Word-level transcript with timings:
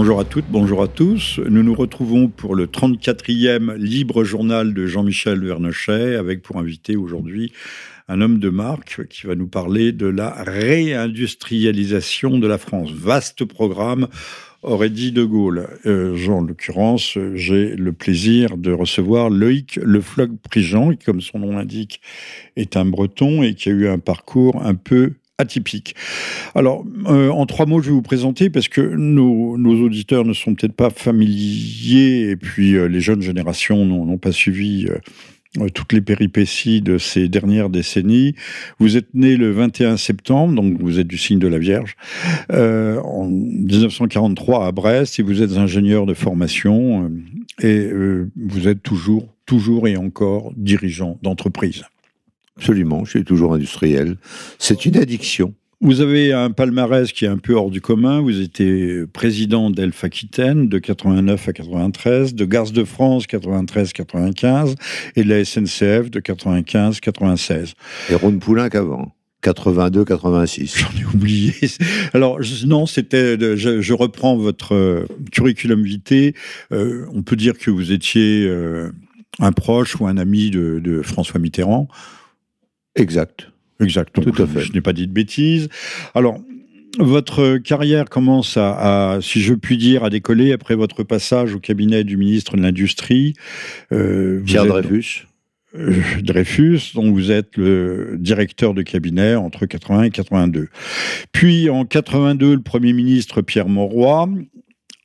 Bonjour 0.00 0.18
à 0.18 0.24
toutes, 0.24 0.46
bonjour 0.48 0.82
à 0.82 0.88
tous. 0.88 1.40
Nous 1.46 1.62
nous 1.62 1.74
retrouvons 1.74 2.28
pour 2.28 2.54
le 2.54 2.66
34e 2.66 3.74
libre 3.74 4.24
journal 4.24 4.72
de 4.72 4.86
Jean-Michel 4.86 5.44
Vernochet 5.44 6.16
avec 6.16 6.40
pour 6.40 6.56
invité 6.56 6.96
aujourd'hui 6.96 7.52
un 8.08 8.22
homme 8.22 8.38
de 8.38 8.48
marque 8.48 9.06
qui 9.08 9.26
va 9.26 9.34
nous 9.34 9.46
parler 9.46 9.92
de 9.92 10.06
la 10.06 10.30
réindustrialisation 10.42 12.38
de 12.38 12.46
la 12.46 12.56
France. 12.56 12.90
Vaste 12.92 13.44
programme 13.44 14.08
aurait 14.62 14.88
dit 14.88 15.12
De 15.12 15.22
Gaulle. 15.22 15.68
Euh, 15.84 16.16
en 16.28 16.40
l'occurrence, 16.40 17.18
j'ai 17.34 17.76
le 17.76 17.92
plaisir 17.92 18.56
de 18.56 18.72
recevoir 18.72 19.28
Loïc 19.28 19.78
Le 19.82 20.00
Floc 20.00 20.30
Prigent, 20.42 20.92
qui, 20.92 21.04
comme 21.04 21.20
son 21.20 21.40
nom 21.40 21.58
l'indique, 21.58 22.00
est 22.56 22.78
un 22.78 22.86
breton 22.86 23.42
et 23.42 23.52
qui 23.52 23.68
a 23.68 23.72
eu 23.72 23.86
un 23.86 23.98
parcours 23.98 24.62
un 24.64 24.76
peu 24.76 25.12
atypique. 25.40 25.94
Alors, 26.54 26.84
euh, 27.06 27.30
en 27.30 27.46
trois 27.46 27.66
mots, 27.66 27.80
je 27.80 27.86
vais 27.86 27.94
vous 27.94 28.02
présenter 28.02 28.50
parce 28.50 28.68
que 28.68 28.80
nos, 28.80 29.56
auditeurs 29.56 30.24
ne 30.24 30.32
sont 30.32 30.54
peut-être 30.54 30.74
pas 30.74 30.90
familiers 30.90 32.30
et 32.30 32.36
puis 32.36 32.76
euh, 32.76 32.86
les 32.86 33.00
jeunes 33.00 33.22
générations 33.22 33.84
n'ont 33.84 34.18
pas 34.18 34.32
suivi. 34.32 34.86
Euh, 34.86 34.98
toutes 35.74 35.92
les 35.92 36.00
péripéties 36.00 36.80
de 36.80 36.96
ces 36.96 37.28
dernières 37.28 37.70
décennies. 37.70 38.36
Vous 38.78 38.96
êtes 38.96 39.12
né 39.14 39.36
le 39.36 39.50
21 39.50 39.96
septembre, 39.96 40.54
donc 40.54 40.80
vous 40.80 41.00
êtes 41.00 41.08
du 41.08 41.18
signe 41.18 41.40
de 41.40 41.48
la 41.48 41.58
Vierge, 41.58 41.96
en 42.50 43.26
1943 43.26 44.64
à 44.64 44.70
Brest, 44.70 45.18
et 45.18 45.24
vous 45.24 45.42
êtes 45.42 45.56
ingénieur 45.56 46.06
de 46.06 46.14
formation, 46.14 47.10
et 47.60 47.90
vous 48.36 48.68
êtes 48.68 48.80
toujours, 48.84 49.26
toujours 49.44 49.88
et 49.88 49.96
encore 49.96 50.52
dirigeant 50.56 51.18
d'entreprise. 51.20 51.82
Absolument, 52.60 53.06
je 53.06 53.10
suis 53.10 53.24
toujours 53.24 53.54
industriel. 53.54 54.16
C'est 54.58 54.84
une 54.84 54.98
addiction. 54.98 55.54
Vous 55.80 56.02
avez 56.02 56.34
un 56.34 56.50
palmarès 56.50 57.10
qui 57.10 57.24
est 57.24 57.28
un 57.28 57.38
peu 57.38 57.54
hors 57.54 57.70
du 57.70 57.80
commun. 57.80 58.20
Vous 58.20 58.38
étiez 58.42 59.06
président 59.06 59.70
d'Elf 59.70 60.04
Aquitaine 60.04 60.68
de 60.68 60.78
89 60.78 61.48
à 61.48 61.52
93, 61.54 62.34
de 62.34 62.44
Gare 62.44 62.70
de 62.70 62.84
France 62.84 63.24
93-95 63.26 64.74
et 65.16 65.24
de 65.24 65.28
la 65.30 65.42
SNCF 65.42 66.10
de 66.10 66.20
95-96. 66.20 67.72
Et 68.10 68.14
Ron 68.14 68.38
Poulain 68.38 68.68
qu'avant 68.68 69.14
82-86. 69.42 70.80
J'en 70.80 71.00
ai 71.00 71.06
oublié. 71.14 71.54
Alors, 72.12 72.40
non, 72.66 72.84
c'était. 72.84 73.38
Je, 73.56 73.92
reprends 73.94 74.36
votre 74.36 74.74
euh, 74.74 75.06
curriculum 75.32 75.82
vitae. 75.82 76.34
Euh, 76.72 77.06
on 77.14 77.22
peut 77.22 77.36
dire 77.36 77.56
que 77.56 77.70
vous 77.70 77.90
étiez 77.90 78.46
euh, 78.46 78.92
un 79.38 79.52
proche 79.52 79.98
ou 79.98 80.06
un 80.06 80.18
ami 80.18 80.50
de 80.50 81.00
François 81.00 81.40
Mitterrand. 81.40 81.88
Exact. 82.96 83.50
Exact. 83.80 84.12
Tout 84.12 84.42
à 84.42 84.46
fait. 84.46 84.60
Je 84.60 84.72
n'ai 84.72 84.80
pas 84.80 84.92
dit 84.92 85.06
de 85.06 85.12
bêtises. 85.12 85.68
Alors, 86.14 86.38
votre 86.98 87.58
carrière 87.58 88.06
commence 88.10 88.56
à, 88.56 89.18
si 89.22 89.40
je 89.40 89.54
puis 89.54 89.78
dire, 89.78 90.04
à 90.04 90.10
décoller 90.10 90.52
après 90.52 90.74
votre 90.74 91.02
passage 91.02 91.54
au 91.54 91.60
cabinet 91.60 92.04
du 92.04 92.16
ministre 92.16 92.56
de 92.56 92.62
l'Industrie. 92.62 93.34
Euh, 93.92 94.42
Pierre 94.44 94.66
Dreyfus. 94.66 95.26
Euh, 95.76 95.94
Dreyfus, 96.22 96.92
dont 96.94 97.12
vous 97.12 97.30
êtes 97.30 97.56
le 97.56 98.16
directeur 98.18 98.74
de 98.74 98.82
cabinet 98.82 99.36
entre 99.36 99.66
80 99.66 100.04
et 100.04 100.10
82. 100.10 100.68
Puis 101.32 101.70
en 101.70 101.84
82, 101.84 102.54
le 102.54 102.60
Premier 102.60 102.92
ministre 102.92 103.40
Pierre 103.40 103.68
Mauroy 103.68 104.28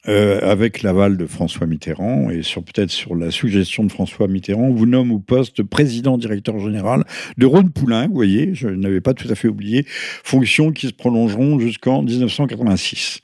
euh, 0.07 0.39
avec 0.41 0.83
l'aval 0.83 1.17
de 1.17 1.25
François 1.25 1.65
Mitterrand 1.65 2.29
et 2.29 2.43
sur 2.43 2.63
peut-être 2.63 2.91
sur 2.91 3.15
la 3.15 3.31
suggestion 3.31 3.83
de 3.83 3.91
François 3.91 4.27
Mitterrand, 4.27 4.69
vous 4.69 4.85
nomme 4.85 5.11
au 5.11 5.19
poste 5.19 5.63
président 5.63 6.17
directeur 6.17 6.59
général 6.59 7.03
de 7.37 7.45
Rhône 7.45 7.71
Poulain, 7.71 8.07
vous 8.07 8.13
voyez, 8.13 8.53
je 8.53 8.67
n'avais 8.67 9.01
pas 9.01 9.13
tout 9.13 9.27
à 9.29 9.35
fait 9.35 9.47
oublié, 9.47 9.85
fonctions 9.87 10.71
qui 10.71 10.87
se 10.87 10.93
prolongeront 10.93 11.59
jusqu'en 11.59 12.03
1986. 12.03 13.21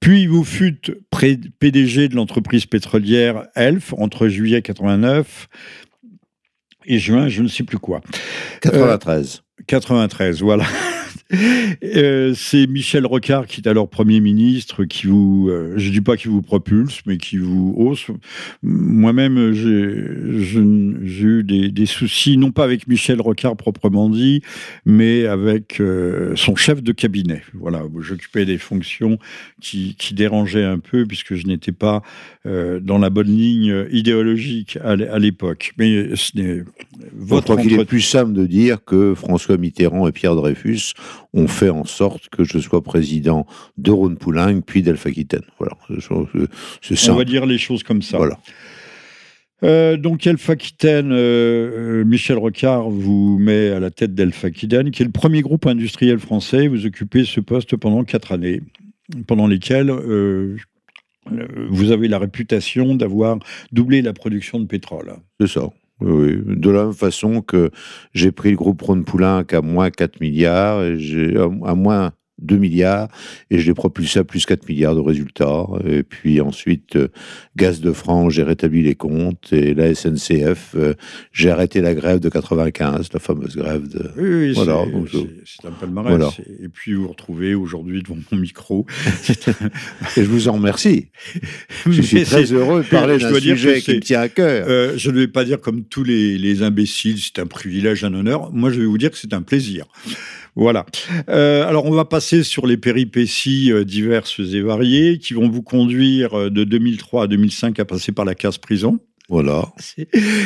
Puis 0.00 0.26
vous 0.26 0.44
fûtes 0.44 0.92
PDG 1.58 2.08
de 2.08 2.16
l'entreprise 2.16 2.66
pétrolière 2.66 3.46
Elf 3.54 3.94
entre 3.96 4.28
juillet 4.28 4.62
89 4.62 5.48
et 6.86 6.98
juin, 6.98 7.28
je 7.28 7.42
ne 7.42 7.48
sais 7.48 7.64
plus 7.64 7.78
quoi. 7.78 8.00
93. 8.60 9.42
93, 9.66 10.42
euh, 10.42 10.44
voilà. 10.44 10.64
Euh, 11.84 12.34
c'est 12.34 12.66
Michel 12.66 13.06
Rocard 13.06 13.46
qui 13.46 13.60
est 13.60 13.68
alors 13.68 13.88
Premier 13.88 14.20
ministre, 14.20 14.84
qui 14.84 15.06
vous, 15.06 15.48
euh, 15.50 15.74
je 15.76 15.90
dis 15.90 16.00
pas 16.00 16.16
qui 16.16 16.28
vous 16.28 16.42
propulse, 16.42 17.00
mais 17.06 17.16
qui 17.16 17.38
vous 17.38 17.74
hausse. 17.76 18.06
Moi-même, 18.62 19.52
j'ai 19.52 19.70
eu 20.60 21.42
des, 21.44 21.86
soucis, 21.86 22.36
non 22.36 22.50
pas 22.50 22.64
avec 22.64 22.86
Michel 22.88 23.20
Rocard 23.20 23.56
proprement 23.56 24.08
dit, 24.08 24.42
mais 24.84 25.26
avec 25.26 25.80
euh, 25.80 26.34
son 26.36 26.56
chef 26.56 26.82
de 26.82 26.92
cabinet. 26.92 27.42
Voilà, 27.54 27.82
j'occupais 28.00 28.44
des 28.44 28.58
fonctions 28.58 29.18
qui, 29.60 29.96
dérangeaient 30.12 30.64
un 30.64 30.78
peu, 30.78 31.06
puisque 31.06 31.34
je 31.34 31.46
n'étais 31.46 31.72
pas 31.72 32.02
dans 32.44 32.98
la 32.98 33.10
bonne 33.10 33.34
ligne 33.34 33.86
idéologique 33.90 34.78
à 34.82 35.18
l'époque. 35.18 35.72
Mais 35.78 36.14
ce 36.14 36.36
n'est 36.36 36.64
votre. 37.12 37.56
qu'il 37.56 37.72
est 37.78 37.84
plus 37.84 38.00
simple 38.00 38.32
de 38.32 38.46
dire 38.46 38.84
que 38.84 39.14
François 39.14 39.56
Mitterrand 39.56 40.06
et 40.06 40.12
Pierre 40.12 40.36
Dreyfus 40.36 40.94
ont 41.32 41.48
fait 41.48 41.70
en 41.70 41.84
sorte 41.84 42.28
que 42.28 42.44
je 42.44 42.58
sois 42.58 42.82
président 42.82 43.46
de 43.78 43.90
Rhône 43.90 44.16
Poulenc 44.16 44.60
puis 44.60 44.82
d'Alpha 44.82 45.08
Aquitaine. 45.08 45.42
Voilà. 45.58 45.76
On 46.10 47.14
va 47.14 47.24
dire 47.24 47.46
les 47.46 47.58
choses 47.58 47.82
comme 47.82 48.02
ça. 48.02 48.18
Voilà. 48.18 48.38
Euh, 49.64 49.96
donc 49.96 50.26
Alpha 50.26 50.52
Aquitaine, 50.52 51.12
euh, 51.12 52.00
euh, 52.00 52.04
Michel 52.04 52.36
Rocard 52.36 52.90
vous 52.90 53.38
met 53.38 53.70
à 53.70 53.80
la 53.80 53.90
tête 53.90 54.14
d'Alpha 54.14 54.48
Aquitaine, 54.48 54.90
qui 54.90 55.02
est 55.02 55.06
le 55.06 55.12
premier 55.12 55.40
groupe 55.40 55.66
industriel 55.66 56.18
français. 56.18 56.68
Vous 56.68 56.84
occupez 56.84 57.24
ce 57.24 57.40
poste 57.40 57.76
pendant 57.76 58.04
quatre 58.04 58.32
années, 58.32 58.60
pendant 59.26 59.46
lesquelles 59.46 59.90
vous 61.70 61.90
avez 61.90 62.08
la 62.08 62.18
réputation 62.18 62.94
d'avoir 62.94 63.38
doublé 63.72 64.02
la 64.02 64.12
production 64.12 64.60
de 64.60 64.66
pétrole. 64.66 65.14
C'est 65.40 65.46
ça. 65.46 65.70
Oui, 66.00 66.36
de 66.44 66.70
la 66.70 66.84
même 66.84 66.92
façon 66.92 67.40
que 67.40 67.70
j'ai 68.12 68.32
pris 68.32 68.50
le 68.50 68.56
groupe 68.56 68.82
Rhône 68.82 69.04
Poulain 69.04 69.44
à 69.50 69.60
moins 69.62 69.90
4 69.90 70.20
milliards, 70.20 70.82
et 70.82 71.36
à 71.64 71.74
moins 71.74 72.12
2 72.42 72.56
milliards 72.56 73.08
et 73.50 73.58
je 73.58 73.66
l'ai 73.66 73.74
propulsé 73.74 74.18
à 74.18 74.24
plus 74.24 74.44
4 74.46 74.68
milliards 74.68 74.94
de 74.94 75.00
résultats. 75.00 75.66
Et 75.86 76.02
puis 76.02 76.40
ensuite, 76.40 76.96
euh, 76.96 77.08
Gaz 77.56 77.80
de 77.80 77.92
France, 77.92 78.32
j'ai 78.34 78.42
rétabli 78.42 78.82
les 78.82 78.94
comptes 78.94 79.52
et 79.52 79.74
la 79.74 79.94
SNCF, 79.94 80.74
euh, 80.74 80.94
j'ai 81.32 81.50
arrêté 81.50 81.80
la 81.80 81.94
grève 81.94 82.20
de 82.20 82.28
95, 82.28 83.08
la 83.12 83.20
fameuse 83.20 83.56
grève 83.56 83.88
de. 83.88 84.10
Oui, 84.16 84.34
oui 84.34 84.52
voilà, 84.54 84.84
c'est 85.44 85.66
un 85.66 85.72
palmarès. 85.72 86.10
Voilà. 86.10 86.30
Et 86.62 86.68
puis 86.68 86.94
vous 86.94 87.02
vous 87.02 87.08
retrouvez 87.08 87.54
aujourd'hui 87.54 88.02
devant 88.02 88.18
mon 88.32 88.38
micro. 88.38 88.86
et 89.28 90.24
je 90.24 90.28
vous 90.28 90.48
en 90.48 90.52
remercie. 90.52 91.08
je 91.86 92.02
suis 92.02 92.24
très 92.24 92.52
heureux 92.52 92.82
de 92.82 92.88
parler 92.88 93.18
d'un 93.18 93.34
sujet 93.34 93.80
qui 93.80 93.94
me 93.94 94.00
tient 94.00 94.20
à 94.20 94.28
cœur. 94.28 94.66
Euh, 94.68 94.94
je 94.96 95.10
ne 95.10 95.20
vais 95.20 95.28
pas 95.28 95.44
dire 95.44 95.60
comme 95.60 95.84
tous 95.84 96.04
les, 96.04 96.38
les 96.38 96.62
imbéciles, 96.62 97.18
c'est 97.18 97.38
un 97.38 97.46
privilège, 97.46 98.04
un 98.04 98.14
honneur. 98.14 98.52
Moi, 98.52 98.70
je 98.70 98.80
vais 98.80 98.86
vous 98.86 98.98
dire 98.98 99.10
que 99.10 99.18
c'est 99.18 99.34
un 99.34 99.42
plaisir. 99.42 99.86
Voilà. 100.56 100.86
Euh, 101.28 101.66
alors, 101.66 101.84
on 101.86 101.90
va 101.90 102.04
passer 102.04 102.42
sur 102.44 102.66
les 102.66 102.76
péripéties 102.76 103.72
euh, 103.72 103.84
diverses 103.84 104.38
et 104.38 104.60
variées 104.60 105.18
qui 105.18 105.34
vont 105.34 105.48
vous 105.48 105.62
conduire 105.62 106.38
euh, 106.38 106.50
de 106.50 106.64
2003 106.64 107.24
à 107.24 107.26
2005 107.26 107.78
à 107.80 107.84
passer 107.84 108.12
par 108.12 108.24
la 108.24 108.34
case 108.34 108.58
prison. 108.58 109.00
Voilà. 109.28 109.72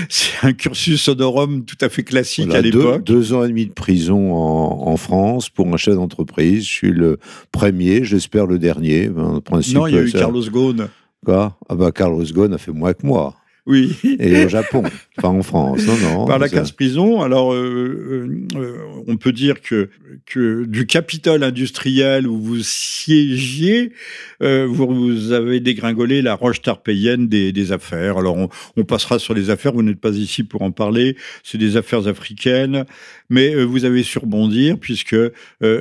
C'est 0.08 0.38
un 0.42 0.52
cursus 0.52 1.08
honorum 1.08 1.64
tout 1.64 1.76
à 1.80 1.88
fait 1.88 2.04
classique 2.04 2.54
à 2.54 2.60
l'époque. 2.60 3.04
Deux, 3.04 3.32
ans 3.32 3.44
et 3.44 3.48
demi 3.48 3.66
de 3.66 3.72
prison 3.72 4.32
en, 4.32 4.96
France 4.96 5.50
pour 5.50 5.66
un 5.66 5.76
chef 5.76 5.96
d'entreprise. 5.96 6.64
Je 6.64 6.70
suis 6.70 6.92
le 6.92 7.18
premier, 7.50 8.04
j'espère 8.04 8.46
le 8.46 8.58
dernier. 8.58 9.08
non, 9.08 9.40
il 9.88 9.94
y 9.94 9.98
a 9.98 10.02
eu 10.02 10.12
Carlos 10.12 10.48
Ghosn. 10.48 10.88
Quoi? 11.24 11.58
Ah 11.68 11.74
bah 11.74 11.90
Carlos 11.90 12.24
Ghosn 12.24 12.54
a 12.54 12.58
fait 12.58 12.70
moins 12.70 12.92
que 12.92 13.04
moi. 13.04 13.34
Oui. 13.68 13.94
Et 14.18 14.46
au 14.46 14.48
Japon, 14.48 14.82
pas 15.16 15.28
en 15.28 15.42
France. 15.42 15.86
Non, 15.86 15.96
non. 15.98 16.24
Par 16.24 16.38
la 16.38 16.48
casse 16.48 16.72
prison. 16.72 17.20
Alors, 17.20 17.52
euh, 17.52 18.46
euh, 18.56 18.78
on 19.06 19.18
peut 19.18 19.30
dire 19.30 19.60
que, 19.60 19.90
que 20.24 20.64
du 20.64 20.86
capital 20.86 21.42
industriel 21.42 22.26
où 22.26 22.40
vous 22.40 22.62
siégiez, 22.62 23.92
euh, 24.42 24.66
vous, 24.66 25.32
avez 25.32 25.60
dégringolé 25.60 26.22
la 26.22 26.34
roche 26.34 26.62
tarpéienne 26.62 27.28
des, 27.28 27.52
des 27.52 27.70
affaires. 27.70 28.16
Alors, 28.16 28.38
on, 28.38 28.48
on, 28.78 28.84
passera 28.84 29.18
sur 29.18 29.34
les 29.34 29.50
affaires. 29.50 29.74
Vous 29.74 29.82
n'êtes 29.82 30.00
pas 30.00 30.16
ici 30.16 30.44
pour 30.44 30.62
en 30.62 30.70
parler. 30.70 31.14
C'est 31.42 31.58
des 31.58 31.76
affaires 31.76 32.08
africaines. 32.08 32.86
Mais 33.28 33.54
vous 33.54 33.84
avez 33.84 34.02
surbondir 34.02 34.78
puisque 34.78 35.16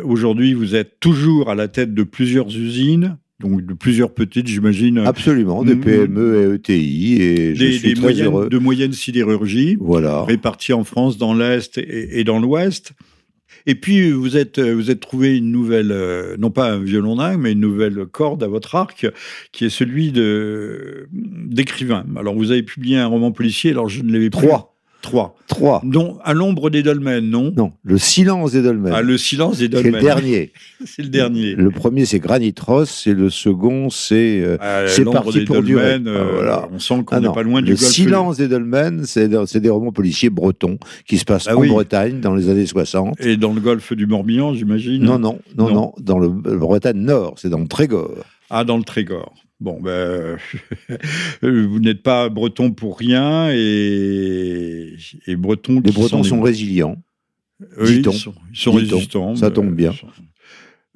aujourd'hui, 0.04 0.54
vous 0.54 0.76
êtes 0.76 1.00
toujours 1.00 1.50
à 1.50 1.56
la 1.56 1.70
tête 1.70 1.94
de 1.94 2.04
plusieurs 2.04 2.50
usines 2.50 3.18
donc 3.40 3.66
de 3.66 3.74
plusieurs 3.74 4.14
petites, 4.14 4.48
j'imagine. 4.48 5.00
Absolument, 5.00 5.64
des 5.64 5.76
PME 5.76 6.52
et 6.52 6.56
ETI, 6.56 7.22
et 7.22 7.56
je 7.56 7.72
suis 7.72 7.94
très 7.94 8.02
moyennes, 8.02 8.26
heureux. 8.26 8.50
De 8.50 8.58
moyenne 8.58 8.94
sidérurgie, 8.94 9.78
voilà. 9.80 10.24
réparties 10.24 10.74
en 10.74 10.84
France, 10.84 11.18
dans 11.18 11.34
l'Est 11.34 11.78
et, 11.78 12.24
dans 12.24 12.40
l'Ouest. 12.40 12.94
Et 13.66 13.76
puis, 13.76 14.12
vous 14.12 14.38
êtes, 14.38 14.60
vous 14.60 14.90
êtes 14.90 15.02
trouvé 15.02 15.38
une 15.38 15.52
nouvelle, 15.52 15.92
euh, 15.92 16.38
non 16.40 16.52
pas 16.52 16.72
un 16.72 16.80
violon 16.80 17.18
dingue, 17.18 17.40
mais 17.40 17.52
une 17.52 17.60
nouvelle 17.60 18.06
corde 18.06 18.42
à 18.42 18.48
votre 18.48 18.76
arc, 18.76 19.06
qui 19.52 19.66
est 19.66 19.70
celui 19.70 20.12
d'écrivain. 21.12 22.06
Alors, 22.16 22.34
vous 22.36 22.52
avez 22.52 22.64
publié 22.64 22.98
un 22.98 23.08
roman 23.08 23.32
policier, 23.32 23.72
alors 23.72 23.90
je 23.90 24.04
ne 24.04 24.12
l'avais 24.12 24.30
Trois. 24.30 24.77
Trois. 25.08 25.36
Trois. 25.48 25.82
Non, 25.86 26.18
à 26.26 26.34
l'ombre 26.34 26.70
des 26.70 26.84
dolmens, 26.84 27.22
non 27.22 27.54
Non, 27.56 27.72
le 27.84 27.98
silence 27.98 28.52
des 28.52 28.62
dolmens. 28.62 28.92
Ah, 28.94 29.02
le 29.02 29.18
silence 29.18 29.58
des 29.58 29.64
c'est 29.66 29.70
dolmens. 29.70 29.92
le 29.96 30.02
dernier. 30.02 30.52
C'est 30.86 31.02
le 31.02 31.08
dernier. 31.08 31.56
Le 31.56 31.72
premier, 31.72 32.04
c'est 32.06 32.20
Granitros, 32.20 33.08
et 33.08 33.14
le 33.14 33.30
second, 33.30 33.90
c'est 33.90 34.42
euh, 34.44 34.58
Ah, 34.60 34.84
c'est 34.88 35.06
parti 35.06 35.40
des 35.40 35.46
pour 35.46 35.64
durer. 35.64 35.98
dolmens, 36.00 36.08
euh, 36.10 36.18
Ah, 36.28 36.32
voilà. 36.36 36.70
On 36.74 36.80
sent 36.80 37.04
qu'on 37.06 37.16
Ah 37.16 37.20
n'est 37.22 37.32
pas 37.32 37.42
loin 37.42 37.62
du 37.62 37.72
le 37.72 37.78
silence 37.78 38.36
des 38.38 38.48
dolmens, 38.50 39.06
c'est 39.06 39.30
c'est 39.48 39.62
des 39.62 39.70
romans 39.70 39.92
policiers 39.94 40.30
bretons 40.30 40.78
qui 41.08 41.18
se 41.18 41.24
passent 41.26 41.48
Ah 41.50 41.56
en 41.56 41.62
oui. 41.62 41.70
Bretagne 41.70 42.20
dans 42.20 42.36
les 42.36 42.50
années 42.50 42.66
60. 42.66 43.16
Et 43.22 43.38
dans 43.38 43.54
le 43.54 43.62
golfe 43.62 43.94
du 43.94 44.06
Morbihan, 44.08 44.54
j'imagine? 44.54 45.02
Non, 45.04 45.18
non, 45.18 45.40
non, 45.58 45.70
Non. 45.70 45.74
non, 45.74 45.94
dans 46.00 46.20
le 46.20 46.28
le 46.28 46.58
Bretagne 46.58 46.98
Nord, 47.00 47.36
c'est 47.38 47.50
dans 47.50 47.60
le 47.60 47.68
Trégor. 47.68 48.12
Ah, 48.50 48.64
dans 48.66 48.78
le 48.78 48.84
Trégor. 48.84 49.34
Bon, 49.60 49.80
ben, 49.82 50.38
vous 51.42 51.80
n'êtes 51.80 52.04
pas 52.04 52.30
breton 52.30 52.72
pour 52.72 52.98
rien 53.00 53.50
et, 53.52 54.96
et 55.26 55.36
breton. 55.36 55.82
Les 55.84 55.92
Bretons 55.92 56.24
sont 56.24 56.42
résilients. 56.42 57.02
Oui, 57.80 57.98
dit-on. 57.98 58.12
ils 58.12 58.20
sont, 58.20 58.34
ils 58.52 58.58
sont 58.58 58.72
résistants. 58.72 59.36
Ça 59.36 59.50
tombe 59.50 59.70
euh, 59.72 59.76
bien. 59.76 59.94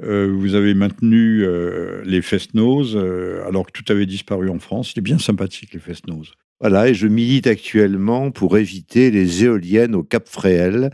euh, 0.03 0.31
vous 0.31 0.53
avez 0.53 0.75
maintenu 0.75 1.43
euh, 1.43 2.03
les 2.05 2.21
Fest-Noz 2.21 2.95
euh, 2.95 3.43
alors 3.47 3.65
que 3.65 3.71
tout 3.71 3.91
avait 3.91 4.05
disparu 4.05 4.49
en 4.49 4.59
France. 4.59 4.89
C'était 4.89 5.01
bien 5.01 5.17
sympathique, 5.17 5.73
les 5.73 5.79
Fest-Noz. 5.79 6.33
Voilà, 6.59 6.89
et 6.89 6.93
je 6.93 7.07
milite 7.07 7.47
actuellement 7.47 8.29
pour 8.29 8.59
éviter 8.59 9.09
les 9.09 9.43
éoliennes 9.43 9.95
au 9.95 10.03
Cap 10.03 10.27
Fréhel. 10.27 10.91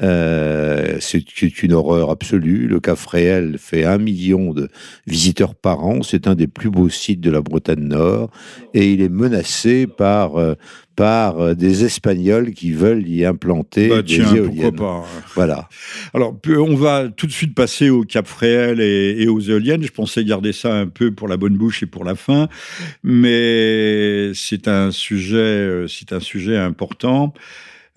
Euh, 0.00 0.96
c'est 1.00 1.62
une 1.62 1.72
horreur 1.74 2.10
absolue. 2.10 2.66
Le 2.66 2.80
Cap 2.80 2.96
Fréhel 2.96 3.56
fait 3.58 3.84
un 3.84 3.98
million 3.98 4.54
de 4.54 4.68
visiteurs 5.06 5.54
par 5.54 5.84
an. 5.84 6.02
C'est 6.02 6.26
un 6.26 6.34
des 6.34 6.46
plus 6.46 6.70
beaux 6.70 6.88
sites 6.88 7.20
de 7.20 7.30
la 7.30 7.42
Bretagne 7.42 7.80
Nord. 7.88 8.30
Et 8.72 8.92
il 8.92 9.02
est 9.02 9.10
menacé 9.10 9.86
par, 9.86 10.36
euh, 10.36 10.54
par 10.96 11.40
euh, 11.40 11.54
des 11.54 11.84
Espagnols 11.84 12.52
qui 12.52 12.72
veulent 12.72 13.06
y 13.06 13.26
implanter 13.26 13.88
Bah, 13.90 14.00
des 14.00 14.20
éoliennes. 14.20 14.72
pourquoi 14.72 14.72
pas 14.72 15.04
Voilà. 15.34 15.68
Alors, 16.14 16.38
on 16.48 16.74
va 16.74 17.08
tout 17.14 17.26
de 17.26 17.32
suite 17.32 17.54
passer 17.54 17.90
au 17.90 18.04
Cap 18.04 18.26
Fréhel 18.26 18.80
et, 18.80 19.16
et 19.22 19.28
aux 19.28 19.40
éoliennes. 19.40 19.82
Je 19.82 19.92
pensais 19.92 20.24
garder 20.24 20.54
ça 20.54 20.74
un 20.74 20.86
peu 20.86 21.10
pour 21.12 21.28
la 21.28 21.36
bonne 21.36 21.56
bouche 21.58 21.82
et 21.82 21.86
pour 21.86 22.04
la 22.04 22.14
fin, 22.14 22.48
mais 23.04 24.32
c'est 24.34 24.68
un 24.68 24.90
sujet, 24.90 25.84
c'est 25.88 26.12
un 26.14 26.20
sujet 26.20 26.56
important. 26.56 27.34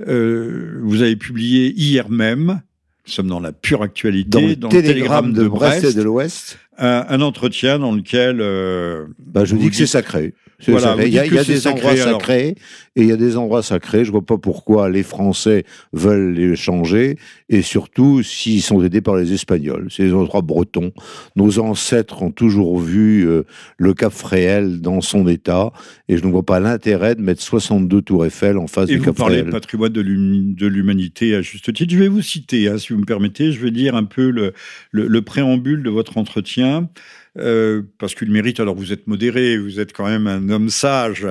Euh, 0.01 0.79
vous 0.83 1.01
avez 1.01 1.15
publié 1.15 1.71
hier 1.71 2.09
même, 2.09 2.61
nous 3.07 3.11
sommes 3.11 3.27
dans 3.27 3.39
la 3.39 3.51
pure 3.51 3.81
actualité, 3.81 4.29
Dans 4.29 4.47
le 4.47 4.55
dans 4.55 4.69
télégramme 4.69 5.33
de 5.33 5.47
Brest 5.47 5.85
et 5.85 5.93
de 5.93 6.01
l'Ouest, 6.01 6.59
un, 6.77 7.05
un 7.07 7.21
entretien 7.21 7.79
dans 7.79 7.93
lequel 7.93 8.41
euh, 8.41 9.05
bah, 9.19 9.45
je 9.45 9.55
Vous 9.55 9.61
dis 9.61 9.69
que 9.69 9.75
c'est 9.75 9.87
sacré. 9.87 10.33
Voilà, 10.67 10.95
vous 10.95 11.01
Il 11.03 11.13
y 11.13 11.19
a, 11.19 11.25
y 11.25 11.29
des 11.29 11.57
sacré, 11.57 11.69
endroits 11.87 11.91
alors. 11.91 12.19
sacrés 12.21 12.55
et 12.95 13.01
il 13.01 13.07
y 13.07 13.11
a 13.11 13.17
des 13.17 13.35
endroits 13.37 13.61
sacrés. 13.61 14.05
Je 14.05 14.11
vois 14.11 14.25
pas 14.25 14.37
pourquoi 14.37 14.89
les 14.89 15.03
Français 15.03 15.65
veulent 15.93 16.33
les 16.33 16.55
changer 16.55 17.17
et 17.49 17.61
surtout 17.61 18.23
s'ils 18.23 18.61
sont 18.61 18.81
aidés 18.83 19.01
par 19.01 19.15
les 19.17 19.33
Espagnols. 19.33 19.87
C'est 19.89 20.03
des 20.05 20.13
endroits 20.13 20.41
bretons. 20.41 20.91
Nos 21.35 21.59
ancêtres 21.59 22.21
ont 22.23 22.31
toujours 22.31 22.79
vu 22.79 23.27
euh, 23.27 23.43
le 23.77 23.93
Cap 23.93 24.13
Fréhel 24.13 24.79
dans 24.81 25.01
son 25.01 25.27
état 25.27 25.71
et 26.07 26.17
je 26.17 26.23
ne 26.25 26.31
vois 26.31 26.43
pas 26.43 26.59
l'intérêt 26.59 27.15
de 27.15 27.21
mettre 27.21 27.41
62 27.41 28.01
tours 28.01 28.25
Eiffel 28.25 28.57
en 28.57 28.67
face 28.67 28.89
Et 28.89 28.93
du 28.93 28.99
vous 28.99 29.05
Cap 29.05 29.15
parlez 29.17 29.35
de 29.37 29.41
Fréhel. 29.41 29.51
patrimoine 29.53 29.91
de 29.91 30.01
l'hum- 30.01 30.53
de 30.55 30.67
l'humanité 30.67 31.35
à 31.35 31.41
juste 31.41 31.73
titre. 31.73 31.93
Je 31.93 31.99
vais 31.99 32.07
vous 32.07 32.21
citer, 32.21 32.69
hein, 32.69 32.77
si 32.77 32.93
vous 32.93 32.99
me 32.99 33.05
permettez, 33.05 33.51
je 33.51 33.59
vais 33.59 33.71
lire 33.71 33.95
un 33.95 34.05
peu 34.05 34.29
le, 34.29 34.53
le- 34.91 35.07
le 35.07 35.21
préambule 35.21 35.83
de 35.83 35.89
votre 35.89 36.17
entretien, 36.17 36.89
euh, 37.37 37.83
parce 37.97 38.15
qu'il 38.15 38.31
mérite, 38.31 38.59
alors 38.59 38.75
vous 38.75 38.93
êtes 38.93 39.07
modéré, 39.07 39.57
vous 39.57 39.79
êtes 39.79 39.93
quand 39.93 40.07
même 40.07 40.27
un 40.27 40.49
homme 40.49 40.69
sage. 40.69 41.27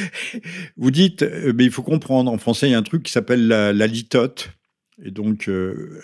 vous 0.76 0.90
dites, 0.90 1.22
euh, 1.22 1.52
mais 1.54 1.64
il 1.64 1.70
faut 1.70 1.82
comprendre, 1.82 2.30
en 2.30 2.38
français, 2.38 2.68
il 2.68 2.72
y 2.72 2.74
a 2.74 2.78
un 2.78 2.82
truc 2.82 3.02
qui 3.02 3.12
s'appelle 3.12 3.46
la, 3.46 3.72
la 3.72 3.86
litote. 3.86 4.50
Et 5.04 5.10
donc, 5.10 5.48
euh, 5.48 6.00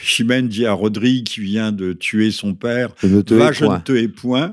Chimène 0.00 0.48
dit 0.48 0.66
à 0.66 0.72
Rodrigue, 0.72 1.26
qui 1.26 1.40
vient 1.40 1.72
de 1.72 1.92
tuer 1.92 2.30
son 2.30 2.54
père, 2.54 2.94
Je 3.02 3.06
ne 3.08 3.20
te 3.20 3.34
Va, 3.34 3.52
je 3.52 3.64
ne 3.64 3.68
point. 3.68 3.80
te 3.80 3.92
hais 3.92 4.08
point. 4.08 4.52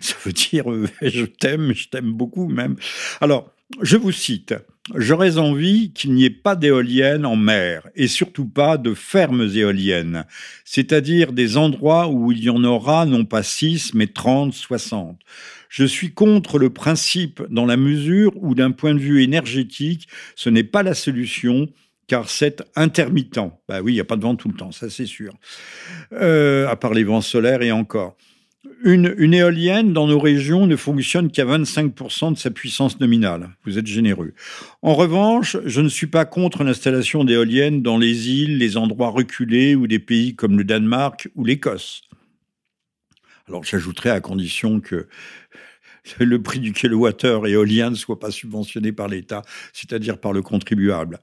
Ça 0.00 0.14
veut 0.24 0.32
dire 0.32 0.64
je 1.02 1.24
t'aime, 1.24 1.72
je 1.74 1.88
t'aime 1.88 2.12
beaucoup 2.12 2.48
même. 2.48 2.76
Alors, 3.20 3.52
je 3.82 3.96
vous 3.96 4.12
cite. 4.12 4.54
J'aurais 4.94 5.38
envie 5.38 5.90
qu'il 5.92 6.12
n'y 6.12 6.24
ait 6.24 6.30
pas 6.30 6.54
d'éoliennes 6.54 7.26
en 7.26 7.34
mer 7.34 7.88
et 7.96 8.06
surtout 8.06 8.46
pas 8.46 8.78
de 8.78 8.94
fermes 8.94 9.50
éoliennes, 9.52 10.24
c'est-à-dire 10.64 11.32
des 11.32 11.56
endroits 11.56 12.06
où 12.08 12.30
il 12.30 12.44
y 12.44 12.50
en 12.50 12.62
aura 12.62 13.04
non 13.04 13.24
pas 13.24 13.42
6 13.42 13.94
mais 13.94 14.06
30, 14.06 14.52
60. 14.52 15.18
Je 15.68 15.84
suis 15.84 16.12
contre 16.12 16.60
le 16.60 16.70
principe 16.70 17.42
dans 17.50 17.66
la 17.66 17.76
mesure 17.76 18.32
où 18.36 18.54
d'un 18.54 18.70
point 18.70 18.94
de 18.94 19.00
vue 19.00 19.24
énergétique, 19.24 20.06
ce 20.36 20.50
n'est 20.50 20.62
pas 20.62 20.84
la 20.84 20.94
solution 20.94 21.66
car 22.06 22.30
c'est 22.30 22.62
intermittent. 22.76 23.40
Bah 23.68 23.80
oui, 23.82 23.90
il 23.90 23.94
n'y 23.96 24.00
a 24.00 24.04
pas 24.04 24.16
de 24.16 24.22
vent 24.22 24.36
tout 24.36 24.48
le 24.48 24.54
temps, 24.54 24.70
ça 24.70 24.88
c'est 24.88 25.06
sûr. 25.06 25.34
Euh, 26.12 26.68
à 26.68 26.76
part 26.76 26.94
les 26.94 27.02
vents 27.02 27.20
solaires 27.20 27.62
et 27.62 27.72
encore. 27.72 28.16
Une, 28.84 29.34
éolienne 29.34 29.92
dans 29.92 30.06
nos 30.06 30.18
régions 30.18 30.66
ne 30.66 30.76
fonctionne 30.76 31.30
qu'à 31.30 31.44
25% 31.44 32.32
de 32.32 32.38
sa 32.38 32.50
puissance 32.50 33.00
nominale. 33.00 33.50
Vous 33.64 33.78
êtes 33.78 33.86
généreux. 33.86 34.32
En 34.82 34.94
revanche, 34.94 35.56
je 35.64 35.80
ne 35.80 35.88
suis 35.88 36.06
pas 36.06 36.24
contre 36.24 36.62
l'installation 36.62 37.24
d'éoliennes 37.24 37.82
dans 37.82 37.98
les 37.98 38.30
îles, 38.30 38.58
les 38.58 38.76
endroits 38.76 39.10
reculés 39.10 39.74
ou 39.74 39.86
des 39.86 39.98
pays 39.98 40.34
comme 40.36 40.58
le 40.58 40.64
Danemark 40.64 41.28
ou 41.34 41.44
l'Écosse. 41.44 42.02
Alors 43.48 43.64
j'ajouterais 43.64 44.10
à 44.10 44.20
condition 44.20 44.80
que 44.80 45.08
le 46.18 46.40
prix 46.42 46.58
du 46.60 46.72
kilowattheure 46.72 47.46
éolien 47.46 47.90
ne 47.90 47.94
soit 47.94 48.18
pas 48.20 48.30
subventionné 48.30 48.92
par 48.92 49.08
l'État, 49.08 49.42
c'est-à-dire 49.72 50.18
par 50.18 50.32
le 50.32 50.42
contribuable. 50.42 51.18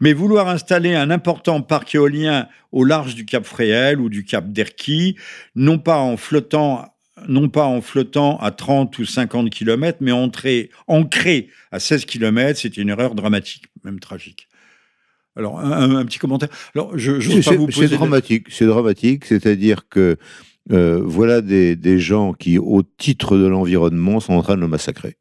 Mais 0.00 0.12
vouloir 0.12 0.48
installer 0.48 0.94
un 0.94 1.10
important 1.10 1.60
parc 1.62 1.94
éolien 1.94 2.48
au 2.72 2.84
large 2.84 3.14
du 3.14 3.24
Cap 3.24 3.44
Fréhel 3.44 4.00
ou 4.00 4.08
du 4.08 4.24
Cap 4.24 4.50
d'Erquy, 4.52 5.16
non 5.54 5.78
pas 5.78 5.98
en 5.98 6.16
flottant 6.16 6.88
non 7.28 7.48
pas 7.48 7.64
en 7.64 7.80
flottant 7.80 8.38
à 8.38 8.50
30 8.50 8.98
ou 8.98 9.06
50 9.06 9.48
km, 9.48 9.98
mais 10.00 10.10
entré, 10.10 10.70
ancré 10.88 11.48
à 11.70 11.78
16 11.78 12.06
km, 12.06 12.58
c'est 12.60 12.76
une 12.76 12.88
erreur 12.88 13.14
dramatique, 13.14 13.66
même 13.84 14.00
tragique. 14.00 14.48
Alors, 15.36 15.58
un, 15.60 15.94
un 15.96 16.04
petit 16.04 16.18
commentaire. 16.18 16.48
Alors, 16.74 16.98
je 16.98 17.20
je 17.20 17.40
C'est- 17.40 17.56
pas 17.56 17.86
dramatique, 17.96 18.46
c'est 18.50 18.66
dramatique, 18.66 19.24
c'est-à-dire 19.24 19.88
que 19.88 20.16
euh, 20.72 21.02
voilà 21.04 21.42
des, 21.42 21.98
gens 21.98 22.32
qui, 22.32 22.58
au 22.58 22.82
titre 22.82 23.36
de 23.36 23.46
l'environnement, 23.46 24.20
sont 24.20 24.32
en 24.32 24.42
train 24.42 24.56
de 24.56 24.62
le 24.62 24.68
massacrer. 24.68 25.16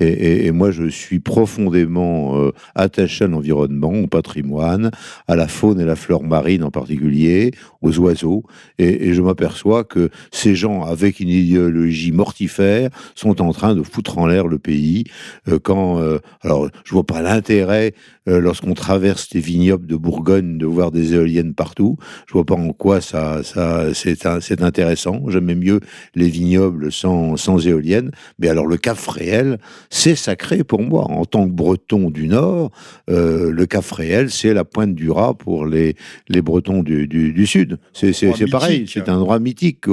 Et, 0.00 0.50
moi, 0.50 0.70
je 0.70 0.88
suis 0.88 1.20
profondément 1.20 2.38
euh, 2.38 2.52
attaché 2.74 3.24
à 3.24 3.28
l'environnement, 3.28 3.92
au 3.92 4.06
patrimoine, 4.06 4.90
à 5.28 5.36
la 5.36 5.46
faune 5.46 5.78
et 5.78 5.84
la 5.84 5.94
flore 5.94 6.24
marine 6.24 6.64
en 6.64 6.70
particulier, 6.70 7.52
aux 7.82 7.98
oiseaux, 7.98 8.44
et, 8.78 9.12
je 9.12 9.22
m'aperçois 9.22 9.84
que 9.84 10.10
ces 10.32 10.54
gens, 10.54 10.82
avec 10.82 11.20
une 11.20 11.28
idéologie 11.28 12.12
mortifère, 12.12 12.90
sont 13.14 13.42
en 13.42 13.52
train 13.52 13.74
de 13.74 13.82
foutre 13.82 14.18
en 14.18 14.26
l'air 14.26 14.46
le 14.48 14.58
pays. 14.58 15.04
euh, 15.48 15.58
quand, 15.62 16.00
alors, 16.42 16.68
je 16.84 16.92
vois 16.92 17.04
pas 17.04 17.22
l'intérêt 17.22 17.94
lorsqu'on 18.26 18.74
traverse 18.74 19.28
les 19.34 19.40
vignobles 19.40 19.86
de 19.86 19.96
Bourgogne 19.96 20.58
de 20.58 20.66
voir 20.66 20.90
des 20.90 21.14
éoliennes 21.14 21.54
partout. 21.54 21.96
Je 22.26 22.32
vois 22.32 22.44
pas 22.44 22.54
en 22.54 22.72
quoi 22.72 23.00
ça, 23.00 23.42
ça 23.42 23.92
c'est 23.94 24.26
c'est 24.40 24.60
intéressant. 24.80 25.22
J'aimais 25.28 25.54
mieux 25.54 25.80
les 26.14 26.28
vignobles 26.28 26.90
sans, 26.90 27.36
sans 27.36 27.66
éoliennes. 27.66 28.10
Mais 28.38 28.48
alors 28.48 28.66
le 28.66 28.76
Cap 28.76 28.96
Fréhel, 28.96 29.58
c'est 29.90 30.14
sacré 30.14 30.64
pour 30.64 30.82
moi. 30.82 31.04
En 31.10 31.24
tant 31.24 31.46
que 31.46 31.52
Breton 31.52 32.10
du 32.10 32.28
Nord, 32.28 32.70
euh, 33.10 33.50
le 33.50 33.66
Cap 33.66 33.84
Fréhel, 33.84 34.30
c'est 34.30 34.54
la 34.54 34.64
pointe 34.64 34.94
du 34.94 35.10
rat 35.10 35.34
pour 35.34 35.66
les, 35.66 35.96
les 36.28 36.40
Bretons 36.40 36.82
du, 36.82 37.06
du, 37.06 37.32
du 37.32 37.46
Sud. 37.46 37.78
C'est 37.92 38.50
pareil, 38.50 38.86
c'est 38.88 39.08
un 39.08 39.16
endroit 39.16 39.38
mythique. 39.38 39.84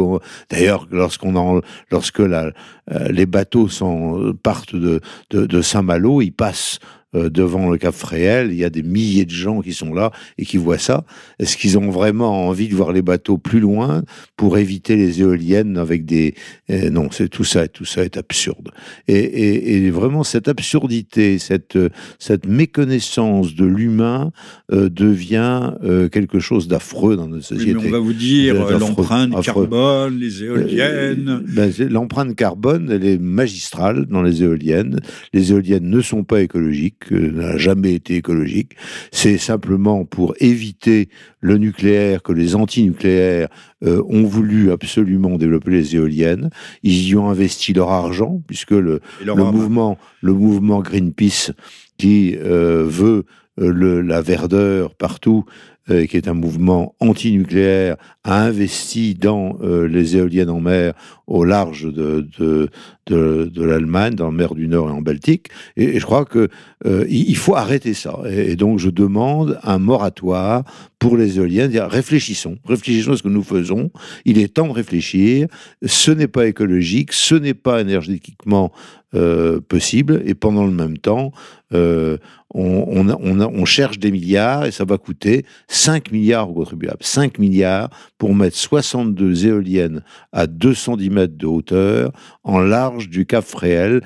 D'ailleurs, 0.49 0.87
lorsqu'on 0.91 1.61
lorsque 1.91 2.19
la, 2.19 2.51
euh, 2.91 3.09
les 3.09 3.25
bateaux 3.25 3.67
sont, 3.67 4.33
partent 4.41 4.75
de, 4.75 5.01
de, 5.31 5.45
de 5.45 5.61
Saint-Malo, 5.61 6.21
ils 6.21 6.31
passent 6.31 6.79
euh, 7.15 7.29
devant 7.29 7.69
le 7.69 7.77
Cap 7.77 7.93
Fréhel, 7.95 8.49
il 8.51 8.57
y 8.57 8.63
a 8.65 8.69
des 8.69 8.83
milliers 8.83 9.25
de 9.25 9.31
gens 9.31 9.61
qui 9.61 9.73
sont 9.73 9.93
là 9.93 10.11
et 10.37 10.45
qui 10.45 10.57
voient 10.57 10.77
ça. 10.77 11.05
Est-ce 11.39 11.55
qu'ils 11.57 11.77
ont 11.77 11.89
vraiment 11.89 12.47
envie 12.47 12.67
de 12.67 12.75
voir 12.75 12.91
les 12.91 13.01
bateaux 13.01 13.37
plus 13.37 13.59
loin 13.59 14.03
pour 14.35 14.57
éviter 14.57 14.95
les 14.95 15.21
éoliennes 15.21 15.77
avec 15.77 16.05
des... 16.05 16.35
eh, 16.69 16.89
non, 16.89 17.09
c'est 17.11 17.29
tout 17.29 17.43
ça, 17.45 17.67
tout 17.67 17.85
ça 17.85 18.03
est 18.03 18.17
absurde. 18.17 18.69
Et, 19.07 19.15
et- 19.17 19.77
et 19.85 19.89
vraiment, 19.91 20.23
cette 20.23 20.47
absurdité, 20.47 21.39
cette, 21.39 21.77
cette 22.19 22.45
méconnaissance 22.45 23.55
de 23.55 23.65
l'humain 23.65 24.31
euh, 24.71 24.89
devient 24.89 25.71
euh, 25.83 26.09
quelque 26.09 26.39
chose 26.39 26.67
d'affreux 26.67 27.15
dans 27.15 27.27
notre 27.27 27.49
Oui, 27.53 27.57
société. 27.59 27.73
mais 27.81 27.87
on 27.87 27.91
va 27.91 27.99
vous 27.99 28.13
dire 28.13 28.55
l'empreinte 28.79 29.41
carbone, 29.43 30.17
les 30.19 30.43
éoliennes. 30.43 31.43
Ben, 31.47 31.71
L'empreinte 31.89 32.35
carbone, 32.35 32.89
elle 32.91 33.05
est 33.05 33.17
magistrale 33.17 34.05
dans 34.07 34.21
les 34.21 34.43
éoliennes. 34.43 34.99
Les 35.33 35.51
éoliennes 35.51 35.89
ne 35.89 36.01
sont 36.01 36.23
pas 36.23 36.41
écologiques, 36.41 36.96
euh, 37.11 37.31
n'a 37.31 37.57
jamais 37.57 37.93
été 37.93 38.15
écologique. 38.15 38.73
C'est 39.11 39.37
simplement 39.37 40.05
pour 40.05 40.33
éviter 40.39 41.09
le 41.39 41.57
nucléaire 41.57 42.23
que 42.23 42.31
les 42.31 42.55
antinucléaires 42.55 43.49
euh, 43.83 44.01
ont 44.07 44.23
voulu 44.23 44.71
absolument 44.71 45.37
développer 45.37 45.71
les 45.71 45.95
éoliennes. 45.95 46.49
Ils 46.83 47.07
y 47.07 47.15
ont 47.15 47.29
investi 47.29 47.73
leur 47.73 47.91
argent, 47.91 48.41
puisque 48.47 48.71
le, 48.71 49.01
le 49.23 49.33
mouvement, 49.35 49.97
le 50.21 50.33
mouvement 50.33 50.81
Greenpeace 50.81 51.51
qui 51.97 52.35
veut 52.35 53.25
la 53.57 54.21
verdeur 54.21 54.93
partout, 54.93 55.45
qui 55.87 56.17
est 56.17 56.27
un 56.27 56.35
mouvement 56.35 56.95
anti-nucléaire, 56.99 57.97
a 58.23 58.43
investi 58.43 59.15
dans 59.15 59.57
les 59.63 60.15
éoliennes 60.15 60.51
en 60.51 60.59
mer 60.59 60.93
au 61.27 61.43
large 61.43 61.91
de, 61.91 62.27
de, 62.39 62.69
de, 63.05 63.63
l'Allemagne, 63.63 64.15
dans 64.15 64.25
la 64.25 64.31
mer 64.31 64.55
du 64.55 64.67
Nord 64.67 64.89
et 64.89 64.91
en 64.91 65.01
Baltique. 65.01 65.49
Et, 65.75 65.99
je 65.99 66.05
crois 66.05 66.25
que 66.25 66.47
euh, 66.85 67.05
faut 67.35 67.55
arrêter 67.55 67.93
ça. 67.93 68.19
Et, 68.29 68.55
donc 68.55 68.79
je 68.79 68.89
demande 68.89 69.59
un 69.63 69.77
moratoire 69.77 70.63
pour 70.99 71.17
les 71.17 71.37
éoliennes. 71.37 71.71
Dire, 71.71 71.87
réfléchissons, 71.87 72.57
réfléchissons 72.65 73.11
à 73.11 73.17
ce 73.17 73.23
que 73.23 73.27
nous 73.27 73.43
faisons. 73.43 73.91
Il 74.25 74.39
est 74.39 74.55
temps 74.55 74.67
de 74.67 74.73
réfléchir. 74.73 75.47
Ce 75.85 76.11
n'est 76.11 76.27
pas 76.27 76.47
écologique, 76.47 77.13
ce 77.13 77.35
n'est 77.35 77.53
pas 77.53 77.81
énergétiquement 77.81 78.71
euh, 79.15 79.61
possible. 79.61 80.21
Et 80.25 80.33
pendant 80.33 80.65
le 80.65 80.73
même 80.73 80.97
temps, 80.97 81.31
euh, 81.73 82.17
on, 82.53 82.85
on, 82.87 83.09
on, 83.09 83.39
on, 83.39 83.65
cherche 83.65 83.99
des 83.99 84.11
milliards 84.11 84.65
et 84.65 84.71
ça 84.71 84.83
va 84.83 84.97
coûter 84.97 85.45
5 85.69 86.11
milliards 86.11 86.49
aux 86.49 86.53
contribuables. 86.53 86.97
5 86.99 87.39
milliards 87.39 87.89
pour 88.17 88.35
mettre 88.35 88.57
62 88.57 89.47
éoliennes 89.47 90.03
à 90.33 90.45
210 90.45 91.09
mètres 91.09 91.16
de 91.25 91.47
hauteur 91.47 92.11
en 92.43 92.59
large 92.59 93.09
du 93.09 93.25
Cap 93.25 93.43
Fréhel, 93.43 94.01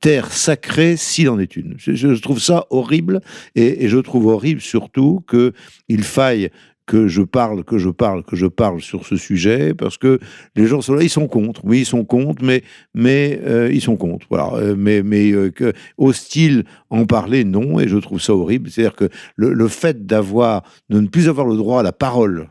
terre 0.00 0.32
sacrée 0.32 0.96
s'il 0.96 1.28
en 1.28 1.38
est 1.38 1.56
une. 1.56 1.74
Je, 1.78 2.20
trouve 2.20 2.40
ça 2.40 2.66
horrible 2.70 3.20
et, 3.54 3.88
je 3.88 3.98
trouve 3.98 4.26
horrible 4.26 4.60
surtout 4.60 5.24
qu'il 5.28 6.04
faille 6.04 6.50
que 6.86 7.08
je 7.08 7.22
parle, 7.22 7.64
que 7.64 7.78
je 7.78 7.88
parle, 7.88 8.24
que 8.24 8.36
je 8.36 8.46
parle 8.46 8.82
sur 8.82 9.06
ce 9.06 9.16
sujet, 9.16 9.72
parce 9.72 9.96
que 9.96 10.18
les 10.54 10.66
gens 10.66 10.82
sont 10.82 10.94
là, 10.94 11.02
ils 11.02 11.10
sont 11.10 11.28
contre. 11.28 11.64
Oui, 11.64 11.80
ils 11.80 11.86
sont 11.86 12.04
contre, 12.04 12.44
mais 12.44 12.62
mais 12.92 13.40
euh, 13.46 13.70
ils 13.72 13.80
sont 13.80 13.96
contre. 13.96 14.26
Voilà. 14.28 14.52
Euh, 14.54 14.74
mais 14.76 15.02
mais 15.02 15.32
euh, 15.32 15.50
que 15.50 15.72
hostile 15.96 16.64
en 16.90 17.06
parler, 17.06 17.44
non. 17.44 17.80
Et 17.80 17.88
je 17.88 17.96
trouve 17.96 18.20
ça 18.20 18.34
horrible. 18.34 18.70
C'est-à-dire 18.70 18.96
que 18.96 19.08
le, 19.36 19.54
le 19.54 19.68
fait 19.68 20.04
d'avoir 20.04 20.62
de 20.90 21.00
ne 21.00 21.06
plus 21.06 21.28
avoir 21.28 21.46
le 21.46 21.56
droit 21.56 21.80
à 21.80 21.82
la 21.82 21.92
parole 21.92 22.48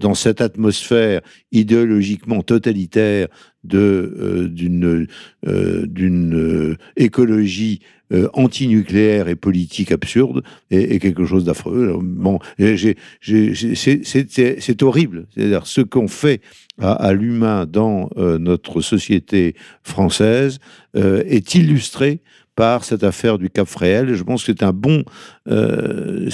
dans 0.00 0.14
cette 0.14 0.40
atmosphère 0.40 1.20
idéologiquement 1.52 2.42
totalitaire 2.42 3.28
de 3.62 3.78
euh, 3.78 4.48
d'une 4.48 5.06
euh, 5.46 5.86
d'une 5.86 6.34
euh, 6.34 6.76
écologie 6.96 7.80
antinucléaire 8.32 9.28
et 9.28 9.36
politique 9.36 9.92
absurde 9.92 10.42
est, 10.72 10.98
quelque 10.98 11.24
chose 11.24 11.44
d'affreux. 11.44 11.96
Bon, 12.02 12.40
c'est 12.58 12.96
horrible. 14.82 15.28
C'est-à-dire 15.32 15.64
ce 15.64 15.80
qu'on 15.80 16.08
fait 16.08 16.40
à, 16.80 16.90
à 16.90 17.12
l'humain 17.12 17.66
dans 17.66 18.10
notre 18.16 18.80
société 18.80 19.54
française 19.84 20.58
est 20.96 21.54
illustré 21.54 22.20
par 22.56 22.84
cette 22.84 23.04
affaire 23.04 23.38
du 23.38 23.50
Cap 23.50 23.66
Fréhel. 23.66 24.14
je 24.14 24.22
pense 24.22 24.44
que 24.44 24.52
c'est 24.52 24.62
un 24.62 24.72
bon, 24.72 25.04
euh, 25.48 26.28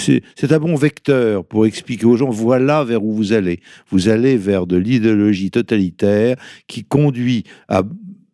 un 0.50 0.58
bon 0.58 0.74
vecteur 0.74 1.44
pour 1.44 1.66
expliquer 1.66 2.06
aux 2.06 2.16
gens 2.16 2.30
voilà 2.30 2.84
vers 2.84 3.04
où 3.04 3.12
vous 3.12 3.32
allez. 3.32 3.60
Vous 3.90 4.08
allez 4.08 4.36
vers 4.36 4.66
de 4.66 4.76
l'idéologie 4.76 5.50
totalitaire 5.50 6.36
qui 6.66 6.84
conduit 6.84 7.44
à 7.68 7.82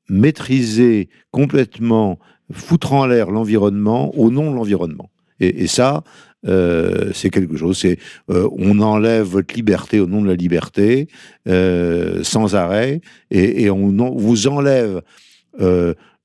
maîtriser 0.08 1.08
complètement, 1.30 2.18
foutre 2.50 2.92
en 2.92 3.06
l'air 3.06 3.30
l'environnement 3.30 4.16
au 4.16 4.30
nom 4.30 4.50
de 4.50 4.56
l'environnement. 4.56 5.10
Et, 5.40 5.66
ça, 5.66 6.04
euh, 6.46 7.10
c'est 7.12 7.30
quelque 7.30 7.56
chose. 7.56 7.76
C'est 7.76 7.98
euh, 8.30 8.48
on 8.52 8.78
enlève 8.78 9.24
votre 9.26 9.54
liberté 9.54 9.98
au 9.98 10.06
nom 10.06 10.22
de 10.22 10.28
la 10.28 10.36
liberté 10.36 11.08
sans 11.46 12.54
arrêt, 12.54 13.00
et 13.30 13.70
on, 13.70 14.16
vous 14.16 14.46
enlève 14.46 15.02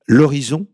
l'horizon 0.06 0.66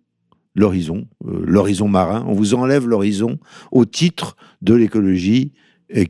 l'horizon, 0.55 1.07
euh, 1.27 1.43
l'horizon 1.45 1.89
marin. 1.89 2.25
On 2.29 2.35
vous 2.35 2.55
enlève 2.55 2.87
l'horizon 2.87 3.39
au 3.73 3.85
titre 3.85 4.37
de 4.63 4.75
l'écologie 4.75 5.53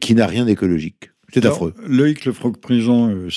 qui 0.01 0.15
n'a 0.15 0.27
rien 0.27 0.45
d'écologique. 0.45 1.11
C'est 1.35 1.47
affreux. 1.47 1.75
Loïc 1.89 2.27
Lefroc-Prison, 2.27 3.11
euh, 3.11 3.29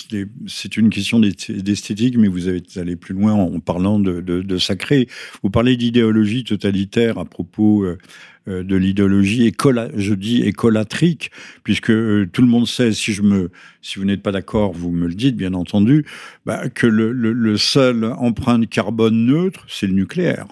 c'est 0.46 0.78
une 0.78 0.92
question 0.92 1.20
d'esthétique, 1.20 2.16
mais 2.18 2.28
vous 2.28 2.48
avez 2.48 2.62
allé 2.76 2.96
plus 2.96 3.16
loin 3.16 3.34
en 3.34 3.60
parlant 3.60 4.00
de, 4.00 4.58
sacré. 4.60 5.08
Vous 5.42 5.50
parlez 5.50 5.78
d'idéologie 5.78 6.44
totalitaire 6.44 7.18
à 7.18 7.26
propos 7.26 7.84
euh, 7.84 7.98
de 8.46 8.76
l'idéologie 8.76 9.52
je 9.96 10.14
dis 10.14 10.44
écolatrique, 10.44 11.32
puisque 11.64 11.88
tout 11.88 12.42
le 12.42 12.48
monde 12.48 12.68
sait, 12.68 12.92
si 12.92 13.14
je 13.14 13.24
me, 13.24 13.50
si 13.82 13.98
vous 13.98 14.06
n'êtes 14.06 14.22
pas 14.22 14.32
d'accord, 14.32 14.74
vous 14.74 14.92
me 14.92 15.08
le 15.08 15.16
dites, 15.16 15.36
bien 15.36 15.56
entendu, 15.56 16.06
bah, 16.46 16.70
que 16.70 16.86
le, 16.86 17.12
le 17.12 17.58
seul 17.58 18.06
empreinte 18.06 18.70
carbone 18.70 19.26
neutre, 19.26 19.66
c'est 19.68 19.88
le 19.88 19.94
nucléaire 19.94 20.48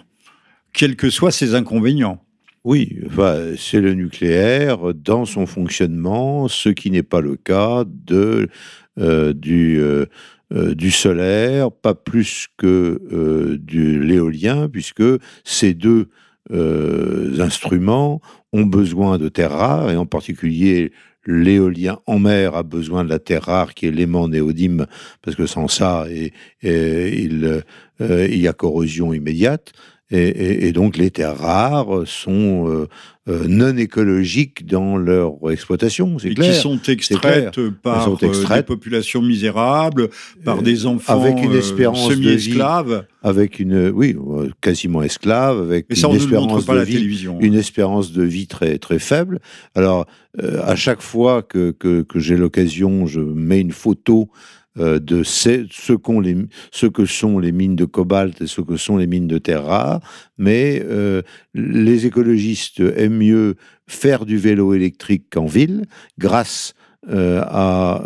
quels 0.75 0.95
que 0.95 1.09
soient 1.09 1.31
ses 1.31 1.55
inconvénients. 1.55 2.21
Oui, 2.63 2.99
c'est 3.57 3.79
le 3.79 3.93
nucléaire 3.93 4.93
dans 4.93 5.25
son 5.25 5.45
fonctionnement, 5.45 6.47
ce 6.47 6.69
qui 6.69 6.91
n'est 6.91 7.03
pas 7.03 7.21
le 7.21 7.35
cas 7.35 7.85
euh, 8.99 9.33
du, 9.33 9.79
euh, 9.79 10.05
euh, 10.51 10.73
du 10.73 10.91
solaire, 10.91 11.71
pas 11.71 11.93
plus 11.93 12.47
que 12.57 12.99
de 13.61 13.99
l'éolien, 13.99 14.67
puisque 14.67 15.03
ces 15.43 15.73
deux 15.73 16.09
instruments 16.51 18.19
ont 18.51 18.65
besoin 18.65 19.17
de 19.17 19.29
terres 19.29 19.51
rares, 19.51 19.91
et 19.91 19.97
en 19.97 20.05
particulier 20.05 20.91
l'éolien 21.27 21.99
en 22.05 22.19
mer 22.19 22.55
a 22.55 22.63
besoin 22.63 23.03
de 23.03 23.09
la 23.09 23.17
terre 23.17 23.43
rare 23.43 23.73
qui 23.73 23.87
est 23.87 23.91
l'aimant 23.91 24.27
néodyme, 24.27 24.85
parce 25.21 25.35
que 25.35 25.45
sans 25.45 25.67
ça, 25.67 26.05
il 26.63 27.61
y 28.01 28.47
a 28.47 28.53
corrosion 28.53 29.13
immédiate. 29.13 29.71
Et, 30.11 30.71
donc 30.71 30.97
les 30.97 31.09
terres 31.09 31.35
rares 31.35 32.03
sont 32.05 32.69
euh, 32.69 32.87
euh, 33.27 33.47
non 33.47 33.75
écologiques 33.75 34.67
dans 34.67 34.97
leur 34.97 35.33
exploitation, 35.49 36.19
c'est 36.19 36.35
clair. 36.35 36.53
Qui 36.53 36.59
sont 36.59 36.79
extraites 36.83 37.59
par 37.81 38.03
sont 38.03 38.17
euh, 38.21 38.55
des 38.55 38.61
populations 38.61 39.23
misérables, 39.23 40.09
par 40.43 40.61
des 40.61 40.85
enfants 40.85 41.19
avec 41.19 41.43
une 41.43 41.55
espérance 41.55 42.07
semi-esclaves. 42.07 43.07
Avec 43.23 43.57
une, 43.57 43.89
oui, 43.89 44.15
quasiment 44.61 45.01
esclave, 45.01 45.59
avec 45.59 45.87
une 45.89 46.15
espérance 46.15 46.67
de 46.67 46.79
vie, 46.81 47.27
une 47.39 47.55
espérance 47.55 48.11
de 48.11 48.21
vie 48.21 48.45
très 48.45 48.77
très 48.77 48.99
faible. 48.99 49.39
Alors 49.73 50.05
à 50.37 50.75
chaque 50.75 51.01
fois 51.01 51.41
que, 51.41 51.71
que, 51.71 52.03
que 52.03 52.19
j'ai 52.19 52.37
l'occasion, 52.37 53.07
je 53.07 53.21
mets 53.21 53.61
une 53.61 53.71
photo 53.71 54.29
euh, 54.77 54.99
de 54.99 55.23
ce, 55.23 55.95
que 56.87 57.05
sont 57.05 57.39
les 57.39 57.51
mines 57.53 57.77
de 57.77 57.85
cobalt 57.85 58.41
et 58.41 58.47
ce 58.47 58.59
que 58.59 58.75
sont 58.75 58.97
les 58.97 59.07
mines 59.07 59.27
de 59.27 59.37
terre 59.37 59.63
rare, 59.63 60.01
mais 60.37 60.83
euh, 60.85 61.21
les 61.53 62.05
écologistes 62.05 62.81
aiment 62.81 63.19
mieux 63.19 63.55
faire 63.87 64.25
du 64.25 64.37
vélo 64.37 64.73
électrique 64.73 65.27
qu'en 65.31 65.45
ville, 65.45 65.85
grâce 66.19 66.73
euh, 67.09 67.41
à 67.49 68.01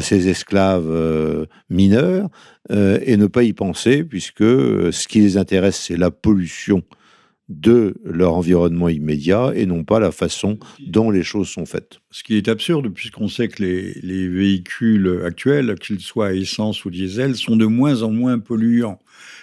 ces 0.00 0.28
esclaves 0.28 1.46
mineurs, 1.68 2.30
et 2.70 3.16
ne 3.18 3.26
pas 3.26 3.42
y 3.42 3.52
penser, 3.52 4.04
puisque 4.04 4.42
ce 4.42 5.06
qui 5.06 5.20
les 5.20 5.36
intéresse, 5.36 5.84
c'est 5.86 5.98
la 5.98 6.10
pollution 6.10 6.82
de 7.48 7.94
leur 8.04 8.34
environnement 8.34 8.88
immédiat 8.88 9.52
et 9.54 9.66
non 9.66 9.84
pas 9.84 10.00
la 10.00 10.10
façon 10.10 10.58
dont 10.80 11.10
les 11.10 11.22
choses 11.22 11.48
sont 11.48 11.64
faites. 11.64 12.00
Ce 12.10 12.24
qui 12.24 12.36
est 12.36 12.48
absurde, 12.48 12.88
puisqu'on 12.88 13.28
sait 13.28 13.46
que 13.46 13.62
les, 13.62 14.28
véhicules 14.28 15.22
actuels, 15.24 15.76
qu'ils 15.78 16.00
soient 16.00 16.28
à 16.28 16.32
essence 16.32 16.84
ou 16.84 16.90
diesel, 16.90 17.36
sont 17.36 17.54
de 17.56 17.66
moins 17.66 18.02
en 18.02 18.10
moins 18.10 18.38
polluants. 18.40 18.98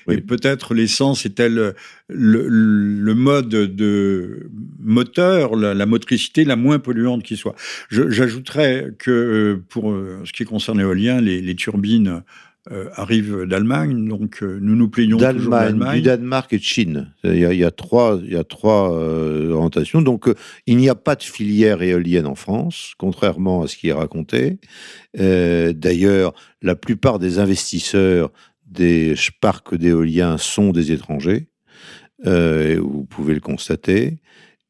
Et 0.09 0.17
peut-être 0.17 0.73
l'essence 0.73 1.25
est-elle 1.25 1.75
le, 2.09 3.13
mode 3.13 3.47
de 3.47 4.49
moteur, 4.79 5.55
la, 5.55 5.85
motricité 5.85 6.43
la 6.43 6.57
moins 6.57 6.79
polluante 6.79 7.23
qui 7.23 7.37
soit. 7.37 7.55
J'ajouterais 7.89 8.89
que 8.99 9.11
euh, 9.11 9.63
pour 9.69 9.91
euh, 9.91 10.21
ce 10.25 10.33
qui 10.33 10.43
concerne 10.43 10.79
l'éolien, 10.79 11.21
les 11.21 11.55
turbines 11.55 12.21
euh, 12.71 12.89
arrive 12.93 13.43
d'Allemagne, 13.43 14.07
donc 14.07 14.41
euh, 14.41 14.57
nous 14.61 14.77
nous 14.77 14.87
plaignons 14.87 15.17
d'Allemagne, 15.17 15.95
du 15.95 16.01
Danemark 16.01 16.53
et 16.53 16.57
de 16.57 16.63
Chine. 16.63 17.13
Il 17.25 17.37
y 17.37 17.63
a, 17.65 17.71
trois, 17.71 18.21
il 18.23 18.31
y 18.31 18.37
a 18.37 18.45
trois 18.45 18.93
euh, 18.93 19.51
orientations. 19.51 20.01
Donc 20.01 20.33
il 20.65 20.77
n'y 20.77 20.87
a 20.87 20.95
pas 20.95 21.17
de 21.17 21.23
filière 21.23 21.81
éolienne 21.81 22.25
en 22.25 22.35
France, 22.35 22.93
contrairement 22.97 23.63
à 23.63 23.67
ce 23.67 23.75
qui 23.75 23.89
est 23.89 23.93
raconté. 23.93 24.59
D'ailleurs, 25.13 26.33
la 26.61 26.75
plupart 26.75 27.19
des 27.19 27.37
investisseurs 27.37 28.31
des 28.65 29.13
parcs 29.41 29.75
d'éoliens 29.75 30.37
sont 30.37 30.71
des 30.71 30.93
étrangers. 30.93 31.49
vous 32.23 33.05
pouvez 33.09 33.33
le 33.33 33.41
constater. 33.41 34.19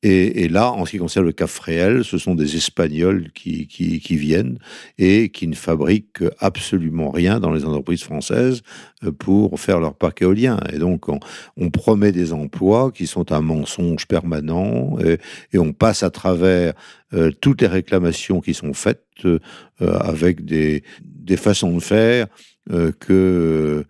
Et, 0.06 0.50
là, 0.50 0.70
en 0.70 0.86
ce 0.86 0.92
qui 0.92 0.98
concerne 0.98 1.26
le 1.26 1.32
Cap 1.32 1.48
Fréhel, 1.48 2.04
ce 2.04 2.18
sont 2.18 2.36
des 2.36 2.58
Espagnols 2.58 3.32
qui, 3.34 3.68
viennent 4.10 4.60
et 4.98 5.30
qui 5.30 5.48
ne 5.48 5.56
fabriquent 5.56 6.26
absolument 6.40 7.10
rien 7.10 7.40
dans 7.40 7.54
les 7.54 7.64
entreprises 7.64 8.04
françaises 8.04 8.64
euh, 9.06 9.14
pour 9.14 9.58
faire 9.62 9.80
leur 9.80 9.96
parc 9.96 10.22
éolien. 10.22 10.60
Et 10.74 10.78
donc, 10.78 11.06
on, 11.08 11.70
promet 11.70 12.12
des 12.12 12.34
emplois 12.34 12.92
qui 12.92 13.08
sont 13.08 13.32
un 13.32 13.40
mensonge 13.40 14.06
permanent 14.06 14.98
et, 15.00 15.58
on 15.58 15.72
passe 15.72 16.04
à 16.04 16.10
travers 16.10 16.74
euh, 17.14 17.32
toutes 17.40 17.62
les 17.62 17.68
réclamations 17.68 18.42
qui 18.42 18.54
sont 18.54 18.74
faites 18.74 19.06
euh, 19.24 19.40
avec 19.80 20.44
des 20.44 20.84
façons 21.38 21.78
de 21.78 21.82
faire 21.82 22.28
que 23.00 23.86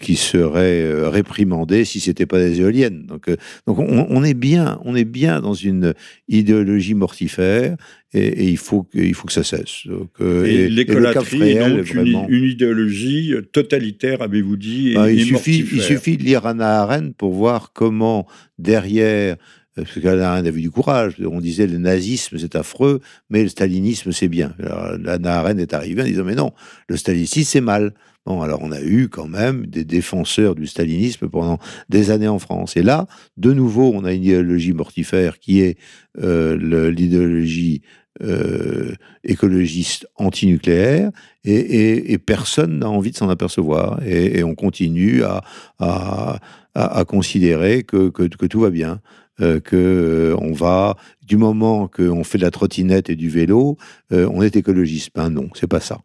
qui 0.00 0.16
seraient 0.16 1.08
réprimandées 1.08 1.84
si 1.84 2.00
c'était 2.00 2.24
pas 2.24 2.38
des 2.38 2.60
éoliennes. 2.60 3.04
Donc, 3.06 3.28
donc 3.66 3.78
on, 3.78 4.24
est 4.24 4.34
bien, 4.34 4.80
on 4.84 4.96
est 4.96 5.04
bien 5.04 5.40
dans 5.40 5.52
une 5.52 5.92
idéologie 6.26 6.94
mortifère 6.94 7.76
et, 8.14 8.48
il 8.48 8.56
faut 8.56 8.84
que, 8.84 8.98
il 8.98 9.12
faut 9.12 9.26
que 9.26 9.32
ça 9.34 9.44
cesse. 9.44 9.86
Donc, 9.86 10.10
et, 10.20 10.70
l'écolaterie 10.70 11.50
est 11.50 11.68
donc 11.68 11.92
une, 11.92 12.26
une, 12.28 12.44
idéologie 12.44 13.34
totalitaire, 13.52 14.22
avez-vous 14.22 14.56
dit, 14.56 14.94
bah, 14.94 15.12
il, 15.12 15.26
suffit, 15.26 15.66
il 15.70 15.82
suffit 15.82 16.16
de 16.16 16.22
lire 16.22 16.46
Anna 16.46 16.80
Arendt 16.80 17.12
pour 17.18 17.34
voir 17.34 17.72
comment 17.74 18.26
derrière 18.58 19.36
parce 19.84 20.00
qu'Anna 20.00 20.32
Arendt 20.32 20.48
avait 20.48 20.60
du 20.60 20.70
courage. 20.70 21.14
On 21.24 21.40
disait 21.40 21.66
le 21.66 21.78
nazisme 21.78 22.38
c'est 22.38 22.56
affreux, 22.56 23.00
mais 23.30 23.42
le 23.42 23.48
stalinisme 23.48 24.12
c'est 24.12 24.28
bien. 24.28 24.54
Alors, 24.58 24.96
Anna 25.06 25.38
Arendt 25.38 25.62
est 25.62 25.74
arrivée 25.74 26.02
en 26.02 26.06
disant 26.06 26.24
mais 26.24 26.34
non, 26.34 26.52
le 26.88 26.96
stalinisme 26.96 27.42
c'est 27.42 27.60
mal. 27.60 27.92
Alors 28.28 28.60
on 28.62 28.72
a 28.72 28.80
eu 28.80 29.08
quand 29.08 29.26
même 29.26 29.66
des 29.66 29.84
défenseurs 29.84 30.54
du 30.54 30.66
stalinisme 30.66 31.28
pendant 31.28 31.58
des 31.88 32.10
années 32.10 32.28
en 32.28 32.38
France. 32.38 32.76
Et 32.76 32.82
là, 32.82 33.06
de 33.36 33.52
nouveau, 33.52 33.90
on 33.94 34.04
a 34.04 34.12
une 34.12 34.22
idéologie 34.22 34.72
mortifère 34.72 35.38
qui 35.38 35.60
est 35.60 35.78
euh, 36.22 36.90
l'idéologie 36.90 37.82
euh, 38.22 38.94
écologiste 39.24 40.06
antinucléaire 40.16 41.10
et, 41.44 42.18
personne 42.18 42.80
n'a 42.80 42.90
envie 42.90 43.12
de 43.12 43.16
s'en 43.16 43.30
apercevoir. 43.30 44.00
Et, 44.06 44.42
on 44.44 44.54
continue 44.54 45.22
à, 45.22 45.42
à, 45.78 46.38
à, 46.74 47.04
considérer 47.04 47.84
que, 47.84 48.10
que, 48.10 48.46
tout 48.46 48.60
va 48.60 48.70
bien. 48.70 49.00
Euh, 49.40 49.60
que 49.60 50.34
on 50.40 50.52
va 50.52 50.96
du 51.24 51.36
moment 51.36 51.86
qu'on 51.86 52.24
fait 52.24 52.38
de 52.38 52.42
la 52.42 52.50
trottinette 52.50 53.08
et 53.08 53.14
du 53.14 53.30
vélo, 53.30 53.78
on 54.10 54.42
est 54.42 54.56
écologiste. 54.56 55.10
Ben 55.14 55.30
non, 55.30 55.48
c'est 55.54 55.68
pas 55.68 55.80
ça. 55.80 56.00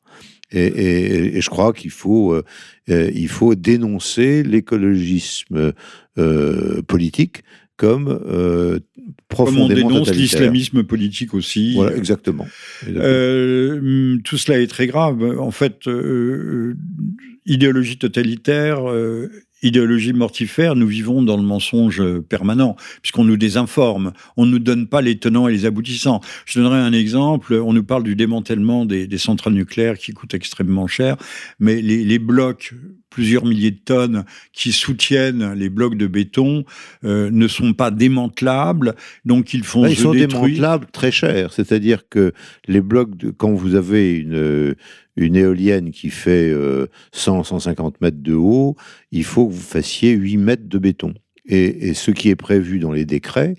Et, 0.53 0.65
et, 0.65 1.38
et, 1.38 1.41
je 1.41 1.50
crois 1.50 1.74
qu'il 1.74 1.91
faut, 1.91 2.33
euh, 2.33 2.43
il 2.88 3.27
faut 3.27 3.55
dénoncer 3.55 4.43
l'écologisme 4.43 5.74
euh, 6.17 6.81
politique 6.83 7.43
comme 7.75 8.07
euh, 8.27 8.79
profondément 9.27 9.67
Comme 9.67 9.75
on 9.75 9.89
dénonce 9.89 10.12
l'islamisme 10.12 10.83
politique 10.83 11.33
aussi. 11.33 11.74
Voilà, 11.74 11.98
exactement. 11.98 12.48
Euh, 12.88 14.17
tout 14.24 14.38
cela 14.38 14.60
est 14.60 14.67
très 14.67 14.88
grave. 14.88 15.38
En 15.39 15.51
fait, 15.51 15.88
euh, 15.88 16.75
idéologie 17.45 17.98
totalitaire, 17.98 18.83
idéologie 19.63 20.13
mortifère, 20.13 20.75
nous 20.75 20.88
vivons 20.88 21.24
dans 21.24 21.38
le 21.38 21.43
mensonge 21.43 22.03
permanent, 22.29 22.75
puisqu'on 23.01 23.24
nous 23.24 23.38
désinforme, 23.38 24.13
on 24.38 24.46
ne 24.46 24.51
nous 24.51 24.60
donne 24.60 24.88
pas 24.88 25.01
les 25.01 25.17
tenants 25.17 25.48
et 25.48 25.53
les 25.53 25.65
aboutissants. 25.65 26.22
Je 26.46 26.60
donnerai 26.60 26.77
un 26.77 26.93
exemple, 26.93 27.53
on 27.55 27.74
nous 27.74 27.84
parle 27.84 28.03
du 28.03 28.15
démantèlement 28.15 28.86
des, 28.86 29.08
des 29.08 29.17
centrales 29.17 29.53
nucléaires 29.53 29.98
qui 29.98 30.12
coûtent 30.12 30.34
extrêmement 30.34 30.88
cher, 30.88 31.17
mais 31.60 31.82
les, 31.82 32.03
les, 32.03 32.20
blocs, 32.20 32.74
plusieurs 33.10 33.46
milliers 33.46 33.72
de 33.72 33.79
tonnes, 33.84 34.25
qui 34.51 34.72
soutiennent 34.72 35.53
les 35.53 35.70
blocs 35.70 35.98
de 35.98 36.08
béton, 36.08 36.65
euh, 37.03 37.29
ne 37.32 37.48
sont 37.48 37.74
pas 37.74 37.91
démantelables, 37.91 38.96
donc 39.25 39.53
ils 39.53 39.63
font 39.63 39.84
Là, 39.84 39.89
Ils 39.89 39.98
sont 39.98 40.13
démantelables 40.13 40.88
très 40.91 41.12
cher, 41.12 41.53
c'est-à-dire 41.53 42.08
que 42.10 42.34
les 42.67 42.82
blocs, 42.82 43.15
de, 43.17 43.32
quand 43.32 43.51
vous 43.51 43.75
avez 43.75 44.15
une 44.15 44.75
une 45.15 45.36
éolienne 45.36 45.91
qui 45.91 46.10
fait 46.10 46.51
100, 47.12 47.39
euh, 47.39 47.43
150 47.43 48.01
mètres 48.01 48.22
de 48.22 48.34
haut, 48.34 48.75
il 49.12 49.24
faut 49.24 49.48
que 49.48 49.53
vous 49.53 49.60
fassiez 49.60 50.12
8 50.12 50.38
mètres 50.38 50.67
de 50.67 50.77
béton. 50.77 51.13
Et, 51.46 51.93
ce 51.93 52.12
qui 52.12 52.29
est 52.29 52.36
prévu 52.36 52.79
dans 52.79 52.91
les 52.91 53.05
décrets, 53.05 53.55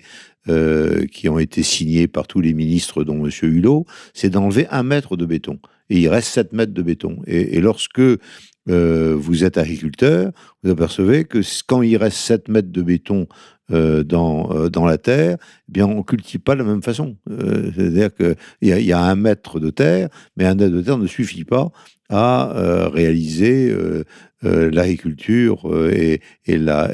euh, 0.47 1.05
qui 1.05 1.29
ont 1.29 1.39
été 1.39 1.63
signés 1.63 2.07
par 2.07 2.27
tous 2.27 2.41
les 2.41 2.53
ministres, 2.53 3.03
dont 3.03 3.25
M. 3.25 3.31
Hulot, 3.41 3.85
c'est 4.13 4.29
d'enlever 4.29 4.67
un 4.69 4.83
mètre 4.83 5.17
de 5.17 5.25
béton. 5.25 5.59
Et 5.89 5.99
il 5.99 6.07
reste 6.07 6.29
7 6.29 6.53
mètres 6.53 6.73
de 6.73 6.81
béton. 6.81 7.19
Et, 7.27 7.61
lorsque 7.61 7.99
euh, 7.99 9.15
vous 9.15 9.43
êtes 9.43 9.57
agriculteur, 9.57 10.31
vous 10.63 10.71
apercevez 10.71 11.25
que 11.25 11.41
quand 11.67 11.83
il 11.83 11.97
reste 11.97 12.17
7 12.17 12.47
mètres 12.47 12.71
de 12.71 12.81
béton 12.81 13.27
euh, 13.71 14.03
dans, 14.03 14.51
euh, 14.51 14.69
dans 14.69 14.85
la 14.85 14.99
terre, 14.99 15.37
eh 15.67 15.71
bien 15.71 15.87
on 15.87 16.03
cultive 16.03 16.39
pas 16.39 16.53
de 16.53 16.59
la 16.59 16.65
même 16.65 16.83
façon. 16.83 17.17
Euh, 17.31 17.71
c'est-à-dire 17.75 18.13
qu'il 18.13 18.35
y, 18.61 18.71
a, 18.71 18.79
y 18.79 18.91
a 18.91 18.99
un 18.99 19.15
mètre 19.15 19.59
de 19.59 19.71
terre, 19.71 20.09
mais 20.37 20.45
un 20.45 20.53
mètre 20.53 20.71
de 20.71 20.83
terre 20.83 20.99
ne 20.99 21.07
suffit 21.07 21.45
pas 21.45 21.71
à 22.09 22.53
réaliser 22.93 23.75
l'agriculture 24.43 25.67
et, 25.91 26.21
la, 26.47 26.91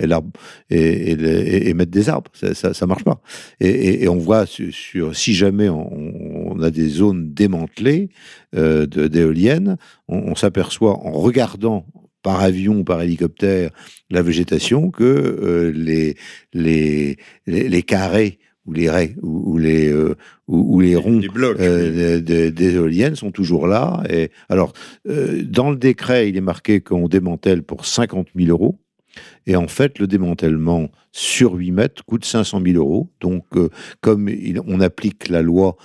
et, 0.70 0.78
et, 0.78 1.70
et, 1.70 1.74
mettre 1.74 1.92
des 1.92 2.08
arbres. 2.08 2.32
Ça, 2.34 2.74
ça 2.74 2.88
marche 2.88 3.04
pas. 3.04 3.22
Et, 3.60 4.08
on 4.08 4.16
voit 4.16 4.46
sur, 4.46 5.14
si 5.14 5.34
jamais 5.34 5.68
on, 5.68 6.58
a 6.62 6.72
des 6.72 6.88
zones 6.88 7.34
démantelées 7.34 8.08
d'éoliennes, 8.54 9.76
on 10.08 10.34
s'aperçoit 10.36 10.98
en 11.06 11.12
regardant 11.12 11.86
par 12.22 12.42
avion 12.42 12.80
ou 12.80 12.84
par 12.84 13.02
hélicoptère 13.02 13.72
la 14.10 14.22
végétation 14.22 14.92
que 14.92 15.04
euh, 15.04 15.72
les, 15.72 16.16
les, 16.54 17.18
les, 17.48 17.84
carrés 17.84 18.40
ou 18.66 18.74
les 18.74 18.90
raies 18.90 19.16
ou, 19.22 19.58
les 19.58 19.92
euh, 19.92 20.16
ou, 20.48 20.80
les 20.82 20.96
ronds 20.96 21.22
euh, 21.36 22.20
des 22.20 22.76
éoliennes 22.76 23.16
sont 23.16 23.32
toujours 23.32 23.68
là. 23.68 24.04
Et 24.10 24.32
alors 24.50 24.74
dans 25.06 25.72
le 25.72 25.78
décret, 25.78 26.30
il 26.30 26.38
est 26.38 26.42
marqué 26.42 26.82
qu'on 26.82 27.08
démantèle 27.08 27.64
pour 27.64 27.86
50 27.86 28.28
000 28.36 28.50
euros. 28.50 28.78
Et 29.46 29.58
en 29.58 29.68
fait, 29.68 30.00
le 30.00 30.08
démantèlement 30.08 30.90
sur 31.12 31.56
8 31.56 31.72
mètres 31.72 32.06
coûte 32.06 32.24
500 32.24 32.62
000 32.66 32.78
euros. 32.78 33.12
Donc, 33.20 33.46
comme 34.00 34.30
on 34.66 34.80
applique 34.80 35.28
la 35.28 35.42
loi, 35.42 35.76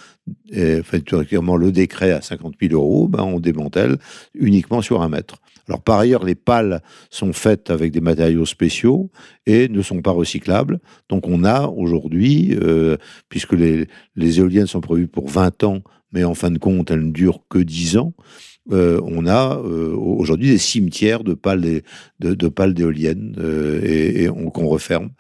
euh, 0.56 0.80
enfin, 0.80 0.98
le 0.98 1.70
décret 1.70 2.10
à 2.12 2.20
50 2.20 2.54
000 2.60 2.74
euros, 2.74 3.08
ben, 3.08 3.22
on 3.22 3.40
démantèle 3.40 3.96
uniquement 4.34 4.82
sur 4.82 5.02
un 5.02 5.08
mètre. 5.08 5.36
Alors 5.68 5.82
par 5.82 5.98
ailleurs, 5.98 6.24
les 6.24 6.34
pales 6.34 6.82
sont 7.10 7.32
faites 7.32 7.70
avec 7.70 7.92
des 7.92 8.00
matériaux 8.00 8.46
spéciaux 8.46 9.10
et 9.46 9.68
ne 9.68 9.82
sont 9.82 10.00
pas 10.00 10.12
recyclables. 10.12 10.78
Donc 11.08 11.26
on 11.26 11.44
a 11.44 11.66
aujourd'hui, 11.66 12.56
euh, 12.60 12.96
puisque 13.28 13.52
les, 13.52 13.88
les 14.14 14.38
éoliennes 14.38 14.66
sont 14.66 14.80
prévues 14.80 15.08
pour 15.08 15.28
20 15.28 15.64
ans, 15.64 15.82
mais 16.12 16.24
en 16.24 16.34
fin 16.34 16.50
de 16.50 16.58
compte, 16.58 16.90
elles 16.90 17.06
ne 17.06 17.12
durent 17.12 17.40
que 17.48 17.58
10 17.58 17.98
ans, 17.98 18.14
euh, 18.72 19.00
on 19.04 19.26
a 19.26 19.58
euh, 19.58 19.94
aujourd'hui 19.94 20.50
des 20.50 20.58
cimetières 20.58 21.22
de 21.22 21.34
pales 21.34 21.60
d'éoliennes 22.74 23.36
euh, 23.38 24.30
qu'on 24.52 24.66
referme 24.66 25.10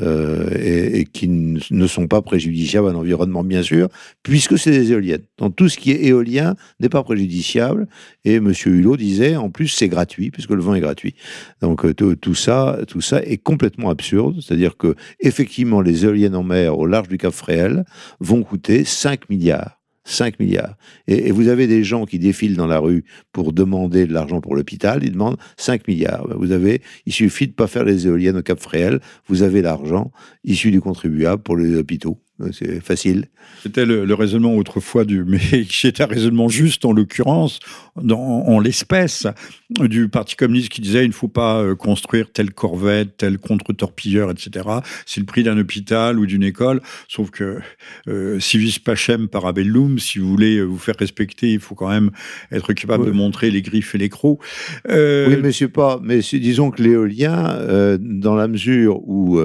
et, 0.00 1.06
qui 1.12 1.28
ne 1.28 1.86
sont 1.86 2.08
pas 2.08 2.20
préjudiciables 2.22 2.88
à 2.88 2.92
l'environnement 2.92 3.44
bien 3.44 3.62
sûr, 3.62 3.88
puisque 4.22 4.58
c'est 4.58 4.72
des 4.72 4.92
éoliennes. 4.92 5.22
Donc 5.38 5.54
tout 5.54 5.68
ce 5.68 5.78
qui 5.78 5.92
est 5.92 6.04
éolien 6.06 6.56
n'est 6.80 6.88
pas 6.88 7.02
préjudiciable. 7.04 7.86
Et 8.24 8.40
Monsieur 8.40 8.72
Hulot 8.72 8.96
disait 8.96 9.36
en 9.36 9.50
plus 9.50 9.68
c'est 9.68 9.88
gratuit 9.88 10.30
puisque 10.30 10.50
le 10.50 10.62
vent 10.62 10.74
est 10.74 10.80
gratuit. 10.80 11.14
Donc 11.60 11.84
tout 11.94 12.34
ça, 12.34 12.78
tout 12.88 13.00
ça 13.02 13.22
est 13.22 13.38
complètement 13.38 13.90
absurde. 13.90 14.40
C'est-à-dire 14.40 14.76
que 14.76 14.96
effectivement 15.20 15.80
les 15.80 16.04
éoliennes 16.04 16.36
en 16.36 16.42
mer 16.42 16.76
au 16.78 16.86
large 16.86 17.08
du 17.08 17.18
Cap 17.18 17.32
Fréhel 17.32 17.84
vont 18.18 18.42
coûter 18.42 18.84
5 18.84 19.28
milliards. 19.30 19.83
5 20.04 20.38
milliards. 20.38 20.76
Et, 21.08 21.30
vous 21.32 21.48
avez 21.48 21.66
des 21.66 21.82
gens 21.82 22.04
qui 22.04 22.18
défilent 22.18 22.56
dans 22.56 22.66
la 22.66 22.78
rue 22.78 23.04
pour 23.32 23.52
demander 23.52 24.06
de 24.06 24.12
l'argent 24.12 24.40
pour 24.40 24.54
l'hôpital, 24.54 25.02
ils 25.02 25.12
demandent 25.12 25.38
5 25.56 25.88
milliards. 25.88 26.26
Vous 26.36 26.52
avez, 26.52 26.82
il 27.06 27.12
suffit 27.12 27.48
de 27.48 27.52
pas 27.52 27.66
faire 27.66 27.84
les 27.84 28.06
éoliennes 28.06 28.36
au 28.36 28.42
Cap 28.42 28.60
Fréhel, 28.60 29.00
vous 29.26 29.42
avez 29.42 29.62
l'argent 29.62 30.12
issu 30.44 30.70
du 30.70 30.80
contribuable 30.80 31.42
pour 31.42 31.56
les 31.56 31.76
hôpitaux. 31.76 32.18
C'est 32.50 32.80
facile. 32.80 33.26
C'était 33.62 33.86
le, 33.86 34.12
raisonnement 34.12 34.56
autrefois 34.56 35.04
du, 35.04 35.22
mais 35.26 35.38
c'était 35.70 36.02
un 36.02 36.06
raisonnement 36.06 36.48
juste 36.48 36.84
en 36.84 36.92
l'occurrence, 36.92 37.60
en 37.96 38.58
l'espèce, 38.58 39.28
du 39.70 40.08
Parti 40.08 40.34
communiste 40.34 40.68
qui 40.68 40.80
disait 40.80 41.04
il 41.04 41.08
ne 41.08 41.14
faut 41.14 41.28
pas 41.28 41.62
euh, 41.62 41.76
construire 41.76 42.32
telle 42.32 42.52
corvette, 42.52 43.16
tel 43.18 43.38
contre-torpilleur, 43.38 44.32
etc. 44.32 44.68
C'est 45.06 45.20
le 45.20 45.26
prix 45.26 45.44
d'un 45.44 45.56
hôpital 45.58 46.18
ou 46.18 46.26
d'une 46.26 46.42
école. 46.42 46.80
Sauf 47.08 47.30
que 47.30 47.60
euh, 48.08 48.40
civis 48.40 48.78
pacem 48.80 49.28
parabellum, 49.28 50.00
si 50.00 50.18
vous 50.18 50.28
voulez 50.28 50.60
vous 50.60 50.78
faire 50.78 50.96
respecter, 50.98 51.52
il 51.52 51.60
faut 51.60 51.76
quand 51.76 51.88
même 51.88 52.10
être 52.50 52.72
capable 52.72 53.06
de 53.06 53.12
montrer 53.12 53.52
les 53.52 53.62
griffes 53.62 53.94
et 53.94 53.98
les 53.98 54.08
crocs. 54.08 54.40
Euh... 54.88 55.28
Oui, 55.28 55.36
mais 55.40 55.52
c'est 55.52 55.68
pas. 55.68 56.00
Mais 56.02 56.18
disons 56.18 56.72
que 56.72 56.82
l'éolien, 56.82 57.52
euh, 57.52 57.96
dans 58.00 58.34
la 58.34 58.48
mesure 58.48 59.00
où 59.08 59.40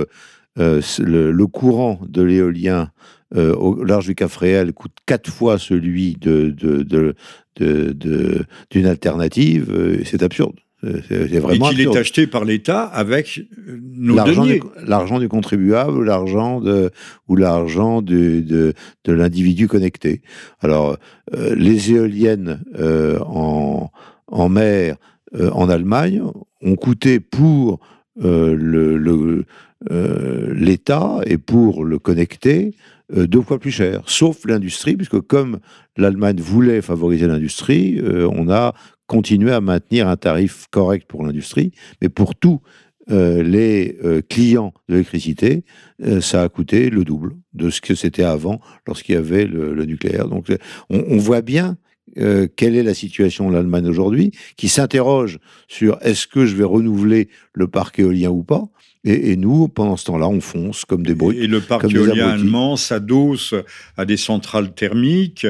euh, 0.60 0.82
le, 1.00 1.48
courant 1.48 2.00
de 2.08 2.22
l'éolien 2.22 2.92
euh, 3.36 3.54
au 3.56 3.84
large 3.84 4.08
du 4.08 4.16
Cap 4.16 4.30
Fréhel 4.30 4.74
coûte 4.74 4.92
quatre 5.06 5.30
fois 5.30 5.58
celui 5.58 6.18
de, 6.20 6.54
d'une 8.70 8.86
alternative, 8.86 9.72
euh, 9.72 10.02
c'est 10.04 10.22
absurde. 10.24 10.56
C'est 11.10 11.40
vraiment 11.40 11.72
Et 11.72 11.76
qu'il 11.76 11.82
est 11.82 11.98
acheté 11.98 12.26
par 12.26 12.46
l'État 12.46 12.84
avec 12.84 13.42
nos 13.68 14.16
l'argent 14.16 14.46
du, 14.46 14.62
l'argent 14.86 15.20
du 15.20 15.28
contribuable, 15.28 16.06
l'argent 16.06 16.62
de, 16.62 16.92
ou 17.28 17.36
l'argent 17.36 18.02
de, 18.02 18.40
de, 18.40 18.74
de 19.04 19.12
l'individu 19.12 19.68
connecté. 19.68 20.22
Alors, 20.62 20.98
les 21.34 21.92
éoliennes 21.92 22.64
en, 22.80 23.90
en 24.28 24.50
mer 24.50 24.96
en 25.38 25.68
Allemagne 25.68 26.24
ont 26.62 26.76
coûté 26.76 27.20
pour 27.20 27.82
le, 28.16 28.56
le, 28.96 29.44
euh, 29.92 30.54
l'État 30.54 31.22
et 31.26 31.38
pour 31.38 31.86
le 31.86 32.00
connecter 32.00 32.76
euh, 33.16 33.28
deux 33.28 33.42
fois 33.42 33.60
plus 33.60 33.72
cher, 33.72 34.04
sauf 34.08 34.46
l'industrie, 34.46 34.98
puisque 34.98 35.22
comme 35.22 35.60
l'Allemagne 35.96 36.42
voulait 36.42 36.82
favoriser 36.82 37.28
l'industrie, 37.28 37.98
euh, 38.00 38.30
on 38.34 38.50
a 38.50 38.74
continuer 39.08 39.54
à 39.54 39.62
maintenir 39.62 40.10
un 40.10 40.18
tarif 40.18 40.68
correct 40.70 41.08
pour 41.08 41.26
l'industrie, 41.26 41.72
mais 42.02 42.10
pour 42.10 42.36
tous 42.36 42.62
les 43.12 43.98
clients 44.30 44.72
de 44.88 44.94
l'électricité, 44.94 45.64
ça 46.22 46.44
a 46.44 46.50
coûté 46.50 46.92
le 46.92 47.04
double 47.04 47.36
de 47.54 47.72
ce 47.72 47.82
que 47.82 47.96
c'était 47.96 48.22
avant 48.22 48.62
lorsqu'il 48.86 49.16
y 49.16 49.18
avait 49.18 49.48
le, 49.48 49.84
nucléaire. 49.86 50.28
Donc 50.28 50.46
on, 50.92 51.18
voit 51.18 51.42
bien 51.42 51.78
quelle 52.16 52.76
est 52.76 52.84
la 52.84 52.94
situation 52.94 53.50
de 53.50 53.56
l'Allemagne 53.56 53.88
aujourd'hui, 53.88 54.32
qui 54.58 54.70
s'interroge 54.70 55.40
sur 55.68 55.98
est-ce 56.04 56.28
que 56.28 56.46
je 56.46 56.56
vais 56.56 56.64
renouveler 56.64 57.30
le 57.54 57.68
parc 57.68 57.98
éolien 57.98 58.30
ou 58.30 58.44
pas. 58.44 58.70
Et, 59.06 59.38
nous, 59.38 59.70
pendant 59.70 59.96
ce 59.96 60.06
temps-là, 60.06 60.28
on 60.28 60.42
fonce 60.42 60.84
comme 60.84 61.06
des 61.06 61.16
bruits. 61.16 61.38
Et 61.40 61.48
le 61.48 61.62
parc 61.62 61.86
éolien 61.86 62.30
allemand 62.30 62.76
s'adosse 62.76 63.56
à 63.96 64.06
des 64.06 64.18
centrales 64.18 64.74
thermiques. 64.74 65.48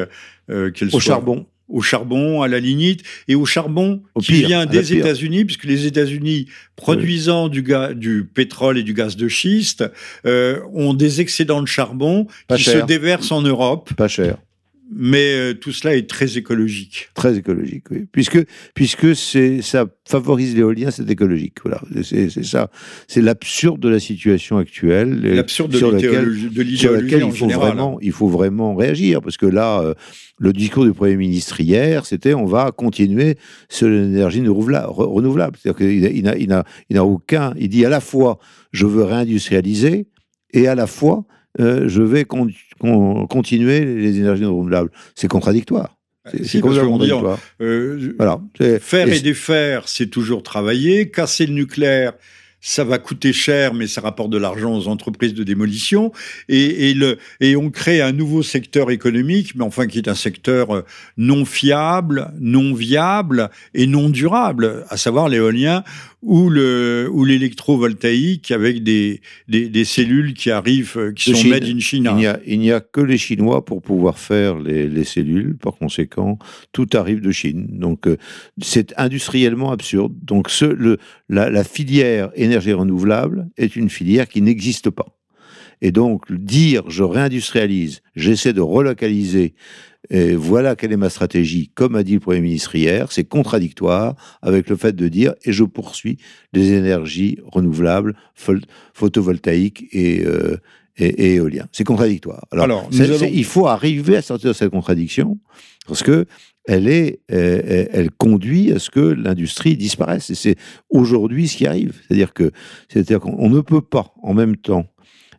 Au 0.47 0.99
charbon 0.99 1.45
au 1.69 1.81
charbon, 1.81 2.41
à 2.41 2.47
la 2.47 2.59
lignite, 2.59 3.03
et 3.27 3.35
au 3.35 3.45
charbon 3.45 4.01
qui 4.21 4.43
vient 4.43 4.65
des 4.65 4.93
États-Unis, 4.93 5.45
puisque 5.45 5.65
les 5.65 5.85
États-Unis, 5.85 6.47
produisant 6.75 7.47
du, 7.47 7.63
du 7.95 8.25
pétrole 8.25 8.77
et 8.77 8.83
du 8.83 8.93
gaz 8.93 9.15
de 9.15 9.27
schiste, 9.27 9.85
euh, 10.25 10.59
ont 10.73 10.93
des 10.93 11.21
excédents 11.21 11.61
de 11.61 11.67
charbon 11.67 12.27
qui 12.55 12.63
se 12.63 12.79
déversent 12.85 13.31
en 13.31 13.41
Europe. 13.41 13.93
Pas 13.93 14.07
cher 14.07 14.37
mais 14.91 15.33
euh, 15.33 15.53
tout 15.53 15.71
cela 15.71 15.95
est 15.95 16.09
très 16.09 16.37
écologique. 16.37 17.09
Très 17.13 17.37
écologique, 17.37 17.85
oui. 17.91 18.07
Puisque, 18.11 18.39
puisque 18.73 19.15
ça 19.15 19.85
favorise 20.07 20.55
l'éolien, 20.55 20.89
c'est 20.89 21.09
écologique. 21.09 21.57
Voilà. 21.63 21.81
C'est 22.03 22.43
ça. 22.43 22.71
C'est 23.07 23.21
l'absurde 23.21 23.79
de 23.79 23.89
la 23.89 23.99
situation 23.99 24.57
actuelle. 24.57 25.21
L'absurde 25.21 25.71
de 25.71 26.61
l'idéologie 26.61 27.15
il 27.15 27.31
faut 27.31 27.47
Vraiment, 27.47 27.99
il 28.01 28.11
faut 28.11 28.27
vraiment 28.27 28.75
réagir. 28.75 29.21
Parce 29.21 29.37
que 29.37 29.45
là, 29.45 29.81
euh, 29.81 29.93
le 30.39 30.53
discours 30.53 30.85
du 30.85 30.93
Premier 30.93 31.17
ministre 31.17 31.61
hier, 31.61 32.05
c'était 32.05 32.33
on 32.33 32.45
va 32.45 32.71
continuer 32.71 33.37
sur 33.69 33.87
l'énergie 33.87 34.43
renouvelable. 34.45 35.57
C'est-à-dire 35.61 35.77
qu'il 35.77 36.55
n'a 36.89 37.05
aucun. 37.05 37.53
Il 37.57 37.69
dit 37.69 37.85
à 37.85 37.89
la 37.89 37.99
fois, 37.99 38.39
je 38.71 38.87
veux 38.87 39.03
réindustrialiser, 39.03 40.07
et 40.51 40.67
à 40.67 40.75
la 40.75 40.87
fois, 40.87 41.25
euh, 41.59 41.87
je 41.87 42.01
vais 42.01 42.25
continuer 42.25 43.81
les 43.81 44.17
énergies 44.19 44.45
renouvelables. 44.45 44.91
C'est 45.15 45.27
contradictoire. 45.27 45.95
C'est 46.43 46.61
contradictoire. 46.61 47.39
Euh, 47.61 48.13
voilà. 48.17 48.39
Faire 48.79 49.11
et 49.11 49.19
défaire, 49.19 49.87
c'est 49.87 50.07
toujours 50.07 50.43
travailler. 50.43 51.09
Casser 51.09 51.45
le 51.45 51.53
nucléaire, 51.53 52.13
ça 52.61 52.83
va 52.83 52.99
coûter 52.99 53.33
cher, 53.33 53.73
mais 53.73 53.87
ça 53.87 54.01
rapporte 54.01 54.29
de 54.29 54.37
l'argent 54.37 54.75
aux 54.75 54.87
entreprises 54.87 55.33
de 55.33 55.43
démolition. 55.43 56.11
Et, 56.49 56.93
le, 56.93 57.17
et 57.39 57.55
on 57.55 57.69
crée 57.69 58.01
un 58.01 58.11
nouveau 58.11 58.43
secteur 58.43 58.91
économique, 58.91 59.55
mais 59.55 59.63
enfin 59.63 59.87
qui 59.87 59.97
est 59.97 60.07
un 60.07 60.15
secteur 60.15 60.75
euh, 60.75 60.85
non 61.17 61.45
fiable, 61.45 62.31
non 62.39 62.73
viable 62.73 63.49
et 63.73 63.87
non 63.87 64.09
durable, 64.09 64.83
à 64.89 64.97
savoir 64.97 65.29
l'éolien 65.29 65.83
ou 66.21 66.49
le 66.49 67.09
ou 67.11 67.23
l'électrovoltaïque 67.23 68.51
avec 68.51 68.83
des, 68.83 69.21
des, 69.47 69.85
cellules 69.85 70.33
qui 70.33 70.51
arrivent, 70.51 70.97
euh, 70.97 71.13
qui 71.13 71.33
sont 71.33 71.47
made 71.47 71.63
in 71.63 71.79
China. 71.79 72.39
Il 72.45 72.59
n'y 72.59 72.71
a, 72.71 72.81
que 72.81 73.01
les 73.01 73.17
Chinois 73.17 73.63
pour 73.63 73.81
pouvoir 73.81 74.19
faire 74.19 74.59
les, 74.59 74.87
les, 74.87 75.03
cellules. 75.03 75.57
Par 75.57 75.75
conséquent, 75.75 76.37
tout 76.71 76.87
arrive 76.93 77.21
de 77.21 77.31
Chine. 77.31 77.67
Donc, 77.71 78.07
euh, 78.07 78.17
c'est 78.61 78.93
industriellement 78.97 79.71
absurde. 79.71 80.13
Donc, 80.21 80.49
ce, 80.49 80.65
le, 80.65 80.97
la, 81.29 81.49
la 81.49 81.63
filière 81.63 82.31
énergie 82.35 82.73
renouvelable 82.73 83.47
est 83.57 83.75
une 83.75 83.89
filière 83.89 84.27
qui 84.27 84.41
n'existe 84.41 84.89
pas. 84.89 85.07
Et 85.81 85.91
donc, 85.91 86.31
dire 86.31 86.83
je 86.89 87.03
réindustrialise, 87.03 88.01
j'essaie 88.15 88.53
de 88.53 88.61
relocaliser 88.61 89.53
et 90.09 90.35
voilà 90.35 90.75
quelle 90.75 90.91
est 90.93 90.97
ma 90.97 91.09
stratégie. 91.09 91.69
Comme 91.75 91.95
a 91.95 92.03
dit 92.03 92.13
le 92.13 92.19
Premier 92.19 92.41
ministre 92.41 92.75
hier, 92.75 93.11
c'est 93.11 93.25
contradictoire 93.25 94.15
avec 94.41 94.69
le 94.69 94.75
fait 94.75 94.95
de 94.95 95.07
dire 95.07 95.33
et 95.43 95.51
je 95.51 95.63
poursuis 95.63 96.17
les 96.53 96.71
énergies 96.71 97.37
renouvelables, 97.45 98.15
photovoltaïques 98.93 99.85
et, 99.91 100.23
euh, 100.25 100.57
et, 100.97 101.35
éoliens. 101.35 101.67
C'est 101.71 101.83
contradictoire. 101.83 102.45
Alors, 102.51 102.89
il 102.91 103.45
faut 103.45 103.67
arriver 103.67 104.15
à 104.15 104.21
sortir 104.21 104.49
de 104.49 104.55
cette 104.55 104.71
contradiction 104.71 105.37
parce 105.85 106.03
que 106.03 106.25
elle, 106.65 106.87
est, 106.87 107.21
elle, 107.29 108.11
conduit 108.11 108.71
à 108.71 108.79
ce 108.79 108.91
que 108.91 108.99
l'industrie 108.99 109.75
disparaisse. 109.75 110.29
Et 110.29 110.35
c'est 110.35 110.55
aujourd'hui 110.89 111.47
ce 111.47 111.57
qui 111.57 111.65
arrive. 111.65 111.95
C'est-à-dire 112.07 112.31
que, 112.31 112.51
c'est-à-dire 112.89 113.19
qu'on 113.19 113.49
ne 113.49 113.61
peut 113.61 113.81
pas 113.81 114.13
en 114.21 114.35
même 114.35 114.55
temps 114.55 114.85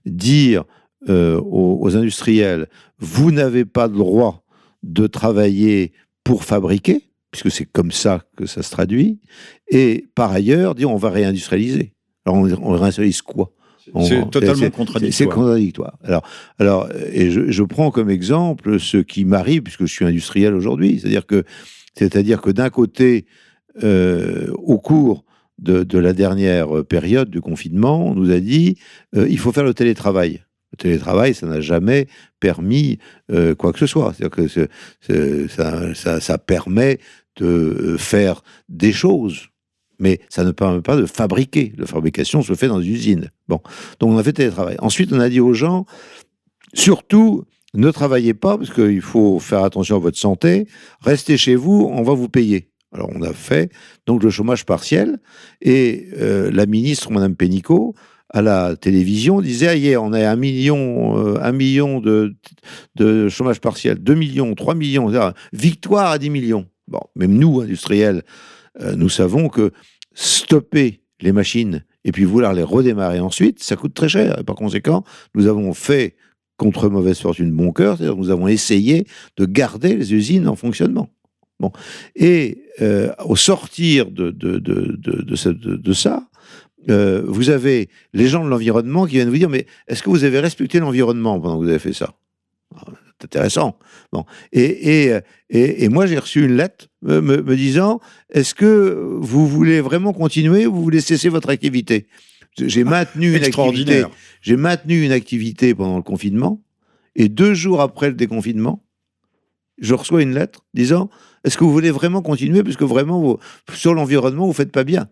dire 0.04 0.64
euh, 1.08 1.38
aux, 1.40 1.78
aux, 1.80 1.96
industriels, 1.96 2.68
vous 2.98 3.30
n'avez 3.30 3.64
pas 3.64 3.86
le 3.86 3.94
droit 3.94 4.42
de 4.82 5.06
travailler 5.06 5.92
pour 6.24 6.44
fabriquer, 6.44 7.10
puisque 7.30 7.50
c'est 7.50 7.66
comme 7.66 7.92
ça 7.92 8.24
que 8.36 8.46
ça 8.46 8.62
se 8.62 8.70
traduit, 8.70 9.20
et 9.68 10.06
par 10.14 10.32
ailleurs, 10.32 10.74
dire 10.74 10.90
on 10.90 10.96
va 10.96 11.10
réindustrialiser. 11.10 11.94
Alors 12.26 12.38
on, 12.38 12.72
réindustrialise 12.72 13.22
quoi? 13.22 13.52
C'est 14.06 14.30
totalement 14.30 14.70
contradictoire. 14.70 15.12
C'est 15.12 15.26
contradictoire. 15.26 15.98
Alors, 16.04 16.22
alors, 16.58 16.88
et 17.12 17.30
je, 17.30 17.62
prends 17.62 17.90
comme 17.90 18.10
exemple 18.10 18.78
ce 18.78 18.98
qui 18.98 19.24
m'arrive, 19.24 19.62
puisque 19.62 19.86
je 19.86 19.92
suis 19.92 20.04
industriel 20.04 20.54
aujourd'hui, 20.54 21.00
c'est-à-dire 21.00 21.26
que, 21.26 21.44
c'est-à-dire 21.96 22.40
que 22.40 22.50
d'un 22.50 22.70
côté, 22.70 23.26
euh, 23.82 24.52
au 24.58 24.78
cours 24.78 25.24
de, 25.58 25.98
la 25.98 26.12
dernière 26.12 26.84
période 26.84 27.30
du 27.30 27.40
confinement, 27.40 28.06
on 28.06 28.14
nous 28.14 28.30
a 28.30 28.40
dit 28.40 28.76
euh, 29.16 29.26
il 29.28 29.38
faut 29.38 29.52
faire 29.52 29.64
le 29.64 29.74
télétravail. 29.74 30.42
Le 30.72 30.76
télétravail, 30.76 31.34
ça 31.34 31.46
n'a 31.46 31.60
jamais 31.60 32.06
permis 32.38 32.98
euh, 33.32 33.54
quoi 33.54 33.72
que 33.72 33.78
ce 33.78 33.86
soit. 33.86 34.14
C'est-à-dire 34.14 34.48
que 35.00 36.20
ça, 36.20 36.38
permet 36.38 36.98
de 37.36 37.46
euh, 37.46 37.98
faire 37.98 38.42
des 38.68 38.92
choses, 38.92 39.48
mais 39.98 40.20
ça 40.28 40.44
ne 40.44 40.52
permet 40.52 40.80
pas 40.80 40.96
de 40.96 41.06
fabriquer. 41.06 41.72
La 41.76 41.86
fabrication 41.86 42.42
se 42.42 42.54
fait 42.54 42.68
dans 42.68 42.80
une 42.80 42.92
usine. 42.92 43.30
Bon, 43.48 43.60
donc 43.98 44.10
on 44.10 44.18
a 44.18 44.22
fait 44.22 44.32
télétravail. 44.32 44.76
Ensuite, 44.78 45.12
on 45.12 45.20
a 45.20 45.28
dit 45.28 45.40
aux 45.40 45.54
gens, 45.54 45.86
surtout, 46.74 47.44
ne 47.74 47.90
travaillez 47.90 48.34
pas 48.34 48.58
parce 48.58 48.72
qu'il 48.72 49.00
faut 49.00 49.38
faire 49.38 49.64
attention 49.64 49.96
à 49.96 50.00
votre 50.00 50.18
santé. 50.18 50.66
Restez 51.00 51.36
chez 51.36 51.56
vous, 51.56 51.88
on 51.92 52.02
va 52.02 52.14
vous 52.14 52.28
payer. 52.28 52.70
Alors 52.92 53.10
on 53.14 53.22
a 53.22 53.32
fait 53.32 53.70
donc 54.06 54.22
le 54.22 54.30
chômage 54.30 54.66
partiel 54.66 55.20
et 55.60 56.08
euh, 56.18 56.50
la 56.52 56.66
ministre, 56.66 57.12
Madame 57.12 57.36
Pénicaud, 57.36 57.94
à 58.30 58.42
la 58.42 58.76
télévision 58.76 59.40
disait 59.40 59.94
ah, 59.94 60.00
on 60.00 60.12
a 60.12 60.28
un 60.28 60.36
million, 60.36 61.18
euh, 61.18 61.38
un 61.42 61.52
million 61.52 62.00
de, 62.00 62.34
chômage 63.28 63.60
partiel, 63.60 63.98
2 63.98 64.14
millions, 64.14 64.54
3 64.54 64.74
millions, 64.74 65.10
victoire 65.52 66.12
à 66.12 66.18
10 66.18 66.30
millions. 66.30 66.66
Bon, 66.88 67.00
même 67.16 67.34
nous, 67.34 67.60
industriels, 67.60 68.22
euh, 68.80 68.94
nous 68.94 69.08
savons 69.08 69.48
que 69.48 69.72
stopper 70.14 71.02
les 71.20 71.32
machines 71.32 71.84
et 72.04 72.12
puis 72.12 72.24
vouloir 72.24 72.52
les 72.54 72.62
redémarrer 72.62 73.20
ensuite, 73.20 73.62
ça 73.62 73.76
coûte 73.76 73.94
très 73.94 74.08
cher. 74.08 74.38
Et 74.38 74.44
par 74.44 74.56
conséquent, 74.56 75.04
nous 75.34 75.46
avons 75.46 75.74
fait 75.74 76.16
contre 76.56 76.88
mauvaise 76.88 77.18
fortune 77.18 77.52
bon 77.52 77.72
cœur, 77.72 77.96
c'est-à-dire 77.96 78.16
nous 78.16 78.30
avons 78.30 78.48
essayé 78.48 79.06
de 79.36 79.44
garder 79.44 79.96
les 79.96 80.14
usines 80.14 80.46
en 80.48 80.56
fonctionnement. 80.56 81.10
Bon. 81.58 81.72
Et 82.16 82.64
euh, 82.80 83.12
au 83.24 83.36
sortir 83.36 84.10
de, 84.10 84.30
de, 84.30 84.58
de 84.58 85.92
ça, 85.92 86.30
euh, 86.88 87.22
vous 87.26 87.50
avez 87.50 87.88
les 88.12 88.26
gens 88.26 88.44
de 88.44 88.48
l'environnement 88.48 89.06
qui 89.06 89.12
viennent 89.12 89.28
vous 89.28 89.36
dire 89.36 89.50
mais 89.50 89.66
est-ce 89.86 90.02
que 90.02 90.10
vous 90.10 90.24
avez 90.24 90.40
respecté 90.40 90.80
l'environnement 90.80 91.38
pendant 91.38 91.58
que 91.58 91.64
vous 91.64 91.68
avez 91.68 91.78
fait 91.78 91.92
ça? 91.92 92.14
Ah, 92.74 92.84
C'est 93.18 93.26
intéressant. 93.26 93.78
Bon. 94.12 94.24
Et, 94.52 95.12
et, 95.50 95.84
et, 95.84 95.88
moi, 95.88 96.06
j'ai 96.06 96.18
reçu 96.18 96.44
une 96.44 96.56
lettre 96.56 96.88
me, 97.02 97.20
me, 97.20 97.56
disant 97.56 98.00
est-ce 98.30 98.54
que 98.54 99.18
vous 99.20 99.46
voulez 99.46 99.80
vraiment 99.80 100.12
continuer 100.12 100.66
ou 100.66 100.74
vous 100.74 100.82
voulez 100.82 101.00
cesser 101.00 101.28
votre 101.28 101.50
activité? 101.50 102.06
J'ai 102.58 102.84
maintenu 102.84 103.36
une 103.36 103.44
activité. 103.44 104.04
Maintenu 104.48 105.04
une 105.04 105.12
activité 105.12 105.74
pendant 105.74 105.96
le 105.96 106.02
confinement 106.02 106.62
et 107.14 107.28
deux 107.28 107.54
jours 107.54 107.80
après 107.80 108.08
le 108.08 108.14
déconfinement, 108.14 108.84
je 109.78 109.94
reçois 109.94 110.22
une 110.22 110.34
lettre 110.34 110.64
disant 110.74 111.10
est-ce 111.44 111.56
que 111.56 111.64
vous 111.64 111.72
voulez 111.72 111.90
vraiment 111.90 112.22
continuer? 112.22 112.62
Parce 112.62 112.76
que 112.76 112.84
vraiment 112.84 113.20
vous, 113.20 113.38
sur 113.72 113.94
l'environnement 113.94 114.46
vous 114.46 114.52
faites 114.52 114.72
pas 114.72 114.84
bien 114.84 115.08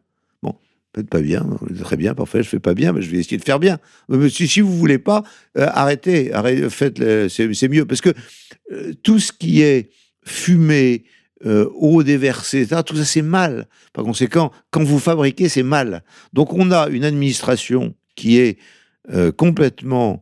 faites 0.95 1.09
pas 1.09 1.21
bien, 1.21 1.47
très 1.83 1.97
bien, 1.97 2.15
parfait, 2.15 2.43
je 2.43 2.49
fais 2.49 2.59
pas 2.59 2.75
bien, 2.75 2.93
mais 2.93 3.03
je 3.03 3.11
vais 3.11 3.19
essayer 3.19 3.37
de 3.37 3.45
faire 3.45 3.59
bien. 3.59 3.79
Mais 4.09 4.29
si, 4.29 4.49
si 4.49 4.61
vous 4.61 4.77
voulez 4.77 4.99
pas, 4.99 5.23
euh, 5.57 5.69
arrêtez, 5.73 6.31
faites, 6.71 6.99
c'est 7.29 7.69
mieux, 7.69 7.85
parce 7.85 8.01
que 8.01 8.11
euh, 8.73 8.93
tout 9.03 9.19
ce 9.19 9.33
qui 9.33 9.63
est 9.63 9.91
fumé, 10.25 11.05
euh, 11.47 11.69
eau 11.75 12.03
déversée, 12.03 12.67
tout 12.85 12.97
ça 12.97 13.05
c'est 13.05 13.23
mal. 13.23 13.69
Par 13.93 14.05
conséquent, 14.05 14.51
quand 14.71 14.83
vous 14.83 14.99
fabriquez, 14.99 15.49
c'est 15.49 15.63
mal. 15.63 16.03
Donc 16.33 16.53
on 16.53 16.73
a 16.73 16.89
une 16.89 17.05
administration 17.05 17.95
qui 18.17 18.39
est 18.39 18.59
complètement 19.37 20.21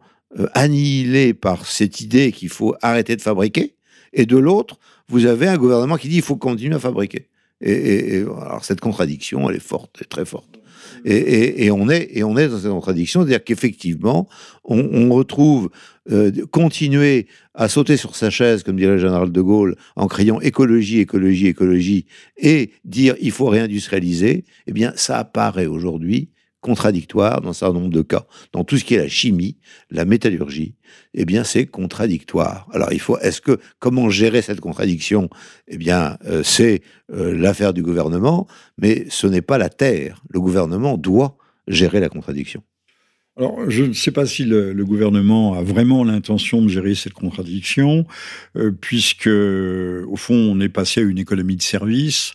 annihilée 0.55 1.35
par 1.35 1.67
cette 1.67 2.01
idée 2.01 2.31
qu'il 2.31 2.51
faut 2.51 2.77
arrêter 2.83 3.17
de 3.17 3.23
fabriquer, 3.23 3.75
et 4.13 4.27
de 4.27 4.37
l'autre, 4.37 4.79
vous 5.09 5.27
avez 5.27 5.49
un 5.49 5.57
gouvernement 5.57 5.97
qui 5.97 6.09
dit 6.09 6.17
il 6.17 6.23
faut 6.23 6.37
continuer 6.37 6.77
à 6.77 6.79
fabriquer. 6.79 7.29
Et, 7.61 8.19
alors 8.21 8.65
cette 8.65 8.81
contradiction, 8.81 9.49
elle 9.49 9.57
est 9.57 9.61
forte, 9.61 10.03
très 10.09 10.25
forte. 10.25 10.59
Et, 11.05 11.71
on 11.71 11.89
est, 11.89 12.09
et 12.13 12.25
on 12.25 12.37
est 12.37 12.49
dans 12.49 12.59
cette 12.59 12.71
contradiction, 12.71 13.21
c'est-à-dire 13.21 13.45
qu'effectivement, 13.45 14.29
on, 14.65 15.11
retrouve 15.11 15.71
euh, 16.11 16.33
continuer 16.51 17.27
à 17.55 17.69
sauter 17.69 17.97
sur 17.97 18.17
sa 18.17 18.31
chaise, 18.31 18.63
comme 18.63 18.77
dirait 18.77 18.93
le 18.93 18.99
général 18.99 19.31
de 19.31 19.41
Gaulle, 19.41 19.77
en 19.95 20.09
criant 20.09 20.41
écologie, 20.41 21.01
écologie, 21.01 21.47
écologie, 21.47 22.07
et 22.37 22.71
dire 22.85 23.15
il 23.21 23.31
faut 23.31 23.47
réindustrialiser, 23.47 24.45
eh 24.67 24.73
bien, 24.73 24.93
ça 24.97 25.19
apparaît 25.19 25.67
aujourd'hui 25.67 26.31
contradictoire 26.67 27.41
dans 27.43 27.51
un 27.51 27.53
certain 27.53 27.75
nombre 27.75 27.95
de 27.95 28.03
cas. 28.03 28.27
Dans 28.53 28.65
tout 28.65 28.77
ce 28.77 28.85
qui 28.85 28.95
est 28.95 28.99
la 28.99 29.09
chimie, 29.09 29.57
la 29.89 30.05
métallurgie, 30.05 30.75
eh 31.15 31.25
bien, 31.25 31.45
c'est 31.45 31.65
contradictoire. 31.65 32.67
Alors, 32.73 32.93
il 32.93 32.99
faut, 32.99 33.17
est-ce 33.19 33.41
que, 33.41 33.61
comment 33.79 34.11
gérer 34.11 34.43
cette 34.43 34.61
contradiction? 34.61 35.31
Eh 35.69 35.79
bien, 35.79 36.19
euh, 36.27 36.43
c'est 36.43 36.83
euh, 37.15 37.37
l'affaire 37.39 37.73
du 37.73 37.83
gouvernement, 37.83 38.49
mais 38.79 39.07
ce 39.11 39.29
n'est 39.29 39.43
pas 39.43 39.59
la 39.59 39.69
terre. 39.69 40.25
Le 40.29 40.41
gouvernement 40.41 40.99
doit 40.99 41.39
gérer 41.69 42.01
la 42.01 42.09
contradiction. 42.09 42.65
Alors, 43.37 43.71
je 43.71 43.85
ne 43.85 43.93
sais 43.93 44.11
pas 44.11 44.27
si 44.27 44.45
le, 44.45 44.75
gouvernement 44.85 45.55
a 45.55 45.63
vraiment 45.63 46.03
l'intention 46.03 46.63
de 46.63 46.69
gérer 46.69 46.97
cette 46.97 47.13
contradiction, 47.13 48.07
euh, 48.57 48.73
puisque, 48.73 49.29
au 49.29 50.17
fond, 50.17 50.35
on 50.35 50.59
est 50.59 50.69
passé 50.69 51.01
à 51.01 51.05
une 51.05 51.19
économie 51.19 51.57
de 51.57 51.63
service 51.63 52.33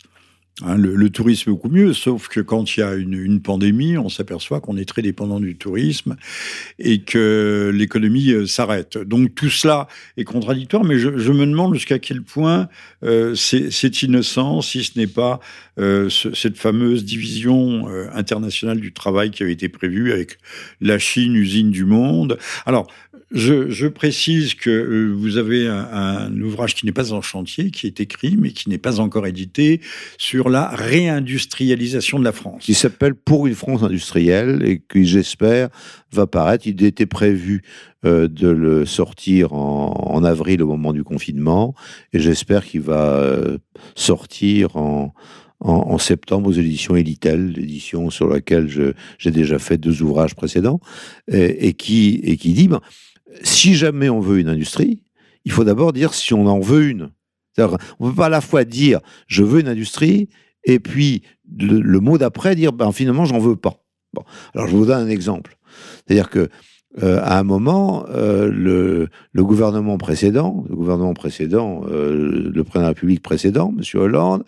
Hein, 0.64 0.78
le, 0.78 1.10
tourisme 1.10 1.50
est 1.50 1.54
beaucoup 1.54 1.70
mieux, 1.70 1.94
sauf 1.94 2.28
que 2.28 2.40
quand 2.40 2.76
il 2.76 2.82
y 2.82 2.84
a 2.84 2.94
une, 2.94 3.42
pandémie, 3.42 3.98
on 3.98 4.10
s'aperçoit 4.10 4.60
qu'on 4.60 4.78
est 4.78 4.86
très 4.86 5.02
dépendant 5.02 5.40
du 5.40 5.56
tourisme 5.56 6.18
et 6.78 7.02
que 7.02 7.72
l'économie 7.74 8.32
euh, 8.32 8.46
s'arrête. 8.46 8.98
Donc 8.98 9.34
tout 9.34 9.50
cela 9.50 9.88
est 10.18 10.24
contradictoire, 10.24 10.84
mais 10.84 11.00
je, 11.00 11.10
me 11.10 11.46
demande 11.46 11.74
jusqu'à 11.74 11.98
quel 11.98 12.22
point 12.22 12.68
euh, 13.04 13.34
c'est 13.34 14.02
innocent, 14.04 14.62
si 14.62 14.84
ce 14.84 15.00
n'est 15.00 15.08
pas 15.08 15.40
euh, 15.80 16.10
cette 16.10 16.58
fameuse 16.58 17.06
division 17.06 17.88
internationale 18.14 18.80
du 18.80 18.94
travail 18.94 19.32
qui 19.32 19.44
avait 19.44 19.54
été 19.54 19.70
prévue 19.70 20.12
avec 20.12 20.38
la 20.80 21.00
Chine, 21.00 21.36
usine 21.36 21.72
du 21.72 21.86
monde. 21.86 22.38
Alors, 22.66 22.88
je, 23.32 23.88
précise 23.88 24.56
que 24.56 25.12
vous 25.16 25.38
avez 25.38 25.68
un, 25.68 26.40
ouvrage 26.42 26.76
qui 26.76 26.86
n'est 26.86 26.92
pas 26.92 27.14
en 27.14 27.22
chantier, 27.22 27.72
qui 27.72 27.88
est 27.88 28.00
écrit, 28.00 28.36
mais 28.38 28.52
qui 28.52 28.70
n'est 28.70 28.78
pas 28.78 29.00
encore 29.00 29.26
édité, 29.26 29.82
sur 30.18 30.41
la 30.50 30.68
réindustrialisation 30.70 32.20
de 32.20 32.24
la 32.24 32.32
France. 32.32 32.64
Qui 32.64 32.74
s'appelle 32.74 33.16
Pour 33.16 33.48
une 33.48 33.56
France 33.56 33.84
industrielle 33.84 34.62
et 34.66 34.82
qui, 34.90 35.06
j'espère, 35.06 35.70
va 36.12 36.28
paraître. 36.28 36.68
Il 36.68 36.84
était 36.84 37.06
prévu 37.06 37.62
euh, 38.06 38.28
de 38.28 38.48
le 38.48 38.86
sortir 38.86 39.54
en, 39.54 40.24
avril 40.24 40.62
au 40.62 40.68
moment 40.68 40.94
du 40.94 41.04
confinement 41.04 41.74
et 42.14 42.20
j'espère 42.20 42.64
qu'il 42.64 42.82
va 42.82 43.16
euh, 43.16 43.58
sortir 43.96 44.76
en, 44.76 45.14
en, 45.60 45.98
septembre 45.98 46.50
aux 46.50 46.54
éditions 46.54 46.96
Elitel, 46.96 47.54
l'édition 47.54 48.10
sur 48.10 48.28
laquelle 48.28 48.68
j'ai 49.18 49.32
déjà 49.32 49.60
fait 49.60 49.78
deux 49.78 50.02
ouvrages 50.02 50.36
précédents, 50.36 50.80
et, 51.32 51.74
qui, 51.74 52.20
et 52.24 52.38
qui 52.38 52.54
dit, 52.54 52.68
ben, 52.68 52.82
si 53.44 53.76
jamais 53.76 54.10
on 54.10 54.20
veut 54.20 54.40
une 54.40 54.50
industrie, 54.50 55.04
il 55.46 55.52
faut 55.52 55.64
d'abord 55.64 55.94
dire 55.94 56.14
si 56.14 56.34
on 56.34 56.48
en 56.48 56.60
veut 56.60 56.88
une. 56.90 57.12
On 57.58 58.06
ne 58.06 58.10
peut 58.10 58.16
pas 58.16 58.26
à 58.28 58.30
la 58.30 58.42
fois 58.42 58.64
dire 58.64 59.00
je 59.28 59.44
veux 59.44 59.60
une 59.62 59.68
industrie 59.68 60.30
et 60.64 60.80
puis 60.80 61.24
le, 61.60 62.00
mot 62.00 62.18
d'après 62.18 62.56
dire 62.56 62.74
ben, 62.74 62.92
finalement 62.92 63.26
j'en 63.26 63.40
veux 63.40 63.56
pas. 63.56 63.84
Bon. 64.14 64.24
Alors 64.54 64.68
je 64.68 64.76
vous 64.76 64.86
donne 64.86 65.08
un 65.08 65.10
exemple. 65.10 65.58
C'est-à-dire 66.06 66.30
que 66.30 66.50
euh, 67.02 67.20
à 67.24 67.40
un 67.40 67.44
moment, 67.44 68.06
euh, 68.10 68.52
le, 68.52 69.44
gouvernement 69.44 69.98
précédent, 69.98 70.66
le 70.70 70.76
gouvernement 70.76 71.14
précédent, 71.14 71.84
euh, 71.90 72.52
le 72.54 72.64
président 72.64 72.80
de 72.80 72.84
la 72.84 72.90
République 72.90 73.22
précédent, 73.22 73.74
M. 73.78 73.84
Hollande, 74.00 74.44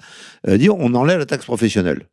dit 0.48 0.70
on 0.70 0.94
enlève 0.94 1.20
la 1.20 1.26
taxe 1.26 1.46
professionnelle. 1.46 2.08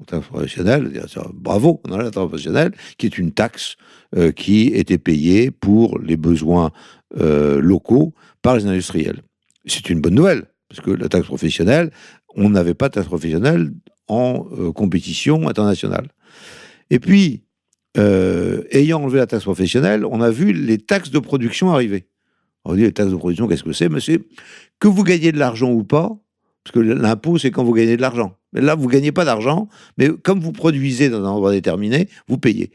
La 0.00 0.06
taxe 0.06 0.26
professionnelle, 0.26 0.90
bravo, 1.32 1.80
on 1.84 1.92
enlève 1.92 2.06
la 2.06 2.10
taxe 2.10 2.26
professionnelle, 2.26 2.72
qui 2.98 3.06
est 3.06 3.18
une 3.18 3.32
taxe 3.32 3.76
qui 4.36 4.66
étaient 4.66 4.98
payés 4.98 5.50
pour 5.50 5.98
les 5.98 6.16
besoins 6.16 6.70
locaux 7.14 8.12
par 8.42 8.56
les 8.56 8.66
industriels. 8.66 9.22
C'est 9.66 9.90
une 9.90 10.00
bonne 10.00 10.14
nouvelle, 10.14 10.44
parce 10.68 10.80
que 10.80 10.90
la 10.90 11.08
taxe 11.08 11.26
professionnelle, 11.26 11.90
on 12.34 12.50
n'avait 12.50 12.74
pas 12.74 12.88
de 12.88 12.94
taxe 12.94 13.06
professionnelle 13.06 13.72
en 14.08 14.46
euh, 14.58 14.72
compétition 14.72 15.48
internationale. 15.48 16.08
Et 16.90 16.98
puis, 16.98 17.44
ayant 17.94 19.02
enlevé 19.02 19.18
la 19.18 19.26
taxe 19.26 19.44
professionnelle, 19.44 20.04
on 20.04 20.20
a 20.20 20.30
vu 20.30 20.52
les 20.52 20.78
taxes 20.78 21.10
de 21.10 21.18
production 21.18 21.70
arriver. 21.70 22.06
On 22.64 22.74
dit 22.74 22.82
les 22.82 22.92
taxes 22.92 23.10
de 23.10 23.16
production, 23.16 23.48
qu'est-ce 23.48 23.64
que 23.64 23.72
c'est? 23.72 23.88
Mais 23.88 24.00
que 24.78 24.88
vous 24.88 25.04
gagnez 25.04 25.32
de 25.32 25.38
l'argent 25.38 25.70
ou 25.70 25.84
pas, 25.84 26.10
parce 26.64 26.74
que 26.74 26.80
l'impôt, 26.80 27.38
c'est 27.38 27.50
quand 27.50 27.64
vous 27.64 27.72
gagnez 27.72 27.96
de 27.96 28.02
l'argent. 28.02 28.36
Mais 28.52 28.60
là, 28.60 28.74
vous 28.74 28.86
ne 28.86 28.92
gagnez 28.92 29.12
pas 29.12 29.24
d'argent, 29.24 29.68
mais 29.96 30.10
comme 30.10 30.40
vous 30.40 30.52
produisez 30.52 31.08
dans 31.08 31.24
un 31.24 31.28
endroit 31.28 31.52
déterminé, 31.52 32.08
vous 32.28 32.38
payez. 32.38 32.70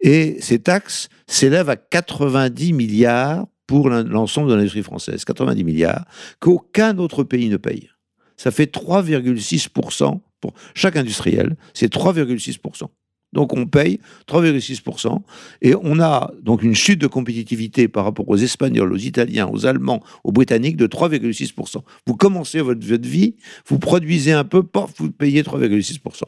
Et 0.00 0.36
ces 0.40 0.60
taxes 0.60 1.08
s'élèvent 1.26 1.70
à 1.70 1.76
90 1.76 2.72
milliards 2.72 3.46
pour 3.72 3.88
l'ensemble 3.88 4.50
de 4.50 4.54
l'industrie 4.54 4.82
française. 4.82 5.24
90 5.24 5.64
milliards 5.64 6.04
qu'aucun 6.40 6.98
autre 6.98 7.24
pays 7.24 7.48
ne 7.48 7.56
paye. 7.56 7.88
Ça 8.36 8.50
fait 8.50 8.70
3,6% 8.70 10.20
pour 10.42 10.52
chaque 10.74 10.98
industriel, 10.98 11.56
c'est 11.72 11.90
3,6%. 11.90 12.88
Donc 13.32 13.54
on 13.54 13.64
paye 13.64 13.98
3,6%. 14.28 15.22
Et 15.62 15.74
on 15.74 16.00
a 16.00 16.32
donc 16.42 16.62
une 16.62 16.74
chute 16.74 17.00
de 17.00 17.06
compétitivité 17.06 17.88
par 17.88 18.04
rapport 18.04 18.28
aux 18.28 18.36
Espagnols, 18.36 18.92
aux 18.92 18.98
Italiens, 18.98 19.48
aux 19.50 19.64
Allemands, 19.64 20.02
aux 20.22 20.32
Britanniques 20.32 20.76
de 20.76 20.86
3,6%. 20.86 21.76
Vous 22.06 22.14
commencez 22.14 22.60
votre, 22.60 22.86
vie, 23.08 23.36
vous 23.64 23.78
produisez 23.78 24.32
un 24.32 24.44
peu, 24.44 24.62
vous 24.98 25.12
payez 25.12 25.42
3,6%. 25.42 26.24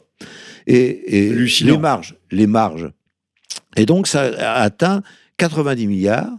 Et, 0.65 1.27
et 1.27 1.31
les 1.31 1.77
marges, 1.77 2.15
les 2.31 2.47
marges. 2.47 2.89
Et 3.75 3.85
donc 3.85 4.07
ça 4.07 4.23
a 4.23 4.63
atteint 4.63 5.03
90 5.37 5.85
milliards, 5.85 6.31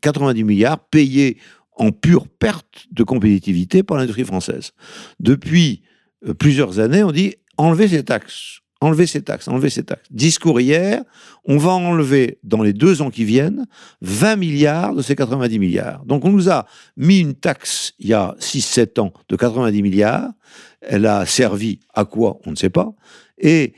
90 0.00 0.44
milliards 0.44 0.78
payés 0.78 1.38
en 1.76 1.92
pure 1.92 2.28
perte 2.28 2.86
de 2.90 3.02
compétitivité 3.02 3.82
par 3.82 3.96
l'industrie 3.96 4.24
française. 4.24 4.72
Depuis 5.18 5.82
euh, 6.26 6.34
plusieurs 6.34 6.78
années, 6.78 7.02
on 7.02 7.12
dit 7.12 7.34
enlevez 7.56 7.88
ces 7.88 8.04
taxes 8.04 8.60
enlever 8.80 9.06
ces 9.06 9.22
taxes, 9.22 9.48
enlever 9.48 9.70
ces 9.70 9.82
taxes. 9.82 10.06
Discours 10.10 10.60
hier, 10.60 11.02
on 11.44 11.58
va 11.58 11.72
enlever 11.72 12.38
dans 12.42 12.62
les 12.62 12.72
deux 12.72 13.02
ans 13.02 13.10
qui 13.10 13.24
viennent 13.24 13.66
20 14.00 14.36
milliards 14.36 14.94
de 14.94 15.02
ces 15.02 15.14
90 15.14 15.58
milliards. 15.58 16.04
Donc 16.06 16.24
on 16.24 16.30
nous 16.30 16.50
a 16.50 16.66
mis 16.96 17.20
une 17.20 17.34
taxe 17.34 17.92
il 17.98 18.08
y 18.08 18.14
a 18.14 18.34
6-7 18.40 19.00
ans 19.00 19.12
de 19.28 19.36
90 19.36 19.82
milliards. 19.82 20.30
Elle 20.80 21.06
a 21.06 21.26
servi 21.26 21.80
à 21.92 22.04
quoi 22.04 22.40
On 22.46 22.52
ne 22.52 22.56
sait 22.56 22.70
pas. 22.70 22.94
Et 23.38 23.74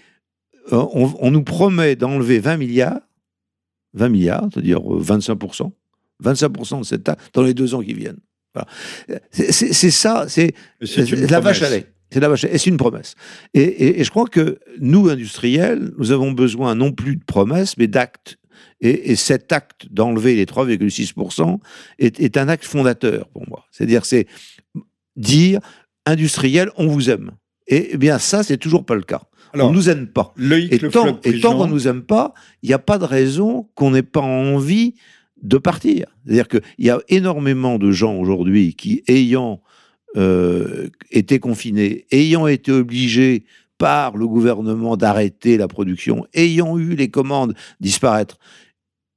euh, 0.73 0.87
on, 0.93 1.31
nous 1.33 1.43
promet 1.43 1.97
d'enlever 1.97 2.39
20 2.39 2.57
milliards, 2.57 3.01
20 3.95 4.09
milliards, 4.09 4.47
c'est-à-dire 4.53 4.79
25%, 4.79 5.67
euh, 5.67 5.71
25% 6.23 6.81
de 6.81 6.85
cette 6.85 7.05
taxe 7.05 7.25
dans 7.33 7.43
les 7.43 7.55
deux 7.55 7.75
ans 7.75 7.81
qui 7.81 7.95
viennent. 7.95 8.21
C'est 9.31 9.91
ça, 9.91 10.27
c'est 10.29 10.55
la 10.81 11.41
vache 11.41 11.63
à 11.63 11.71
lait. 11.71 11.87
C'est 12.11 12.21
la 12.21 12.29
vache. 12.29 12.45
Et 12.45 12.59
c'est 12.59 12.71
une 12.71 12.77
promesse. 12.77 13.15
Et, 13.55 14.03
je 14.05 14.11
crois 14.11 14.27
que 14.27 14.59
nous, 14.81 15.09
industriels, 15.09 15.93
nous 15.99 16.13
avons 16.13 16.33
besoin 16.33 16.75
non 16.75 16.93
plus 16.93 17.17
de 17.17 17.25
promesses, 17.25 17.77
mais 17.79 17.87
d'actes. 17.87 18.37
Et, 18.81 19.17
cet 19.17 19.53
acte 19.53 19.87
d'enlever 19.91 20.35
les 20.35 20.45
3,6% 20.45 21.59
est, 21.99 22.21
est, 22.21 22.37
un 22.37 22.49
acte 22.49 22.65
fondateur 22.65 23.29
pour 23.29 23.49
moi. 23.49 23.65
C'est-à-dire, 23.71 24.05
c'est 24.05 24.27
dire, 25.17 25.61
industriel, 26.05 26.71
on 26.77 26.87
vous 26.87 27.09
aime. 27.09 27.33
Et, 27.67 27.91
eh 27.93 27.97
bien, 27.97 28.19
ça, 28.19 28.43
c'est 28.43 28.59
toujours 28.59 28.85
pas 28.85 28.95
le 28.95 29.03
cas. 29.03 29.23
Alors, 29.55 29.71
on 29.71 29.73
nous 29.73 29.89
aime 29.89 30.07
pas. 30.07 30.35
Et 30.71 30.79
tant, 30.79 31.21
et 31.25 31.41
tant 31.41 31.57
qu'on 31.57 31.67
nous 31.67 31.89
aime 31.89 32.03
pas, 32.03 32.35
il 32.63 32.69
n'y 32.69 32.75
a 32.75 32.79
pas 32.79 32.99
de 32.99 33.05
raison 33.05 33.69
qu'on 33.75 33.91
n'ait 33.91 34.03
pas 34.03 34.21
envie 34.21 34.95
de 35.43 35.59
partir. 35.59 36.07
C'est-à-dire 36.25 36.49
qu'il 36.49 36.63
y 36.79 36.91
a 36.91 37.01
énormément 37.09 37.79
de 37.79 37.91
gens 37.91 38.17
aujourd'hui 38.17 38.75
qui, 38.75 39.03
ayant 39.09 39.61
euh, 40.17 40.89
étaient 41.11 41.39
confinés, 41.39 42.07
ayant 42.11 42.47
été 42.47 42.73
obligés 42.73 43.45
par 43.79 44.17
le 44.17 44.29
gouvernement 44.29 44.97
d'arrêter 44.97 45.57
la 45.57 45.69
production, 45.69 46.27
ayant 46.35 46.79
eu 46.79 46.95
les 46.95 47.09
commandes 47.09 47.55
disparaître, 47.81 48.39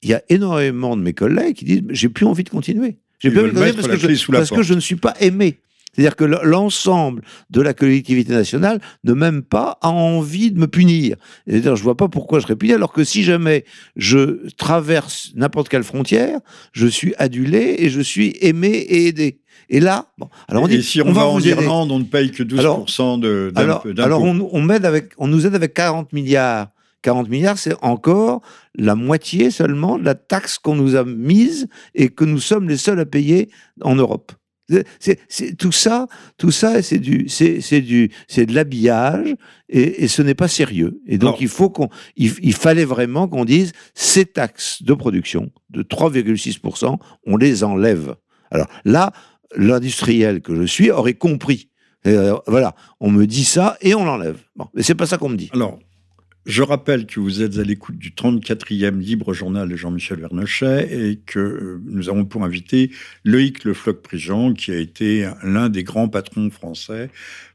il 0.01 0.09
y 0.09 0.13
a 0.13 0.23
énormément 0.29 0.97
de 0.97 1.01
mes 1.01 1.13
collègues 1.13 1.57
qui 1.57 1.65
disent 1.65 1.83
j'ai 1.89 2.09
plus 2.09 2.25
envie 2.25 2.43
de 2.43 2.49
continuer. 2.49 2.97
J'ai 3.19 3.29
plus 3.29 3.39
envie 3.39 3.51
de 3.51 3.55
continuer 3.55 3.73
parce, 3.73 3.87
que 3.87 4.13
je, 4.15 4.31
parce 4.31 4.49
que 4.49 4.63
je 4.63 4.73
ne 4.73 4.79
suis 4.79 4.95
pas 4.95 5.13
aimé. 5.19 5.59
C'est-à-dire 5.95 6.15
que 6.15 6.25
l'ensemble 6.25 7.21
de 7.49 7.61
la 7.61 7.73
collectivité 7.73 8.33
nationale 8.33 8.81
ne 9.03 9.13
même 9.13 9.43
pas 9.43 9.77
a 9.81 9.89
envie 9.89 10.51
de 10.51 10.59
me 10.59 10.67
punir. 10.67 11.15
C'est-à-dire, 11.47 11.75
je 11.75 11.83
vois 11.83 11.95
pas 11.95 12.09
pourquoi 12.09 12.39
je 12.39 12.43
serais 12.43 12.55
puni, 12.55 12.73
alors 12.73 12.91
que 12.91 13.03
si 13.03 13.23
jamais 13.23 13.63
je 13.95 14.47
traverse 14.57 15.31
n'importe 15.35 15.69
quelle 15.69 15.83
frontière, 15.83 16.39
je 16.73 16.87
suis 16.87 17.13
adulé 17.17 17.75
et 17.79 17.89
je 17.89 18.01
suis 18.01 18.35
aimé 18.41 18.69
et 18.69 19.07
aidé. 19.07 19.39
Et 19.69 19.79
là, 19.79 20.07
bon, 20.17 20.29
alors 20.47 20.63
on 20.63 20.67
dit, 20.67 20.75
et 20.75 20.81
si 20.81 21.01
on, 21.01 21.11
va 21.11 21.25
en 21.25 21.39
Irlande, 21.39 21.91
on 21.91 21.99
ne 21.99 22.03
paye 22.03 22.31
que 22.31 22.43
12% 22.43 23.19
de 23.19 23.51
Alors, 23.55 23.85
alors 23.97 24.21
on, 24.21 24.49
on, 24.51 24.69
avec, 24.69 25.13
on 25.17 25.27
nous 25.27 25.47
aide 25.47 25.55
avec 25.55 25.73
40 25.73 26.13
milliards. 26.13 26.67
40 27.01 27.29
milliards, 27.29 27.57
c'est 27.57 27.75
encore 27.83 28.41
la 28.75 28.95
moitié 28.95 29.51
seulement 29.51 29.99
de 29.99 30.03
la 30.03 30.15
taxe 30.15 30.57
qu'on 30.57 30.75
nous 30.75 30.95
a 30.95 31.05
mise 31.05 31.67
et 31.93 32.09
que 32.09 32.25
nous 32.25 32.39
sommes 32.39 32.67
les 32.67 32.77
seuls 32.77 32.99
à 32.99 33.05
payer 33.05 33.49
en 33.81 33.95
Europe. 33.95 34.31
C'est 34.99 35.57
tout 35.57 35.71
ça, 35.71 36.07
tout 36.37 36.51
ça, 36.51 36.81
c'est 36.81 36.97
du, 36.97 37.29
c'est 37.29 37.81
du, 37.81 38.11
c'est 38.27 38.45
de 38.45 38.53
l'habillage 38.53 39.35
et, 39.69 40.07
ce 40.07 40.21
n'est 40.21 40.35
pas 40.35 40.47
sérieux. 40.47 41.01
Et 41.05 41.17
donc 41.17 41.39
il 41.39 41.47
faut 41.47 41.69
qu'on, 41.69 41.89
il, 42.15 42.53
fallait 42.53 42.85
vraiment 42.85 43.27
qu'on 43.27 43.45
dise 43.45 43.73
ces 43.93 44.25
taxes 44.25 44.81
de 44.83 44.93
production 44.93 45.51
de 45.69 45.83
3,6%, 45.83 46.97
on 47.25 47.37
les 47.37 47.63
enlève. 47.63 48.15
Alors 48.51 48.67
là, 48.85 49.11
l'industriel 49.55 50.41
que 50.41 50.55
je 50.55 50.63
suis 50.63 50.91
aurait 50.91 51.13
compris. 51.13 51.69
Euh, 52.07 52.37
voilà, 52.47 52.75
on 52.99 53.09
me 53.09 53.25
dit 53.25 53.45
ça 53.45 53.77
et 53.81 53.95
on 53.95 54.05
l'enlève. 54.05 54.37
Bon, 54.55 54.67
mais 54.73 54.83
c'est 54.83 54.95
pas 54.95 55.07
ça 55.07 55.17
qu'on 55.17 55.29
me 55.29 55.37
dit. 55.37 55.49
Alors, 55.53 55.79
je 56.45 56.61
rappelle 56.61 57.07
que 57.07 57.19
vous 57.19 57.41
êtes 57.41 57.57
à 57.57 57.63
l'écoute 57.63 57.97
du 57.97 58.11
34e 58.11 58.99
Libre 58.99 59.33
Journal 59.33 59.67
de 59.67 59.75
Jean-Michel 59.75 60.19
Vernochet 60.19 60.87
et 60.91 61.19
que 61.25 61.39
euh, 61.39 61.81
nous 61.85 62.07
avons 62.09 62.25
pour 62.25 62.43
invité 62.43 62.91
Loïc 63.23 63.63
Le 63.63 63.73
Floch-Prigent, 63.73 64.53
qui 64.53 64.71
a 64.71 64.77
été 64.77 65.29
l'un 65.41 65.69
des 65.69 65.83
grands 65.83 66.07
patrons 66.07 66.51
français 66.51 67.09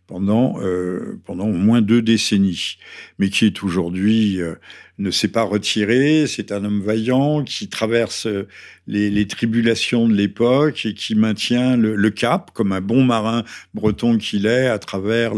pendant, 0.08 0.60
euh, 0.60 1.20
pendant 1.24 1.46
au 1.46 1.52
moins 1.52 1.82
deux 1.82 2.02
décennies, 2.02 2.78
mais 3.20 3.30
qui 3.30 3.46
est 3.46 3.62
aujourd'hui 3.62 4.42
euh, 4.42 4.56
ne 5.00 5.10
s'est 5.10 5.28
pas 5.28 5.42
retiré. 5.42 6.26
C'est 6.26 6.52
un 6.52 6.64
homme 6.64 6.82
vaillant 6.82 7.42
qui 7.42 7.68
traverse 7.68 8.26
euh, 8.26 8.46
les, 8.86 9.26
tribulations 9.26 10.08
de 10.08 10.14
l'époque 10.14 10.84
et 10.84 10.94
qui 10.94 11.14
maintient 11.14 11.76
le, 11.76 12.10
cap, 12.10 12.50
comme 12.52 12.72
un 12.72 12.80
bon 12.80 13.02
marin 13.02 13.44
breton 13.72 14.18
qu'il 14.18 14.46
est, 14.46 14.66
à 14.66 14.78
travers 14.78 15.32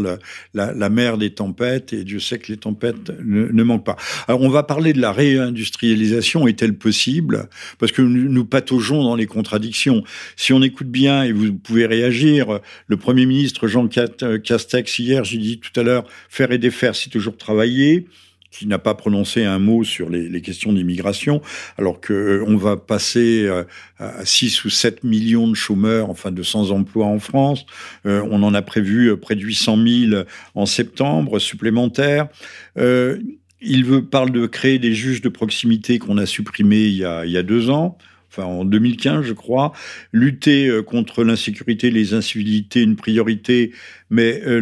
la, 0.53 0.89
mer 0.89 1.17
des 1.17 1.29
tempêtes. 1.29 1.93
Et 1.93 2.03
Dieu 2.03 2.19
sait 2.19 2.39
que 2.39 2.51
les 2.51 2.57
tempêtes 2.57 3.11
ne, 3.23 3.63
manquent 3.63 3.85
pas. 3.85 3.95
Alors, 4.27 4.41
on 4.41 4.49
va 4.49 4.63
parler 4.63 4.91
de 4.91 5.01
la 5.01 5.11
réindustrialisation. 5.11 6.47
Est-elle 6.47 6.75
possible? 6.75 7.47
Parce 7.79 7.91
que 7.91 8.01
nous, 8.01 8.29
nous 8.29 8.45
pataugeons 8.45 9.03
dans 9.03 9.15
les 9.15 9.27
contradictions. 9.27 10.03
Si 10.35 10.51
on 10.51 10.61
écoute 10.61 10.89
bien, 10.89 11.23
et 11.23 11.31
vous 11.31 11.53
pouvez 11.53 11.85
réagir, 11.85 12.59
le 12.87 12.97
Premier 12.97 13.25
ministre 13.25 13.67
Jean 13.67 13.87
Castex, 13.87 14.99
hier, 14.99 15.23
j'ai 15.23 15.37
dit 15.37 15.59
tout 15.59 15.79
à 15.79 15.83
l'heure, 15.83 16.05
faire 16.29 16.51
et 16.51 16.57
défaire, 16.57 16.95
c'est 16.95 17.09
toujours 17.09 17.37
travailler 17.37 18.07
qui 18.53 18.67
n'a 18.67 18.77
pas 18.77 18.93
prononcé 18.93 19.43
un 19.43 19.57
mot 19.57 19.83
sur 19.83 20.09
les, 20.09 20.41
questions 20.41 20.73
d'immigration, 20.73 21.41
alors 21.77 21.99
qu'on 21.99 22.13
euh, 22.13 22.57
va 22.57 22.77
passer 22.77 23.45
euh, 23.47 23.63
à 23.97 24.25
6 24.25 24.65
ou 24.65 24.69
7 24.69 25.03
millions 25.03 25.47
de 25.47 25.55
chômeurs, 25.55 26.09
enfin 26.09 26.31
de 26.31 26.43
sans 26.43 26.71
emploi 26.71 27.07
en 27.07 27.19
France. 27.19 27.65
Euh, 28.05 28.23
on 28.29 28.43
en 28.43 28.53
a 28.53 28.61
prévu 28.61 29.17
près 29.17 29.35
de 29.35 29.41
800 29.41 29.77
000 30.09 30.23
en 30.53 30.65
septembre 30.65 31.39
supplémentaires. 31.39 32.27
il 32.75 34.05
parle 34.11 34.31
de 34.31 34.45
créer 34.45 34.77
des 34.77 34.93
juges 34.93 35.21
de 35.21 35.29
proximité 35.29 35.97
qu'on 35.97 36.17
a 36.17 36.25
supprimés 36.25 36.85
il 36.85 36.97
y 36.97 37.05
a, 37.05 37.25
il 37.25 37.31
y 37.31 37.37
a 37.37 37.43
deux 37.43 37.69
ans 37.69 37.97
enfin 38.29 38.45
en 38.45 38.65
2015 38.65 39.23
je 39.23 39.33
crois, 39.33 39.73
lutter 40.11 40.81
contre 40.85 41.23
l'insécurité, 41.23 41.91
les 41.91 42.13
incivilités, 42.15 42.81
une 42.81 42.95
priorité 42.95 43.71
mais 44.13 44.43
euh, 44.45 44.59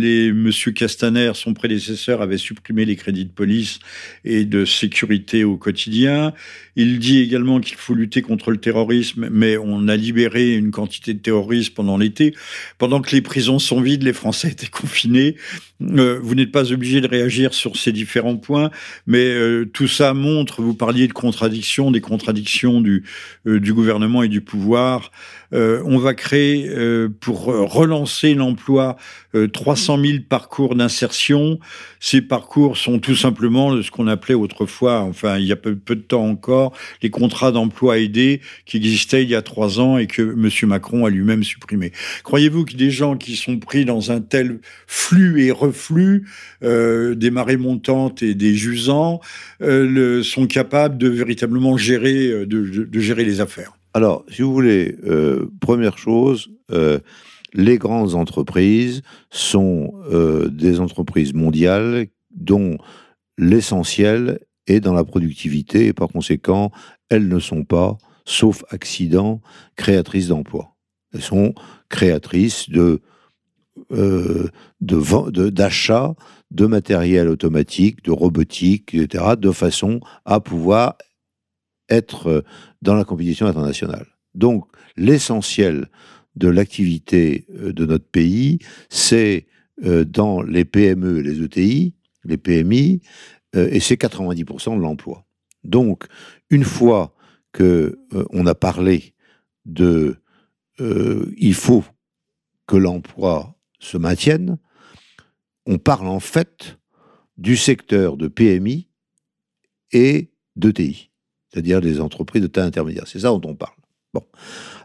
les 0.00 0.32
Monsieur 0.32 0.72
Castaner, 0.72 1.32
son 1.34 1.52
prédécesseur, 1.52 2.22
avait 2.22 2.38
supprimé 2.38 2.86
les 2.86 2.96
crédits 2.96 3.26
de 3.26 3.30
police 3.30 3.78
et 4.24 4.46
de 4.46 4.64
sécurité 4.64 5.44
au 5.44 5.58
quotidien. 5.58 6.32
Il 6.74 6.98
dit 6.98 7.20
également 7.20 7.60
qu'il 7.60 7.76
faut 7.76 7.92
lutter 7.92 8.22
contre 8.22 8.50
le 8.50 8.56
terrorisme, 8.56 9.28
mais 9.30 9.58
on 9.58 9.88
a 9.88 9.96
libéré 9.96 10.54
une 10.54 10.70
quantité 10.70 11.12
de 11.12 11.18
terroristes 11.18 11.74
pendant 11.74 11.98
l'été. 11.98 12.34
Pendant 12.78 13.02
que 13.02 13.14
les 13.14 13.20
prisons 13.20 13.58
sont 13.58 13.82
vides, 13.82 14.04
les 14.04 14.14
Français 14.14 14.48
étaient 14.48 14.68
confinés. 14.68 15.36
Euh, 15.82 16.18
vous 16.22 16.34
n'êtes 16.34 16.50
pas 16.50 16.72
obligé 16.72 17.02
de 17.02 17.06
réagir 17.06 17.52
sur 17.52 17.76
ces 17.76 17.92
différents 17.92 18.36
points, 18.36 18.70
mais 19.06 19.26
euh, 19.26 19.66
tout 19.70 19.86
ça 19.86 20.14
montre, 20.14 20.62
vous 20.62 20.72
parliez 20.72 21.08
de 21.08 21.12
contradictions, 21.12 21.90
des 21.90 22.00
contradictions 22.00 22.80
du, 22.80 23.04
du 23.44 23.74
gouvernement 23.74 24.22
et 24.22 24.28
du 24.28 24.40
pouvoir. 24.40 25.12
on 25.52 25.98
va 25.98 26.14
créer, 26.14 26.70
pour 27.20 27.44
relancer 27.44 28.34
l'emploi 28.34 28.93
300 29.52 29.98
000 30.00 30.18
parcours 30.28 30.74
d'insertion. 30.74 31.58
Ces 32.00 32.20
parcours 32.20 32.76
sont 32.76 32.98
tout 32.98 33.16
simplement 33.16 33.82
ce 33.82 33.90
qu'on 33.90 34.06
appelait 34.06 34.34
autrefois, 34.34 35.00
enfin 35.00 35.38
il 35.38 35.46
y 35.46 35.52
a 35.52 35.56
peu, 35.56 35.74
de 35.74 35.94
temps 35.94 36.26
encore, 36.26 36.72
les 37.02 37.10
contrats 37.10 37.52
d'emploi 37.52 37.98
aidés 37.98 38.40
qui 38.66 38.76
existaient 38.76 39.22
il 39.22 39.28
y 39.28 39.34
a 39.34 39.42
trois 39.42 39.80
ans 39.80 39.98
et 39.98 40.06
que 40.06 40.22
M. 40.22 40.50
Macron 40.68 41.04
a 41.06 41.10
lui-même 41.10 41.44
supprimé. 41.44 41.92
Croyez-vous 42.22 42.64
que 42.64 42.74
des 42.74 42.90
gens 42.90 43.16
qui 43.16 43.36
sont 43.36 43.58
pris 43.58 43.84
dans 43.84 44.10
un 44.10 44.20
tel 44.20 44.60
flux 44.86 45.44
et 45.44 45.50
reflux, 45.50 46.26
euh, 46.62 47.14
des 47.14 47.30
marées 47.30 47.56
montantes 47.56 48.22
et 48.22 48.34
des 48.34 48.54
jusants, 48.54 49.20
euh, 49.62 50.22
sont 50.22 50.46
capables 50.46 50.98
de 50.98 51.08
véritablement 51.08 51.76
gérer, 51.76 52.28
euh, 52.28 52.46
gérer 52.92 53.24
les 53.24 53.40
affaires? 53.40 53.72
Alors, 53.94 54.24
si 54.28 54.42
vous 54.42 54.52
voulez, 54.52 54.96
première 55.60 55.98
chose, 55.98 56.50
les 57.54 57.78
grandes 57.78 58.14
entreprises 58.14 59.02
sont 59.30 59.94
euh, 60.10 60.48
des 60.48 60.80
entreprises 60.80 61.32
mondiales 61.32 62.08
dont 62.30 62.76
l'essentiel 63.38 64.40
est 64.66 64.80
dans 64.80 64.92
la 64.92 65.04
productivité 65.04 65.86
et 65.86 65.92
par 65.92 66.08
conséquent, 66.08 66.72
elles 67.08 67.28
ne 67.28 67.38
sont 67.38 67.64
pas, 67.64 67.96
sauf 68.24 68.64
accident, 68.70 69.40
créatrices 69.76 70.28
d'emplois. 70.28 70.74
Elles 71.12 71.22
sont 71.22 71.54
créatrices 71.88 72.68
de 72.70 73.00
euh, 73.92 74.48
d'achat 74.80 76.14
de, 76.50 76.66
matériel 76.66 77.28
automatique, 77.28 78.04
de 78.04 78.10
robotique, 78.10 78.94
etc., 78.94 79.34
de 79.38 79.50
façon 79.50 80.00
à 80.24 80.40
pouvoir 80.40 80.96
être 81.88 82.44
dans 82.82 82.94
la 82.94 83.04
compétition 83.04 83.46
internationale. 83.46 84.06
Donc, 84.34 84.66
l'essentiel 84.96 85.88
de 86.36 86.48
l'activité 86.48 87.46
euh, 87.50 87.72
de 87.72 87.86
notre 87.86 88.06
pays, 88.06 88.58
c'est 88.88 89.46
euh, 89.84 90.04
dans 90.04 90.42
les 90.42 90.64
PME 90.64 91.18
et 91.18 91.22
les 91.22 91.42
ETI, 91.42 91.94
les 92.24 92.36
PMI, 92.36 93.00
euh, 93.56 93.68
et 93.70 93.80
c'est 93.80 94.00
90% 94.00 94.76
de 94.76 94.80
l'emploi. 94.80 95.24
Donc, 95.62 96.04
une 96.50 96.64
fois 96.64 97.14
que 97.52 97.98
on 98.30 98.46
a 98.46 98.54
parlé 98.54 99.14
de 99.64 100.16
il 100.80 101.54
faut 101.54 101.84
que 102.66 102.76
l'emploi 102.76 103.56
se 103.78 103.96
maintienne, 103.96 104.58
on 105.64 105.78
parle 105.78 106.08
en 106.08 106.18
fait 106.18 106.78
du 107.38 107.56
secteur 107.56 108.16
de 108.16 108.26
PMI 108.26 108.88
et 109.92 110.32
d'ETI, 110.56 111.10
c'est-à-dire 111.48 111.80
des 111.80 112.00
entreprises 112.00 112.42
de 112.42 112.48
taille 112.48 112.66
intermédiaire. 112.66 113.06
C'est 113.06 113.20
ça 113.20 113.28
dont 113.28 113.40
on 113.44 113.54
parle. 113.54 113.76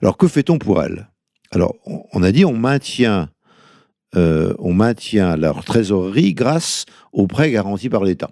Alors, 0.01 0.17
que 0.17 0.27
fait-on 0.27 0.59
pour 0.59 0.81
elles? 0.81 1.09
Alors, 1.51 1.75
on 2.13 2.21
a 2.21 2.31
dit 2.31 2.45
on 2.45 2.53
maintient, 2.53 3.29
euh, 4.15 4.53
on 4.59 4.73
maintient 4.73 5.35
leur 5.35 5.63
trésorerie 5.63 6.33
grâce 6.33 6.85
aux 7.11 7.27
prêts 7.27 7.51
garantis 7.51 7.89
par 7.89 8.03
l'État. 8.03 8.31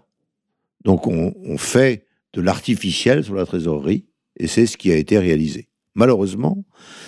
Donc, 0.83 1.07
on, 1.07 1.57
fait 1.57 2.05
de 2.33 2.41
l'artificiel 2.41 3.23
sur 3.23 3.33
la 3.33 3.45
trésorerie, 3.45 4.05
et 4.37 4.47
c'est 4.47 4.67
ce 4.67 4.77
qui 4.77 4.91
a 4.91 4.95
été 4.95 5.17
réalisé. 5.17 5.67
Malheureusement, 5.95 6.63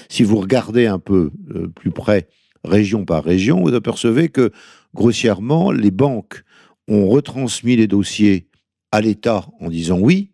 si 0.09 0.23
vous 0.23 0.37
regardez 0.37 0.87
un 0.87 0.99
peu 0.99 1.31
euh, 1.51 1.67
plus 1.67 1.91
près, 1.91 2.27
région 2.63 3.05
par 3.05 3.23
région, 3.23 3.61
vous 3.61 3.73
apercevez 3.73 4.29
que, 4.29 4.51
grossièrement, 4.93 5.71
les 5.71 5.91
banques 5.91 6.43
ont 6.87 7.07
retransmis 7.07 7.75
les 7.75 7.87
dossiers 7.87 8.47
à 8.91 8.99
l'État 8.99 9.45
en 9.61 9.69
disant 9.69 9.99
oui, 9.99 10.31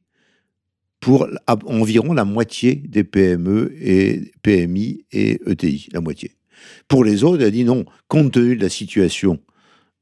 pour 1.05 1.27
environ 1.67 2.13
la 2.13 2.25
moitié 2.25 2.77
des 2.77 3.03
PME 3.03 3.75
et 3.79 4.31
PMI 4.41 5.05
et 5.11 5.39
ETI, 5.45 5.87
la 5.93 6.01
moitié. 6.01 6.31
Pour 6.87 7.03
les 7.03 7.23
autres, 7.23 7.41
elle 7.41 7.47
a 7.49 7.51
dit 7.51 7.63
non, 7.63 7.85
compte 8.07 8.31
tenu 8.31 8.55
de 8.57 8.63
la 8.63 8.69
situation, 8.69 9.39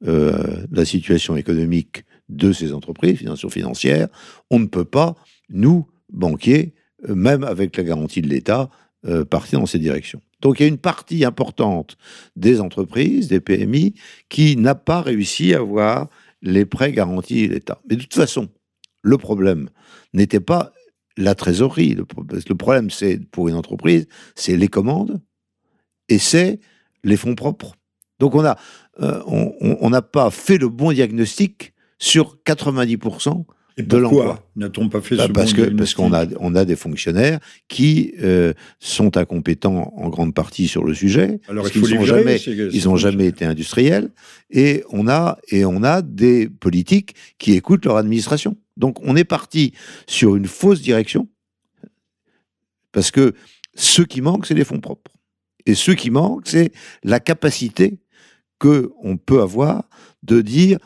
euh, 0.07 0.65
la 0.71 0.85
situation 0.85 1.35
économique 1.35 2.05
de 2.29 2.53
ces 2.53 2.71
entreprises, 2.71 3.19
financières, 3.49 4.07
on 4.49 4.59
ne 4.59 4.65
peut 4.65 4.85
pas, 4.85 5.15
nous, 5.49 5.85
banquiers, 6.09 6.73
euh, 7.09 7.15
même 7.15 7.43
avec 7.43 7.75
la 7.75 7.83
garantie 7.83 8.21
de 8.21 8.29
l'État, 8.29 8.69
euh, 9.05 9.25
partir 9.25 9.59
dans 9.59 9.65
ces 9.65 9.79
directions. 9.79 10.21
Donc 10.39 10.61
il 10.61 10.63
y 10.63 10.65
a 10.67 10.69
une 10.69 10.77
partie 10.77 11.25
importante 11.25 11.97
des 12.37 12.61
entreprises, 12.61 13.27
des 13.27 13.41
PMI, 13.41 13.95
qui 14.29 14.55
n'a 14.55 14.75
pas 14.75 15.01
réussi 15.01 15.53
à 15.53 15.57
avoir 15.57 16.07
les 16.41 16.63
prêts 16.63 16.93
garantis 16.93 17.49
de 17.49 17.55
l'État. 17.55 17.81
Mais 17.89 17.97
de 17.97 18.03
toute 18.03 18.13
façon, 18.13 18.47
le 19.01 19.17
problème 19.17 19.67
n'était 20.13 20.39
pas 20.39 20.71
la 21.17 21.35
trésorerie. 21.35 21.95
Le, 21.95 22.55
problème, 22.55 22.89
c'est 22.89 23.19
pour 23.31 23.47
une 23.47 23.55
entreprise, 23.55 24.07
c'est 24.35 24.57
les 24.57 24.67
commandes 24.67 25.21
et 26.09 26.17
c'est 26.17 26.59
les 27.03 27.17
fonds 27.17 27.35
propres. 27.35 27.75
Donc 28.19 28.35
on 28.35 28.43
euh, 28.45 28.53
on 29.27 29.89
n'a 29.89 30.01
pas 30.01 30.29
fait 30.29 30.57
le 30.57 30.69
bon 30.69 30.91
diagnostic 30.91 31.73
sur 31.99 32.37
90% 32.45 33.45
et 33.77 33.83
de 33.83 33.97
l'emploi. 33.97 34.47
N'a-t-on 34.55 34.89
pas 34.89 35.01
fait 35.01 35.15
bah, 35.15 35.27
ce 35.27 35.31
parce 35.31 35.53
que 35.53 35.61
parce 35.69 35.93
qu'on 35.93 36.13
a 36.13 36.25
on 36.39 36.55
a 36.55 36.65
des 36.65 36.75
fonctionnaires 36.75 37.39
qui 37.67 38.13
euh, 38.21 38.53
sont 38.79 39.17
incompétents 39.17 39.93
en 39.95 40.09
grande 40.09 40.33
partie 40.33 40.67
sur 40.67 40.83
le 40.83 40.93
sujet. 40.93 41.39
Alors 41.47 41.67
il 41.67 41.79
faut 41.79 41.87
les 41.87 42.05
jamais 42.05 42.37
ils 42.37 42.85
n'ont 42.85 42.97
jamais 42.97 43.27
été 43.27 43.45
industriels 43.45 44.11
et 44.49 44.83
on 44.89 45.07
a 45.07 45.37
et 45.49 45.65
on 45.65 45.83
a 45.83 46.01
des 46.01 46.47
politiques 46.47 47.15
qui 47.39 47.53
écoutent 47.53 47.85
leur 47.85 47.97
administration. 47.97 48.55
Donc 48.77 48.97
on 49.03 49.15
est 49.15 49.23
parti 49.23 49.73
sur 50.07 50.35
une 50.35 50.47
fausse 50.47 50.81
direction, 50.81 51.27
parce 52.91 53.11
que 53.11 53.33
ce 53.75 54.01
qui 54.01 54.21
manque, 54.21 54.45
c'est 54.45 54.53
les 54.53 54.63
fonds 54.63 54.79
propres. 54.79 55.11
Et 55.65 55.75
ce 55.75 55.91
qui 55.91 56.09
manque, 56.09 56.47
c'est 56.47 56.71
la 57.03 57.19
capacité 57.19 57.99
que 58.59 58.91
on 59.01 59.17
peut 59.17 59.41
avoir 59.41 59.83
de 60.23 60.41
dire 60.41 60.77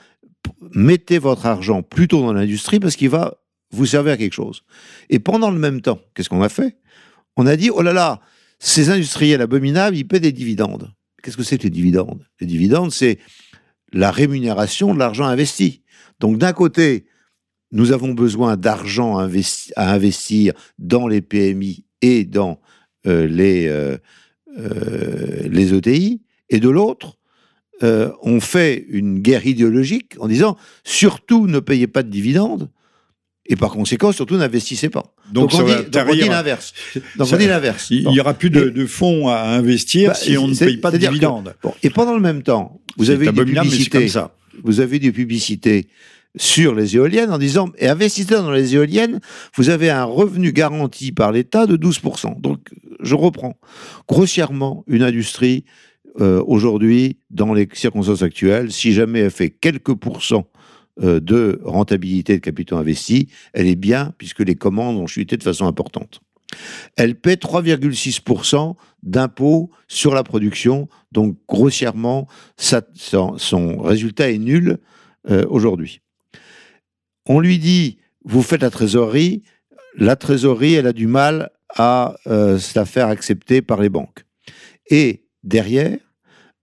mettez 0.74 1.20
votre 1.20 1.46
argent 1.46 1.84
plutôt 1.84 2.22
dans 2.22 2.34
l'industrie 2.34 2.80
parce 2.80 2.96
qu'il 2.96 3.10
va 3.10 3.38
vous 3.72 3.86
servir 3.86 4.14
à 4.14 4.18
quelque 4.18 4.34
chose. 4.34 4.64
Et 5.10 5.20
pendant 5.20 5.52
le 5.52 5.60
même 5.60 5.82
temps, 5.82 6.00
qu'est-ce 6.14 6.30
qu'on 6.30 6.42
a 6.42 6.50
fait? 6.50 6.78
On 7.36 7.46
a 7.46 7.56
dit 7.56 7.70
oh 7.70 7.82
là 7.82 7.94
là, 7.94 8.22
ces 8.60 8.90
industriels 8.90 9.42
abominables, 9.42 9.96
ils 9.96 10.08
paient 10.08 10.20
des 10.20 10.32
dividendes. 10.32 10.92
Qu'est-ce 11.22 11.38
que 11.38 11.44
c'est 11.44 11.58
que 11.58 11.64
les 11.64 11.70
dividendes? 11.70 12.26
Les 12.40 12.48
dividendes, 12.48 12.92
c'est 12.92 13.20
la 13.94 14.12
rémunération 14.12 14.94
de 14.94 15.00
l'argent 15.00 15.26
investi. 15.26 15.84
Donc 16.20 16.38
d'un 16.38 16.54
côté, 16.54 17.06
nous 17.72 17.92
avons 17.92 18.14
besoin 18.14 18.58
d'argent 18.58 19.18
à 19.18 19.94
investir 19.94 20.54
dans 20.80 21.08
les 21.08 21.22
PMI 21.22 21.86
et 22.02 22.24
dans 22.24 22.60
euh, 23.06 23.28
les, 23.28 23.68
euh, 23.68 23.98
euh, 24.58 25.48
les 25.50 25.74
ETI, 25.74 26.22
et 26.50 26.60
de 26.60 26.70
l'autre, 26.70 27.17
on 27.82 28.40
fait 28.40 28.86
une 28.90 29.20
guerre 29.20 29.46
idéologique 29.46 30.14
en 30.20 30.28
disant 30.28 30.58
surtout 30.84 31.48
ne 31.48 31.60
payez 31.60 31.88
pas 31.88 32.04
de 32.04 32.10
dividendes, 32.10 32.70
et 33.50 33.56
par 33.56 33.72
conséquent, 33.72 34.12
surtout, 34.12 34.36
n'investissez 34.36 34.90
pas. 34.90 35.14
Donc, 35.32 35.54
on, 35.54 35.64
dit, 35.64 36.28
l'inverse. 36.28 36.74
Donc 37.16 37.30
on 37.32 37.38
dit 37.38 37.48
l'inverse. 37.48 37.88
Il 37.90 38.08
n'y 38.10 38.20
aura 38.20 38.34
plus 38.34 38.50
de, 38.50 38.86
fonds 38.86 39.30
à 39.30 39.42
investir 39.42 40.10
bah, 40.10 40.16
si 40.16 40.38
on 40.38 40.48
ne 40.48 40.56
paye 40.56 40.78
pas 40.78 40.92
de 40.92 40.98
dividendes. 40.98 41.56
et 41.84 41.90
pendant 41.90 42.14
le 42.14 42.22
même 42.22 42.44
temps, 42.44 42.82
vous 42.98 43.10
avez 43.10 43.32
des 43.32 43.46
publicités. 43.46 44.08
Vous 44.64 44.80
avez 44.80 45.00
des 45.00 45.12
publicités 45.12 45.88
sur 46.36 46.76
les 46.76 46.96
éoliennes 46.96 47.32
en 47.32 47.38
disant, 47.38 47.70
et 47.78 47.88
investissez 47.88 48.36
dans 48.36 48.52
les 48.52 48.76
éoliennes, 48.76 49.20
vous 49.56 49.70
avez 49.70 49.90
un 49.90 50.04
revenu 50.04 50.52
garanti 50.52 51.12
par 51.12 51.32
l'État 51.32 51.66
de 51.66 51.78
12%. 51.78 52.42
Donc, 52.42 52.70
je 53.00 53.16
reprends. 53.16 53.58
Grossièrement, 54.08 54.84
une 54.88 55.04
industrie, 55.04 55.64
euh, 56.20 56.44
aujourd'hui, 56.48 57.20
dans 57.30 57.54
les 57.54 57.68
circonstances 57.74 58.24
actuelles, 58.24 58.72
si 58.72 58.92
jamais 58.92 59.20
elle 59.20 59.32
fait 59.32 59.52
quelques 59.52 59.94
pourcents 59.94 60.50
euh, 61.02 61.20
de 61.20 61.60
rentabilité 61.64 62.34
de 62.34 62.42
capitaux 62.42 62.78
investis, 62.78 63.26
elle 63.54 63.68
est 63.68 63.76
bien, 63.76 64.14
puisque 64.18 64.40
les 64.40 64.56
commandes 64.56 64.98
ont 64.98 65.06
chuté 65.06 65.38
de 65.38 65.44
façon 65.44 65.68
importante. 65.68 66.22
Elle 66.96 67.20
paie 67.20 67.36
3,6% 67.36 68.76
d'impôts 69.04 69.70
sur 69.88 70.16
la 70.16 70.24
production, 70.24 70.88
donc 71.12 71.38
grossièrement, 71.48 72.28
son, 72.58 73.78
résultat 73.80 74.32
est 74.32 74.40
nul 74.40 74.80
euh, 75.30 75.46
aujourd'hui 75.50 76.02
on 77.30 77.42
lui 77.42 77.60
dit, 77.60 77.98
vous 78.24 78.42
faites 78.42 78.62
la 78.62 78.70
trésorerie, 78.70 79.44
la 79.98 80.16
trésorerie, 80.16 80.76
elle 80.76 80.88
a 80.88 80.94
du 80.94 81.08
mal 81.08 81.52
à 81.76 82.16
se 82.26 82.80
la 82.80 82.86
faire 82.86 83.08
accepter 83.08 83.62
par 83.62 83.82
les 83.82 83.90
banques. 83.90 84.24
Et 84.90 85.26
derrière, 85.44 85.98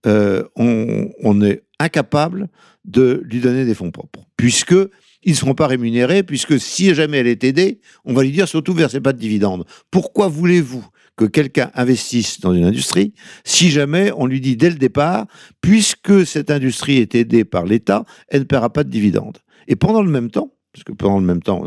euh, 0.07 0.45
on, 0.57 1.41
est 1.43 1.65
incapable 1.79 2.49
de 2.85 3.23
lui 3.25 3.41
donner 3.41 3.65
des 3.65 3.75
fonds 3.75 3.91
propres, 3.91 4.21
puisque 4.37 4.75
ils 5.23 5.33
ne 5.33 5.37
seront 5.37 5.55
pas 5.55 5.67
rémunérés, 5.67 6.23
puisque 6.23 6.61
si 6.61 6.95
jamais 6.95 7.19
elle 7.19 7.27
est 7.27 7.45
aidée, 7.45 7.81
on 8.05 8.13
va 8.13 8.23
lui 8.23 8.31
dire 8.31 8.47
surtout 8.47 8.75
versez 8.75 9.01
pas 9.01 9.13
de 9.13 9.19
dividendes. 9.19 9.65
Pourquoi 9.91 10.29
voulez-vous 10.29 10.85
que 11.17 11.25
quelqu'un 11.25 11.71
investisse 11.75 12.41
dans 12.41 12.53
une 12.53 12.65
industrie 12.65 13.15
si 13.45 13.71
jamais 13.71 14.13
on 14.17 14.27
lui 14.27 14.41
dit 14.41 14.57
dès 14.57 14.71
le 14.71 14.77
départ, 14.77 15.27
puisque 15.61 16.27
cette 16.27 16.51
industrie 16.51 16.99
est 16.99 17.15
aidée 17.15 17.45
par 17.45 17.65
l'État, 17.65 18.05
elle 18.29 18.41
ne 18.41 18.47
paiera 18.47 18.71
pas 18.71 18.85
de 18.85 18.91
dividendes? 18.91 19.39
Et 19.69 19.77
pendant 19.77 20.03
le 20.03 20.11
même 20.11 20.31
temps, 20.31 20.53
parce 20.73 20.85
que 20.85 20.93
pendant 20.93 21.19
le 21.19 21.25
même 21.25 21.43
temps, 21.43 21.63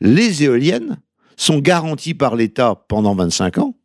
les 0.00 0.42
éoliennes 0.42 0.98
sont 1.36 1.58
garanties 1.58 2.14
par 2.14 2.34
l'État 2.34 2.84
pendant 2.88 3.14
25 3.14 3.58
ans. 3.58 3.76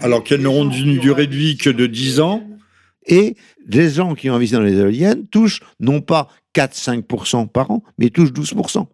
Alors 0.00 0.24
qu'elles 0.24 0.40
n'auront 0.40 0.70
une 0.70 0.98
durée 0.98 1.26
de 1.26 1.34
vie 1.34 1.56
que 1.56 1.70
de 1.70 1.86
10 1.86 2.20
ans. 2.20 2.42
Et 3.06 3.36
les 3.66 3.90
gens 3.90 4.14
qui 4.14 4.30
ont 4.30 4.34
investi 4.34 4.54
dans 4.54 4.62
les 4.62 4.76
éoliennes 4.76 5.26
touchent 5.26 5.60
non 5.80 6.00
pas 6.00 6.28
4-5% 6.54 7.48
par 7.48 7.70
an, 7.70 7.82
mais 7.98 8.10
touchent 8.10 8.32
12%. 8.32 8.86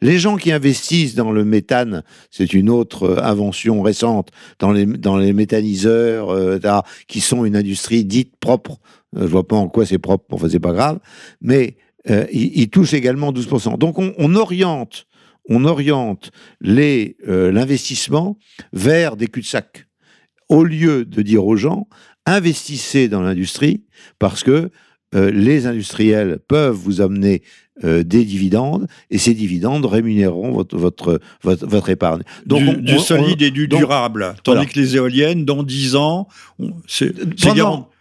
Les 0.00 0.18
gens 0.18 0.36
qui 0.36 0.52
investissent 0.52 1.14
dans 1.14 1.32
le 1.32 1.44
méthane, 1.44 2.04
c'est 2.30 2.54
une 2.54 2.70
autre 2.70 3.04
euh, 3.04 3.22
invention 3.22 3.82
récente, 3.82 4.30
dans 4.60 4.70
les, 4.70 4.86
dans 4.86 5.16
méthaniseurs, 5.16 6.30
euh, 6.30 6.60
qui 7.08 7.20
sont 7.20 7.44
une 7.44 7.56
industrie 7.56 8.04
dite 8.04 8.36
propre. 8.38 8.78
Euh, 9.16 9.22
je 9.22 9.26
vois 9.26 9.46
pas 9.46 9.56
en 9.56 9.68
quoi 9.68 9.84
c'est 9.86 9.98
propre, 9.98 10.26
enfin 10.32 10.48
c'est 10.48 10.60
pas 10.60 10.72
grave, 10.72 11.00
mais 11.40 11.76
euh, 12.10 12.26
il, 12.32 12.68
touche 12.68 12.92
également 12.92 13.32
12%. 13.32 13.78
Donc 13.78 13.98
on, 13.98 14.34
oriente, 14.34 15.06
on 15.48 15.64
oriente 15.64 16.30
l'investissement 16.60 18.38
vers 18.72 19.16
des 19.16 19.26
cul-de-sac. 19.26 19.86
Au 20.50 20.64
lieu 20.64 21.06
de 21.06 21.22
dire 21.22 21.46
aux 21.46 21.56
gens, 21.56 21.88
investissez 22.26 23.08
dans 23.08 23.20
l'industrie 23.20 23.84
parce 24.18 24.42
que 24.42 24.70
euh, 25.14 25.30
les 25.30 25.66
industriels 25.66 26.38
peuvent 26.48 26.74
vous 26.74 27.00
amener 27.00 27.42
des 27.82 28.24
dividendes 28.24 28.86
et 29.10 29.18
ces 29.18 29.34
dividendes 29.34 29.84
rémunéreront 29.84 30.52
votre, 30.52 30.76
votre, 30.78 31.20
votre, 31.42 31.88
épargne. 31.88 32.22
Donc 32.46 32.62
du, 32.78 33.00
solide 33.00 33.42
et 33.42 33.50
du 33.50 33.66
durable. 33.66 34.36
Tandis 34.44 34.68
que 34.68 34.78
les 34.78 34.94
éoliennes, 34.94 35.44
dans 35.44 35.64
10 35.64 35.96
ans, 35.96 36.28
c'est 36.86 37.12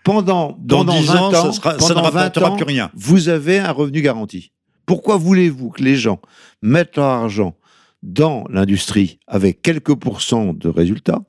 pendant, 0.04 0.58
dans 0.62 0.84
10 0.84 1.10
ans, 1.12 1.34
ans, 1.34 1.52
ça, 1.52 1.74
ne 1.74 2.00
rapportera 2.00 2.56
plus 2.56 2.66
rien. 2.66 2.92
Vous 2.94 3.30
avez 3.30 3.58
un 3.58 3.72
revenu 3.72 4.02
garanti. 4.02 4.52
Pourquoi 4.86 5.18
voulez-vous 5.18 5.70
que 5.70 5.82
les 5.82 5.96
gens 5.96 6.20
mettent 6.62 6.98
leur 6.98 7.06
argent 7.06 7.56
dans 8.04 8.44
l'industrie 8.50 9.20
avec 9.28 9.62
quelques 9.62 9.96
pourcents 9.96 10.54
de 10.54 10.68
résultats, 10.68 11.24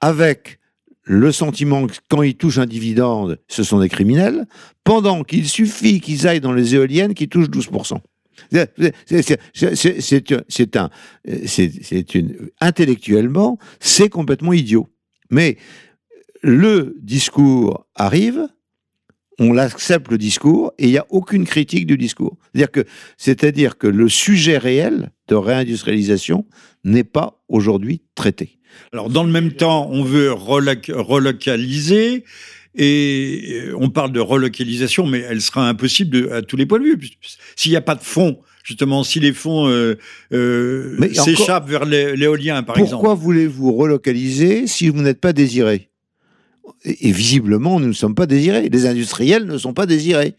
avec 0.00 0.58
le 1.10 1.32
sentiment 1.32 1.88
que 1.88 1.94
quand 2.08 2.22
ils 2.22 2.36
touchent 2.36 2.58
un 2.58 2.66
dividende, 2.66 3.40
ce 3.48 3.64
sont 3.64 3.80
des 3.80 3.88
criminels, 3.88 4.46
pendant 4.84 5.24
qu'il 5.24 5.48
suffit 5.48 6.00
qu'ils 6.00 6.28
aillent 6.28 6.40
dans 6.40 6.52
les 6.52 6.76
éoliennes 6.76 7.14
qui 7.14 7.28
touchent 7.28 7.48
12%. 7.48 7.98
C'est 11.46 12.16
intellectuellement, 12.60 13.58
c'est 13.80 14.08
complètement 14.08 14.52
idiot. 14.52 14.86
Mais 15.30 15.56
le 16.42 16.96
discours 17.02 17.88
arrive, 17.96 18.46
on 19.40 19.56
accepte 19.56 20.12
le 20.12 20.18
discours 20.18 20.72
et 20.78 20.84
il 20.84 20.90
n'y 20.90 20.98
a 20.98 21.06
aucune 21.10 21.44
critique 21.44 21.86
du 21.86 21.98
discours. 21.98 22.38
C'est-à-dire 23.16 23.78
que 23.78 23.88
le 23.88 24.08
sujet 24.08 24.58
réel 24.58 25.10
de 25.26 25.34
réindustrialisation 25.34 26.46
n'est 26.84 27.02
pas 27.02 27.42
aujourd'hui 27.48 28.02
traité. 28.14 28.59
Alors, 28.92 29.10
dans 29.10 29.24
le 29.24 29.30
même 29.30 29.52
temps, 29.52 29.88
on 29.90 30.02
veut 30.02 30.32
relocaliser 30.32 32.24
et 32.76 33.64
on 33.76 33.90
parle 33.90 34.12
de 34.12 34.20
relocalisation, 34.20 35.06
mais 35.06 35.20
elle 35.20 35.40
sera 35.40 35.68
impossible 35.68 36.32
à 36.32 36.42
tous 36.42 36.56
les 36.56 36.66
points 36.66 36.78
de 36.78 36.84
vue. 36.84 36.98
S'il 37.56 37.70
n'y 37.72 37.76
a 37.76 37.80
pas 37.82 37.94
de 37.94 38.02
fonds, 38.02 38.38
justement, 38.62 39.02
si 39.02 39.20
les 39.20 39.32
fonds 39.32 39.68
euh, 39.68 39.98
euh, 40.32 41.12
s'échappent 41.12 41.68
vers 41.68 41.84
l'éolien, 41.84 42.62
par 42.62 42.78
exemple. 42.78 42.92
Pourquoi 42.92 43.14
voulez-vous 43.14 43.72
relocaliser 43.72 44.66
si 44.66 44.88
vous 44.88 45.02
n'êtes 45.02 45.20
pas 45.20 45.32
désiré? 45.32 45.89
Et 46.84 47.12
visiblement, 47.12 47.80
nous 47.80 47.88
ne 47.88 47.92
sommes 47.92 48.14
pas 48.14 48.26
désirés. 48.26 48.68
Les 48.68 48.86
industriels 48.86 49.46
ne 49.46 49.58
sont 49.58 49.72
pas 49.72 49.86
désirés. 49.86 50.34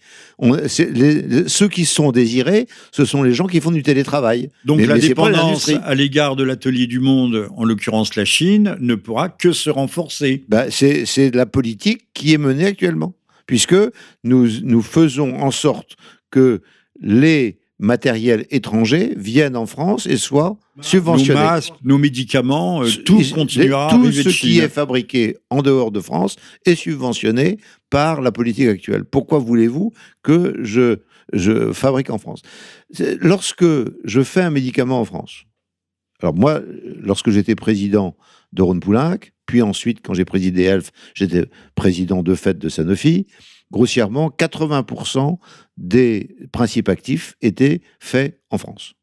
ceux 0.67 1.67
qui 1.67 1.85
sont 1.85 2.11
désirés, 2.11 2.67
ce 2.91 3.05
sont 3.05 3.23
les 3.23 3.33
gens 3.33 3.47
qui 3.47 3.61
font 3.61 3.71
du 3.71 3.83
télétravail. 3.83 4.49
Donc 4.65 4.81
la 4.85 4.97
dépendance 4.97 5.69
à 5.83 5.95
l'égard 5.95 6.35
de 6.35 6.43
l'atelier 6.43 6.87
du 6.87 6.99
monde, 6.99 7.47
en 7.55 7.63
l'occurrence 7.63 8.15
la 8.15 8.25
Chine, 8.25 8.75
ne 8.79 8.95
pourra 8.95 9.29
que 9.29 9.51
se 9.51 9.69
renforcer. 9.69 10.43
Bah, 10.49 10.65
c'est 10.69 11.35
la 11.35 11.45
politique 11.45 12.07
qui 12.13 12.33
est 12.33 12.37
menée 12.37 12.65
actuellement, 12.65 13.13
puisque 13.45 13.75
nous, 14.23 14.47
nous 14.63 14.81
faisons 14.81 15.39
en 15.39 15.51
sorte 15.51 15.95
que 16.31 16.61
les 17.01 17.60
matériels 17.81 18.45
étrangers 18.51 19.13
viennent 19.17 19.57
en 19.57 19.65
France 19.65 20.05
et 20.05 20.15
soient 20.15 20.57
subventionnés. 20.79 21.39
Nos 21.39 21.45
masques, 21.45 21.73
nos 21.83 21.97
médicaments, 21.97 22.83
euh, 22.83 22.89
tout 23.03 23.21
continuera 23.33 23.89
Tout 23.89 24.11
ce 24.11 24.29
qui 24.29 24.59
est 24.59 24.69
fabriqué 24.69 25.35
en 25.49 25.61
dehors 25.61 25.91
de 25.91 25.99
France 25.99 26.35
est 26.65 26.75
subventionné 26.75 27.57
par 27.89 28.21
la 28.21 28.31
politique 28.31 28.67
actuelle. 28.67 29.03
Pourquoi 29.03 29.39
voulez-vous 29.39 29.91
que 30.21 30.55
je, 30.61 30.99
je 31.33 31.73
fabrique 31.73 32.11
en 32.11 32.19
France? 32.19 32.43
Lorsque 33.19 33.65
je 34.03 34.21
fais 34.21 34.41
un 34.41 34.51
médicament 34.51 35.01
en 35.01 35.05
France, 35.05 35.43
alors 36.21 36.35
moi, 36.35 36.61
lorsque 37.01 37.31
j'étais 37.31 37.55
président 37.55 38.15
de 38.53 38.61
Rhône 38.61 38.79
Poulenc, 38.79 39.17
puis 39.47 39.63
ensuite, 39.63 39.99
quand 40.03 40.13
j'ai 40.13 40.25
présidé 40.25 40.63
ELF, 40.63 40.91
j'étais 41.15 41.45
président 41.73 42.21
de 42.21 42.35
fait 42.35 42.57
de 42.59 42.69
Sanofi, 42.69 43.25
grossièrement, 43.71 44.29
80% 44.29 45.37
des 45.77 46.35
principes 46.51 46.89
actifs 46.89 47.35
étaient 47.41 47.81
faits 47.99 48.39
en 48.49 48.57
France. 48.57 48.93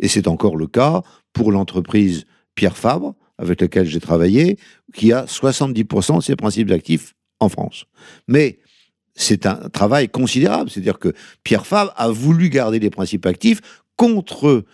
Et 0.00 0.08
c'est 0.08 0.26
encore 0.26 0.56
le 0.56 0.66
cas 0.66 1.02
pour 1.32 1.52
l'entreprise 1.52 2.24
Pierre 2.54 2.76
Fabre, 2.76 3.14
avec 3.38 3.60
laquelle 3.60 3.86
j'ai 3.86 4.00
travaillé, 4.00 4.58
qui 4.94 5.12
a 5.12 5.24
70% 5.24 6.16
de 6.16 6.22
ses 6.22 6.34
principes 6.34 6.72
actifs 6.72 7.14
en 7.38 7.48
France. 7.48 7.84
Mais 8.26 8.58
c'est 9.14 9.46
un 9.46 9.68
travail 9.68 10.08
considérable, 10.08 10.70
c'est-à-dire 10.70 10.98
que 10.98 11.12
Pierre 11.44 11.66
Fabre 11.66 11.92
a 11.96 12.08
voulu 12.08 12.48
garder 12.48 12.78
les 12.80 12.90
principes 12.90 13.26
actifs 13.26 13.60
contre 13.96 14.64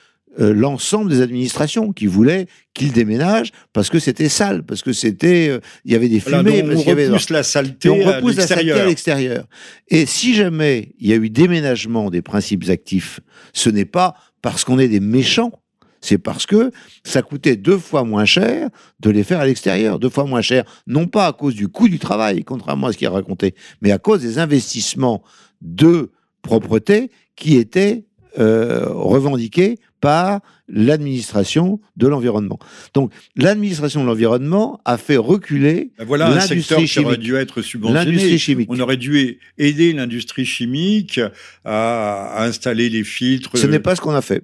euh, 0.41 0.53
l'ensemble 0.53 1.11
des 1.11 1.21
administrations 1.21 1.93
qui 1.93 2.07
voulaient 2.07 2.47
qu'il 2.75 2.93
déménage 2.93 3.53
parce 3.73 3.89
que 3.89 3.99
c'était 3.99 4.29
sale, 4.29 4.65
parce 4.65 4.83
que 4.83 4.93
c'était, 4.93 5.49
euh, 5.49 5.61
il 5.85 5.93
y 5.93 5.95
avait 5.95 6.09
des 6.09 6.19
fumées, 6.19 6.63
on 6.63 6.67
parce 6.67 6.81
qu'il 6.81 6.89
y 6.89 6.91
avait 6.91 7.07
repousse 7.07 7.31
la 7.31 7.43
saleté 7.43 7.89
on 7.89 8.09
à 8.09 8.17
repousse 8.17 8.37
la 8.37 8.47
saleté 8.47 8.73
à 8.73 8.87
l'extérieur. 8.87 9.47
Et 9.89 10.07
si 10.07 10.35
jamais 10.35 10.95
il 10.99 11.09
y 11.09 11.13
a 11.13 11.17
eu 11.17 11.31
déménagement 11.31 12.11
des 12.11 12.21
principes 12.21 12.69
actifs, 12.69 13.21
ce 13.53 13.71
n'est 13.71 13.85
pas 13.85 14.15
parce 14.43 14.65
qu'on 14.65 14.79
est 14.79 14.89
des 14.89 15.01
méchants, 15.01 15.53
c'est 16.01 16.19
parce 16.19 16.47
que 16.47 16.71
ça 17.05 17.23
coûtait 17.23 17.57
deux 17.57 17.79
fois 17.79 18.05
moins 18.05 18.25
cher 18.25 18.69
de 19.01 19.11
les 19.11 19.23
faire 19.23 19.41
à 19.41 19.47
l'extérieur, 19.47 19.99
deux 19.99 20.11
fois 20.11 20.25
moins 20.25 20.43
cher, 20.43 20.65
non 20.87 21.07
pas 21.07 21.27
à 21.29 21.33
cause 21.33 21.55
du 21.55 21.69
coût 21.69 21.89
du 21.89 21.99
travail, 21.99 22.45
contrairement 22.45 22.89
à 22.89 22.93
ce 22.93 22.99
qu'il 22.99 23.07
a 23.07 23.11
raconté, 23.11 23.55
mais 23.81 23.91
à 23.91 23.99
cause 23.99 24.21
des 24.21 24.39
investissements 24.39 25.23
de 25.63 26.11
propreté 26.43 27.11
qui 27.37 27.57
étaient 27.57 28.05
euh, 28.39 28.87
revendiqués 28.89 29.79
par 30.05 30.41
l'administration 30.69 31.81
de 31.97 32.07
l'environnement. 32.07 32.59
Donc 32.95 33.13
l'administration 33.37 34.03
de 34.03 34.07
l'environnement 34.07 34.81
a 34.85 34.97
fait 34.99 35.17
reculer 35.17 35.93
Ben 35.99 36.05
Voilà 36.07 36.27
un 36.27 36.31
l'industrie 36.37 36.61
secteur 36.63 36.79
qui 36.79 36.99
aurait 37.01 37.15
chimique. 37.15 37.21
dû 37.21 37.37
être 37.37 37.63
subventionné. 37.63 38.39
Chimique. 38.39 38.69
On 38.71 38.79
aurait 38.81 38.97
dû 38.97 39.39
aider 39.59 39.93
l'industrie 39.93 40.45
chimique 40.45 41.21
à, 41.65 42.27
à 42.39 42.45
installer 42.47 42.89
les 42.91 43.05
filtres. 43.05 43.57
Ce 43.57 43.67
n'est 43.67 43.81
pas 43.81 43.97
ce 43.97 44.01
qu'on 44.01 44.15
a 44.15 44.23
fait. 44.23 44.43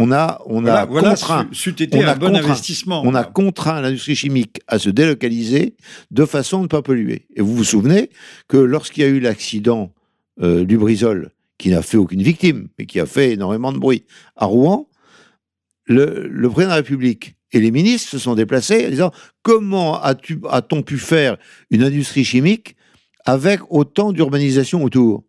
On 0.00 0.12
a, 0.12 0.40
on 0.46 0.60
Voilà, 0.60 0.80
a 0.82 0.86
voilà, 0.86 1.10
contraint, 1.10 1.48
c'eût 1.52 1.70
été 1.70 1.88
on 1.98 2.06
a 2.06 2.12
un 2.12 2.16
bon 2.16 2.26
contraint. 2.30 2.44
investissement. 2.44 3.02
on 3.04 3.14
a 3.16 3.24
contraint 3.24 3.80
l'industrie 3.80 4.14
chimique 4.14 4.60
à 4.68 4.78
se 4.78 4.90
délocaliser 4.90 5.74
de 6.12 6.24
façon 6.24 6.60
à 6.60 6.62
ne 6.62 6.66
pas 6.68 6.82
polluer. 6.82 7.26
Et 7.34 7.40
vous 7.42 7.54
vous 7.56 7.64
souvenez 7.64 8.10
que 8.46 8.56
lorsqu'il 8.58 9.02
y 9.02 9.06
a 9.06 9.08
eu 9.08 9.18
l'accident 9.18 9.92
euh, 10.40 10.64
du 10.64 10.78
Brisol, 10.78 11.30
qui 11.58 11.70
n'a 11.70 11.82
fait 11.82 11.96
aucune 11.96 12.22
victime, 12.22 12.68
mais 12.78 12.86
qui 12.86 13.00
a 13.00 13.06
fait 13.06 13.32
énormément 13.32 13.72
de 13.72 13.78
bruit, 13.78 14.04
à 14.36 14.46
Rouen, 14.46 14.88
le, 15.86 16.28
président 16.48 16.68
de 16.68 16.68
la 16.68 16.74
République 16.76 17.34
et 17.52 17.60
les 17.60 17.70
ministres 17.70 18.10
se 18.10 18.18
sont 18.18 18.34
déplacés 18.34 18.86
en 18.86 18.90
disant 18.90 19.10
comment 19.42 20.00
a-t-on 20.00 20.82
pu 20.82 20.98
faire 20.98 21.36
une 21.70 21.82
industrie 21.82 22.24
chimique 22.24 22.76
avec 23.24 23.60
autant 23.70 24.12
d'urbanisation 24.12 24.84
autour? 24.84 25.24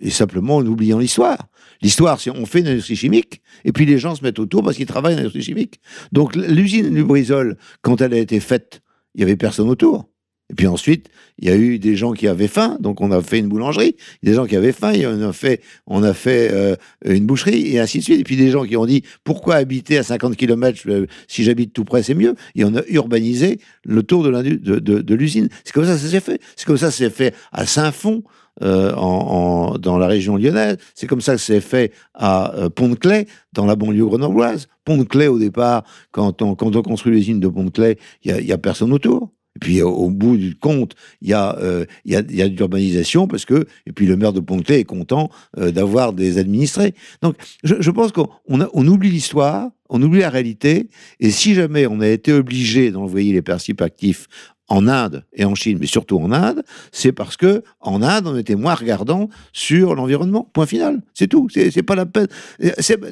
Et 0.00 0.10
simplement 0.10 0.56
en 0.56 0.66
oubliant 0.66 0.98
l'histoire. 0.98 1.48
L'histoire, 1.82 2.20
c'est 2.20 2.30
on 2.30 2.46
fait 2.46 2.60
une 2.60 2.68
industrie 2.68 2.94
chimique, 2.94 3.42
et 3.64 3.72
puis 3.72 3.84
les 3.84 3.98
gens 3.98 4.14
se 4.14 4.22
mettent 4.22 4.38
autour 4.38 4.62
parce 4.62 4.76
qu'ils 4.76 4.86
travaillent 4.86 5.14
dans 5.14 5.22
l'industrie 5.22 5.42
chimique. 5.42 5.80
Donc 6.12 6.36
l'usine 6.36 6.94
du 6.94 7.04
Brisol, 7.04 7.56
quand 7.82 8.00
elle 8.00 8.14
a 8.14 8.18
été 8.18 8.38
faite, 8.38 8.80
il 9.14 9.20
y 9.20 9.24
avait 9.24 9.36
personne 9.36 9.68
autour. 9.68 10.08
Et 10.50 10.54
puis 10.54 10.66
ensuite, 10.66 11.08
il 11.38 11.48
y 11.48 11.52
a 11.52 11.56
eu 11.56 11.78
des 11.78 11.94
gens 11.94 12.12
qui 12.12 12.26
avaient 12.26 12.48
faim, 12.48 12.78
donc 12.80 13.00
on 13.02 13.12
a 13.12 13.20
fait 13.22 13.38
une 13.38 13.48
boulangerie. 13.48 13.96
Des 14.22 14.32
gens 14.34 14.46
qui 14.46 14.56
avaient 14.56 14.72
faim, 14.72 14.92
on 15.04 15.22
a 15.28 15.32
fait, 15.32 15.60
on 15.86 16.02
a 16.02 16.14
fait 16.14 16.48
euh, 16.52 16.74
une 17.04 17.26
boucherie, 17.26 17.74
et 17.74 17.78
ainsi 17.80 17.98
de 17.98 18.02
suite. 18.04 18.20
Et 18.20 18.24
puis 18.24 18.36
des 18.36 18.50
gens 18.50 18.64
qui 18.64 18.76
ont 18.76 18.86
dit 18.86 19.02
pourquoi 19.24 19.56
habiter 19.56 19.98
à 19.98 20.02
50 20.02 20.36
km 20.36 20.78
si 21.26 21.44
j'habite 21.44 21.72
tout 21.74 21.84
près, 21.84 22.02
c'est 22.02 22.14
mieux? 22.14 22.34
Et 22.54 22.64
on 22.64 22.74
a 22.74 22.82
urbanisé 22.88 23.58
le 23.84 24.02
tour 24.02 24.22
de 24.24 25.14
l'usine. 25.14 25.48
C'est 25.64 25.72
comme 25.72 25.84
ça 25.84 25.92
que 25.92 25.98
ça 25.98 26.08
s'est 26.08 26.20
fait. 26.20 26.40
C'est 26.56 26.64
comme 26.66 26.78
ça 26.78 26.86
que 26.86 26.92
ça 26.92 26.98
s'est 26.98 27.10
fait 27.10 27.34
à 27.52 27.66
Saint-Fond. 27.66 28.22
euh, 28.62 28.92
en, 28.94 29.74
en- 29.74 29.78
dans 29.78 29.98
la 29.98 30.08
région 30.08 30.36
lyonnaise, 30.36 30.78
c'est 30.96 31.06
comme 31.06 31.20
ça 31.20 31.34
que 31.36 31.40
c'est 31.40 31.60
fait 31.60 31.92
à 32.14 32.52
euh, 32.56 32.68
Pont-de-Clay, 32.68 33.26
dans 33.52 33.66
la 33.66 33.76
banlieue 33.76 34.04
grenobloise. 34.06 34.66
Pont-de-Clay, 34.84 35.28
au 35.28 35.38
départ, 35.38 35.84
quand 36.10 36.42
on, 36.42 36.56
quand 36.56 36.74
on 36.74 36.82
construit 36.82 37.12
l'usine 37.12 37.38
de 37.38 37.46
Pont-de-Clay, 37.46 37.98
il 38.24 38.44
y 38.44 38.50
a, 38.50 38.54
a 38.54 38.58
personne 38.58 38.92
autour. 38.92 39.30
Et 39.58 39.64
puis 39.64 39.82
au, 39.82 40.08
bout 40.10 40.36
du 40.36 40.54
compte, 40.54 40.94
il 41.20 41.30
y 41.30 41.32
a, 41.32 41.58
euh, 41.58 41.84
il 42.04 42.12
y 42.12 42.16
a, 42.16 42.22
il 42.28 42.36
y 42.36 42.42
a 42.42 42.48
de 42.48 42.56
l'urbanisation 42.56 43.26
parce 43.26 43.44
que, 43.44 43.66
et 43.86 43.92
puis 43.92 44.06
le 44.06 44.16
maire 44.16 44.32
de 44.32 44.38
Pont-de-Clay 44.38 44.78
est 44.78 44.84
content 44.84 45.30
euh, 45.58 45.72
d'avoir 45.72 46.12
des 46.12 46.38
administrés. 46.38 46.94
Donc 47.22 47.34
je, 47.64 47.90
pense 47.90 48.12
qu'on 48.12 48.86
oublie 48.86 49.10
l'histoire, 49.10 49.68
on 49.88 50.00
oublie 50.00 50.20
la 50.20 50.30
réalité, 50.30 50.90
et 51.18 51.30
si 51.32 51.54
jamais 51.54 51.88
on 51.88 52.00
a 52.00 52.06
été 52.06 52.32
obligé 52.32 52.92
d'envoyer 52.92 53.32
les 53.32 53.42
principes 53.42 53.82
actifs 53.82 54.28
en 54.70 54.86
Inde 54.86 55.24
et 55.32 55.44
en 55.46 55.54
Chine, 55.54 55.78
mais 55.80 55.86
surtout 55.86 56.18
en 56.18 56.30
Inde, 56.30 56.62
c'est 56.92 57.12
parce 57.12 57.36
que 57.38 57.62
en 57.80 58.02
Inde, 58.02 58.26
on 58.26 58.36
était 58.36 58.54
moins 58.54 58.74
regardant 58.74 59.28
sur 59.52 59.94
l'environnement. 59.94 60.48
Point 60.52 60.66
final. 60.66 61.00
C'est 61.14 61.26
tout. 61.26 61.48
C'est 61.50 61.82
pas 61.82 61.94
la 61.94 62.04
peine. 62.06 62.26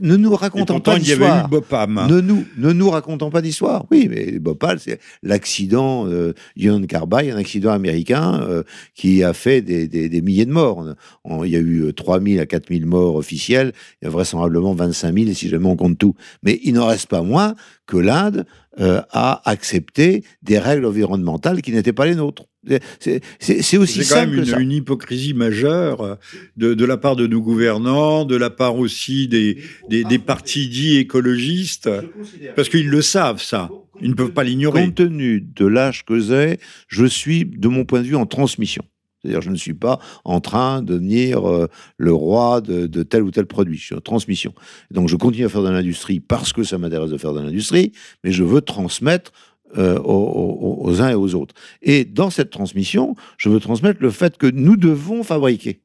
Ne 0.03 0.17
nous 0.17 0.35
racontons 0.37 0.81
pas 0.81 0.93
d'histoire. 0.99 1.49
Ne 2.09 2.21
nous, 2.21 2.45
ne 2.59 2.73
nous 2.73 2.91
racontons 2.91 3.31
pas 3.31 3.41
d'histoire. 3.41 3.87
Oui, 3.91 4.07
mais 4.11 4.39
Bhopal, 4.39 4.81
c'est 4.81 5.01
l'accident 5.23 6.07
euh, 6.07 6.35
Union 6.57 6.81
Carbide, 6.87 7.31
un 7.33 7.37
accident 7.39 7.71
américain 7.73 8.41
euh, 8.43 8.63
qui 8.95 9.23
a 9.25 9.33
fait 9.33 9.61
des, 9.63 9.89
des- 9.89 10.09
des 10.09 10.21
milliers 10.23 10.47
de 10.47 10.53
morts. 10.53 10.85
Il 11.45 11.51
y 11.51 11.57
a 11.57 11.61
eu 11.61 11.93
3000 11.95 12.39
à 12.41 12.47
4000 12.47 12.85
morts 12.87 13.17
officiels, 13.17 13.73
il 14.03 14.05
y 14.05 14.09
a 14.09 14.11
vraisemblablement 14.11 14.75
25 14.75 15.19
000 15.19 15.33
si 15.33 15.49
jamais 15.49 15.67
on 15.69 15.77
compte 15.77 15.99
tout. 15.99 16.15
Mais 16.43 16.61
il 16.65 16.75
n'en 16.75 16.87
reste 16.87 17.09
pas 17.09 17.23
moins 17.23 17.55
que 17.87 17.97
l'Inde 17.97 18.45
euh, 18.79 19.01
a 19.11 19.43
accepté 19.49 20.23
des 20.43 20.59
règles 20.59 20.85
environnementales 20.87 21.63
qui 21.63 21.73
n'étaient 21.73 21.93
pas 21.93 22.07
les 22.07 22.15
nôtres. 22.15 22.45
C'est- 22.99 23.21
aussi 23.79 24.01
quand 24.01 24.05
simple 24.05 24.31
même 24.33 24.41
que 24.41 24.45
une, 24.45 24.51
ça. 24.55 24.59
une 24.61 24.73
hypocrisie 24.73 25.35
majeure 25.35 26.01
euh, 26.01 26.15
de, 26.57 26.75
de 26.75 26.85
la 26.85 26.97
part 26.97 27.15
de 27.17 27.27
nos 27.27 27.41
gouvernants, 27.41 28.25
de 28.25 28.35
la 28.37 28.51
part 28.51 28.77
aussi 28.77 29.29
des, 29.29 29.59
des, 29.89 30.03
des 30.05 30.19
partis 30.19 30.69
dits 30.69 30.97
écologistes, 30.97 31.89
parce 32.57 32.69
qu'ils 32.69 32.89
le 32.89 33.03
savent, 33.03 33.41
ça. 33.43 33.71
Ils 34.03 34.11
ne 34.11 34.15
peuvent 34.15 34.33
pas 34.33 34.45
l'ignorer. 34.45 34.85
Compte 34.85 34.97
tenu 34.97 35.41
de 35.41 35.65
l'âge 35.67 36.05
que 36.05 36.19
j'ai, 36.21 36.59
je 36.89 37.07
suis, 37.07 37.45
de 37.47 37.69
mon 37.69 37.85
point 37.85 38.01
de 38.03 38.07
vue, 38.07 38.17
en 38.17 38.27
transmission. 38.27 38.83
C'est-à-dire, 39.27 39.43
je 39.43 39.51
ne 39.51 39.57
suis 39.57 39.75
pas 39.75 39.99
en 40.25 40.41
train 40.41 40.83
de 40.83 40.95
devenir 40.95 41.49
euh, 41.49 41.67
le 41.97 42.13
roi 42.13 42.61
de, 42.61 43.03
tel 43.03 43.23
ou 43.25 43.31
tel 43.33 43.47
produit. 43.47 43.77
Je 43.77 43.85
suis 43.87 43.95
en 43.95 44.01
transmission. 44.01 44.55
Donc, 44.93 45.09
je 45.09 45.17
continue 45.17 45.47
à 45.47 45.49
faire 45.49 45.63
de 45.63 45.69
l'industrie 45.69 46.21
parce 46.21 46.53
que 46.53 46.63
ça 46.63 46.79
m'intéresse 46.79 47.11
de 47.11 47.19
faire 47.19 47.33
de 47.33 47.41
l'industrie, 47.41 47.93
mais 48.23 48.31
je 48.31 48.45
veux 48.45 48.61
transmettre 48.61 49.33
euh, 49.77 49.99
aux 50.05 51.03
uns 51.03 51.11
et 51.11 51.15
aux 51.15 51.35
autres. 51.35 51.55
Et 51.83 52.05
dans 52.05 52.31
cette 52.31 52.51
transmission, 52.51 53.17
je 53.37 53.49
veux 53.49 53.59
transmettre 53.59 54.01
le 54.01 54.11
fait 54.11 54.39
que 54.39 54.47
nous 54.47 54.77
devons 54.77 55.25
fabriquer. 55.25 55.81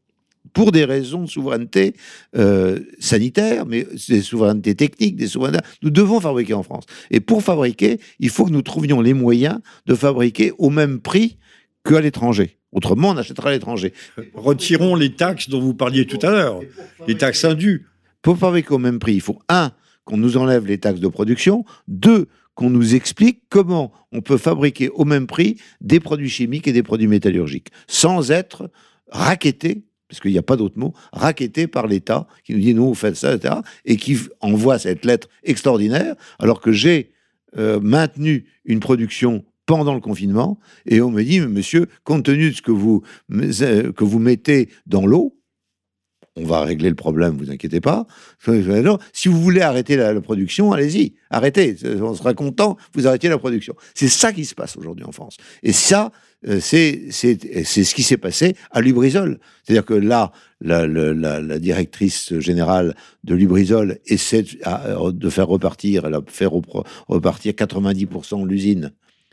Pour 0.53 0.71
des 0.71 0.85
raisons 0.85 1.23
de 1.23 1.29
souveraineté 1.29 1.95
euh, 2.35 2.79
sanitaire, 2.99 3.65
mais 3.65 3.87
des 4.09 4.21
souverainetés 4.21 4.75
techniques, 4.75 5.15
des 5.15 5.27
souverainetés. 5.27 5.63
Nous 5.81 5.89
devons 5.89 6.19
fabriquer 6.19 6.53
en 6.53 6.63
France. 6.63 6.83
Et 7.09 7.21
pour 7.21 7.41
fabriquer, 7.41 7.99
il 8.19 8.29
faut 8.29 8.45
que 8.45 8.51
nous 8.51 8.61
trouvions 8.61 9.01
les 9.01 9.13
moyens 9.13 9.59
de 9.85 9.95
fabriquer 9.95 10.51
au 10.57 10.69
même 10.69 10.99
prix 10.99 11.37
qu'à 11.83 12.01
l'étranger. 12.01 12.57
Autrement, 12.71 13.09
on 13.09 13.17
achètera 13.17 13.49
à 13.49 13.51
l'étranger. 13.51 13.93
Retirons 14.33 14.95
les 14.95 15.13
taxes 15.13 15.49
dont 15.49 15.59
vous 15.59 15.73
parliez 15.73 16.05
tout 16.05 16.19
à 16.21 16.31
l'heure, 16.31 16.59
les 17.07 17.17
taxes 17.17 17.45
indues. 17.45 17.87
Pour 18.21 18.37
fabriquer 18.37 18.73
au 18.73 18.77
même 18.77 18.99
prix, 18.99 19.15
il 19.15 19.21
faut, 19.21 19.39
un, 19.49 19.71
qu'on 20.05 20.17
nous 20.17 20.37
enlève 20.37 20.65
les 20.65 20.77
taxes 20.77 20.99
de 20.99 21.07
production, 21.07 21.65
deux, 21.87 22.27
qu'on 22.53 22.69
nous 22.69 22.95
explique 22.95 23.43
comment 23.49 23.91
on 24.11 24.21
peut 24.21 24.37
fabriquer 24.37 24.89
au 24.89 25.05
même 25.05 25.27
prix 25.27 25.57
des 25.79 25.99
produits 25.99 26.29
chimiques 26.29 26.67
et 26.67 26.73
des 26.73 26.83
produits 26.83 27.07
métallurgiques, 27.07 27.69
sans 27.87 28.31
être 28.31 28.69
raquetté, 29.09 29.83
parce 30.07 30.19
qu'il 30.19 30.31
n'y 30.31 30.37
a 30.37 30.43
pas 30.43 30.57
d'autre 30.57 30.77
mot, 30.77 30.93
raquetté 31.13 31.67
par 31.67 31.87
l'État, 31.87 32.27
qui 32.43 32.53
nous 32.53 32.59
dit, 32.59 32.73
nous, 32.73 32.87
vous 32.87 32.93
faites 32.93 33.15
ça, 33.15 33.33
etc., 33.33 33.55
et 33.85 33.95
qui 33.95 34.17
envoie 34.41 34.77
cette 34.77 35.05
lettre 35.05 35.27
extraordinaire, 35.43 36.15
alors 36.39 36.61
que 36.61 36.71
j'ai 36.71 37.11
euh, 37.57 37.79
maintenu 37.79 38.45
une 38.65 38.79
production 38.79 39.43
pendant 39.77 39.93
le 39.93 40.01
confinement, 40.01 40.59
et 40.85 40.99
on 40.99 41.11
me 41.11 41.23
dit, 41.23 41.39
monsieur, 41.39 41.87
compte 42.03 42.25
tenu 42.25 42.49
de 42.49 42.55
ce 42.55 42.61
que 42.61 42.71
vous, 42.71 43.03
euh, 43.31 43.93
que 43.93 44.03
vous 44.03 44.19
mettez 44.19 44.67
dans 44.85 45.05
l'eau, 45.05 45.37
on 46.35 46.43
va 46.43 46.65
régler 46.65 46.89
le 46.89 46.95
problème, 46.95 47.37
vous 47.37 47.51
inquiétez 47.51 47.79
pas. 47.79 48.05
Si 49.13 49.29
vous 49.29 49.41
voulez 49.41 49.61
arrêter 49.61 49.95
la, 49.95 50.19
production, 50.19 50.73
allez-y, 50.73 51.13
arrêtez. 51.29 51.77
On 52.01 52.13
sera 52.13 52.33
content, 52.33 52.75
vous 52.93 53.07
arrêtez 53.07 53.29
la 53.29 53.37
production. 53.37 53.73
C'est 53.93 54.09
ça 54.09 54.33
qui 54.33 54.43
se 54.43 54.55
passe 54.55 54.75
aujourd'hui 54.75 55.05
en 55.05 55.13
France. 55.13 55.37
Et 55.63 55.71
ça, 55.71 56.11
euh, 56.49 56.59
c'est 56.59 57.09
ce 57.09 57.95
qui 57.95 58.03
s'est 58.03 58.17
passé 58.17 58.57
à 58.71 58.81
Lubrizol. 58.81 59.39
C'est-à-dire 59.63 59.85
que 59.85 59.93
là, 59.93 60.33
la, 60.59 60.85
la, 60.85 61.13
la, 61.13 61.59
directrice 61.59 62.37
générale 62.39 62.93
de 63.23 63.35
Lubrizol 63.35 63.99
essaie 64.05 64.43
de, 64.43 65.11
de 65.11 65.29
faire 65.29 65.47
repartir, 65.47 66.03
elle 66.05 66.15
a 66.15 66.21
fait 66.27 66.47
repartir 67.07 67.53
90% 67.53 68.43
de 68.43 68.47
l'usine. 68.49 68.91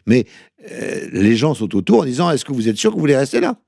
Mais 0.08 0.24
euh, 0.72 1.06
les 1.12 1.36
gens 1.36 1.54
sont 1.54 1.76
autour 1.76 2.00
en 2.00 2.04
disant 2.04 2.30
est-ce 2.30 2.44
que 2.44 2.52
vous 2.52 2.68
êtes 2.68 2.78
sûr 2.78 2.90
que 2.90 2.94
vous 2.96 3.00
voulez 3.00 3.16
rester 3.16 3.40
là? 3.40 3.60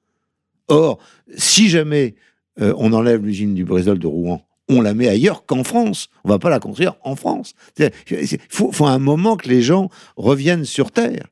Or, 0.68 0.99
si 1.36 1.68
jamais 1.68 2.14
euh, 2.61 2.74
on 2.78 2.93
enlève 2.93 3.24
l'usine 3.24 3.55
du 3.55 3.64
Brésil 3.64 3.95
de 3.95 4.07
Rouen, 4.07 4.43
on 4.68 4.80
la 4.80 4.95
met 4.95 5.09
ailleurs 5.09 5.45
qu'en 5.45 5.64
France. 5.64 6.09
On 6.24 6.28
va 6.28 6.38
pas 6.38 6.49
la 6.49 6.59
construire 6.59 6.95
en 7.05 7.14
France. 7.14 7.55
Il 7.78 8.38
faut 8.49 8.86
un 8.86 8.99
moment 8.99 9.36
que 9.36 9.49
les 9.49 9.62
gens 9.62 9.91
reviennent 10.16 10.64
sur 10.64 10.93
Terre. 10.93 11.26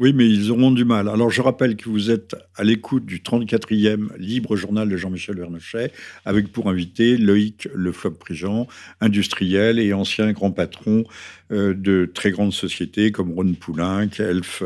Oui, 0.00 0.12
mais 0.12 0.28
ils 0.28 0.50
auront 0.50 0.72
du 0.72 0.84
mal. 0.84 1.08
Alors, 1.08 1.30
je 1.30 1.40
rappelle 1.40 1.76
que 1.76 1.88
vous 1.88 2.10
êtes 2.10 2.34
à 2.56 2.64
l'écoute 2.64 3.06
du 3.06 3.20
34e 3.20 4.08
Libre 4.18 4.56
Journal 4.56 4.88
de 4.88 4.96
Jean-Michel 4.96 5.36
Vernochet, 5.36 5.92
avec 6.24 6.50
pour 6.50 6.68
invité 6.68 7.16
Loïc 7.16 7.68
Le 7.72 7.92
Floch-Prigent, 7.92 8.66
industriel 9.00 9.78
et 9.78 9.92
ancien 9.92 10.32
grand 10.32 10.50
patron 10.50 11.04
euh, 11.52 11.74
de 11.74 12.10
très 12.12 12.32
grandes 12.32 12.52
sociétés 12.52 13.12
comme 13.12 13.32
Ron 13.32 13.54
Poulenc, 13.54 14.08
Elf. 14.18 14.64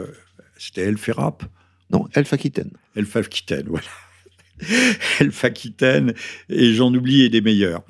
C'était 0.56 0.82
Elf 0.82 1.06
et 1.10 1.12
Rap? 1.12 1.44
Non, 1.90 2.08
Elf 2.14 2.32
Aquitaine. 2.32 2.70
Elf 2.96 3.14
Aquitaine, 3.16 3.66
voilà. 3.68 3.86
Elf 5.20 5.44
Aquitaine, 5.44 6.14
et 6.48 6.72
j'en 6.72 6.92
oublie 6.94 7.22
et 7.22 7.28
des 7.28 7.42
meilleurs. 7.42 7.82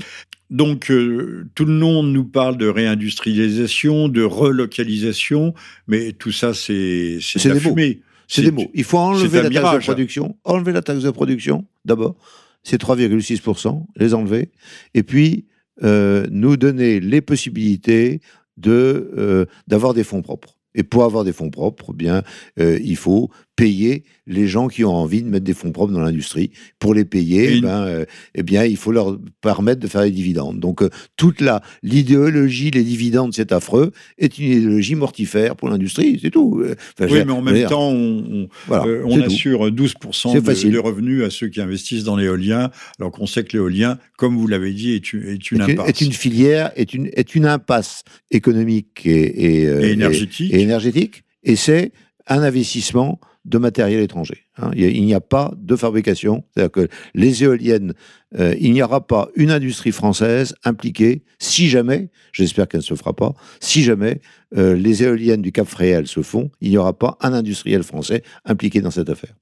Donc, 0.51 0.91
euh, 0.91 1.47
tout 1.55 1.65
le 1.65 1.73
monde 1.73 2.13
nous 2.13 2.25
parle 2.25 2.57
de 2.57 2.67
réindustrialisation, 2.67 4.09
de 4.09 4.23
relocalisation, 4.23 5.55
mais 5.87 6.13
tout 6.13 6.33
ça, 6.33 6.55
c'est 6.55 7.19
de 7.19 7.49
la 7.49 7.61
fumée. 7.61 8.01
C'est 8.27 8.43
des 8.43 8.51
mots. 8.51 8.71
Il 8.75 8.85
faut 8.85 8.99
enlever 8.99 9.43
la 9.43 9.51
taxe 9.51 9.75
de 9.75 9.79
production. 9.79 10.37
Enlever 10.45 10.73
la 10.73 10.83
taxe 10.83 11.03
de 11.03 11.11
production, 11.11 11.67
d'abord. 11.85 12.17
C'est 12.63 12.81
3,6%, 12.81 13.87
les 13.97 14.15
enlever. 14.15 14.51
Et 14.95 15.03
puis, 15.03 15.47
euh, 15.83 16.27
nous 16.31 16.57
donner 16.57 17.01
les 17.01 17.21
possibilités 17.21 18.21
de 18.57 19.13
euh, 19.17 19.47
d'avoir 19.69 19.95
des 19.95 20.05
fonds 20.05 20.23
propres. 20.23 20.57
Et 20.75 20.83
pour 20.83 21.05
avoir 21.05 21.25
des 21.25 21.33
fonds 21.33 21.51
propres, 21.51 21.91
eh 21.91 21.97
bien, 21.97 22.23
euh, 22.61 22.79
il 22.83 22.97
faut 22.97 23.31
payer 23.59 24.05
les 24.29 24.47
gens 24.47 24.69
qui 24.69 24.85
ont 24.85 24.95
envie 24.95 25.21
de 25.21 25.29
mettre 25.29 25.45
des 25.45 25.53
fonds 25.53 25.73
propres 25.73 25.93
dans 25.93 26.01
l'industrie. 26.01 26.53
Pour 26.79 26.95
les 26.95 27.05
payer, 27.05 27.61
ben, 27.61 27.83
euh, 27.83 28.05
eh 28.37 28.45
bien, 28.45 28.65
il 28.65 28.77
faut 28.77 28.93
leur 28.93 29.19
permettre 29.41 29.81
de 29.81 29.89
faire 29.89 30.03
des 30.03 30.13
dividendes. 30.13 30.61
Donc, 30.61 30.81
euh, 30.81 30.91
toute 31.17 31.41
la 31.41 31.61
l'idéologie, 31.83 32.71
les 32.71 32.85
dividendes, 32.85 33.35
c'est 33.35 33.51
affreux, 33.51 33.91
est 34.17 34.39
une 34.39 34.53
idéologie 34.53 34.95
mortifère 34.95 35.57
pour 35.57 35.69
l'industrie, 35.71 36.21
c'est 36.23 36.31
tout. 36.31 36.63
oui, 37.01 37.25
mais 37.27 37.33
en 37.33 37.43
même 37.43 37.67
temps, 37.69 37.91
on, 37.91 38.49
on, 38.69 39.21
assure 39.23 39.73
12% 39.73 40.35
de, 40.35 40.71
de, 40.71 40.79
revenus 40.79 41.25
à 41.25 41.31
ceux 41.31 41.49
qui 41.49 41.61
investissent 41.61 42.05
dans 42.05 42.17
l'éolien, 42.17 42.71
alors 43.01 43.11
qu'on 43.11 43.27
sait 43.27 43.43
que 43.43 43.57
l'éolien, 43.57 43.99
comme 44.19 44.37
vous 44.37 44.47
l'avez 44.47 44.73
dit, 44.73 44.93
est 44.93 45.13
une, 45.13 45.27
est 45.27 45.51
une 45.51 45.63
impasse. 45.63 45.89
Est 45.89 46.01
une 46.03 46.13
filière, 46.13 46.71
est 46.77 46.95
une, 46.95 47.11
est 47.13 47.35
une 47.35 47.47
impasse 47.47 48.05
économique 48.31 49.05
et, 49.05 49.65
et 49.65 49.91
énergétique. 49.91 50.55
Et, 50.55 50.61
énergétique, 50.61 51.25
et 51.43 51.57
c'est 51.57 51.91
un 52.29 52.43
investissement 52.43 53.19
de 53.45 53.59
matériel 53.59 54.01
étranger. 54.01 54.45
Hein. 54.59 54.71
Il 54.75 55.05
n'y 55.05 55.15
a 55.15 55.21
pas 55.21 55.53
de 55.57 55.77
fabrication. 55.77 56.45
C'est-à-dire 56.53 56.71
que 56.71 56.89
les 57.15 57.45
éoliennes, 57.45 57.95
euh, 58.39 58.55
il 58.61 58.73
n'y 58.73 58.83
aura 58.83 59.07
pas 59.07 59.29
une 59.37 59.51
industrie 59.51 59.93
française 59.93 60.55
impliquée, 60.65 61.23
si 61.39 61.69
jamais, 61.69 62.11
j'espère 62.33 62.69
qu'elle 62.69 62.81
ne 62.81 62.85
se 62.85 62.95
fera 62.95 63.15
pas, 63.15 63.35
si 63.61 63.83
jamais 63.83 64.21
euh, 64.57 64.75
les 64.75 65.03
éoliennes 65.03 65.43
du 65.43 65.53
Cap 65.53 65.67
Fréhel 65.67 66.07
se 66.07 66.23
font, 66.23 66.51
il 66.61 66.71
n'y 66.71 66.77
aura 66.77 66.99
pas 66.99 67.17
un 67.21 67.33
industriel 67.33 67.83
français 67.83 68.23
impliqué 68.45 68.81
dans 68.81 68.91
cette 68.91 69.09
affaire. 69.09 69.35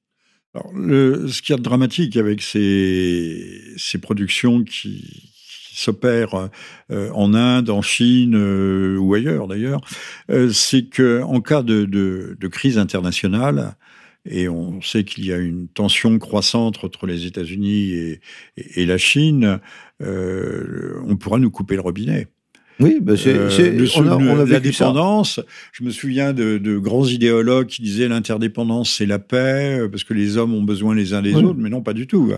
Alors, 0.55 0.72
le, 0.72 1.28
ce 1.28 1.42
qui 1.42 1.53
est 1.53 1.57
dramatique 1.57 2.16
avec 2.16 2.40
ces, 2.40 3.99
productions 4.01 4.64
qui, 4.64 5.32
s'opèrent 5.74 6.49
euh, 6.90 7.11
en 7.12 7.34
Inde, 7.34 7.68
en 7.68 7.82
Chine 7.82 8.34
ou 8.97 9.12
ailleurs 9.12 9.47
d'ailleurs, 9.47 9.82
c'est 10.51 10.88
que 10.88 11.20
en 11.22 11.42
cas 11.42 11.62
de, 11.62 11.84
de, 11.84 12.34
de, 12.40 12.49
crise 12.49 12.78
internationale, 12.78 13.76
et 14.29 14.49
on 14.49 14.81
sait 14.83 15.05
qu'il 15.05 15.27
y 15.27 15.33
a 15.33 15.39
une 15.39 15.68
tension 15.68 16.18
croissante 16.18 16.83
entre 16.85 17.07
les 17.07 17.27
États-Unis 17.27 18.18
et, 18.57 18.87
la 18.87 18.99
Chine, 18.99 19.61
euh, 20.03 21.01
on 21.07 21.16
pourra 21.16 21.39
nous 21.39 21.51
couper 21.51 21.74
le 21.74 21.83
robinet. 21.83 22.29
Oui, 22.81 22.99
bah 23.01 23.14
c'est, 23.16 23.35
euh, 23.35 23.87
on 23.97 24.39
a, 24.39 24.61
dépendance. 24.61 25.41
Je 25.72 25.83
me 25.83 25.91
souviens 25.91 26.33
de, 26.33 26.79
grands 26.79 27.07
idéologues 27.07 27.66
qui 27.66 27.83
disaient 27.83 28.09
l'interdépendance 28.09 28.91
c'est 28.91 29.07
la 29.07 29.18
paix 29.18 29.79
euh, 29.81 29.89
parce 29.89 30.05
que 30.05 30.14
les 30.14 30.37
hommes 30.37 30.55
ont 30.55 30.62
besoin 30.62 30.95
les 30.95 31.14
uns 31.14 31.22
des 31.22 31.35
autres, 31.35 31.59
mais 31.59 31.70
non 31.70 31.83
pas 31.83 31.95
du 31.95 32.07
tout. 32.07 32.33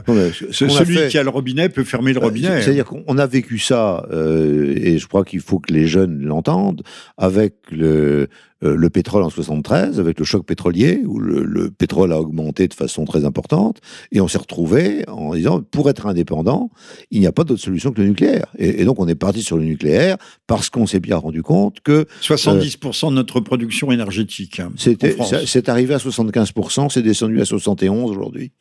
celui 0.50 1.08
qui 1.08 1.18
a 1.18 1.22
le 1.22 1.30
robinet 1.30 1.68
peut 1.68 1.84
fermer 1.84 2.12
le 2.12 2.20
robinet. 2.20 2.62
C'est-à-dire 2.62 2.84
qu'on 2.84 3.18
a 3.18 3.26
vécu 3.26 3.58
ça 3.58 4.06
et 4.12 4.98
je 4.98 5.06
crois 5.06 5.24
qu'il 5.24 5.40
faut 5.40 5.58
que 5.58 5.72
les 5.72 5.86
jeunes 5.86 6.22
l'entendent 6.22 6.82
avec 7.16 7.54
le 7.70 8.28
euh, 8.64 8.74
le 8.74 8.90
pétrole 8.90 9.22
en 9.22 9.30
73 9.30 10.00
avec 10.00 10.18
le 10.18 10.24
choc 10.24 10.44
pétrolier 10.44 11.02
où 11.06 11.20
le, 11.20 11.70
pétrole 11.70 12.12
a 12.12 12.20
augmenté 12.20 12.66
de 12.66 12.74
façon 12.74 13.04
très 13.04 13.24
importante 13.24 13.80
et 14.10 14.20
on 14.20 14.26
s'est 14.26 14.38
retrouvé 14.38 15.08
en 15.08 15.32
disant 15.34 15.62
pour 15.62 15.88
être 15.88 16.06
indépendant 16.06 16.72
il 17.12 17.20
n'y 17.20 17.28
a 17.28 17.32
pas 17.32 17.44
d'autre 17.44 17.62
solution 17.62 17.92
que 17.92 18.00
le 18.00 18.08
nucléaire 18.08 18.46
et, 18.58 18.84
donc 18.84 18.98
on 18.98 19.06
est 19.06 19.14
parti 19.14 19.42
sur 19.42 19.58
le 19.58 19.62
nucléaire 19.62 20.16
parce 20.46 20.70
qu'on 20.70 20.86
s'est 20.86 21.00
bien 21.00 21.16
rendu 21.16 21.42
compte 21.42 21.80
que 21.80 22.06
70% 22.22 23.06
euh, 23.06 23.10
de 23.10 23.14
notre 23.14 23.40
production 23.40 23.92
énergétique 23.92 24.60
hein, 24.60 24.70
c'était 24.76 25.16
c'est 25.46 25.68
arrivé 25.68 25.94
à 25.94 25.98
75% 25.98 26.90
c'est 26.90 27.02
descendu 27.02 27.40
à 27.40 27.44
71 27.44 28.10
aujourd'hui 28.10 28.52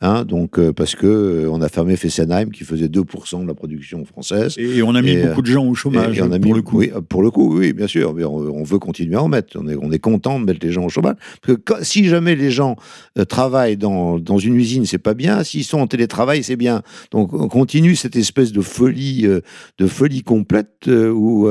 hein, 0.00 0.24
donc 0.24 0.58
euh, 0.58 0.72
parce 0.72 0.94
que 0.94 1.48
on 1.50 1.60
a 1.60 1.68
fermé 1.68 1.96
Fessenheim 1.96 2.50
qui 2.50 2.64
faisait 2.64 2.88
2% 2.88 3.42
de 3.42 3.48
la 3.48 3.54
production 3.54 4.04
française 4.04 4.56
et, 4.58 4.82
on 4.82 4.94
a 4.94 5.02
mis 5.02 5.16
beaucoup 5.16 5.42
de 5.42 5.46
gens 5.46 5.66
au 5.66 5.74
chômage 5.74 6.20
on 6.20 6.32
a 6.32 6.38
pour 6.38 6.54
le 6.54 6.62
coup 6.62 6.78
oui, 6.78 6.92
pour 7.08 7.22
le 7.22 7.30
coup 7.30 7.58
oui 7.58 7.72
bien 7.72 7.86
sûr 7.86 8.14
mais 8.14 8.24
on 8.24 8.62
veut 8.62 8.78
continuer 8.78 9.16
à 9.16 9.22
en 9.22 9.28
mettre 9.28 9.52
on 9.56 9.68
est, 9.68 9.76
on 9.80 9.90
est 9.90 9.98
content 9.98 10.38
de 10.40 10.44
mettre 10.44 10.64
les 10.64 10.72
gens 10.72 10.84
au 10.84 10.88
chômage. 10.88 11.16
Parce 11.42 11.58
que 11.58 11.84
si 11.84 12.06
jamais 12.06 12.34
les 12.34 12.50
gens 12.50 12.76
euh, 13.18 13.24
travaillent 13.24 13.76
dans, 13.76 14.18
dans 14.18 14.38
une 14.38 14.56
usine, 14.56 14.86
c'est 14.86 14.98
pas 14.98 15.14
bien. 15.14 15.42
S'ils 15.44 15.64
sont 15.64 15.78
en 15.78 15.86
télétravail, 15.86 16.42
c'est 16.42 16.56
bien. 16.56 16.82
Donc 17.10 17.32
on 17.32 17.48
continue 17.48 17.96
cette 17.96 18.16
espèce 18.16 18.52
de 18.52 18.60
folie, 18.60 19.26
euh, 19.26 19.40
de 19.78 19.86
folie 19.86 20.22
complète 20.22 20.88
euh, 20.88 21.11
où 21.12 21.50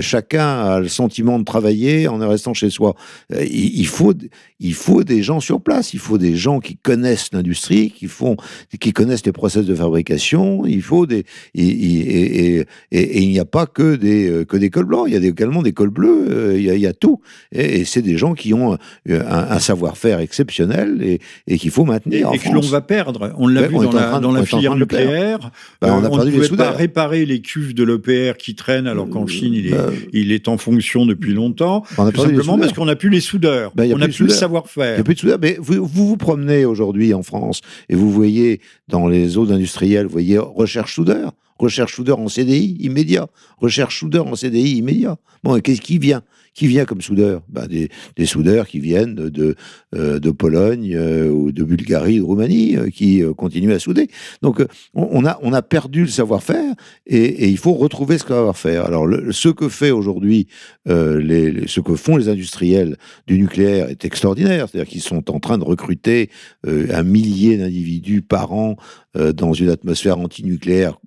chacun 0.00 0.46
a 0.46 0.80
le 0.80 0.88
sentiment 0.88 1.38
de 1.38 1.44
travailler 1.44 2.08
en 2.08 2.18
restant 2.28 2.54
chez 2.54 2.70
soi. 2.70 2.94
il, 3.30 3.86
faut, 3.86 4.14
il 4.60 4.74
faut 4.74 5.04
des 5.04 5.22
gens 5.22 5.40
sur 5.40 5.60
place. 5.60 5.94
Il 5.94 6.00
faut 6.00 6.18
des 6.18 6.36
gens 6.36 6.60
qui 6.60 6.76
connaissent 6.76 7.30
l'industrie, 7.32 7.90
qui 7.90 8.06
font, 8.06 8.36
qui 8.80 8.92
connaissent 8.92 9.24
les 9.26 9.32
process 9.32 9.64
de 9.64 9.74
fabrication. 9.74 10.66
Il 10.66 10.82
faut 10.82 11.06
des 11.06 11.24
et, 11.54 11.64
et, 11.64 12.66
et, 12.92 13.22
il 13.22 13.28
n'y 13.30 13.40
a 13.40 13.44
pas 13.44 13.66
que 13.66 13.96
des 13.96 14.44
que 14.48 14.56
des 14.56 14.70
cols 14.70 14.86
blancs. 14.86 15.06
Il 15.08 15.14
y 15.14 15.16
a 15.16 15.26
également 15.26 15.62
des 15.62 15.72
cols 15.72 15.90
bleus. 15.90 16.58
il 16.58 16.64
y 16.64 16.86
a 16.86 16.92
tout. 16.92 17.20
Et, 17.52 17.84
c'est 17.84 18.02
des 18.02 18.16
gens 18.16 18.34
qui 18.34 18.54
ont 18.54 18.76
euh, 19.08 19.22
un, 19.28 19.58
savoir-faire 19.58 20.20
exceptionnel 20.20 21.18
et, 21.46 21.58
qu'il 21.58 21.70
faut 21.70 21.84
maintenir. 21.84 22.30
Et, 22.32 22.38
que 22.38 22.48
l'on 22.50 22.60
va 22.60 22.80
perdre. 22.80 23.32
On 23.36 23.46
l'a 23.46 23.66
vu 23.66 23.74
dans 23.74 23.92
la, 23.92 24.20
dans 24.20 24.32
la 24.32 24.44
filière 24.44 24.74
nucléaire. 24.74 25.50
Bah, 25.80 25.88
on, 25.92 26.04
euh, 26.04 26.24
ne 26.24 26.30
pouvait 26.30 26.56
pas 26.56 26.70
réparer 26.70 27.24
les 27.24 27.40
cuves 27.40 27.74
de 27.74 27.84
l'EPR 27.84 28.36
qui 28.36 28.54
traînent 28.54 28.86
alors 28.98 29.10
qu'en 29.10 29.24
euh, 29.24 29.26
Chine, 29.26 29.54
il 29.54 29.68
est, 29.68 29.70
bah, 29.70 29.90
il 30.12 30.32
est 30.32 30.48
en 30.48 30.58
fonction 30.58 31.06
depuis 31.06 31.32
longtemps. 31.32 31.84
Tout 31.96 32.20
simplement 32.20 32.58
parce 32.58 32.72
qu'on 32.72 32.86
n'a 32.86 32.96
plus 32.96 33.10
les 33.10 33.20
soudeurs. 33.20 33.72
Bah, 33.74 33.84
on 33.92 33.98
n'a 33.98 34.08
plus, 34.08 34.24
le 34.24 34.28
savoir-faire. 34.28 34.92
Il 34.92 34.94
n'y 34.94 35.00
a 35.00 35.04
plus 35.04 35.14
de 35.14 35.20
soudeurs. 35.20 35.38
Mais 35.40 35.56
vous, 35.60 35.86
vous 35.86 36.08
vous 36.08 36.16
promenez 36.16 36.64
aujourd'hui 36.64 37.14
en 37.14 37.22
France 37.22 37.60
et 37.88 37.94
vous 37.94 38.10
voyez 38.10 38.60
dans 38.88 39.06
les 39.06 39.28
zones 39.28 39.52
industrielles, 39.52 40.06
vous 40.06 40.12
voyez 40.12 40.38
recherche 40.38 40.94
soudeur 40.94 41.32
recherche 41.58 41.94
soudeur 41.94 42.20
en 42.20 42.28
CDI 42.28 42.76
immédiat, 42.80 43.26
recherche 43.58 43.98
soudeur 43.98 44.26
en 44.26 44.36
CDI 44.36 44.76
immédiat. 44.76 45.16
Bon, 45.42 45.58
qu'est-ce 45.60 45.80
qui 45.80 45.98
vient? 45.98 46.22
Qui 46.58 46.66
vient 46.66 46.84
comme 46.84 47.00
soudeur? 47.00 47.42
Ben 47.48 47.68
des, 47.68 47.88
des, 48.16 48.26
soudeurs 48.26 48.66
qui 48.66 48.80
viennent 48.80 49.14
de, 49.14 49.54
euh, 49.94 50.18
de 50.18 50.30
Pologne 50.32 50.92
euh, 50.92 51.28
ou 51.30 51.52
de 51.52 51.62
Bulgarie, 51.62 52.16
de 52.16 52.22
Roumanie, 52.22 52.76
euh, 52.76 52.90
qui 52.90 53.22
continuent 53.36 53.70
à 53.70 53.78
souder. 53.78 54.08
Donc 54.42 54.66
on, 54.92 55.24
a, 55.24 55.38
on 55.42 55.52
a 55.52 55.62
perdu 55.62 56.00
le 56.00 56.08
savoir-faire 56.08 56.74
et, 57.06 57.48
il 57.48 57.58
faut 57.58 57.74
retrouver 57.74 58.18
ce 58.18 58.26
savoir-faire. 58.26 58.86
Alors 58.86 59.06
ce 59.30 59.50
que 59.50 59.68
fait 59.68 59.92
aujourd'hui, 59.92 60.48
les, 60.86 61.68
ce 61.68 61.80
que 61.80 61.94
font 61.94 62.16
les 62.16 62.28
industriels 62.28 62.96
du 63.28 63.38
nucléaire 63.38 63.88
est 63.88 64.04
extraordinaire. 64.04 64.68
C'est-à-dire 64.68 64.90
qu'ils 64.90 65.02
sont 65.02 65.30
en 65.30 65.38
train 65.38 65.58
de 65.58 65.64
recruter 65.64 66.28
un 66.66 67.02
millier 67.04 67.56
d'individus 67.56 68.22
par 68.22 68.52
an 68.52 68.76
dans 69.18 69.52
une 69.52 69.68
atmosphère 69.68 70.18
antinucléaire. 70.18 70.98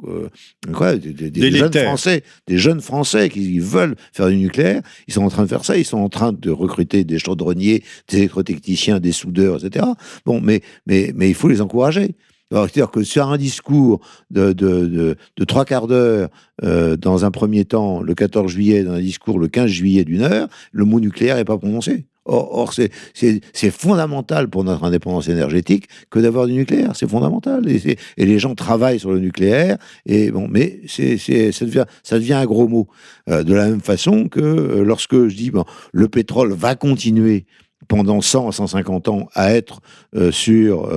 Quoi, 0.74 0.96
des, 0.98 1.32
des 1.32 1.52
jeunes 1.52 1.74
Français, 1.74 2.24
des 2.48 2.58
jeunes 2.58 2.82
Français 2.82 3.30
qui 3.30 3.60
veulent 3.60 3.96
faire 4.14 4.28
du 4.28 4.38
nucléaire, 4.38 4.82
ils 5.08 5.14
sont 5.14 5.24
en 5.24 5.30
train 5.30 5.44
de 5.44 5.48
faire 5.48 5.66
ça. 5.66 5.78
Ils 5.78 5.86
sont 5.86 6.00
en 6.00 6.10
train 6.10 6.34
de 6.34 6.50
recruter 6.50 7.04
des 7.04 7.20
chaudronniers, 7.20 7.84
des 8.10 8.18
électrotechniciens, 8.18 9.00
des 9.00 9.12
soudeurs, 9.12 9.64
etc. 9.64 9.86
Bon, 10.26 10.42
mais, 10.42 10.62
mais, 10.86 11.12
mais 11.16 11.30
il 11.30 11.36
faut 11.36 11.48
les 11.48 11.62
encourager. 11.62 12.16
C'est-à-dire 12.52 12.92
que 12.92 13.04
sur 13.04 13.28
un 13.30 13.38
discours 13.38 14.02
de, 14.30 14.52
de, 14.52 15.16
de, 15.38 15.46
trois 15.46 15.66
quarts 15.66 15.88
d'heure, 15.88 16.30
euh, 16.64 16.98
dans 16.98 17.24
un 17.24 17.32
premier 17.32 17.66
temps, 17.66 18.02
le 18.02 18.14
14 18.14 18.52
juillet, 18.52 18.84
dans 18.84 18.94
un 18.94 19.00
discours 19.00 19.40
le 19.40 19.48
15 19.48 19.68
juillet 19.68 20.04
d'une 20.04 20.22
heure, 20.22 20.48
le 20.72 20.84
mot 20.84 21.00
nucléaire 21.00 21.38
n'est 21.38 21.46
pas 21.46 21.58
prononcé. 21.58 22.06
Or, 22.26 22.74
c'est 22.74 23.72
fondamental 23.72 24.48
pour 24.48 24.64
notre 24.64 24.84
indépendance 24.84 25.28
énergétique 25.28 25.88
que 26.12 26.20
d'avoir 26.20 26.46
du 26.46 26.54
nucléaire. 26.54 26.92
C'est 26.96 27.10
fondamental. 27.10 27.68
Et, 27.68 27.98
les 28.18 28.40
gens 28.40 28.54
travaillent 28.54 29.00
sur 29.00 29.12
le 29.12 29.20
nucléaire. 29.20 29.78
Et 30.06 30.30
bon, 30.30 30.48
mais 30.48 30.82
ça, 30.88 31.66
devient, 32.14 32.34
un 32.34 32.46
gros 32.46 32.68
mot. 32.68 32.88
Euh, 33.30 33.44
de 33.44 33.54
la 33.54 33.68
même 33.68 33.82
façon 33.82 34.28
que 34.28 34.40
euh, 34.40 34.84
lorsque 34.84 35.28
je 35.28 35.36
dis 35.36 35.52
bon, 35.52 35.66
le 35.94 36.08
pétrole 36.08 36.54
va 36.54 36.76
continuer 36.76 37.46
pendant 37.88 38.22
100 38.22 38.50
à 38.50 38.52
150 38.52 39.08
ans 39.08 39.28
à 39.34 39.54
être 39.54 39.82
euh, 40.16 40.32
sur 40.32 40.90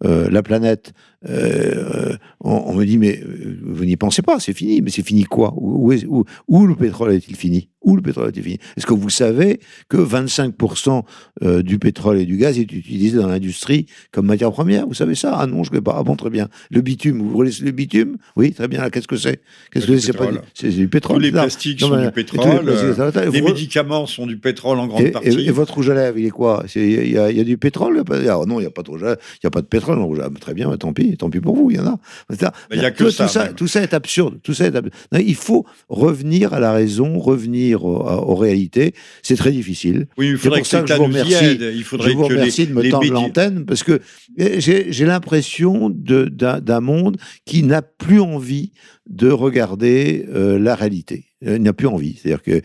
la 0.00 0.42
planète, 0.42 0.94
on, 2.40 2.74
me 2.74 2.84
dit 2.84 2.98
mais 2.98 3.22
vous 3.62 3.84
n'y 3.84 3.96
pensez 3.96 4.22
pas, 4.22 4.40
c'est 4.40 4.52
fini. 4.52 4.82
Mais 4.82 4.90
c'est 4.90 5.06
fini 5.06 5.24
quoi? 5.24 5.54
Où, 5.56 5.92
où, 5.92 6.24
où, 6.48 6.66
le 6.66 6.74
pétrole 6.74 7.12
est-il 7.12 7.36
fini? 7.36 7.68
Où 7.82 7.96
le 7.96 8.02
pétrole 8.02 8.28
est-il 8.28 8.42
fini? 8.42 8.58
Est-ce 8.76 8.86
que 8.86 8.94
vous 8.94 9.10
savez 9.10 9.60
que 9.88 9.96
25% 9.96 11.62
du 11.62 11.78
pétrole 11.78 12.18
et 12.18 12.26
du 12.26 12.36
gaz 12.36 12.58
est 12.58 12.70
utilisé 12.72 13.18
dans 13.18 13.28
l'industrie 13.28 13.86
comme 14.10 14.26
matière 14.26 14.52
première? 14.52 14.86
Vous 14.86 14.94
savez 14.94 15.14
ça? 15.14 15.36
Ah 15.36 15.46
non, 15.46 15.64
je 15.64 15.70
ne 15.70 15.76
sais 15.76 15.82
pas. 15.82 15.96
Ah 15.98 16.02
bon, 16.02 16.16
très 16.16 16.30
bien. 16.30 16.48
Le 16.70 16.80
bitume, 16.80 17.18
vous 17.18 17.30
voulez 17.30 17.52
le 17.62 17.70
bitume? 17.70 18.16
Oui, 18.36 18.52
très 18.52 18.68
bien. 18.68 18.88
Qu'est-ce 18.90 19.08
que 19.08 19.16
c'est? 19.16 19.42
Qu'est-ce 19.72 19.86
que 19.86 19.98
c'est? 19.98 20.12
C'est 20.54 20.68
du 20.70 20.88
pétrole. 20.88 21.16
Tous 21.16 21.22
les 21.22 21.32
plastiques 21.32 21.80
sont 21.80 22.00
du 22.00 22.10
pétrole. 22.10 22.64
Les, 23.32 23.42
médicaments 23.42 24.06
sont 24.06 24.26
du 24.26 24.36
pétrole 24.36 24.78
en 24.78 24.86
grande 24.86 25.10
partie. 25.10 25.28
Et, 25.28 25.50
votre 25.50 25.74
rouge 25.74 25.90
à 25.90 25.94
lèvres, 25.94 26.18
il 26.18 26.32
quoi? 26.32 26.64
Il 26.74 27.10
y, 27.10 27.18
a 27.18 27.44
du 27.44 27.58
pétrole 27.58 28.02
ah, 28.08 28.40
Non, 28.46 28.58
il 28.58 28.62
n'y 28.62 28.66
a, 28.66 28.70
pas 28.70 28.82
trop, 28.82 28.98
y 28.98 29.04
a 29.46 29.50
pas 29.50 29.60
de 29.60 29.66
pétrole. 29.66 29.98
Ah, 30.22 30.28
très 30.40 30.54
bien, 30.54 30.74
tant 30.76 30.92
pis, 30.92 31.11
tant 31.16 31.30
pis 31.30 31.40
pour 31.40 31.56
vous, 31.56 31.70
il 31.70 31.76
y 31.76 31.80
en 31.80 31.86
a. 31.86 31.98
Il 32.70 32.80
y 32.80 32.84
a 32.84 32.90
que 32.90 33.04
tout, 33.04 33.10
ça, 33.10 33.48
tout 33.48 33.68
ça 33.68 33.82
est 33.82 33.94
absurde. 33.94 34.38
Tout 34.42 34.54
ça 34.54 34.66
est 34.66 34.72
il 35.18 35.34
faut 35.34 35.66
revenir 35.88 36.52
à 36.52 36.60
la 36.60 36.72
raison, 36.72 37.18
revenir 37.18 37.84
aux, 37.84 38.34
réalités. 38.34 38.94
C'est 39.22 39.36
très 39.36 39.52
difficile. 39.52 40.06
Oui, 40.16 40.30
il 40.30 40.36
faudrait 40.36 40.62
que, 40.62 40.66
ça 40.66 40.84
je 40.86 40.94
vous 40.94 41.04
remercie. 41.04 41.58
Il 41.74 41.84
faudrait 41.84 42.10
je 42.10 42.16
vous 42.16 42.24
remercie 42.24 42.66
de 42.66 42.72
me 42.72 42.88
tendre 42.90 43.12
l'antenne 43.12 43.64
parce 43.64 43.82
que 43.82 44.00
j'ai 44.36 45.04
l'impression 45.04 45.90
d'un 45.90 46.80
monde 46.80 47.16
qui 47.44 47.62
n'a 47.62 47.82
plus 47.82 48.20
envie 48.20 48.72
de 49.08 49.30
regarder 49.30 50.26
euh, 50.32 50.58
la 50.58 50.74
réalité. 50.74 51.26
Il 51.44 51.62
n'a 51.62 51.72
plus 51.72 51.88
envie. 51.88 52.20
C'est-à-dire 52.22 52.42
que 52.42 52.62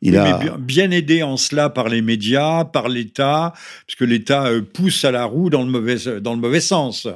il 0.00 0.16
a 0.16 0.56
bien 0.58 0.90
aidé 0.92 1.24
en 1.24 1.36
cela 1.36 1.68
par 1.68 1.88
les 1.88 2.00
médias, 2.00 2.64
par 2.64 2.88
l'État, 2.88 3.52
puisque 3.86 4.02
l'État 4.02 4.46
euh, 4.46 4.62
pousse 4.62 5.04
à 5.04 5.10
la 5.10 5.24
roue 5.24 5.50
dans 5.50 5.64
le 5.64 5.70
mauvais 5.70 6.20
dans 6.20 6.34
le 6.34 6.40
mauvais 6.40 6.60
sens. 6.60 7.08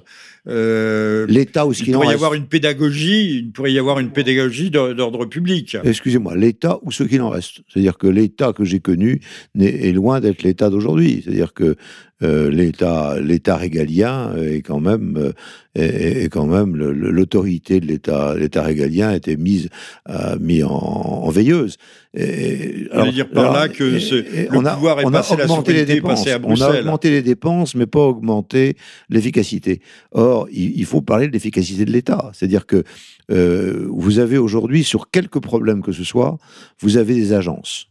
Euh, 0.48 1.26
L'État 1.28 1.66
ou 1.66 1.72
ce 1.72 1.82
il 1.82 1.92
pourrait 1.92 2.08
y 2.08 2.14
avoir 2.14 2.34
une 2.34 2.46
pédagogie, 2.46 3.38
il 3.38 3.50
pourrait 3.50 3.72
y 3.72 3.78
avoir 3.78 3.98
une 3.98 4.10
pédagogie 4.10 4.70
d'ordre 4.70 5.26
public. 5.26 5.76
Excusez-moi, 5.82 6.36
l'État 6.36 6.78
ou 6.82 6.92
ce 6.92 7.02
qu'il 7.02 7.20
en 7.22 7.30
reste. 7.30 7.62
C'est-à-dire 7.68 7.98
que 7.98 8.06
l'État 8.06 8.52
que 8.52 8.64
j'ai 8.64 8.80
connu 8.80 9.20
est 9.58 9.92
loin 9.92 10.20
d'être 10.20 10.42
l'État 10.42 10.70
d'aujourd'hui. 10.70 11.22
C'est-à-dire 11.24 11.52
que 11.52 11.76
euh, 12.22 12.50
l'État, 12.50 13.20
l'État 13.20 13.56
régalien 13.56 14.34
est 14.36 14.62
quand 14.62 14.80
même, 14.80 15.18
euh, 15.18 15.32
est, 15.74 16.30
quand 16.32 16.46
même 16.46 16.74
l'autorité 16.74 17.78
de 17.78 17.86
l'État, 17.86 18.34
l'État 18.34 18.62
régalien 18.62 19.12
était 19.12 19.36
mise, 19.36 19.68
euh, 20.08 20.38
mis 20.40 20.62
en, 20.62 21.28
veilleuse. 21.28 21.76
Et, 22.14 22.88
alors, 22.90 23.12
dire 23.12 23.28
par 23.28 23.52
là 23.52 23.68
que 23.68 23.84
le 23.84 24.48
on 24.52 24.64
a, 24.64 24.74
pouvoir 24.74 25.00
est 25.00 25.04
on 25.04 25.10
passé 25.10 25.34
a 25.34 25.44
augmenté 25.44 25.74
les 25.74 25.84
dépenses, 25.84 26.26
à 26.26 26.38
On 26.42 26.58
a 26.58 26.80
augmenté 26.80 27.10
les 27.10 27.20
dépenses, 27.20 27.74
mais 27.74 27.84
pas 27.84 28.00
augmenté 28.00 28.78
l'efficacité. 29.10 29.82
Or, 30.12 30.35
il, 30.52 30.84
faut 30.84 31.02
parler 31.02 31.28
de 31.28 31.32
l'efficacité 31.32 31.84
de 31.84 31.92
l'État. 31.92 32.30
C'est-à-dire 32.32 32.66
que 32.66 32.84
euh, 33.30 33.86
vous 33.90 34.18
avez 34.18 34.38
aujourd'hui, 34.38 34.84
sur 34.84 35.10
quelques 35.10 35.40
problèmes 35.40 35.82
que 35.82 35.92
ce 35.92 36.04
soit, 36.04 36.38
vous 36.80 36.96
avez 36.96 37.14
des 37.14 37.32
agences 37.32 37.88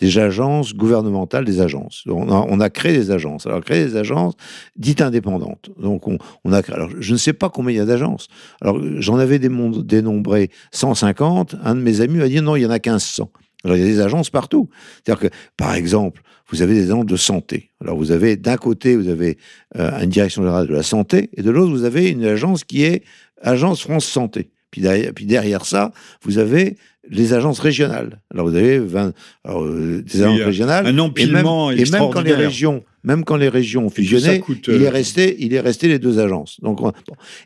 des 0.00 0.18
agences 0.18 0.74
gouvernementales, 0.74 1.44
des 1.44 1.60
agences. 1.60 2.02
On 2.08 2.60
a, 2.60 2.70
créé 2.70 2.92
des 2.92 3.12
agences. 3.12 3.46
Alors, 3.46 3.60
créé 3.62 3.84
des 3.84 3.96
agences 3.96 4.34
dites 4.76 5.00
indépendantes. 5.00 5.70
Donc, 5.80 6.08
on, 6.08 6.52
a 6.52 6.62
créé. 6.62 6.74
Alors, 6.74 6.90
je 6.98 7.12
ne 7.12 7.18
sais 7.18 7.32
pas 7.32 7.50
combien 7.50 7.72
il 7.72 7.76
y 7.76 7.80
a 7.80 7.84
d'agences. 7.84 8.26
Alors, 8.60 8.80
j'en 8.98 9.18
avais 9.18 9.38
dénombré 9.38 10.50
150. 10.72 11.54
Un 11.62 11.76
de 11.76 11.80
mes 11.80 12.00
amis 12.00 12.16
m'a 12.16 12.28
dit 12.28 12.40
non, 12.40 12.56
il 12.56 12.62
y 12.62 12.66
en 12.66 12.70
a 12.70 12.80
1500. 12.80 13.30
Alors, 13.64 13.76
il 13.76 13.80
y 13.80 13.82
a 13.84 13.86
des 13.86 14.00
agences 14.00 14.30
partout. 14.30 14.68
C'est-à-dire 15.04 15.30
que, 15.30 15.34
par 15.56 15.74
exemple, 15.74 16.22
vous 16.50 16.62
avez 16.62 16.74
des 16.74 16.90
agences 16.90 17.06
de 17.06 17.16
santé. 17.16 17.70
Alors, 17.80 17.96
vous 17.96 18.10
avez, 18.10 18.36
d'un 18.36 18.56
côté, 18.56 18.96
vous 18.96 19.08
avez 19.08 19.38
euh, 19.78 20.00
une 20.00 20.10
direction 20.10 20.42
générale 20.42 20.66
de 20.66 20.74
la 20.74 20.82
santé, 20.82 21.30
et 21.36 21.42
de 21.42 21.50
l'autre, 21.50 21.70
vous 21.70 21.84
avez 21.84 22.10
une 22.10 22.24
agence 22.24 22.64
qui 22.64 22.84
est 22.84 23.02
Agence 23.40 23.82
France 23.82 24.04
Santé. 24.04 24.50
Puis 24.70 24.80
derrière, 24.80 25.12
puis 25.12 25.26
derrière 25.26 25.66
ça, 25.66 25.92
vous 26.22 26.38
avez 26.38 26.76
les 27.08 27.34
agences 27.34 27.60
régionales. 27.60 28.20
Alors 28.32 28.48
vous 28.48 28.56
avez 28.56 28.78
20, 28.78 29.12
alors, 29.44 29.64
euh, 29.64 30.02
des 30.02 30.22
agences 30.22 30.40
régionales. 30.40 30.86
Un 30.86 30.98
empilement 30.98 31.70
et 31.70 31.76
même, 31.76 31.86
et 31.86 31.90
même 31.90 32.10
quand 32.10 32.22
les 32.22 32.34
régions, 32.34 32.82
même 33.04 33.24
quand 33.24 33.36
les 33.36 33.48
régions 33.48 33.86
ont 33.86 33.90
fusionné, 33.90 34.42
il 34.68 34.82
est 34.82 34.86
euh, 34.86 34.90
resté, 34.90 35.36
il 35.40 35.54
est 35.54 35.60
resté 35.60 35.88
les 35.88 35.98
deux 35.98 36.18
agences. 36.18 36.60
Donc, 36.60 36.80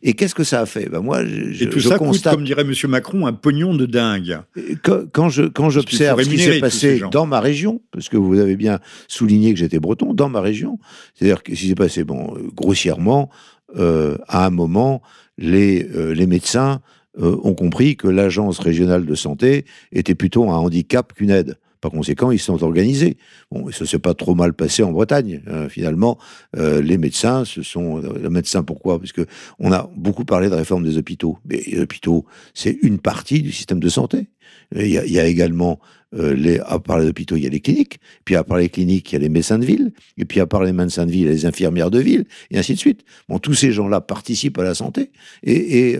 et 0.03 0.13
qu'est-ce 0.13 0.35
que 0.35 0.45
ça 0.45 0.61
a 0.61 0.67
fait? 0.67 0.89
Ben 0.89 1.01
moi, 1.01 1.25
je, 1.25 1.65
et 1.65 1.71
tout 1.71 1.81
ça 1.81 1.99
constate, 1.99 2.33
coûte, 2.33 2.39
comme 2.39 2.45
dirait 2.45 2.65
Monsieur 2.65 2.89
Macron, 2.89 3.27
un 3.27 3.33
pognon 3.33 3.75
de 3.75 3.87
dingue. 3.87 4.41
Quand, 4.83 5.29
je 5.29 5.45
quand 5.45 5.71
j'observe 5.71 6.23
ce 6.23 6.29
qui 6.29 6.39
s'est 6.39 6.61
passé 6.61 7.01
dans 7.11 7.27
ma 7.27 7.41
région, 7.41 7.81
parce 7.91 8.09
que 8.09 8.17
vous 8.17 8.39
avez 8.39 8.57
bien 8.57 8.81
souligné 9.09 9.53
que 9.55 9.59
j'étais 9.59 9.81
breton, 9.81 10.13
dans 10.13 10.29
ma 10.29 10.41
région, 10.41 10.79
c'est-à-dire 11.15 11.43
que 11.43 11.55
ce 11.55 11.61
qui 11.61 11.69
s'est 11.69 11.75
passé, 11.75 12.05
bon, 12.05 12.35
euh, 12.37 12.49
grossièrement, 12.55 13.31
euh, 13.79 14.17
à 14.29 14.47
un 14.47 14.51
moment, 14.51 15.03
les 15.39 15.87
les 16.15 16.27
médecins 16.27 16.81
ont 17.19 17.55
compris 17.55 17.97
que 17.97 18.09
l'agence 18.09 18.59
régionale 18.59 19.07
de 19.07 19.15
santé 19.15 19.65
était 19.91 20.15
plutôt 20.15 20.51
un 20.51 20.57
handicap 20.57 21.15
qu'une 21.15 21.31
aide. 21.31 21.57
Par 21.81 21.91
conséquent, 21.91 22.31
ils 22.31 22.39
sont 22.39 22.63
organisés. 22.63 23.17
Bon, 23.51 23.71
ça 23.71 23.87
s'est 23.87 23.99
pas 23.99 24.15
trop 24.15 24.35
mal 24.35 24.53
passé 24.55 24.83
en 24.83 24.93
Bretagne. 24.93 25.43
Hein. 25.47 25.69
finalement, 25.69 26.19
euh, 26.57 26.81
les 26.83 26.99
médecins, 26.99 27.45
ce 27.45 27.63
sont 27.63 28.03
euh, 28.03 28.19
les 28.23 28.31
médecins. 28.31 28.63
Pourquoi? 28.63 28.99
Parce 28.99 29.13
que 29.13 29.27
on 29.59 29.73
a 29.73 29.91
beaucoup 29.97 30.25
parlé 30.25 30.49
de 30.49 30.55
réforme 30.55 30.85
des 30.85 30.97
hôpitaux. 30.97 31.39
Mais 31.45 31.63
les 31.67 31.81
hôpitaux, 31.81 32.25
c'est 32.55 32.77
une 32.83 32.99
partie 32.99 33.43
du 33.43 33.53
système 33.53 33.81
de 33.81 33.89
santé. 33.89 34.29
Il 34.75 34.89
y 34.89 35.19
a, 35.19 35.27
également 35.27 35.81
euh, 36.15 36.35
les, 36.35 36.59
à 36.61 36.79
part 36.79 36.99
les 36.99 37.09
hôpitaux, 37.09 37.37
il 37.37 37.45
y 37.45 37.47
a 37.47 37.51
les 37.51 37.61
cliniques. 37.61 37.99
Puis 38.25 38.37
à 38.37 38.45
part 38.45 38.59
les 38.59 38.69
cliniques, 38.69 39.13
il 39.13 39.15
y 39.15 39.17
a 39.17 39.21
les 39.21 39.29
médecins 39.29 39.59
de 39.59 39.65
ville. 39.65 39.93
Et 40.17 40.25
puis 40.25 40.41
à 40.41 40.47
part 40.47 40.63
les 40.63 40.73
médecins 40.73 41.07
de 41.07 41.11
ville, 41.11 41.23
il 41.23 41.27
y 41.27 41.29
a 41.29 41.33
les 41.33 41.47
infirmières 41.47 41.91
de 41.91 41.99
ville, 41.99 42.25
et 42.51 42.59
ainsi 42.59 42.75
de 42.75 42.79
suite. 42.79 43.03
Bon, 43.29 43.39
tous 43.39 43.55
ces 43.55 43.73
gens-là 43.73 44.01
participent 44.01 44.59
à 44.59 44.65
la 44.65 44.75
santé. 44.75 45.11
Et, 45.43 45.99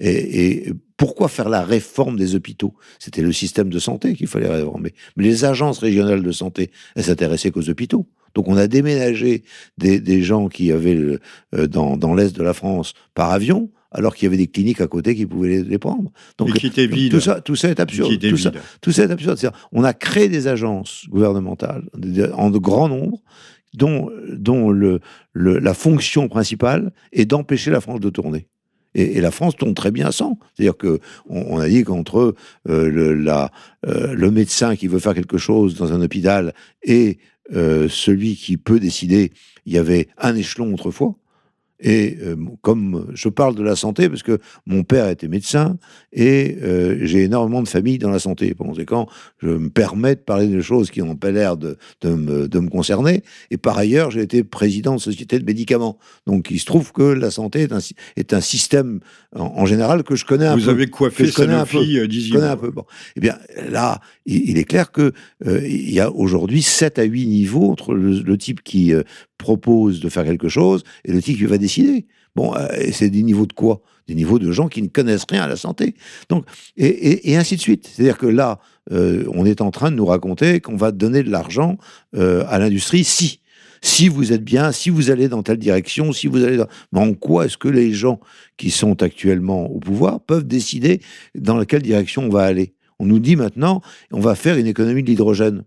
et 0.00 0.72
pourquoi 0.96 1.28
faire 1.28 1.48
la 1.48 1.62
réforme 1.62 2.16
des 2.16 2.34
hôpitaux? 2.34 2.74
C'était 2.98 3.22
le 3.22 3.32
système 3.32 3.68
de 3.68 3.78
santé 3.78 4.14
qu'il 4.14 4.26
fallait 4.26 4.48
réformer. 4.48 4.94
Mais 5.16 5.24
les 5.24 5.44
agences 5.44 5.78
régionales 5.78 6.22
de 6.22 6.32
santé, 6.32 6.70
elles 6.94 7.04
s'intéressaient 7.04 7.50
qu'aux 7.50 7.68
hôpitaux. 7.68 8.06
Donc 8.34 8.48
on 8.48 8.56
a 8.56 8.66
déménagé 8.66 9.44
des, 9.78 10.00
des 10.00 10.22
gens 10.22 10.48
qui 10.48 10.72
avaient 10.72 10.94
le, 10.94 11.20
euh, 11.54 11.66
dans, 11.66 11.96
dans 11.96 12.14
l'est 12.14 12.34
de 12.34 12.42
la 12.42 12.52
France 12.52 12.94
par 13.14 13.30
avion 13.30 13.70
alors 13.94 14.16
qu'il 14.16 14.26
y 14.26 14.28
avait 14.28 14.36
des 14.36 14.48
cliniques 14.48 14.80
à 14.80 14.88
côté 14.88 15.14
qui 15.14 15.24
pouvaient 15.24 15.62
les, 15.62 15.78
prendre. 15.78 16.10
Donc, 16.36 16.52
qui 16.54 16.66
étaient 16.66 16.88
vides. 16.88 17.12
Tout 17.12 17.20
ça, 17.20 17.40
tout 17.40 17.54
ça 17.54 17.70
est 17.70 17.78
absurde. 17.78 18.18
Tout 18.18 18.36
ça, 18.36 18.50
tout 18.80 18.90
ça, 18.90 19.04
est 19.04 19.10
absurde. 19.10 19.38
on 19.70 19.84
a 19.84 19.94
créé 19.94 20.28
des 20.28 20.48
agences 20.48 21.04
gouvernementales 21.08 21.84
en 22.34 22.50
de 22.50 22.58
grand 22.58 22.88
nombre 22.88 23.22
dont, 23.72 24.10
dont 24.32 24.70
le, 24.70 25.00
la 25.34 25.74
fonction 25.74 26.28
principale 26.28 26.92
est 27.12 27.24
d'empêcher 27.24 27.70
la 27.70 27.80
France 27.80 28.00
de 28.00 28.10
tourner. 28.10 28.48
Et, 28.94 29.20
la 29.20 29.30
France 29.30 29.56
tourne 29.56 29.74
très 29.74 29.90
bien 29.90 30.10
sans. 30.10 30.38
C'est-à-dire 30.54 30.76
que 30.76 31.00
on, 31.28 31.58
a 31.58 31.68
dit 31.68 31.84
qu'entre 31.84 32.34
euh, 32.68 32.88
le, 32.88 33.26
euh, 33.86 34.14
le 34.14 34.30
médecin 34.30 34.76
qui 34.76 34.88
veut 34.88 34.98
faire 34.98 35.14
quelque 35.14 35.38
chose 35.38 35.74
dans 35.74 35.92
un 35.92 36.00
hôpital 36.00 36.54
et 36.82 37.18
euh, 37.52 37.88
celui 37.88 38.36
qui 38.36 38.56
peut 38.56 38.80
décider, 38.80 39.32
il 39.66 39.72
y 39.72 39.78
avait 39.78 40.08
un 40.18 40.34
échelon 40.34 40.72
autrefois. 40.72 41.14
Et 41.80 42.16
euh, 42.22 42.36
comme 42.62 43.08
je 43.14 43.28
parle 43.28 43.56
de 43.56 43.62
la 43.62 43.74
santé, 43.74 44.08
parce 44.08 44.22
que 44.22 44.38
mon 44.64 44.84
père 44.84 45.08
était 45.08 45.26
médecin 45.26 45.76
et 46.12 46.56
euh, 46.62 46.98
j'ai 47.02 47.24
énormément 47.24 47.62
de 47.62 47.68
familles 47.68 47.98
dans 47.98 48.10
la 48.10 48.20
santé. 48.20 48.54
Par 48.54 48.66
conséquent, 48.66 49.08
je 49.38 49.48
me 49.48 49.70
permets 49.70 50.14
de 50.14 50.20
parler 50.20 50.46
de 50.46 50.60
choses 50.60 50.90
qui 50.90 51.02
n'ont 51.02 51.16
pas 51.16 51.32
l'air 51.32 51.56
de, 51.56 51.76
de, 52.00 52.10
me, 52.10 52.48
de, 52.48 52.58
me, 52.60 52.70
concerner. 52.70 53.24
Et 53.50 53.56
par 53.56 53.76
ailleurs, 53.76 54.12
j'ai 54.12 54.22
été 54.22 54.44
président 54.44 54.94
de 54.94 55.00
société 55.00 55.38
de 55.38 55.44
médicaments. 55.44 55.98
Donc 56.26 56.50
il 56.50 56.60
se 56.60 56.64
trouve 56.64 56.92
que 56.92 57.02
la 57.02 57.32
santé 57.32 57.62
est 57.62 57.72
un, 57.72 57.80
est 58.16 58.32
un 58.32 58.40
système 58.40 59.00
en, 59.34 59.66
général 59.66 60.04
que 60.04 60.14
je 60.14 60.24
connais 60.24 60.46
un 60.46 60.54
peu. 60.54 60.62
Vous 60.62 60.68
avez 60.68 60.86
coiffé 60.86 61.26
je 61.26 61.34
connais 61.34 61.54
un 61.54 61.66
peu. 61.66 61.78
Euh, 61.78 62.06
je 62.08 62.32
connais 62.32 62.46
un 62.46 62.56
peu. 62.56 62.70
Bon. 62.70 62.84
Eh 63.16 63.20
bien 63.20 63.36
là, 63.68 64.00
il, 64.26 64.58
est 64.58 64.64
clair 64.64 64.92
que 64.92 65.12
il 65.44 65.92
y 65.92 66.00
a 66.00 66.10
aujourd'hui 66.12 66.62
7 66.62 67.00
à 67.00 67.02
8 67.02 67.26
niveaux 67.26 67.70
entre 67.70 67.94
le, 67.94 68.38
type 68.38 68.62
qui 68.62 68.92
propose 69.44 70.00
de 70.00 70.08
faire 70.08 70.24
quelque 70.24 70.48
chose 70.48 70.82
et 71.04 71.12
le 71.12 71.20
qui 71.20 71.44
va 71.44 71.58
décider. 71.58 72.06
Bon, 72.34 72.54
euh, 72.56 72.66
c'est 72.92 73.10
des 73.10 73.22
niveaux 73.22 73.46
de 73.46 73.52
quoi? 73.52 73.82
Des 74.08 74.14
niveaux 74.14 74.38
de 74.38 74.50
gens 74.50 74.68
qui 74.68 74.80
ne 74.82 74.88
connaissent 74.88 75.26
rien 75.28 75.42
à 75.42 75.48
la 75.48 75.56
santé. 75.56 75.94
Donc, 76.30 76.46
et, 76.76 77.36
ainsi 77.36 77.56
de 77.56 77.60
suite. 77.60 77.90
C'est-à-dire 77.92 78.18
que 78.18 78.26
là, 78.26 78.58
euh, 78.90 79.24
on 79.34 79.44
est 79.44 79.60
en 79.60 79.70
train 79.70 79.90
de 79.90 79.96
nous 79.96 80.06
raconter 80.06 80.60
qu'on 80.60 80.76
va 80.76 80.92
donner 80.92 81.22
de 81.22 81.30
l'argent 81.30 81.76
euh, 82.16 82.44
à 82.48 82.58
l'industrie 82.58 83.04
si. 83.04 83.40
Si 83.82 84.08
vous 84.08 84.32
êtes 84.32 84.42
bien, 84.42 84.72
si 84.72 84.88
vous 84.88 85.10
allez 85.10 85.28
dans 85.28 85.42
telle 85.42 85.58
direction, 85.58 86.12
si 86.12 86.26
vous 86.26 86.42
allez 86.42 86.56
dans... 86.56 86.68
Mais 86.92 87.00
en 87.00 87.12
quoi 87.12 87.44
est-ce 87.44 87.58
que 87.58 87.68
les 87.68 87.92
gens 87.92 88.18
qui 88.56 88.70
sont 88.70 89.02
actuellement 89.02 89.66
au 89.70 89.78
pouvoir 89.78 90.20
peuvent 90.20 90.46
décider 90.46 91.02
dans 91.34 91.62
quelle 91.66 91.82
direction 91.82 92.22
on 92.24 92.30
va 92.30 92.44
aller? 92.44 92.72
On 92.98 93.04
nous 93.04 93.18
dit 93.18 93.36
maintenant, 93.36 93.82
on 94.10 94.20
va 94.20 94.34
faire 94.34 94.56
une 94.56 94.66
économie 94.66 95.02
de 95.02 95.08
l'hydrogène. 95.08 95.64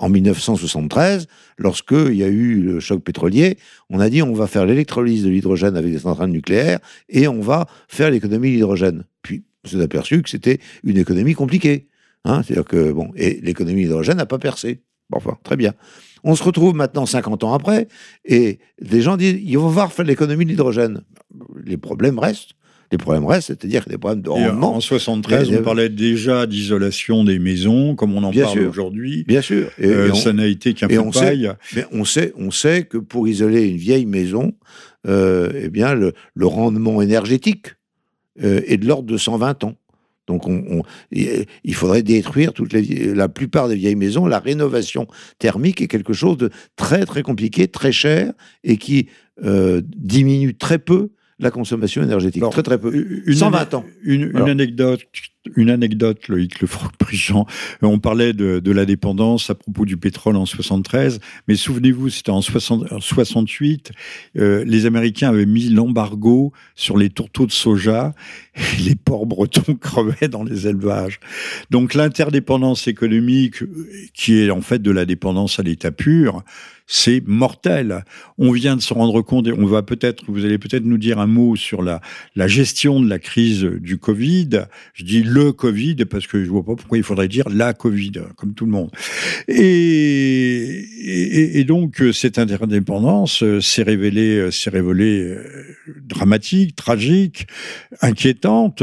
En 0.00 0.08
1973, 0.08 1.26
lorsqu'il 1.58 2.14
y 2.14 2.22
a 2.22 2.28
eu 2.28 2.60
le 2.60 2.78
choc 2.78 3.02
pétrolier, 3.02 3.58
on 3.90 3.98
a 3.98 4.08
dit 4.08 4.22
on 4.22 4.32
va 4.32 4.46
faire 4.46 4.64
l'électrolyse 4.64 5.24
de 5.24 5.28
l'hydrogène 5.28 5.76
avec 5.76 5.90
des 5.90 5.98
centrales 5.98 6.30
nucléaires 6.30 6.78
et 7.08 7.26
on 7.26 7.40
va 7.40 7.66
faire 7.88 8.08
l'économie 8.08 8.50
de 8.50 8.54
l'hydrogène. 8.54 9.04
Puis 9.22 9.42
on 9.64 9.68
s'est 9.68 9.82
aperçu 9.82 10.22
que 10.22 10.30
c'était 10.30 10.60
une 10.84 10.98
économie 10.98 11.34
compliquée. 11.34 11.88
Hein 12.24 12.42
C'est-à-dire 12.44 12.64
que, 12.64 12.92
bon, 12.92 13.10
et 13.16 13.40
l'économie 13.42 13.82
de 13.82 13.86
l'hydrogène 13.88 14.18
n'a 14.18 14.26
pas 14.26 14.38
percé. 14.38 14.82
Bon, 15.10 15.18
enfin, 15.18 15.36
très 15.42 15.56
bien. 15.56 15.74
On 16.22 16.36
se 16.36 16.44
retrouve 16.44 16.74
maintenant 16.74 17.06
50 17.06 17.42
ans 17.42 17.54
après, 17.54 17.88
et 18.24 18.60
des 18.80 19.00
gens 19.00 19.16
disent, 19.16 19.40
il 19.42 19.58
va 19.58 19.68
falloir 19.68 19.92
faire 19.92 20.04
l'économie 20.04 20.44
de 20.44 20.50
l'hydrogène. 20.50 21.02
Les 21.64 21.76
problèmes 21.76 22.18
restent 22.18 22.52
les 22.90 22.98
problèmes 22.98 23.26
restent, 23.26 23.48
c'est-à-dire 23.48 23.84
des 23.86 23.98
problèmes 23.98 24.22
de 24.22 24.30
rendement. 24.30 24.76
En 24.76 24.80
73, 24.80 25.50
on 25.50 25.62
parlait 25.62 25.88
déjà 25.88 26.46
d'isolation 26.46 27.24
des 27.24 27.38
maisons, 27.38 27.94
comme 27.94 28.14
on 28.14 28.22
en 28.22 28.32
parle 28.32 28.60
aujourd'hui. 28.60 29.24
Bien 29.26 29.42
sûr. 29.42 29.70
Et, 29.78 29.88
euh, 29.88 30.14
ça 30.14 30.32
n'a 30.32 30.46
été 30.46 30.74
qu'un 30.74 30.88
peu 30.88 31.10
paille. 31.10 31.52
Mais 31.74 31.84
on 31.92 32.04
sait, 32.04 32.32
on 32.36 32.50
sait 32.50 32.84
que 32.84 32.98
pour 32.98 33.28
isoler 33.28 33.68
une 33.68 33.76
vieille 33.76 34.06
maison, 34.06 34.54
euh, 35.06 35.50
eh 35.54 35.68
bien, 35.68 35.94
le, 35.94 36.12
rendement 36.40 37.02
énergétique 37.02 37.74
euh, 38.42 38.60
est 38.66 38.78
de 38.78 38.86
l'ordre 38.86 39.08
de 39.10 39.16
120 39.16 39.64
ans. 39.64 39.74
Donc, 40.26 40.46
on, 40.46 40.82
il 41.10 41.74
faudrait 41.74 42.02
détruire 42.02 42.52
toute 42.52 42.74
la 42.74 43.28
plupart 43.30 43.66
des 43.66 43.76
vieilles 43.76 43.96
maisons. 43.96 44.26
La 44.26 44.38
rénovation 44.38 45.06
thermique 45.38 45.80
est 45.80 45.88
quelque 45.88 46.12
chose 46.12 46.36
de 46.36 46.50
très, 46.76 47.06
très 47.06 47.22
compliqué, 47.22 47.66
très 47.66 47.92
cher 47.92 48.34
et 48.62 48.76
qui 48.76 49.08
euh, 49.44 49.80
diminue 49.96 50.54
très 50.54 50.78
peu 50.78 51.10
la 51.38 51.50
consommation 51.50 52.02
énergétique. 52.02 52.42
très, 52.50 52.62
très 52.62 52.78
peu. 52.78 53.22
Une 53.26 53.34
120 53.34 53.74
ans. 53.74 53.84
Une, 54.02 54.36
anecdote, 54.36 55.02
une 55.56 55.70
anecdote, 55.70 56.26
Loïc 56.26 56.60
Lefroc-Prigent. 56.60 57.46
On 57.80 58.00
parlait 58.00 58.32
de, 58.32 58.58
de, 58.58 58.72
la 58.72 58.84
dépendance 58.84 59.48
à 59.48 59.54
propos 59.54 59.84
du 59.84 59.96
pétrole 59.96 60.36
en 60.36 60.46
73, 60.46 61.20
mais 61.46 61.54
souvenez-vous, 61.54 62.10
c'était 62.10 62.30
en 62.30 62.40
68, 62.40 63.92
euh, 64.36 64.64
les 64.64 64.86
Américains 64.86 65.28
avaient 65.28 65.46
mis 65.46 65.68
l'embargo 65.68 66.52
sur 66.74 66.98
les 66.98 67.08
tourteaux 67.08 67.46
de 67.46 67.52
soja 67.52 68.14
et 68.56 68.82
les 68.82 68.96
porcs 68.96 69.26
bretons 69.26 69.74
crevaient 69.80 70.28
dans 70.28 70.42
les 70.42 70.66
élevages. 70.66 71.20
Donc 71.70 71.94
l'interdépendance 71.94 72.88
économique, 72.88 73.62
qui 74.12 74.40
est 74.40 74.50
en 74.50 74.60
fait 74.60 74.82
de 74.82 74.90
la 74.90 75.04
dépendance 75.04 75.60
à 75.60 75.62
l'état 75.62 75.92
pur, 75.92 76.42
c'est 76.90 77.22
mortel. 77.26 78.04
On 78.38 78.50
vient 78.50 78.74
de 78.74 78.80
se 78.80 78.94
rendre 78.94 79.20
compte, 79.20 79.46
et 79.46 79.52
on 79.52 79.66
va 79.66 79.82
peut-être, 79.82 80.24
vous 80.26 80.44
allez 80.44 80.58
peut-être 80.58 80.84
nous 80.84 80.96
dire 80.96 81.18
un 81.18 81.26
mot 81.26 81.54
sur 81.54 81.82
la, 81.82 82.00
la 82.34 82.48
gestion 82.48 82.98
de 82.98 83.08
la 83.08 83.18
crise 83.18 83.62
du 83.62 83.98
Covid. 83.98 84.64
Je 84.94 85.04
dis 85.04 85.22
le 85.22 85.52
Covid 85.52 85.96
parce 86.06 86.26
que 86.26 86.42
je 86.42 86.48
vois 86.48 86.64
pas 86.64 86.74
pourquoi 86.74 86.96
il 86.96 87.04
faudrait 87.04 87.28
dire 87.28 87.48
la 87.50 87.74
Covid, 87.74 88.12
comme 88.36 88.54
tout 88.54 88.64
le 88.64 88.72
monde. 88.72 88.90
Et, 89.48 91.58
et, 91.58 91.64
donc, 91.64 92.02
cette 92.14 92.38
interdépendance 92.38 93.44
s'est 93.60 93.82
révélée, 93.82 94.50
s'est 94.50 94.70
révélée 94.70 95.20
euh, 95.20 95.44
dramatique, 96.06 96.74
tragique, 96.74 97.46
inquiétante. 98.00 98.82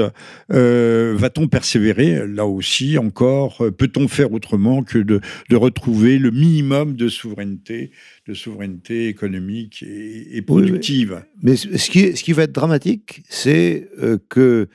Euh, 0.54 1.16
va-t-on 1.18 1.48
persévérer 1.48 2.28
Là 2.28 2.46
aussi, 2.46 3.00
encore, 3.00 3.64
peut-on 3.76 4.08
faire 4.08 4.32
autrement 4.32 4.84
que 4.84 5.00
de, 5.00 5.22
de 5.50 5.56
retrouver 5.56 6.20
le 6.20 6.30
minimum 6.30 6.96
de 6.96 7.10
souveraineté 7.10 7.92
de 8.28 8.34
souveraineté 8.34 9.08
économique 9.08 9.84
et, 9.84 10.42
productive. 10.42 11.24
mais 11.42 11.56
ce 11.56 11.90
qui, 11.90 12.16
ce 12.16 12.24
qui 12.24 12.34
va 12.34 12.44
être 12.44 12.52
dramatique, 12.52 13.24
c'est 13.30 13.90
euh, 14.02 14.18
que 14.30 14.68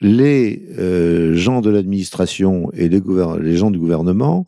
les 0.00 0.62
euh, 0.78 1.34
gens 1.34 1.60
de 1.60 1.70
l'administration 1.70 2.70
et 2.72 2.88
les, 2.88 3.00
les, 3.40 3.56
gens 3.56 3.70
du 3.70 3.78
gouvernement 3.78 4.46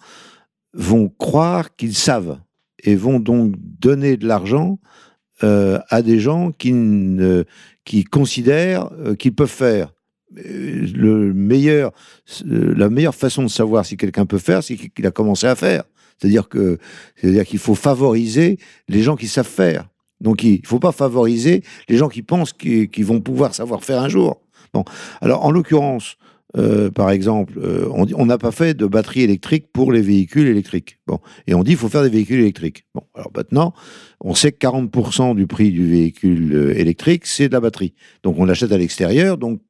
vont 0.74 1.08
croire 1.08 1.76
qu'ils 1.76 1.94
savent 1.94 2.38
et 2.82 2.94
vont 2.94 3.20
donc 3.20 3.54
donner 3.58 4.16
de 4.16 4.26
l'argent 4.26 4.78
euh, 5.44 5.78
à 5.88 6.02
des 6.02 6.20
gens 6.20 6.52
qui, 6.52 6.72
ne, 6.72 7.44
qui 7.84 8.04
considèrent 8.04 8.90
qu'ils 9.18 9.34
peuvent 9.34 9.48
faire. 9.48 9.92
Le 10.34 11.34
meilleur, 11.34 11.92
la 12.46 12.88
meilleure 12.88 13.14
façon 13.14 13.42
de 13.42 13.48
savoir 13.48 13.84
si 13.84 13.98
quelqu'un 13.98 14.24
peut 14.24 14.38
faire, 14.38 14.62
c'est 14.62 14.76
qu'il 14.76 15.06
a 15.06 15.10
commencé 15.10 15.46
à 15.46 15.54
faire. 15.54 15.84
C'est-à-dire 16.22 16.48
que, 16.48 16.78
c'est-à-dire 17.16 17.44
qu'il 17.44 17.58
faut 17.58 17.74
favoriser 17.74 18.58
les 18.88 19.02
gens 19.02 19.16
qui 19.16 19.26
savent 19.26 19.44
faire. 19.44 19.88
Donc, 20.20 20.44
il 20.44 20.60
ne 20.62 20.66
faut 20.66 20.78
pas 20.78 20.92
favoriser 20.92 21.64
les 21.88 21.96
gens 21.96 22.08
qui 22.08 22.22
pensent 22.22 22.52
qu'ils 22.52 23.04
vont 23.04 23.20
pouvoir 23.20 23.54
savoir 23.54 23.82
faire 23.82 24.00
un 24.00 24.08
jour. 24.08 24.40
Bon. 24.72 24.84
Alors, 25.20 25.44
en 25.44 25.50
l'occurrence, 25.50 26.16
euh, 26.56 26.92
par 26.92 27.10
exemple, 27.10 27.54
euh, 27.58 27.88
on 27.90 28.26
n'a 28.26 28.38
pas 28.38 28.52
fait 28.52 28.74
de 28.74 28.86
batterie 28.86 29.22
électrique 29.22 29.72
pour 29.72 29.90
les 29.90 30.00
véhicules 30.00 30.46
électriques. 30.46 30.98
Bon. 31.08 31.18
Et 31.48 31.54
on 31.54 31.64
dit 31.64 31.72
qu'il 31.72 31.78
faut 31.78 31.88
faire 31.88 32.04
des 32.04 32.08
véhicules 32.08 32.40
électriques. 32.40 32.84
Bon. 32.94 33.02
Alors 33.14 33.32
maintenant, 33.34 33.74
on 34.20 34.34
sait 34.34 34.52
que 34.52 34.64
40% 34.64 35.34
du 35.34 35.48
prix 35.48 35.72
du 35.72 35.90
véhicule 35.90 36.54
euh, 36.54 36.78
électrique, 36.78 37.26
c'est 37.26 37.48
de 37.48 37.54
la 37.54 37.60
batterie. 37.60 37.94
Donc 38.22 38.38
on 38.38 38.44
l'achète 38.44 38.70
à 38.70 38.78
l'extérieur. 38.78 39.38
Donc 39.38 39.60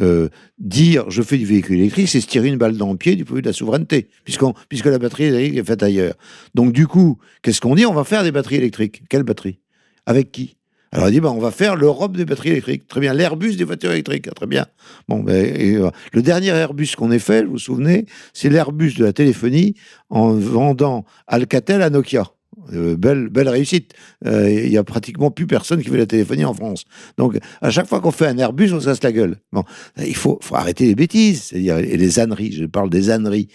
euh, 0.00 0.28
dire 0.58 1.10
je 1.10 1.22
fais 1.22 1.38
du 1.38 1.46
véhicule 1.46 1.78
électrique, 1.78 2.08
c'est 2.08 2.20
se 2.20 2.26
tirer 2.26 2.48
une 2.48 2.58
balle 2.58 2.76
dans 2.76 2.90
le 2.90 2.96
pied 2.96 3.16
du 3.16 3.24
point 3.24 3.34
de 3.34 3.38
vue 3.38 3.42
de 3.42 3.48
la 3.48 3.52
souveraineté, 3.52 4.08
puisque 4.24 4.86
la 4.86 4.98
batterie 4.98 5.24
électrique 5.24 5.58
est 5.58 5.64
faite 5.64 5.82
ailleurs. 5.82 6.14
Donc 6.54 6.72
du 6.72 6.86
coup, 6.86 7.18
qu'est-ce 7.42 7.60
qu'on 7.60 7.74
dit? 7.74 7.86
On 7.86 7.94
va 7.94 8.04
faire 8.04 8.22
des 8.22 8.32
batteries 8.32 8.56
électriques. 8.56 9.02
Quelle 9.08 9.22
batterie? 9.22 9.60
Avec 10.06 10.32
qui? 10.32 10.56
Alors, 10.94 11.08
on 11.08 11.10
dit, 11.10 11.20
bah, 11.20 11.32
on 11.32 11.40
va 11.40 11.50
faire 11.50 11.74
l'Europe 11.74 12.16
des 12.16 12.24
batteries 12.24 12.50
électriques. 12.50 12.86
Très 12.86 13.00
bien. 13.00 13.12
L'Airbus 13.14 13.56
des 13.56 13.64
voitures 13.64 13.90
électriques. 13.90 14.32
Très 14.32 14.46
bien. 14.46 14.64
Bon, 15.08 15.24
ben, 15.24 15.34
euh, 15.34 15.90
le 16.12 16.22
dernier 16.22 16.50
Airbus 16.50 16.94
qu'on 16.96 17.10
ait 17.10 17.18
fait, 17.18 17.42
vous 17.42 17.52
vous 17.52 17.58
souvenez, 17.58 18.06
c'est 18.32 18.48
l'Airbus 18.48 18.94
de 18.94 19.04
la 19.04 19.12
téléphonie 19.12 19.74
en 20.08 20.32
vendant 20.34 21.04
Alcatel 21.26 21.82
à 21.82 21.90
Nokia. 21.90 22.30
Euh, 22.72 22.96
belle, 22.96 23.28
belle 23.28 23.48
réussite. 23.48 23.92
Il 24.24 24.30
euh, 24.30 24.66
y 24.66 24.78
a 24.78 24.84
pratiquement 24.84 25.30
plus 25.30 25.46
personne 25.46 25.82
qui 25.82 25.90
veut 25.90 25.98
la 25.98 26.06
téléphonie 26.06 26.44
en 26.44 26.54
France. 26.54 26.84
Donc, 27.18 27.38
à 27.60 27.70
chaque 27.70 27.86
fois 27.86 28.00
qu'on 28.00 28.10
fait 28.10 28.26
un 28.26 28.38
Airbus, 28.38 28.72
on 28.72 28.80
se 28.80 28.86
casse 28.86 29.02
la 29.02 29.12
gueule. 29.12 29.36
Bon, 29.52 29.64
il 29.98 30.16
faut, 30.16 30.38
faut 30.42 30.56
arrêter 30.56 30.86
les 30.86 30.94
bêtises, 30.94 31.44
c'est-à-dire 31.44 31.78
et 31.78 31.96
les 31.96 32.18
âneries. 32.18 32.52
Je 32.52 32.64
parle 32.64 32.90
des 32.90 33.10
âneries. 33.10 33.48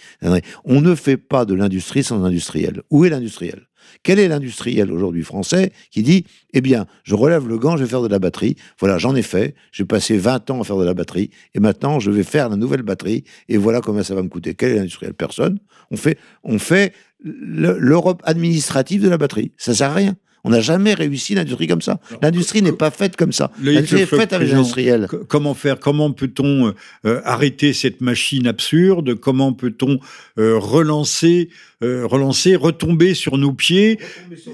On 0.64 0.80
ne 0.80 0.94
fait 0.94 1.16
pas 1.16 1.44
de 1.44 1.54
l'industrie 1.54 2.04
sans 2.04 2.24
industriel. 2.24 2.82
Où 2.90 3.04
est 3.04 3.10
l'industriel? 3.10 3.66
Quel 4.02 4.18
est 4.18 4.28
l'industriel 4.28 4.92
aujourd'hui 4.92 5.22
français 5.22 5.72
qui 5.90 6.02
dit 6.02 6.24
Eh 6.52 6.60
bien, 6.60 6.86
je 7.04 7.14
relève 7.14 7.48
le 7.48 7.58
gant, 7.58 7.76
je 7.76 7.84
vais 7.84 7.88
faire 7.88 8.02
de 8.02 8.08
la 8.08 8.18
batterie. 8.18 8.56
Voilà, 8.78 8.98
j'en 8.98 9.14
ai 9.14 9.22
fait. 9.22 9.54
J'ai 9.72 9.84
passé 9.84 10.16
20 10.16 10.50
ans 10.50 10.60
à 10.60 10.64
faire 10.64 10.76
de 10.76 10.84
la 10.84 10.94
batterie. 10.94 11.30
Et 11.54 11.60
maintenant, 11.60 12.00
je 12.00 12.10
vais 12.10 12.22
faire 12.22 12.48
la 12.48 12.56
nouvelle 12.56 12.82
batterie. 12.82 13.24
Et 13.48 13.56
voilà 13.56 13.80
combien 13.80 14.02
ça 14.02 14.14
va 14.14 14.22
me 14.22 14.28
coûter. 14.28 14.54
Quel 14.54 14.72
est 14.72 14.76
l'industriel? 14.76 15.14
Personne. 15.14 15.58
On 15.90 15.96
fait, 15.96 16.18
on 16.44 16.58
fait 16.58 16.92
l'Europe 17.22 18.22
administrative 18.24 19.02
de 19.02 19.08
la 19.08 19.18
batterie. 19.18 19.52
Ça 19.56 19.74
sert 19.74 19.90
à 19.90 19.94
rien. 19.94 20.16
On 20.44 20.50
n'a 20.50 20.60
jamais 20.60 20.94
réussi 20.94 21.34
l'industrie 21.34 21.66
comme 21.66 21.82
ça. 21.82 22.00
L'industrie 22.22 22.62
n'est 22.62 22.72
pas 22.72 22.90
faite 22.90 23.16
comme 23.16 23.32
ça. 23.32 23.50
L'industrie 23.62 24.00
est 24.00 24.06
faite 24.06 24.32
avec 24.32 24.50
l'industriel. 24.50 25.06
Comment 25.28 25.54
faire 25.54 25.78
Comment 25.78 26.12
peut-on 26.12 26.72
euh, 27.04 27.20
arrêter 27.24 27.72
cette 27.72 28.00
machine 28.00 28.46
absurde? 28.46 29.16
Comment 29.16 29.52
peut-on 29.52 29.98
euh, 30.38 30.58
relancer, 30.58 31.50
euh, 31.82 32.06
relancer, 32.06 32.56
retomber 32.56 33.14
sur 33.14 33.36
nos 33.36 33.52
pieds, 33.52 33.98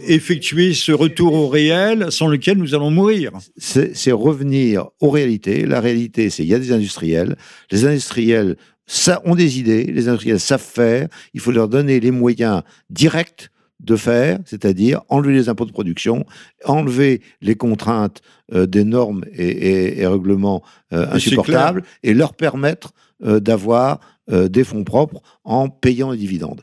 effectuer 0.06 0.74
ce 0.74 0.90
retour 0.90 1.34
au 1.34 1.48
réel 1.48 2.10
sans 2.10 2.26
lequel 2.26 2.58
nous 2.58 2.74
allons 2.74 2.90
mourir? 2.90 3.30
C'est 3.56 4.12
revenir 4.12 4.86
aux 5.00 5.10
réalités. 5.10 5.66
La 5.66 5.80
réalité, 5.80 6.30
c'est 6.30 6.42
il 6.42 6.48
y 6.48 6.54
a 6.54 6.58
des 6.58 6.72
industriels. 6.72 7.36
Les 7.70 7.84
industriels 7.84 8.56
ça, 8.87 9.20
ont 9.24 9.34
des 9.34 9.59
idées, 9.59 9.84
les 9.84 10.09
industriels 10.09 10.41
savent 10.41 10.61
faire, 10.61 11.09
il 11.34 11.41
faut 11.41 11.51
leur 11.51 11.68
donner 11.68 12.01
les 12.01 12.11
moyens 12.12 12.62
directs 12.91 13.51
de 13.80 13.97
faire, 13.97 14.39
c'est-à-dire 14.47 15.03
enlever 15.09 15.34
les 15.34 15.49
impôts 15.49 15.66
de 15.66 15.72
production, 15.72 16.24
enlever 16.64 17.20
les 17.43 17.57
contraintes 17.57 18.22
euh, 18.55 18.66
des 18.66 18.84
normes 18.84 19.24
et, 19.32 20.07
règlements 20.07 20.62
euh, 20.93 21.07
insupportables, 21.11 21.82
et 22.03 22.14
leur 22.14 22.34
permettre 22.34 22.93
euh, 23.22 23.41
d'avoir 23.41 24.01
des 24.28 24.64
fonds 24.64 24.82
propres 24.82 25.22
en 25.45 25.68
payant 25.68 26.11
les 26.11 26.18
dividendes. 26.18 26.61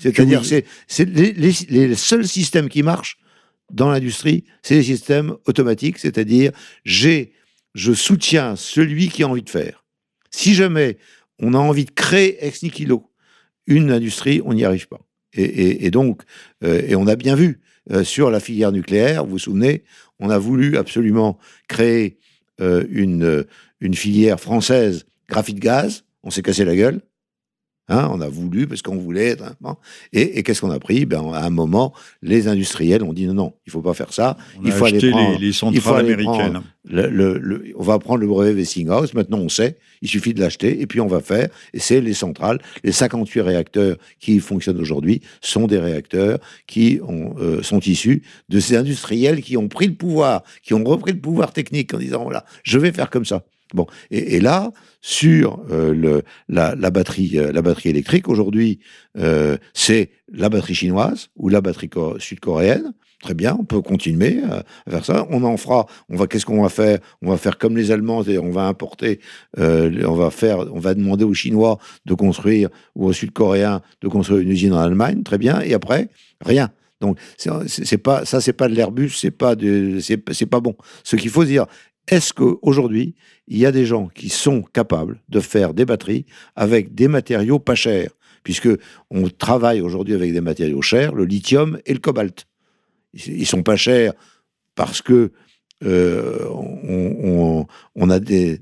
C'est-à-dire 0.00 0.42
que 0.42 0.64
c'est 0.88 1.08
les, 1.08 1.32
les, 1.68 1.94
seuls 1.94 2.26
systèmes 2.26 2.68
qui 2.68 2.82
marchent 2.82 3.18
dans 3.72 3.88
l'industrie, 3.88 4.42
c'est 4.62 4.74
les 4.74 4.82
systèmes 4.82 5.36
automatiques, 5.46 5.98
c'est-à-dire 5.98 6.50
j'ai, 6.84 7.34
je 7.76 7.92
soutiens 7.92 8.56
celui 8.56 9.10
qui 9.10 9.22
a 9.22 9.28
envie 9.28 9.44
de 9.44 9.48
faire. 9.48 9.85
Si 10.36 10.54
jamais 10.54 10.98
on 11.38 11.54
a 11.54 11.58
envie 11.58 11.86
de 11.86 11.90
créer 11.90 12.44
ex 12.44 12.62
nihilo 12.62 13.10
une 13.66 13.90
industrie, 13.90 14.42
on 14.44 14.52
n'y 14.52 14.66
arrive 14.66 14.86
pas. 14.86 15.00
Et, 15.32 15.90
donc, 15.90 16.22
euh, 16.62 16.82
et 16.86 16.94
on 16.94 17.06
a 17.06 17.16
bien 17.16 17.34
vu 17.34 17.60
euh, 17.90 18.04
sur 18.04 18.30
la 18.30 18.38
filière 18.38 18.70
nucléaire, 18.70 19.24
vous 19.24 19.32
vous 19.32 19.38
souvenez, 19.38 19.82
on 20.20 20.28
a 20.28 20.36
voulu 20.36 20.76
absolument 20.76 21.38
créer 21.68 22.18
euh, 22.60 22.84
une, 22.90 23.46
une 23.80 23.94
filière 23.94 24.38
française 24.38 25.06
graphite 25.26 25.58
gaz, 25.58 26.04
on 26.22 26.30
s'est 26.30 26.42
cassé 26.42 26.66
la 26.66 26.76
gueule. 26.76 27.00
Hein, 27.88 28.08
on 28.12 28.20
a 28.20 28.28
voulu 28.28 28.66
parce 28.66 28.82
qu'on 28.82 28.96
voulait 28.96 29.26
être. 29.26 29.54
Et, 30.12 30.42
qu'est-ce 30.42 30.60
qu'on 30.60 30.72
a 30.72 30.80
pris? 30.80 31.06
Ben, 31.06 31.22
À 31.32 31.44
un 31.44 31.50
moment, 31.50 31.92
les 32.20 32.48
industriels 32.48 33.04
ont 33.04 33.12
dit 33.12 33.26
non, 33.26 33.34
non, 33.34 33.54
il 33.64 33.70
faut 33.70 33.80
pas 33.80 33.94
faire 33.94 34.12
ça. 34.12 34.36
il 34.64 34.72
faut 34.72 34.86
aller 34.86 35.10
prendre, 35.10 35.38
les, 35.38 35.52
centrales 35.52 36.00
américaines. 36.00 36.62
Le, 36.84 37.72
on 37.76 37.82
va 37.82 37.98
prendre 38.00 38.20
le 38.20 38.26
brevet 38.26 38.52
Westinghouse. 38.52 39.14
Maintenant, 39.14 39.38
on 39.38 39.48
sait. 39.48 39.76
Il 40.02 40.08
suffit 40.08 40.34
de 40.34 40.40
l'acheter 40.40 40.80
et 40.80 40.86
puis 40.86 41.00
on 41.00 41.06
va 41.06 41.20
faire. 41.20 41.48
Et 41.72 41.78
c'est 41.78 42.00
les 42.00 42.14
centrales. 42.14 42.60
Les 42.82 42.92
58 42.92 43.40
réacteurs 43.40 43.96
qui 44.18 44.40
fonctionnent 44.40 44.80
aujourd'hui 44.80 45.22
sont 45.40 45.68
des 45.68 45.78
réacteurs 45.78 46.38
qui 46.66 47.00
ont, 47.06 47.34
euh, 47.38 47.62
sont 47.62 47.80
issus 47.80 48.22
de 48.48 48.58
ces 48.58 48.76
industriels 48.76 49.42
qui 49.42 49.56
ont 49.56 49.68
pris 49.68 49.86
le 49.86 49.94
pouvoir, 49.94 50.42
qui 50.62 50.74
ont 50.74 50.82
repris 50.82 51.12
le 51.12 51.20
pouvoir 51.20 51.52
technique 51.52 51.94
en 51.94 51.98
disant 51.98 52.24
voilà, 52.24 52.44
je 52.64 52.78
vais 52.78 52.90
faire 52.90 53.10
comme 53.10 53.24
ça. 53.24 53.44
Bon, 53.74 53.86
et, 54.10 54.38
là, 54.40 54.70
sur 55.00 55.64
euh, 55.70 56.22
la, 56.48 56.74
batterie, 56.90 57.32
euh, 57.34 57.52
la 57.52 57.62
batterie 57.62 57.88
électrique, 57.90 58.28
aujourd'hui, 58.28 58.78
euh, 59.18 59.56
c'est 59.74 60.10
la 60.32 60.48
batterie 60.48 60.74
chinoise 60.74 61.28
ou 61.36 61.48
la 61.48 61.60
batterie 61.60 61.90
sud-coréenne. 62.18 62.92
Très 63.22 63.34
bien, 63.34 63.56
on 63.58 63.64
peut 63.64 63.80
continuer 63.80 64.42
à 64.44 64.62
faire 64.90 65.04
ça. 65.04 65.26
On 65.30 65.42
en 65.42 65.56
fera. 65.56 65.86
On 66.10 66.16
va. 66.16 66.26
Qu'est-ce 66.26 66.44
qu'on 66.44 66.62
va 66.62 66.68
faire? 66.68 66.98
On 67.22 67.30
va 67.30 67.38
faire 67.38 67.56
comme 67.56 67.76
les 67.76 67.90
Allemands, 67.90 68.22
on 68.28 68.50
va 68.50 68.66
importer. 68.66 69.20
on 69.56 70.14
va 70.14 70.30
faire. 70.30 70.58
On 70.72 70.78
va 70.78 70.94
demander 70.94 71.24
aux 71.24 71.34
Chinois 71.34 71.78
de 72.04 72.14
construire 72.14 72.68
ou 72.94 73.06
aux 73.06 73.14
Sud-Coréens 73.14 73.80
de 74.02 74.08
construire 74.08 74.40
une 74.40 74.50
usine 74.50 74.74
en 74.74 74.80
Allemagne. 74.80 75.22
Très 75.22 75.38
bien. 75.38 75.60
Et 75.62 75.72
après, 75.72 76.08
rien. 76.44 76.70
Donc 77.00 77.18
c'est 77.36 77.98
pas 77.98 78.24
ça, 78.24 78.40
c'est 78.40 78.52
pas 78.52 78.68
de 78.68 78.74
l'Airbus, 78.74 79.10
c'est 79.10 79.30
pas 79.30 79.54
de, 79.54 79.98
c'est 80.00 80.46
pas 80.46 80.60
bon. 80.60 80.76
Ce 81.04 81.16
qu'il 81.16 81.30
faut 81.30 81.44
dire, 81.44 81.66
est-ce 82.08 82.32
qu'aujourd'hui, 82.32 83.14
il 83.48 83.58
y 83.58 83.66
a 83.66 83.72
des 83.72 83.84
gens 83.84 84.08
qui 84.08 84.28
sont 84.28 84.62
capables 84.62 85.20
de 85.28 85.40
faire 85.40 85.74
des 85.74 85.84
batteries 85.84 86.26
avec 86.54 86.94
des 86.94 87.08
matériaux 87.08 87.58
pas 87.58 87.74
chers? 87.74 88.10
Puisque 88.42 88.68
on 89.10 89.28
travaille 89.28 89.80
aujourd'hui 89.80 90.14
avec 90.14 90.32
des 90.32 90.40
matériaux 90.40 90.82
chers, 90.82 91.14
le 91.14 91.24
lithium 91.24 91.78
et 91.84 91.92
le 91.92 91.98
cobalt. 91.98 92.46
Ils 93.12 93.46
sont 93.46 93.62
pas 93.62 93.76
chers 93.76 94.12
parce 94.76 95.02
que 95.02 95.32
euh, 95.84 96.46
on, 96.48 97.66
on, 97.94 98.10
a 98.10 98.18
des, 98.18 98.58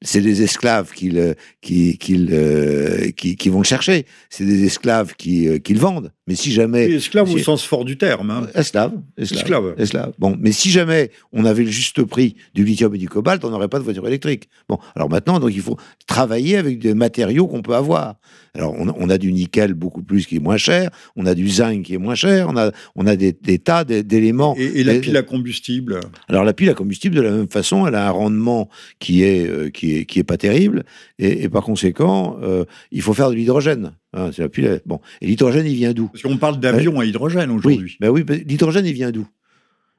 c'est 0.00 0.22
des 0.22 0.42
esclaves 0.42 0.92
qui, 0.92 1.14
qui, 1.60 1.98
qui, 1.98 3.36
qui, 3.36 3.48
vont 3.50 3.58
le 3.58 3.64
chercher. 3.64 4.06
C'est 4.30 4.46
des 4.46 4.64
esclaves 4.64 5.14
qui, 5.16 5.46
euh, 5.46 5.58
qui 5.58 5.74
le 5.74 5.80
vendent. 5.80 6.10
Mais 6.26 6.34
si 6.34 6.52
jamais. 6.52 6.90
esclaves 6.90 7.30
au 7.30 7.38
sens 7.38 7.64
fort 7.64 7.84
du 7.84 7.98
terme. 7.98 8.30
Hein. 8.30 8.46
Esclaves. 8.54 8.94
Esclaves. 9.18 9.74
Esclaves. 9.76 10.14
Bon, 10.18 10.36
mais 10.40 10.52
si 10.52 10.70
jamais 10.70 11.10
on 11.32 11.44
avait 11.44 11.64
le 11.64 11.70
juste 11.70 12.02
prix 12.02 12.36
du 12.54 12.64
lithium 12.64 12.94
et 12.94 12.98
du 12.98 13.10
cobalt, 13.10 13.44
on 13.44 13.50
n'aurait 13.50 13.68
pas 13.68 13.78
de 13.78 13.84
voiture 13.84 14.06
électrique. 14.06 14.48
Bon, 14.68 14.78
alors 14.94 15.10
maintenant, 15.10 15.38
donc 15.40 15.50
il 15.54 15.60
faut 15.60 15.76
travailler 16.06 16.56
avec 16.56 16.78
des 16.78 16.94
matériaux 16.94 17.46
qu'on 17.46 17.62
peut 17.62 17.74
avoir. 17.74 18.16
Alors 18.56 18.72
on, 18.78 19.10
a 19.10 19.18
du 19.18 19.32
nickel 19.32 19.74
beaucoup 19.74 20.02
plus 20.04 20.26
qui 20.26 20.36
est 20.36 20.40
moins 20.40 20.56
cher, 20.56 20.90
on 21.16 21.26
a 21.26 21.34
du 21.34 21.48
zinc 21.48 21.82
qui 21.82 21.94
est 21.94 21.98
moins 21.98 22.14
cher, 22.14 22.46
on 22.48 22.56
a, 22.56 22.70
on 22.94 23.04
a 23.04 23.16
des, 23.16 23.32
tas 23.58 23.82
d'éléments. 23.82 24.54
Et, 24.56 24.84
la 24.84 24.94
pile 24.94 25.16
à 25.16 25.22
combustible 25.22 25.98
Alors 26.28 26.44
la 26.44 26.52
pile 26.52 26.70
à 26.70 26.74
combustible, 26.74 27.16
de 27.16 27.20
la 27.20 27.32
même 27.32 27.48
façon, 27.48 27.84
elle 27.84 27.96
a 27.96 28.06
un 28.06 28.10
rendement 28.12 28.68
qui 29.00 29.24
est, 29.24 29.48
euh, 29.48 29.70
qui 29.70 29.96
est, 29.96 30.04
qui 30.04 30.20
est 30.20 30.24
pas 30.24 30.36
terrible, 30.36 30.84
et, 31.18 31.48
par 31.48 31.64
conséquent, 31.64 32.38
euh, 32.44 32.64
il 32.92 33.02
faut 33.02 33.12
faire 33.12 33.30
de 33.30 33.34
l'hydrogène. 33.34 33.94
Hein, 34.12 34.30
c'est 34.32 34.42
la 34.42 34.48
pile. 34.48 34.80
Bon, 34.86 35.00
et 35.20 35.26
l'hydrogène, 35.26 35.66
il 35.66 35.74
vient 35.74 35.92
d'où? 35.92 36.06
Parce 36.06 36.22
qu'on 36.22 36.36
parle 36.36 36.60
d'avion 36.60 37.00
à 37.00 37.04
hydrogène 37.04 37.50
aujourd'hui. 37.50 37.78
Oui, 37.78 37.96
ben 37.98 38.10
oui 38.10 38.44
l'hydrogène, 38.46 38.86
il 38.86 38.94
vient 38.94 39.10
d'où? 39.10 39.26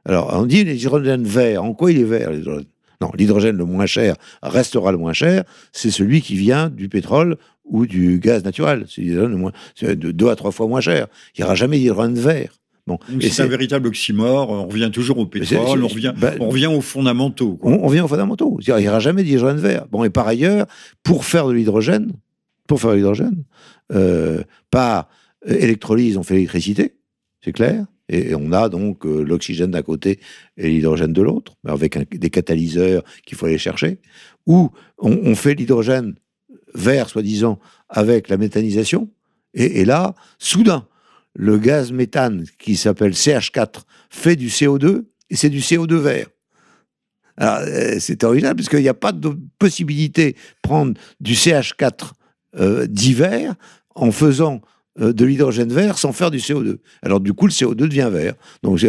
Alors, 0.05 0.31
on 0.33 0.45
dit 0.45 0.63
l'hydrogène 0.63 1.25
vert. 1.25 1.61
En 1.61 1.73
quoi 1.73 1.91
il 1.91 1.99
est 1.99 2.05
vert, 2.05 2.31
l'hydrogène? 2.31 2.67
Non, 3.01 3.11
l'hydrogène 3.17 3.57
le 3.57 3.65
moins 3.65 3.85
cher 3.85 4.15
restera 4.41 4.91
le 4.91 4.97
moins 4.97 5.13
cher. 5.13 5.43
C'est 5.73 5.91
celui 5.91 6.21
qui 6.21 6.35
vient 6.35 6.69
du 6.69 6.87
pétrole 6.87 7.37
ou 7.65 7.85
du 7.85 8.19
gaz 8.19 8.43
naturel. 8.43 8.85
C'est 8.87 9.95
de 9.95 10.11
deux 10.11 10.29
à 10.29 10.35
trois 10.35 10.51
fois 10.51 10.67
moins 10.67 10.81
cher. 10.81 11.07
Il 11.35 11.41
n'y 11.41 11.45
aura 11.45 11.55
jamais 11.55 11.77
d'hydrogène 11.77 12.15
vert. 12.15 12.59
Bon, 12.87 12.99
c'est 13.19 13.41
un 13.41 13.47
véritable 13.47 13.87
oxymore. 13.87 14.51
On 14.51 14.67
revient 14.67 14.91
toujours 14.93 15.17
au 15.17 15.25
pétrole, 15.25 15.83
on 15.83 15.87
revient, 15.87 16.13
bah, 16.15 16.33
on 16.39 16.49
revient 16.49 16.67
aux 16.67 16.81
fondamentaux. 16.81 17.57
On, 17.63 17.87
revient 17.87 18.01
aux 18.01 18.07
fondamentaux. 18.07 18.59
Il 18.65 18.75
n'y 18.75 18.87
aura 18.87 18.99
jamais 18.99 19.23
d'hydrogène 19.23 19.57
vert. 19.57 19.87
Bon, 19.89 20.03
et 20.03 20.11
par 20.11 20.27
ailleurs, 20.27 20.67
pour 21.01 21.25
faire 21.25 21.47
de 21.47 21.53
l'hydrogène, 21.53 22.13
pour 22.67 22.79
faire 22.79 22.91
de 22.91 22.97
l'hydrogène, 22.97 23.43
euh, 23.91 24.43
par 24.69 25.09
électrolyse, 25.47 26.17
on 26.17 26.23
fait 26.23 26.35
l'électricité, 26.35 26.93
c'est 27.43 27.53
clair. 27.53 27.85
Et, 28.07 28.35
on 28.35 28.51
a 28.51 28.69
donc 28.69 29.03
euh, 29.07 29.23
l'oxygène 29.23 29.71
d'un 29.71 29.81
côté 29.81 30.19
et 30.57 30.69
l'hydrogène 30.69 31.11
de 31.11 31.23
l'autre, 31.23 31.53
avec 31.67 32.15
des 32.15 32.29
catalyseurs 32.29 33.03
qu'il 33.25 33.35
faut 33.35 33.47
aller 33.47 33.57
chercher. 33.57 33.97
Ou 34.45 34.69
on 34.99 35.33
fait 35.33 35.55
l'hydrogène 35.55 36.13
vert, 36.75 37.09
soi-disant, 37.09 37.59
avec 37.89 38.29
la 38.29 38.37
méthanisation. 38.37 39.09
Et, 39.53 39.85
là, 39.85 40.15
soudain, 40.37 40.85
le 41.33 41.57
gaz 41.57 41.91
méthane 41.91 42.45
qui 42.59 42.75
s'appelle 42.75 43.13
CH4 43.13 43.83
fait 44.09 44.35
du 44.35 44.49
CO2 44.49 45.05
et 45.29 45.35
c'est 45.35 45.49
du 45.49 45.59
CO2 45.59 45.95
vert. 45.95 46.27
Euh, 47.41 47.97
c'est 47.99 48.23
original 48.23 48.55
parce 48.55 48.69
qu'il 48.69 48.79
n'y 48.79 48.89
a 48.89 48.93
pas 48.93 49.11
de 49.11 49.37
possibilité 49.59 50.33
de 50.33 50.37
prendre 50.61 50.93
du 51.19 51.33
CH4 51.33 52.11
euh, 52.57 52.85
d'hiver 52.87 53.55
en 53.95 54.11
faisant 54.11 54.61
de 54.97 55.25
l'hydrogène 55.25 55.71
vert 55.71 55.97
sans 55.97 56.13
faire 56.13 56.31
du 56.31 56.37
CO2. 56.37 56.77
Alors 57.01 57.19
du 57.19 57.33
coup, 57.33 57.47
le 57.47 57.51
CO2 57.51 57.75
devient 57.75 58.09
vert. 58.11 58.33
Donc 58.63 58.77
je, 58.77 58.87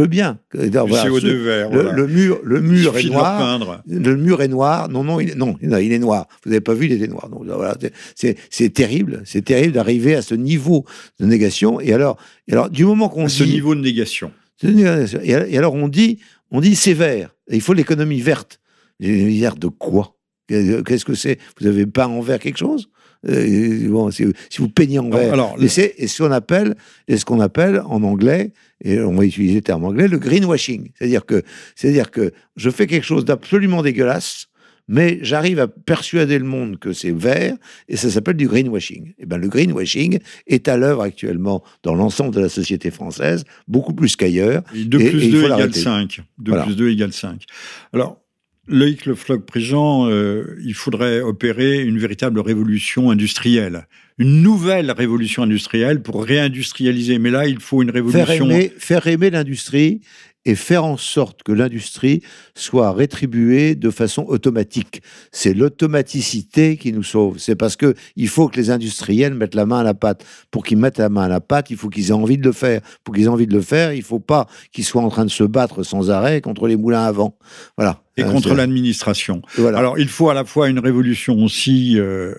veux 0.00 0.06
bien. 0.06 0.38
Le 0.52 0.68
CO2 0.68 1.36
vert. 1.42 1.70
Le, 1.70 2.06
mur, 2.06 2.40
le 2.42 2.60
mur 2.60 2.96
est 2.96 3.04
noir. 3.04 3.82
Le 3.86 4.16
mur 4.16 4.42
est 4.42 4.48
noir. 4.48 4.88
Non, 4.88 5.04
non, 5.04 5.20
il, 5.20 5.34
non, 5.36 5.56
il 5.60 5.92
est 5.92 5.98
noir. 5.98 6.26
Vous 6.44 6.50
n'avez 6.50 6.60
pas 6.60 6.74
vu, 6.74 6.86
il 6.86 6.92
était 6.92 7.08
noir. 7.08 7.28
Donc 7.28 7.44
voilà, 7.44 7.76
c'est 8.14 8.70
terrible. 8.72 9.22
C'est 9.24 9.44
terrible 9.44 9.72
d'arriver 9.72 10.14
à 10.14 10.22
ce 10.22 10.34
niveau 10.34 10.84
de 11.20 11.26
négation. 11.26 11.80
Et 11.80 11.92
alors, 11.92 12.16
et 12.48 12.52
alors 12.52 12.70
du 12.70 12.84
moment 12.84 13.08
qu'on 13.08 13.26
dit 13.26 13.32
ce 13.34 13.44
niveau 13.44 13.74
de 13.74 13.80
négation. 13.80 14.32
Et, 14.62 15.58
alors 15.58 15.74
on 15.74 15.88
dit, 15.88 16.20
on 16.50 16.60
dit 16.60 16.74
c'est 16.74 16.94
vert. 16.94 17.34
il 17.50 17.60
faut 17.60 17.74
l'économie 17.74 18.20
verte. 18.20 18.60
L'économie 19.00 19.40
verte 19.40 19.58
de 19.58 19.68
quoi? 19.68 20.16
Qu'est-ce 20.48 21.04
que 21.04 21.14
c'est? 21.14 21.38
Vous 21.60 21.66
avez 21.66 21.86
pas 21.86 22.06
en 22.06 22.20
vert 22.20 22.38
quelque 22.38 22.58
chose? 22.58 22.88
Euh, 23.28 23.88
bon, 23.88 24.10
si, 24.10 24.24
vous 24.58 24.68
peignez 24.68 24.98
en 24.98 25.10
vert. 25.10 25.32
Alors, 25.32 25.56
c'est 25.68 26.06
ce 26.06 26.22
qu'on 26.22 26.32
appelle, 26.32 26.74
ce 27.08 27.24
qu'on 27.24 27.40
appelle 27.40 27.82
en 27.86 28.02
anglais, 28.02 28.52
et 28.82 29.00
on 29.00 29.14
va 29.14 29.24
utiliser 29.24 29.56
le 29.56 29.62
terme 29.62 29.84
anglais, 29.84 30.08
le 30.08 30.18
greenwashing. 30.18 30.90
C'est-à-dire 30.98 31.24
que, 31.24 31.42
c'est-à-dire 31.74 32.10
que 32.10 32.32
je 32.56 32.70
fais 32.70 32.86
quelque 32.86 33.06
chose 33.06 33.24
d'absolument 33.24 33.82
dégueulasse, 33.82 34.48
mais 34.88 35.18
j'arrive 35.22 35.60
à 35.60 35.68
persuader 35.68 36.38
le 36.38 36.44
monde 36.44 36.78
que 36.78 36.92
c'est 36.92 37.10
vert, 37.10 37.56
et 37.88 37.96
ça 37.96 38.10
s'appelle 38.10 38.36
du 38.36 38.46
greenwashing. 38.46 39.08
Et 39.08 39.14
eh 39.20 39.26
ben, 39.26 39.38
le 39.38 39.48
greenwashing 39.48 40.18
est 40.46 40.68
à 40.68 40.76
l'œuvre 40.76 41.02
actuellement 41.02 41.62
dans 41.82 41.94
l'ensemble 41.94 42.34
de 42.34 42.40
la 42.40 42.48
société 42.48 42.90
française, 42.90 43.44
beaucoup 43.66 43.94
plus 43.94 44.16
qu'ailleurs. 44.16 44.62
2 44.74 44.98
plus 44.98 45.30
2 45.30 45.44
égale 45.44 45.74
5. 45.74 46.20
2 46.38 46.62
plus 46.62 46.76
2 46.76 46.90
égale 46.90 47.12
5. 47.12 47.44
Alors, 47.92 48.23
Loïc 48.66 49.04
Le 49.04 49.14
Floch-Prigent, 49.14 50.08
euh, 50.08 50.56
il 50.64 50.74
faudrait 50.74 51.20
opérer 51.20 51.82
une 51.82 51.98
véritable 51.98 52.40
révolution 52.40 53.10
industrielle, 53.10 53.86
une 54.18 54.42
nouvelle 54.42 54.90
révolution 54.90 55.42
industrielle 55.42 56.02
pour 56.02 56.24
réindustrialiser. 56.24 57.18
Mais 57.18 57.30
là, 57.30 57.46
il 57.46 57.60
faut 57.60 57.82
une 57.82 57.90
révolution. 57.90 58.24
Faire 58.24 58.42
aimer, 58.42 58.72
faire 58.78 59.06
aimer 59.06 59.30
l'industrie 59.30 60.00
et 60.44 60.54
faire 60.54 60.84
en 60.84 60.96
sorte 60.96 61.42
que 61.42 61.52
l'industrie 61.52 62.22
soit 62.54 62.92
rétribuée 62.92 63.74
de 63.74 63.90
façon 63.90 64.24
automatique. 64.28 65.02
C'est 65.32 65.54
l'automaticité 65.54 66.76
qui 66.76 66.92
nous 66.92 67.02
sauve. 67.02 67.38
C'est 67.38 67.56
parce 67.56 67.76
que 67.76 67.94
il 68.16 68.28
faut 68.28 68.48
que 68.48 68.56
les 68.56 68.70
industriels 68.70 69.34
mettent 69.34 69.54
la 69.54 69.66
main 69.66 69.78
à 69.78 69.82
la 69.82 69.94
pâte. 69.94 70.24
Pour 70.50 70.64
qu'ils 70.64 70.78
mettent 70.78 70.98
la 70.98 71.08
main 71.08 71.22
à 71.22 71.28
la 71.28 71.40
pâte, 71.40 71.70
il 71.70 71.76
faut 71.76 71.88
qu'ils 71.88 72.10
aient 72.10 72.12
envie 72.12 72.38
de 72.38 72.44
le 72.44 72.52
faire. 72.52 72.82
Pour 73.04 73.14
qu'ils 73.14 73.24
aient 73.24 73.28
envie 73.28 73.46
de 73.46 73.54
le 73.54 73.62
faire, 73.62 73.92
il 73.92 74.02
faut 74.02 74.20
pas 74.20 74.46
qu'ils 74.72 74.84
soient 74.84 75.02
en 75.02 75.08
train 75.08 75.24
de 75.24 75.30
se 75.30 75.44
battre 75.44 75.82
sans 75.82 76.10
arrêt 76.10 76.40
contre 76.40 76.68
les 76.68 76.76
moulins 76.76 77.04
à 77.04 77.12
vent. 77.12 77.38
Voilà. 77.76 78.02
Et 78.16 78.22
contre 78.22 78.54
l'administration. 78.54 79.42
Voilà. 79.56 79.78
Alors, 79.78 79.98
il 79.98 80.08
faut 80.08 80.28
à 80.28 80.34
la 80.34 80.44
fois 80.44 80.68
une 80.68 80.78
révolution 80.78 81.42
aussi 81.42 81.98
euh, 81.98 82.32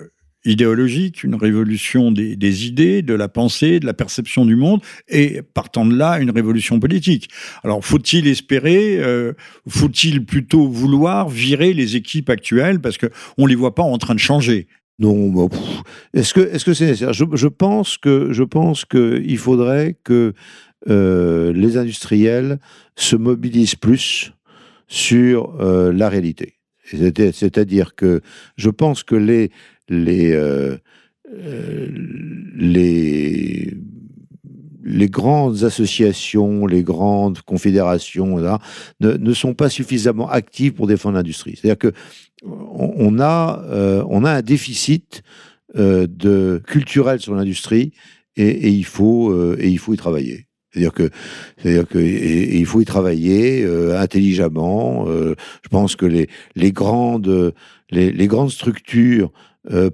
idéologique, 0.45 1.23
une 1.23 1.35
révolution 1.35 2.11
des, 2.11 2.67
idées, 2.67 3.01
de 3.01 3.13
la 3.13 3.27
pensée, 3.27 3.79
de 3.79 3.85
la 3.85 3.93
perception 3.93 4.45
du 4.45 4.55
monde, 4.55 4.81
et 5.07 5.41
partant 5.53 5.85
de 5.85 5.95
là, 5.95 6.19
une 6.19 6.31
révolution 6.31 6.79
politique. 6.79 7.29
Alors, 7.63 7.83
faut-il 7.83 8.27
espérer, 8.27 8.97
euh, 8.99 9.33
faut-il 9.67 10.25
plutôt 10.25 10.67
vouloir 10.67 11.29
virer 11.29 11.73
les 11.73 11.95
équipes 11.95 12.29
actuelles 12.29 12.79
parce 12.79 12.97
que 12.97 13.07
on 13.37 13.45
les 13.45 13.55
voit 13.55 13.75
pas 13.75 13.83
en 13.83 13.97
train 13.97 14.15
de 14.15 14.19
changer? 14.19 14.67
Non, 14.97 15.49
est-ce 16.13 16.33
que 16.33 16.39
est-ce 16.39 16.73
c'est 16.73 16.85
nécessaire? 16.85 17.11
Je, 17.11 17.47
pense 17.47 17.97
que 17.97 18.31
je 18.31 18.43
pense 18.43 18.85
que 18.85 19.21
il 19.25 19.37
faudrait 19.37 19.97
que 20.05 20.33
euh, 20.89 21.51
les 21.51 21.75
industriels 21.75 22.59
se 22.95 23.17
mobilisent 23.17 23.75
plus 23.75 24.31
sur 24.87 25.57
euh, 25.59 25.91
la 25.91 26.07
réalité. 26.07 26.53
C'est-à-dire 26.85 27.95
que 27.95 28.21
je 28.57 28.69
pense 28.69 29.03
que 29.03 29.15
les 29.15 29.51
les, 29.89 30.31
euh, 30.33 30.77
euh, 31.33 31.88
les, 32.55 33.73
les 34.83 35.09
grandes 35.09 35.63
associations, 35.63 36.65
les 36.65 36.83
grandes 36.83 37.41
confédérations 37.41 38.38
là, 38.38 38.59
ne, 38.99 39.33
sont 39.33 39.53
pas 39.53 39.69
suffisamment 39.69 40.29
actives 40.29 40.73
pour 40.73 40.88
défendre 40.88 41.15
l'industrie. 41.15 41.55
C'est-à-dire 41.55 41.77
que 41.77 41.93
on 42.43 43.19
a, 43.19 43.63
euh, 43.65 44.03
on 44.09 44.23
a 44.23 44.31
un 44.31 44.41
déficit 44.41 45.23
de 45.73 46.61
culturel 46.65 47.19
sur 47.19 47.36
l'industrie 47.36 47.91
et, 48.38 48.69
il 48.69 48.86
faut, 48.86 49.57
et 49.57 49.67
il 49.67 49.77
faut 49.77 49.93
y 49.93 49.97
travailler. 49.97 50.47
C'est-à-dire 50.71 50.93
que, 50.93 52.65
faut 52.65 52.81
y 52.81 52.86
travailler 52.86 53.65
intelligemment. 53.97 55.05
je 55.07 55.69
pense 55.69 55.97
que 55.97 56.05
les, 56.05 56.29
les 56.55 56.71
grandes, 56.71 57.53
les, 57.91 58.11
les 58.11 58.27
grandes 58.27 58.51
structures 58.51 59.31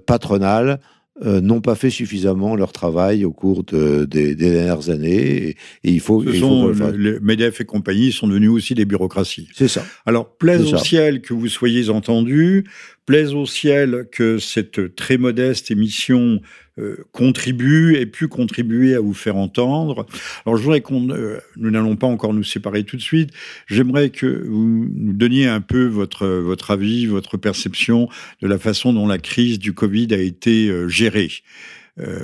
patronales 0.06 0.80
euh, 1.24 1.42
n'ont 1.42 1.60
pas 1.60 1.74
fait 1.74 1.90
suffisamment 1.90 2.56
leur 2.56 2.72
travail 2.72 3.26
au 3.26 3.32
cours 3.32 3.64
des, 3.64 4.34
dernières 4.34 4.88
années. 4.88 5.50
Et, 5.50 5.56
il 5.84 6.00
faut. 6.00 6.24
Ce 6.24 6.32
sont, 6.32 6.72
les 6.96 7.20
MEDEF 7.20 7.60
et 7.60 7.64
compagnie 7.66 8.12
sont 8.12 8.26
devenus 8.26 8.48
aussi 8.48 8.74
des 8.74 8.86
bureaucraties. 8.86 9.46
C'est 9.54 9.68
ça. 9.68 9.84
Alors, 10.06 10.34
plaise 10.36 10.72
au 10.72 10.78
ciel 10.78 11.20
que 11.20 11.34
vous 11.34 11.48
soyez 11.48 11.90
entendus, 11.90 12.64
plaise 13.06 13.34
au 13.34 13.46
ciel 13.46 14.06
que 14.12 14.38
cette 14.38 14.94
très 14.94 15.16
modeste 15.16 15.70
émission 15.70 16.40
euh, 16.78 16.96
contribue 17.12 17.96
et 17.96 18.06
pu 18.06 18.28
contribuer 18.28 18.94
à 18.94 19.00
vous 19.00 19.12
faire 19.12 19.36
entendre. 19.36 20.06
Alors, 20.46 20.56
je 20.56 20.62
voudrais 20.62 20.80
qu'on, 20.80 21.10
euh, 21.10 21.38
nous 21.56 21.70
n'allons 21.70 21.96
pas 21.96 22.06
encore 22.06 22.32
nous 22.32 22.44
séparer 22.44 22.84
tout 22.84 22.96
de 22.96 23.02
suite. 23.02 23.30
J'aimerais 23.66 24.08
que 24.08 24.46
vous 24.48 24.88
nous 24.94 25.12
donniez 25.12 25.46
un 25.46 25.60
peu 25.60 25.84
votre 25.84 26.26
votre 26.26 26.70
avis, 26.70 27.04
votre 27.04 27.36
perception 27.36 28.08
de 28.40 28.46
la 28.46 28.58
façon 28.58 28.92
dont 28.92 29.06
la 29.06 29.18
crise 29.18 29.58
du 29.58 29.74
Covid 29.74 30.14
a 30.14 30.18
été 30.18 30.68
euh, 30.68 30.88
gérée. 30.88 31.30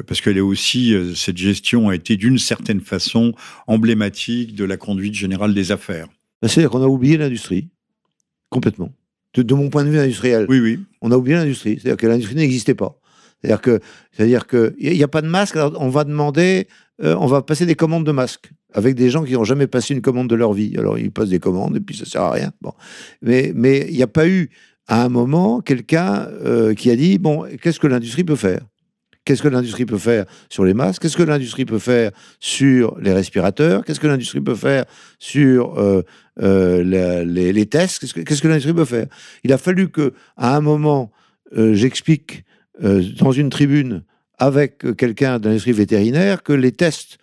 parce 0.06 0.22
qu'elle 0.22 0.38
est 0.38 0.40
aussi, 0.40 0.94
cette 1.14 1.36
gestion 1.36 1.90
a 1.90 1.94
été 1.94 2.16
d'une 2.16 2.38
certaine 2.38 2.80
façon 2.80 3.34
emblématique 3.66 4.54
de 4.54 4.64
la 4.64 4.78
conduite 4.78 5.14
générale 5.14 5.52
des 5.52 5.72
affaires. 5.72 6.08
C'est-à-dire 6.42 6.70
qu'on 6.70 6.82
a 6.82 6.86
oublié 6.86 7.18
l'industrie. 7.18 7.68
Complètement. 8.48 8.94
De, 9.34 9.42
de 9.42 9.54
mon 9.54 9.68
point 9.68 9.84
de 9.84 9.90
vue 9.90 9.98
industriel. 9.98 10.46
Oui, 10.48 10.58
oui. 10.58 10.80
On 11.02 11.12
a 11.12 11.16
oublié 11.16 11.36
l'industrie. 11.36 11.78
C'est-à-dire 11.80 11.96
que 11.96 12.06
l'industrie 12.06 12.34
n'existait 12.34 12.74
pas. 12.74 12.98
C'est-à-dire 13.40 13.60
que, 13.60 13.80
c'est-à-dire 14.12 14.46
que, 14.46 14.74
il 14.78 14.92
n'y 14.92 15.02
a 15.02 15.08
pas 15.08 15.22
de 15.22 15.28
masque. 15.28 15.56
Alors 15.56 15.76
on 15.80 15.88
va 15.88 16.04
demander, 16.04 16.66
euh, 17.02 17.14
on 17.18 17.26
va 17.26 17.42
passer 17.42 17.66
des 17.66 17.74
commandes 17.74 18.04
de 18.04 18.12
masques 18.12 18.50
avec 18.74 18.94
des 18.94 19.10
gens 19.10 19.24
qui 19.24 19.34
n'ont 19.34 19.44
jamais 19.44 19.66
passé 19.66 19.94
une 19.94 20.02
commande 20.02 20.28
de 20.28 20.34
leur 20.34 20.52
vie. 20.52 20.74
Alors 20.76 20.98
ils 20.98 21.10
passent 21.10 21.28
des 21.28 21.38
commandes 21.38 21.76
et 21.76 21.80
puis 21.80 21.96
ça 21.96 22.04
sert 22.04 22.22
à 22.22 22.32
rien. 22.32 22.52
Bon, 22.60 22.72
mais 23.22 23.52
mais 23.54 23.86
il 23.88 23.96
n'y 23.96 24.02
a 24.02 24.08
pas 24.08 24.26
eu 24.26 24.50
à 24.88 25.04
un 25.04 25.08
moment 25.08 25.60
quelqu'un 25.60 26.26
euh, 26.44 26.74
qui 26.74 26.90
a 26.90 26.96
dit 26.96 27.18
bon, 27.18 27.44
qu'est-ce 27.62 27.78
que 27.78 27.86
l'industrie 27.86 28.24
peut 28.24 28.36
faire? 28.36 28.60
Qu'est-ce 29.28 29.42
que 29.42 29.48
l'industrie 29.48 29.84
peut 29.84 29.98
faire 29.98 30.24
sur 30.48 30.64
les 30.64 30.72
masques? 30.72 31.02
Qu'est-ce 31.02 31.18
que 31.18 31.22
l'industrie 31.22 31.66
peut 31.66 31.78
faire 31.78 32.12
sur 32.40 32.98
les 32.98 33.12
respirateurs? 33.12 33.84
Qu'est-ce 33.84 34.00
que 34.00 34.06
l'industrie 34.06 34.40
peut 34.40 34.54
faire 34.54 34.86
sur 35.18 35.78
euh, 35.78 36.00
euh, 36.40 36.82
les, 37.26 37.66
tests? 37.66 37.98
Qu'est-ce 37.98 38.40
que, 38.40 38.48
l'industrie 38.48 38.72
peut 38.72 38.86
faire? 38.86 39.06
Il 39.44 39.52
a 39.52 39.58
fallu 39.58 39.90
que, 39.90 40.14
à 40.38 40.56
un 40.56 40.62
moment, 40.62 41.12
euh, 41.58 41.74
j'explique 41.74 42.44
dans 42.80 43.32
une 43.32 43.50
tribune 43.50 44.02
avec 44.38 44.96
quelqu'un 44.96 45.38
de 45.38 45.48
l'industrie 45.48 45.72
vétérinaire 45.72 46.42
que 46.42 46.54
les 46.54 46.72
tests 46.72 47.18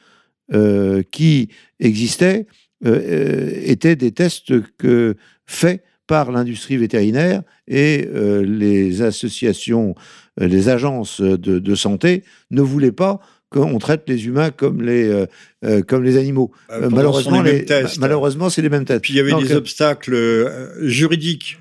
qui 1.12 1.50
existaient 1.80 2.46
étaient 2.84 3.96
des 3.96 4.12
tests 4.12 4.54
que, 4.78 5.16
faits 5.48 5.84
par 6.08 6.32
l'industrie 6.32 6.78
vétérinaire 6.78 7.42
et 7.68 8.08
euh, 8.14 8.44
les 8.46 9.02
associations, 9.02 9.96
euh, 10.42 10.48
les 10.48 10.70
agences 10.70 11.22
de, 11.22 11.36
de 11.60 11.76
santé 11.76 12.24
ne 12.52 12.62
voulaient 12.62 12.92
pas 12.92 13.20
qu'on 13.50 13.78
traite 13.78 14.04
les 14.08 14.26
humains 14.26 14.52
comme 14.52 14.82
les, 14.82 15.26
euh, 15.64 15.82
comme 15.84 16.04
les 16.04 16.18
animaux. 16.18 16.52
Euh, 16.72 16.90
malheureusement, 16.92 17.42
les 17.42 17.60
les- 17.60 17.66
tests. 17.66 18.00
malheureusement, 18.00 18.50
c'est 18.50 18.62
les 18.62 18.70
mêmes 18.70 18.86
tests. 18.86 19.02
Puis 19.02 19.14
il 19.14 19.18
y 19.18 19.20
avait 19.20 19.32
Donc, 19.32 19.44
des 19.44 19.54
obstacles 19.56 20.50
juridiques, 20.82 21.58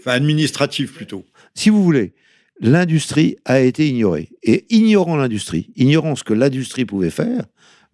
enfin 0.00 0.12
administratifs 0.12 0.92
plutôt. 0.94 1.24
si 1.54 1.70
vous 1.70 1.82
voulez, 1.82 2.14
l'industrie 2.60 3.36
a 3.44 3.60
été 3.60 3.88
ignorée. 3.88 4.30
Et 4.42 4.64
ignorant 4.70 5.16
l'industrie, 5.16 5.70
ignorant 5.76 6.16
ce 6.16 6.24
que 6.24 6.32
l'industrie 6.34 6.84
pouvait 6.84 7.10
faire, 7.10 7.44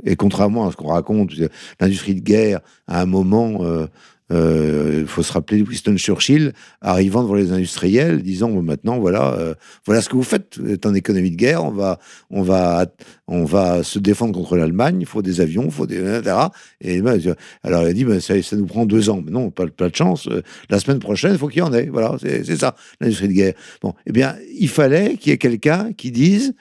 et 0.05 0.17
contrairement 0.17 0.69
à 0.69 0.73
ce 0.73 0.77
qu'on 0.77 0.89
raconte, 0.89 1.33
l'industrie 1.81 2.15
de 2.15 2.21
guerre, 2.21 2.61
à 2.87 3.01
un 3.03 3.07
moment, 3.07 3.59
euh, 3.65 3.87
il 4.31 5.07
faut 5.07 5.23
se 5.23 5.33
rappeler 5.33 5.63
Winston 5.63 5.97
Churchill 5.97 6.53
arrivant 6.81 7.23
devant 7.23 7.35
les 7.35 7.53
industriels, 7.53 8.23
disant 8.23 8.51
maintenant 8.63 8.99
voilà, 8.99 9.35
euh, 9.35 9.55
voilà 9.85 10.01
ce 10.01 10.09
que 10.09 10.17
vous 10.17 10.23
faites. 10.23 10.59
Vous 10.59 10.73
êtes 10.73 10.87
en 10.87 10.95
économie 10.95 11.31
de 11.31 11.37
guerre, 11.37 11.65
on 11.65 11.71
va, 11.71 11.99
on 12.31 12.43
va, 12.43 12.87
on 13.27 13.45
va 13.45 13.83
se 13.83 13.99
défendre 13.99 14.33
contre 14.33 14.57
l'Allemagne. 14.57 14.99
Il 15.01 15.07
faut 15.07 15.23
des 15.23 15.41
avions, 15.41 15.67
il 15.67 15.71
faut 15.71 15.87
des 15.87 15.99
etc. 15.99 16.37
Et 16.81 17.03
ben, 17.03 17.21
alors 17.63 17.83
il 17.83 17.89
a 17.89 17.93
dit 17.93 18.05
ben, 18.05 18.21
ça, 18.21 18.35
nous 18.53 18.67
prend 18.67 18.87
deux 18.87 19.11
ans. 19.11 19.23
Mais 19.25 19.31
non, 19.31 19.51
pas, 19.51 19.67
de 19.67 19.95
chance. 19.95 20.27
Euh, 20.29 20.43
La 20.71 20.79
semaine 20.79 21.01
prochaine, 21.01 21.33
il 21.33 21.39
faut 21.39 21.49
qu'il 21.49 21.59
y 21.59 21.63
en 21.63 21.73
ait. 21.73 21.87
Voilà, 21.87 22.17
c'est 22.21 22.57
ça 22.57 22.75
l'industrie 23.01 23.29
de 23.29 23.35
guerre. 23.35 23.55
Bon, 23.83 23.95
eh 24.07 24.13
bien, 24.13 24.37
il 24.59 24.69
fallait 24.69 25.17
qu'il 25.17 25.31
y 25.31 25.35
ait 25.35 25.39
quelqu'un 25.39 25.93
qui 25.93 26.11
dise 26.11 26.55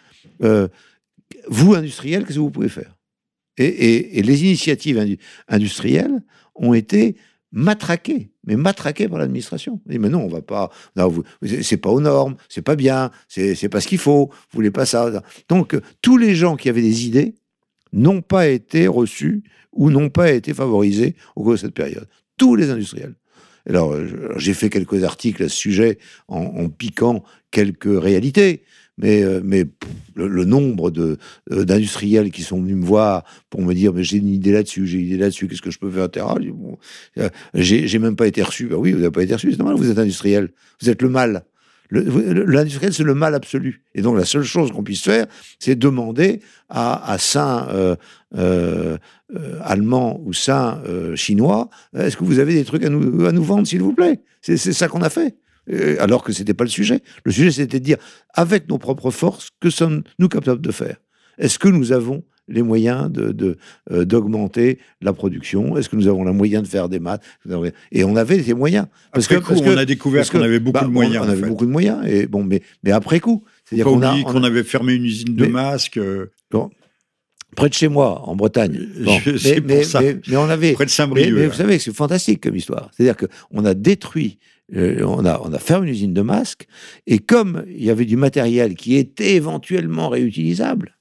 euh, 0.43 0.67
vous 1.47 1.73
industriels, 1.75 2.23
qu'est-ce 2.25 2.35
que 2.35 2.41
vous 2.41 2.51
pouvez 2.51 2.69
faire? 2.69 2.95
Et, 3.57 4.21
les 4.21 4.43
initiatives 4.43 4.97
indu- 4.97 5.19
industrielles 5.47 6.23
ont 6.55 6.73
été 6.73 7.15
matraquées, 7.53 8.31
mais 8.45 8.57
matraquées 8.57 9.07
par 9.07 9.19
l'administration. 9.19 9.79
On 9.85 9.91
dit, 9.91 9.99
mais 9.99 10.09
non, 10.09 10.23
on 10.23 10.27
va 10.27 10.41
pas, 10.41 10.71
c'est 11.61 11.77
pas 11.77 11.89
aux 11.89 12.01
normes, 12.01 12.35
c'est 12.49 12.63
pas 12.63 12.75
bien, 12.75 13.11
c'est 13.29 13.69
pas 13.69 13.79
ce 13.79 13.87
qu'il 13.87 13.99
faut, 13.99 14.25
vous 14.25 14.55
voulez 14.55 14.71
pas 14.71 14.85
ça. 14.85 15.23
Donc, 15.47 15.75
euh, 15.75 15.81
tous 16.01 16.17
les 16.17 16.35
gens 16.35 16.57
qui 16.57 16.67
avaient 16.67 16.81
des 16.81 17.05
idées 17.05 17.35
n'ont 17.93 18.21
pas 18.21 18.47
été 18.47 18.87
reçus 18.87 19.43
ou 19.71 19.91
n'ont 19.91 20.09
pas 20.09 20.31
été 20.31 20.53
favorisés 20.53 21.15
au 21.35 21.43
cours 21.43 21.53
de 21.53 21.57
cette 21.57 21.75
période. 21.75 22.07
Tous 22.37 22.55
les 22.55 22.71
industriels. 22.71 23.15
Alors, 23.69 23.93
euh, 23.93 24.33
j'ai 24.37 24.53
fait 24.53 24.69
quelques 24.69 25.03
articles 25.03 25.43
à 25.43 25.47
ce 25.47 25.55
sujet 25.55 25.99
en 26.27 26.67
piquant 26.69 27.23
quelques 27.51 28.01
réalités, 28.01 28.63
mais, 28.97 29.23
euh, 29.23 29.41
mais 29.43 29.65
le, 30.15 30.45
nombre 30.45 30.91
euh, 30.97 31.17
d'industriels 31.65 32.31
qui 32.31 32.43
sont 32.43 32.61
venus 32.61 32.75
me 32.75 32.85
voir 32.85 33.23
pour 33.49 33.61
me 33.61 33.73
dire 33.73 33.93
j'ai 33.97 34.17
une 34.17 34.27
idée 34.27 34.51
là-dessus, 34.51 34.85
j'ai 34.85 34.99
une 34.99 35.07
idée 35.07 35.17
là-dessus, 35.17 35.47
qu'est-ce 35.47 35.61
que 35.61 35.71
je 35.71 35.79
peux 35.79 35.89
faire, 35.89 36.05
etc. 36.05 36.25
Bon, 36.53 36.77
euh, 37.17 37.29
j'ai, 37.53 37.87
j'ai 37.87 37.99
même 37.99 38.15
pas 38.15 38.27
été 38.27 38.43
reçu. 38.43 38.67
Ben 38.67 38.75
oui, 38.75 38.91
vous 38.91 38.99
n'avez 38.99 39.11
pas 39.11 39.23
été 39.23 39.33
reçu, 39.33 39.51
c'est 39.51 39.57
normal, 39.57 39.77
vous 39.77 39.89
êtes 39.89 39.99
industriel, 39.99 40.49
vous 40.81 40.89
êtes 40.89 41.01
le 41.01 41.09
mal. 41.09 41.45
L'industriel, 41.91 42.91
c'est 42.91 43.03
le 43.03 43.13
mal 43.13 43.35
absolu. 43.35 43.83
Et 43.93 44.01
donc, 44.01 44.17
la 44.17 44.25
seule 44.25 44.43
chose 44.43 44.71
qu'on 44.71 44.81
puisse 44.81 45.03
faire, 45.03 45.27
c'est 45.59 45.75
demander 45.75 46.39
à, 46.67 47.11
à 47.11 47.19
saint 47.19 47.67
allemand 49.61 50.19
ou 50.25 50.33
saint 50.33 50.81
chinois, 51.13 51.69
est-ce 51.95 52.17
que 52.17 52.23
vous 52.23 52.39
avez 52.39 52.55
des 52.55 52.63
trucs 52.63 52.83
à 52.83 52.89
nous, 52.89 53.43
vendre, 53.43 53.67
s'il 53.67 53.83
vous 53.83 53.93
plaît? 53.93 54.21
C'est 54.41 54.57
ça 54.57 54.87
qu'on 54.87 55.03
a 55.03 55.09
fait. 55.11 55.35
Euh, 55.71 55.95
alors 55.99 56.23
que 56.23 56.33
c'était 56.33 56.53
pas 56.53 56.63
le 56.65 56.69
sujet. 56.69 57.01
Le 57.23 57.31
sujet, 57.31 57.51
c'était 57.51 57.79
de 57.79 57.85
dire, 57.85 57.97
avec 58.33 58.67
nos 58.69 58.77
propres 58.77 59.11
forces, 59.11 59.49
que 59.61 59.69
sommes-nous 59.69 60.27
capables 60.29 60.61
de 60.61 60.71
faire? 60.71 60.97
Est-ce 61.37 61.57
que 61.57 61.69
nous 61.69 61.91
avons 61.91 62.23
les 62.49 62.61
moyens 62.61 63.09
de, 63.09 63.31
de, 63.31 63.57
euh, 63.91 64.03
d'augmenter 64.03 64.77
la 65.01 65.13
production? 65.13 65.77
Est-ce 65.77 65.87
que 65.87 65.95
nous 65.95 66.07
avons 66.07 66.25
les 66.25 66.33
moyens 66.33 66.63
de 66.63 66.67
faire 66.67 66.89
des 66.89 66.99
maths? 66.99 67.23
Et 67.91 68.03
on 68.03 68.15
avait 68.17 68.43
ces 68.43 68.53
moyens. 68.53 68.87
Parce 69.13 69.25
Après 69.25 69.35
que, 69.37 69.41
coup, 69.41 69.49
parce 69.53 69.61
que- 69.61 69.69
on 69.69 69.77
a 69.77 69.85
découvert 69.85 70.29
qu'on 70.29 70.41
avait 70.41 70.59
beaucoup 70.59 70.79
bah, 70.81 70.85
de 70.85 70.91
moyens. 70.91 71.25
On, 71.25 71.29
avait 71.29 71.41
fait. 71.41 71.47
beaucoup 71.47 71.65
de 71.65 71.71
moyens. 71.71 72.05
Et 72.05 72.27
bon, 72.27 72.43
mais, 72.43 72.61
mais 72.83 72.91
après 72.91 73.19
coup. 73.21 73.45
C'est-à-dire 73.63 73.85
qu'on 73.85 74.01
a, 74.01 74.21
qu'on 74.23 74.43
avait 74.43 74.63
fermé 74.63 74.93
une 74.93 75.05
usine 75.05 75.33
de 75.35 75.43
Mais- 75.45 75.49
masques 75.51 75.97
euh, 75.97 76.29
près 77.55 77.69
de 77.69 77.73
chez 77.73 77.87
moi, 77.87 78.21
en 78.27 78.35
Bretagne. 78.35 78.79
Bon, 79.03 79.17
mais, 79.25 79.61
mais- 79.65 79.83
ça. 79.83 80.01
mais- 80.01 80.17
mais 80.27 80.37
on 80.37 80.49
avait. 80.49 80.73
près 80.73 80.85
de 80.85 80.89
Saint-Brieuc. 80.89 81.33
mais 81.35 81.47
vous 81.47 81.53
savez 81.53 81.79
c'est 81.79 81.93
fantastique 81.95 82.41
comme 82.43 82.55
histoire. 82.55 82.89
C'est-à-dire 82.95 83.15
qu'on 83.15 83.63
a 83.65 83.73
détruit, 83.73 84.39
euh, 84.75 85.03
on, 85.05 85.25
a, 85.25 85.41
on 85.43 85.51
a 85.53 85.59
fermé 85.59 85.87
une 85.87 85.93
usine 85.93 86.13
de 86.13 86.21
masques, 86.21 86.67
et 87.05 87.19
comme 87.19 87.65
il 87.67 87.83
y 87.83 87.89
avait 87.89 88.05
du 88.05 88.17
matériel 88.17 88.75
qui 88.75 88.95
était 88.95 89.35
éventuellement 89.35 90.09
réutilisable, 90.09 90.97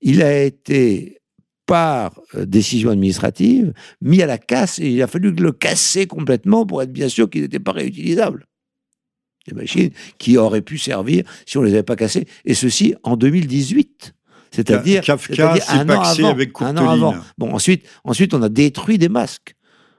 il 0.00 0.22
a 0.22 0.42
été, 0.42 1.20
par 1.66 2.20
euh, 2.34 2.44
décision 2.44 2.90
administrative, 2.90 3.72
mis 4.00 4.22
à 4.22 4.26
la 4.26 4.38
casse, 4.38 4.78
et 4.78 4.90
il 4.90 5.02
a 5.02 5.06
fallu 5.06 5.32
le 5.32 5.52
casser 5.52 6.06
complètement 6.06 6.66
pour 6.66 6.82
être 6.82 6.92
bien 6.92 7.08
sûr 7.08 7.28
qu'ils 7.28 7.42
n'étaient 7.42 7.58
pas 7.58 7.72
réutilisables. 7.72 8.46
Des 9.48 9.54
machines 9.54 9.90
qui 10.18 10.38
auraient 10.38 10.62
pu 10.62 10.78
servir 10.78 11.24
si 11.46 11.58
on 11.58 11.62
ne 11.62 11.66
les 11.66 11.74
avait 11.74 11.82
pas 11.82 11.96
cassées, 11.96 12.26
et 12.44 12.54
ceci 12.54 12.94
en 13.02 13.16
2018. 13.16 14.14
C'est-à-dire 14.50 15.02
Kafka 15.02 15.56
un 15.70 15.88
an 15.90 16.00
avant, 16.00 16.28
avec 16.28 16.50
un 16.60 16.76
an 16.76 16.88
avant. 16.88 17.14
Bon, 17.38 17.52
ensuite, 17.52 17.84
ensuite, 18.04 18.34
on 18.34 18.42
a 18.42 18.48
détruit 18.48 18.98
des 18.98 19.08
masques. 19.08 19.56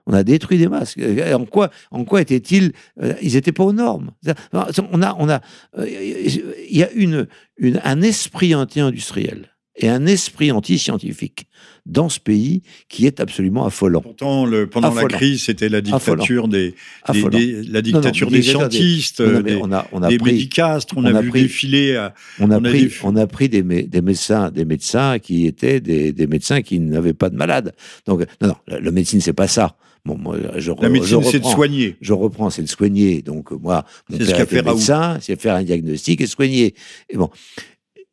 On 0.07 0.13
a 0.13 0.23
détruit 0.23 0.57
des 0.57 0.67
masques. 0.67 0.99
Et 0.99 1.33
En 1.33 1.45
quoi, 1.45 1.71
en 1.91 2.03
quoi 2.05 2.21
étaient-ils 2.21 2.73
euh, 3.01 3.13
Ils 3.21 3.33
n'étaient 3.33 3.51
pas 3.51 3.63
aux 3.63 3.73
normes. 3.73 4.11
On 4.53 5.01
a, 5.01 5.15
on 5.19 5.29
a, 5.29 5.41
euh, 5.79 5.87
il 5.87 6.77
y 6.77 6.83
a 6.83 6.91
une, 6.91 7.27
une, 7.57 7.81
un 7.83 8.01
esprit 8.01 8.53
anti-industriel 8.53 9.51
et 9.77 9.89
un 9.89 10.05
esprit 10.05 10.51
anti-scientifique 10.53 11.47
dans 11.85 12.07
ce 12.07 12.19
pays 12.19 12.61
qui 12.87 13.05
est 13.05 13.19
absolument 13.19 13.65
affolant. 13.65 13.99
Pourtant, 14.01 14.45
le, 14.45 14.67
pendant 14.69 14.93
la 14.93 15.01
crise, 15.17 15.43
c'était 15.43 15.67
la 15.67 15.81
dictature 15.81 16.47
des, 16.47 16.69
des- 16.69 16.75
Affolant. 17.03 17.37
des- 17.37 17.63
la 17.63 17.81
dictature 17.81 18.29
des 18.31 18.41
scientistes, 18.69 19.19
euh, 19.21 19.41
des, 19.41 19.55
on 19.55 19.71
a, 19.73 19.85
on 19.91 20.01
a 20.01 20.07
des 20.07 20.17
pris, 20.17 20.31
médicastres. 20.31 20.95
On, 20.97 21.03
on 21.03 21.13
a, 21.13 21.21
vu 21.21 21.29
pris- 21.29 21.41
défiler. 21.41 21.95
à- 21.97 22.13
on 22.39 22.51
a 22.51 22.57
on 22.59 22.63
a 22.63 22.69
pris, 22.69 22.85
des- 22.87 22.93
on 23.03 23.15
a 23.17 23.27
pris 23.27 23.49
des, 23.49 23.63
mé- 23.63 23.89
des 23.89 24.01
médecins, 24.01 24.49
des 24.49 24.63
médecins 24.65 25.19
qui 25.19 25.45
étaient 25.45 25.81
des, 25.81 26.13
des 26.13 26.27
médecins 26.27 26.61
qui 26.61 26.79
n'avaient 26.79 27.13
pas 27.13 27.29
de 27.29 27.35
malades. 27.35 27.75
Donc, 28.05 28.21
non, 28.41 28.47
non, 28.49 28.55
la, 28.67 28.79
la 28.79 28.91
médecine, 28.91 29.19
c'est 29.19 29.33
pas 29.33 29.47
ça. 29.49 29.75
Bon, 30.05 30.17
moi, 30.17 30.37
je, 30.57 30.71
la 30.79 30.89
médecine, 30.89 31.23
c'est 31.23 31.39
de 31.39 31.45
soigner. 31.45 31.97
je 31.99 32.13
reprends, 32.13 32.51
c'est 32.51 32.61
de 32.61 32.67
soigner. 32.67 33.23
Donc, 33.23 33.51
euh, 33.51 33.57
moi, 33.57 33.85
mon 34.09 34.19
ce 34.19 34.25
père 34.25 34.41
était 34.41 34.59
Raoult. 34.59 34.75
médecin, 34.75 35.17
c'est 35.19 35.39
faire 35.39 35.55
un 35.55 35.63
diagnostic 35.63 36.21
et 36.21 36.27
soigner. 36.27 36.75
Et 37.09 37.17
bon, 37.17 37.31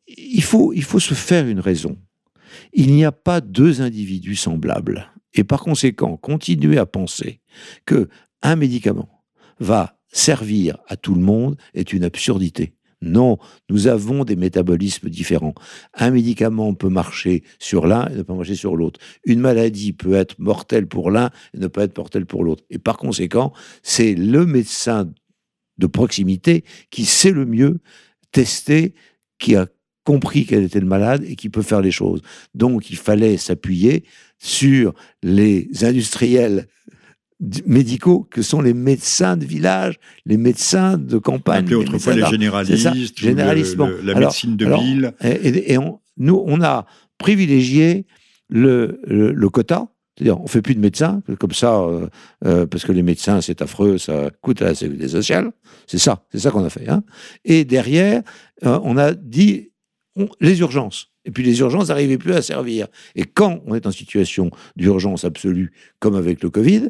il 0.07 0.43
faut, 0.43 0.73
il 0.73 0.83
faut 0.83 0.99
se 0.99 1.13
faire 1.13 1.47
une 1.47 1.59
raison. 1.59 1.95
Il 2.73 2.93
n'y 2.93 3.05
a 3.05 3.11
pas 3.11 3.41
deux 3.41 3.81
individus 3.81 4.35
semblables. 4.35 5.11
Et 5.35 5.43
par 5.43 5.61
conséquent, 5.61 6.17
continuer 6.17 6.79
à 6.79 6.87
penser 6.87 7.41
que 7.85 8.09
un 8.41 8.55
médicament 8.55 9.23
va 9.59 9.97
servir 10.11 10.77
à 10.87 10.95
tout 10.95 11.13
le 11.13 11.21
monde 11.21 11.57
est 11.73 11.93
une 11.93 12.03
absurdité. 12.03 12.73
Non, 13.03 13.37
nous 13.69 13.87
avons 13.87 14.23
des 14.23 14.37
métabolismes 14.37 15.09
différents. 15.09 15.53
Un 15.93 16.11
médicament 16.11 16.73
peut 16.73 16.89
marcher 16.89 17.43
sur 17.59 17.85
l'un 17.85 18.07
et 18.07 18.15
ne 18.15 18.21
pas 18.23 18.33
marcher 18.33 18.55
sur 18.55 18.77
l'autre. 18.77 18.99
Une 19.25 19.41
maladie 19.41 19.91
peut 19.91 20.13
être 20.13 20.39
mortelle 20.39 20.87
pour 20.87 21.11
l'un 21.11 21.29
et 21.53 21.59
ne 21.59 21.67
pas 21.67 21.83
être 21.83 21.97
mortelle 21.97 22.25
pour 22.25 22.45
l'autre. 22.45 22.63
Et 22.69 22.79
par 22.79 22.97
conséquent, 22.97 23.51
c'est 23.81 24.15
le 24.15 24.45
médecin 24.45 25.11
de 25.77 25.87
proximité 25.87 26.63
qui 26.91 27.03
sait 27.03 27.31
le 27.31 27.45
mieux 27.45 27.79
tester, 28.31 28.93
qui 29.37 29.55
a 29.55 29.67
compris 30.05 30.45
quel 30.45 30.63
était 30.63 30.79
le 30.79 30.85
malade 30.85 31.23
et 31.27 31.35
qui 31.35 31.49
peut 31.49 31.61
faire 31.61 31.81
les 31.81 31.91
choses. 31.91 32.21
Donc, 32.53 32.89
il 32.89 32.97
fallait 32.97 33.37
s'appuyer 33.37 34.05
sur 34.37 34.93
les 35.21 35.69
industriels 35.81 36.67
médicaux 37.65 38.27
que 38.29 38.41
sont 38.41 38.61
les 38.61 38.73
médecins 38.73 39.37
de 39.37 39.45
village, 39.45 39.95
les 40.25 40.37
médecins 40.37 40.97
de 40.97 41.17
campagne. 41.17 41.65
Appelé 41.65 41.75
les 41.77 41.81
autrefois 41.83 42.13
les 42.13 42.21
ça, 42.21 42.29
généralistes, 42.29 43.77
le- 43.77 43.85
le- 43.85 44.01
la 44.03 44.15
Alors- 44.17 44.29
médecine 44.29 44.55
de 44.55 44.65
alors, 44.65 44.81
ville. 44.83 45.13
Et, 45.23 45.77
on, 45.77 45.99
nous, 46.17 46.41
on 46.45 46.61
a 46.61 46.85
privilégié 47.17 48.05
le, 48.49 48.99
le, 49.07 49.31
le 49.33 49.49
quota 49.49 49.87
C'est-à-dire, 50.17 50.39
on 50.41 50.47
fait 50.47 50.61
plus 50.61 50.75
de 50.75 50.79
médecins, 50.79 51.21
comme 51.39 51.53
ça, 51.53 51.79
euh, 51.79 52.07
euh, 52.45 52.65
parce 52.67 52.83
que 52.85 52.91
les 52.91 53.01
médecins, 53.03 53.41
c'est 53.41 53.61
affreux, 53.61 53.97
ça 53.97 54.29
coûte 54.41 54.61
à 54.61 54.65
la 54.65 54.75
sécurité 54.75 55.07
sociale. 55.07 55.51
C'est 55.87 55.97
ça, 55.97 56.23
c'est 56.31 56.39
ça 56.39 56.51
qu'on 56.51 56.63
a 56.63 56.69
fait. 56.69 56.87
Hein. 56.87 57.03
Et 57.45 57.65
derrière, 57.65 58.21
euh, 58.65 58.79
on 58.83 58.97
a 58.97 59.13
dit 59.13 59.71
les 60.39 60.59
urgences. 60.59 61.07
Et 61.25 61.31
puis 61.31 61.43
les 61.43 61.59
urgences 61.61 61.87
n'arrivaient 61.87 62.17
plus 62.19 62.33
à 62.33 62.41
servir. 62.41 62.87
Et 63.15 63.23
quand 63.23 63.61
on 63.65 63.73
est 63.75 63.87
en 63.87 63.91
situation 63.91 64.51
d'urgence 64.75 65.23
absolue, 65.23 65.71
comme 65.99 66.15
avec 66.15 66.43
le 66.43 66.49
Covid, 66.49 66.89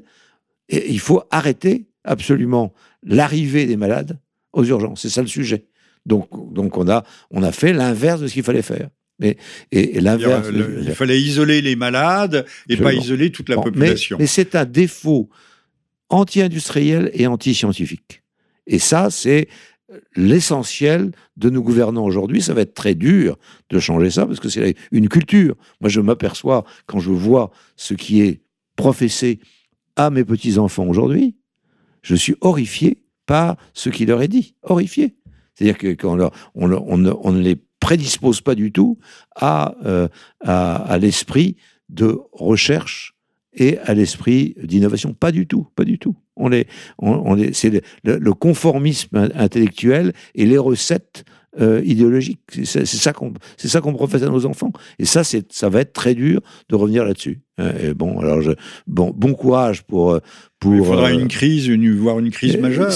il 0.70 1.00
faut 1.00 1.24
arrêter 1.32 1.86
absolument 2.04 2.74
l'arrivée 3.04 3.66
des 3.66 3.78
malades 3.78 4.20
aux 4.54 4.64
urgences. 4.64 5.02
C'est 5.02 5.10
ça 5.10 5.22
le 5.22 5.28
sujet. 5.28 5.66
Donc, 6.06 6.54
donc 6.54 6.78
on, 6.78 6.90
a, 6.90 7.04
on 7.32 7.44
a 7.44 7.52
fait 7.52 7.74
l'inverse 7.74 8.22
de 8.22 8.28
ce 8.28 8.34
qu'il 8.34 8.44
fallait 8.44 8.62
faire. 8.62 8.90
Mais, 9.20 9.38
et, 9.72 10.02
l'inverse. 10.02 10.50
Il 10.52 10.94
fallait 10.94 11.22
isoler 11.22 11.62
les 11.62 11.76
malades 11.76 12.46
et 12.68 12.78
pas 12.78 12.94
isoler 12.94 13.32
toute 13.32 13.50
la 13.50 13.58
population. 13.58 14.18
Mais, 14.20 14.28
c'est 14.28 14.56
un 14.56 14.66
défaut 14.66 15.30
anti-industriel 16.10 17.10
et 17.14 17.28
anti-scientifique. 17.28 18.22
Et 18.68 18.80
ça, 18.80 19.10
c'est 19.10 19.48
l'essentiel 20.16 21.12
de 21.38 21.50
nos 21.50 21.62
gouvernants 21.62 22.06
aujourd'hui. 22.06 22.42
Ça 22.42 22.54
va 22.54 22.62
être 22.62 22.74
très 22.74 22.96
dur 22.96 23.38
de 23.70 23.80
changer 23.80 24.10
ça 24.10 24.26
parce 24.26 24.40
que 24.40 24.50
c'est 24.50 24.76
une 24.92 25.10
culture. 25.10 25.56
Moi, 25.82 25.90
je 25.90 26.02
m'aperçois 26.02 26.66
quand 26.86 27.00
je 27.00 27.12
vois 27.12 27.52
ce 27.76 27.94
qui 27.94 28.22
est 28.22 28.42
professé 28.76 29.40
à 29.96 30.10
mes 30.10 30.24
petits-enfants 30.24 30.88
aujourd'hui, 30.88 31.36
je 32.02 32.16
suis 32.16 32.36
horrifié 32.42 33.04
par 33.26 33.58
ce 33.74 33.90
qui 33.90 34.06
leur 34.06 34.22
est 34.22 34.28
dit. 34.28 34.56
Horrifié. 34.64 35.16
C'est-à-dire 35.56 35.98
qu'on 35.98 36.30
on, 36.56 36.72
on, 36.72 37.32
ne 37.32 37.42
les 37.42 37.58
prédispose 37.80 38.42
pas 38.42 38.56
du 38.56 38.72
tout 38.72 38.98
à, 39.36 39.76
euh, 39.86 40.08
à, 40.42 40.98
l'esprit 40.98 41.58
de 41.90 42.20
recherche 42.32 43.16
et 43.54 43.78
à 43.80 43.94
l'esprit 43.94 44.56
d'innovation. 44.64 45.14
Pas 45.14 45.32
du 45.32 45.48
tout, 45.48 45.68
pas 45.76 45.86
du 45.86 46.00
tout. 46.00 46.16
On 46.36 46.50
les, 46.50 46.68
on, 46.98 47.38
c'est 47.54 47.84
le, 48.04 48.34
conformisme 48.34 49.30
intellectuel 49.36 50.14
et 50.34 50.46
les 50.46 50.58
recettes 50.58 51.24
euh, 51.62 51.82
idéologiques. 51.84 52.40
C'est 52.64 52.86
ça 52.86 53.14
qu'on, 53.14 53.34
c'est 53.58 53.68
ça 53.68 53.82
qu'on 53.82 53.94
professe 53.94 54.24
à 54.24 54.30
nos 54.30 54.46
enfants. 54.46 54.72
Et 55.00 55.06
ça, 55.06 55.24
c'est, 55.24 55.52
ça 55.52 55.70
va 55.70 55.82
être 55.82 55.94
très 55.94 56.16
dur 56.16 56.42
de 56.70 56.76
revenir 56.76 57.06
là-dessus. 57.06 57.42
Hein, 57.58 57.72
et 57.82 57.94
bon, 57.94 58.20
alors 58.20 58.42
je, 58.42 58.52
bon, 58.88 59.14
bon 59.16 59.34
courage 59.34 59.84
pour, 59.84 60.20
pour. 60.60 60.76
Il 60.76 60.84
faudra 60.84 61.12
une 61.12 61.28
crise, 61.28 61.68
une, 61.68 61.94
voire 61.96 62.20
une 62.20 62.32
crise 62.32 62.58
majeure. 62.58 62.92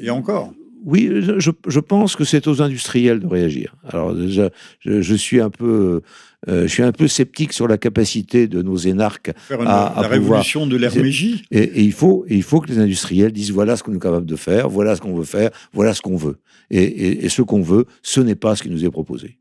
Et 0.00 0.10
encore 0.10 0.52
oui, 0.84 1.10
je, 1.38 1.80
pense 1.80 2.16
que 2.16 2.24
c'est 2.24 2.46
aux 2.46 2.62
industriels 2.62 3.20
de 3.20 3.26
réagir. 3.26 3.76
Alors 3.88 4.14
déjà, 4.14 4.48
je, 4.80 5.14
suis 5.14 5.40
un 5.40 5.50
peu, 5.50 6.00
euh, 6.46 6.62
je 6.62 6.68
suis 6.68 6.82
un 6.84 6.92
peu 6.92 7.08
sceptique 7.08 7.52
sur 7.52 7.66
la 7.66 7.78
capacité 7.78 8.46
de 8.46 8.62
nos 8.62 8.76
énarques 8.76 9.32
Faire 9.48 9.60
à, 9.62 10.00
la 10.00 10.08
révolution 10.08 10.68
de 10.68 10.76
l'Hermégie. 10.76 11.42
Et, 11.50 11.58
et, 11.58 11.82
il 11.82 11.92
faut, 11.92 12.24
il 12.28 12.44
faut 12.44 12.60
que 12.60 12.68
les 12.68 12.78
industriels 12.78 13.32
disent 13.32 13.50
voilà 13.50 13.76
ce 13.76 13.82
qu'on 13.82 13.94
est 13.94 14.00
capable 14.00 14.26
de 14.26 14.36
faire, 14.36 14.68
voilà 14.68 14.94
ce 14.94 15.00
qu'on 15.00 15.14
veut 15.14 15.24
faire, 15.24 15.50
voilà 15.72 15.94
ce 15.94 16.00
qu'on 16.00 16.16
veut. 16.16 16.38
Et, 16.70 17.28
ce 17.28 17.40
qu'on 17.40 17.62
veut, 17.62 17.86
ce 18.02 18.20
n'est 18.20 18.34
pas 18.34 18.54
ce 18.54 18.62
qui 18.62 18.68
nous 18.68 18.84
est 18.84 18.90
proposé. 18.90 19.38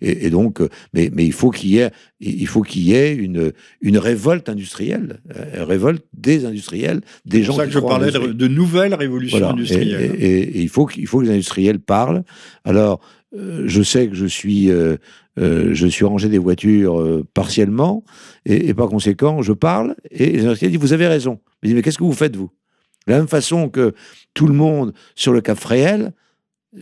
Et, 0.00 0.30
donc, 0.30 0.60
mais, 0.94 1.10
mais 1.12 1.26
il 1.26 1.32
faut 1.32 1.50
qu'il 1.50 1.70
y 1.70 1.78
ait, 1.78 1.90
il 2.20 2.46
faut 2.46 2.62
qu'il 2.62 2.82
y 2.82 2.94
ait 2.94 3.14
une, 3.14 3.52
une 3.82 3.98
révolte 3.98 4.48
industrielle, 4.48 5.20
une 5.26 5.60
euh, 5.60 5.64
révolte 5.64 6.04
des 6.16 6.46
industriels, 6.46 7.02
des 7.26 7.42
gens. 7.42 7.52
C'est 7.52 7.60
ça 7.60 7.66
que 7.66 7.72
je 7.72 7.78
parlais 7.78 8.10
de, 8.10 8.48
nouvelles 8.48 8.94
révolutions 8.94 9.50
industrielles. 9.50 10.16
Et, 10.18 10.62
il 10.62 10.68
faut 10.70 10.86
qu'il 10.86 11.06
faut 11.06 11.20
que 11.20 11.24
les 11.24 11.32
industriels 11.32 11.78
parlent. 11.78 12.22
Alors, 12.64 13.00
euh, 13.02 13.15
je 13.32 13.82
sais 13.82 14.08
que 14.08 14.14
je 14.14 14.26
suis, 14.26 14.70
euh, 14.70 14.96
je 15.36 15.86
suis 15.86 16.04
rangé 16.04 16.28
des 16.28 16.38
voitures 16.38 17.22
partiellement, 17.34 18.04
et, 18.44 18.72
par 18.74 18.88
conséquent, 18.88 19.42
je 19.42 19.52
parle, 19.52 19.96
et 20.10 20.32
les 20.32 20.44
industriels 20.44 20.72
disent, 20.72 20.80
vous 20.80 20.92
avez 20.92 21.06
raison. 21.06 21.40
Mais, 21.62 21.74
mais 21.74 21.82
qu'est-ce 21.82 21.98
que 21.98 22.04
vous 22.04 22.12
faites, 22.12 22.36
vous? 22.36 22.50
De 23.06 23.12
la 23.12 23.18
même 23.18 23.28
façon 23.28 23.68
que 23.68 23.94
tout 24.34 24.46
le 24.46 24.54
monde, 24.54 24.92
sur 25.14 25.32
le 25.32 25.40
Cap 25.40 25.58
Fréhel, 25.58 26.12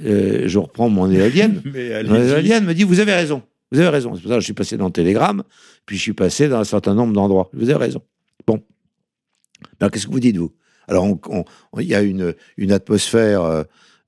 euh, 0.03 0.45
je 0.47 0.59
reprends 0.59 0.89
mon 0.89 1.11
éolienne. 1.11 1.63
L'éolienne 1.65 2.65
me 2.65 2.75
dit 2.75 2.85
Vous 2.85 3.01
avez 3.01 3.13
raison. 3.13 3.43
Vous 3.71 3.79
avez 3.79 3.89
raison. 3.89 4.15
C'est 4.15 4.23
pour 4.23 4.31
ça 4.31 4.37
que 4.37 4.41
je 4.41 4.45
suis 4.45 4.55
passé 4.55 4.77
dans 4.77 4.87
le 4.87 4.93
télégramme, 4.93 5.43
puis 5.87 5.97
je 5.97 6.03
suis 6.03 6.13
passé 6.13 6.49
dans 6.49 6.59
un 6.59 6.65
certain 6.65 6.95
nombre 6.95 7.13
d'endroits. 7.13 7.51
Vous 7.53 7.71
avez 7.71 7.79
raison. 7.79 8.03
Bon. 8.47 8.63
Alors, 9.81 9.91
qu'est-ce 9.91 10.07
que 10.07 10.13
vous 10.13 10.21
dites, 10.21 10.37
vous? 10.37 10.53
Alors, 10.87 11.07
il 11.79 11.87
y 11.87 11.95
a 11.95 12.03
une, 12.03 12.35
une 12.57 12.73
atmosphère 12.73 13.43
euh, 13.43 13.63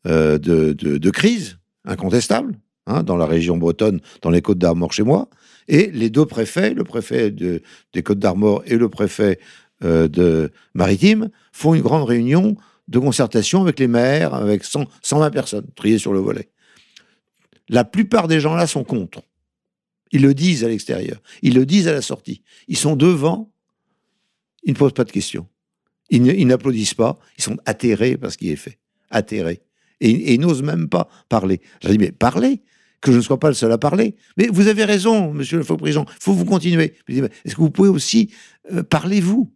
euh, 0.07 0.39
de, 0.39 0.73
de, 0.73 1.11
crise 1.11 1.59
incontestable 1.87 2.59
hein, 2.87 3.03
dans 3.03 3.17
la 3.17 3.27
région 3.27 3.57
bretonne, 3.57 4.01
dans 4.23 4.31
les 4.31 4.43
Côtes 4.43 4.59
d'Armor 4.59 4.93
chez 4.93 5.03
moi. 5.03 5.29
Et 5.69 5.91
les 5.91 6.11
deux 6.11 6.27
préfets, 6.27 6.75
le 6.75 6.85
préfet 6.85 7.31
de, 7.31 7.63
des 7.93 8.03
Côtes 8.03 8.19
d'Armor 8.19 8.63
et 8.67 8.77
le 8.77 8.89
préfet 8.89 9.39
de 9.83 10.51
Maritime, 10.75 11.29
font 11.53 11.75
une 11.75 11.83
grande 11.83 12.05
réunion 12.05 12.57
de 12.89 12.99
concertation 12.99 13.63
avec 13.63 13.79
les 13.79 13.89
maires, 13.89 14.35
avec 14.35 14.65
120 14.65 15.31
personnes 15.31 15.67
triées 15.75 15.99
sur 15.99 16.13
le 16.13 16.21
volet. 16.21 16.49
La 17.69 17.85
plupart 17.85 18.29
des 18.29 18.41
gens-là 18.41 18.67
sont 18.67 18.85
contre. 18.85 19.23
Ils 20.13 20.23
le 20.23 20.35
disent 20.35 20.65
à 20.65 20.69
l'extérieur. 20.69 21.21
Ils 21.43 21.55
le 21.55 21.67
disent 21.67 21.89
à 21.89 21.93
la 21.93 22.03
sortie. 22.03 22.43
Ils 22.69 22.77
sont 22.77 22.95
devant. 22.95 23.51
Ils 24.63 24.73
ne 24.73 24.79
posent 24.79 24.95
pas 24.95 25.05
de 25.05 25.11
questions. 25.11 25.49
Ils 26.11 26.47
n'applaudissent 26.47 26.95
pas. 26.95 27.19
Ils 27.39 27.43
sont 27.43 27.57
atterrés 27.67 28.17
par 28.17 28.31
ce 28.31 28.39
qui 28.39 28.51
est 28.51 28.57
fait. 28.57 28.79
Atterrés. 29.11 29.63
Et, 30.01 30.35
ils 30.35 30.41
n'osent 30.41 30.63
même 30.63 30.89
pas 30.89 31.09
parler. 31.29 31.61
J'ai 31.81 31.91
dit, 31.91 31.99
mais 31.99 32.13
parlez 32.13 32.63
que 33.01 33.13
je 33.13 33.19
ne 33.19 33.23
sois 33.23 33.39
pas 33.39 33.49
le 33.49 33.55
seul 33.55 33.71
à 33.73 33.79
parler. 33.79 34.17
Mais 34.37 34.49
vous 34.53 34.69
avez 34.69 34.85
raison, 34.85 35.33
monsieur 35.33 35.59
le 35.59 35.65
faux 35.65 35.77
président, 35.77 36.05
il 36.09 36.23
faut 36.23 36.33
vous 36.33 36.45
continuer. 36.45 36.95
Est-ce 37.09 37.55
que 37.55 37.61
vous 37.61 37.71
pouvez 37.71 37.89
aussi 37.89 38.31
euh, 38.73 38.83
parler, 38.83 39.21
vous? 39.21 39.53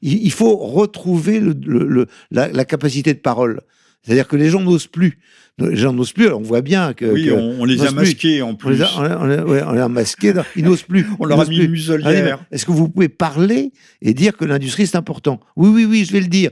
Il 0.00 0.32
faut 0.32 0.56
retrouver 0.56 1.40
le, 1.40 2.06
la, 2.30 2.64
capacité 2.64 3.12
de 3.12 3.18
parole. 3.18 3.60
C'est-à-dire 4.02 4.26
que 4.26 4.36
les 4.36 4.48
gens 4.48 4.62
n'osent 4.62 4.86
plus. 4.86 5.18
Les 5.58 5.76
gens 5.76 5.92
n'osent 5.92 6.12
plus. 6.12 6.32
on 6.32 6.40
voit 6.40 6.62
bien 6.62 6.94
que. 6.94 7.04
Oui, 7.04 7.30
on, 7.30 7.66
les 7.66 7.84
a 7.84 7.90
masqués 7.90 8.40
en 8.40 8.54
plus. 8.54 8.80
On 8.96 9.26
les 9.26 9.80
a, 9.80 9.88
masqués. 9.88 10.32
Ils 10.56 10.64
n'osent 10.64 10.84
plus. 10.84 11.06
on 11.18 11.26
leur 11.26 11.40
a 11.40 11.44
mis 11.44 11.58
une 11.58 11.70
muselière. 11.70 12.42
Est-ce 12.50 12.64
que 12.64 12.72
vous 12.72 12.88
pouvez 12.88 13.10
parler 13.10 13.72
et 14.00 14.14
dire 14.14 14.36
que 14.38 14.46
l'industrie 14.46 14.86
c'est 14.86 14.96
important? 14.96 15.38
Oui, 15.56 15.68
oui, 15.68 15.84
oui, 15.84 16.04
je 16.06 16.12
vais 16.12 16.20
le 16.20 16.28
dire. 16.28 16.50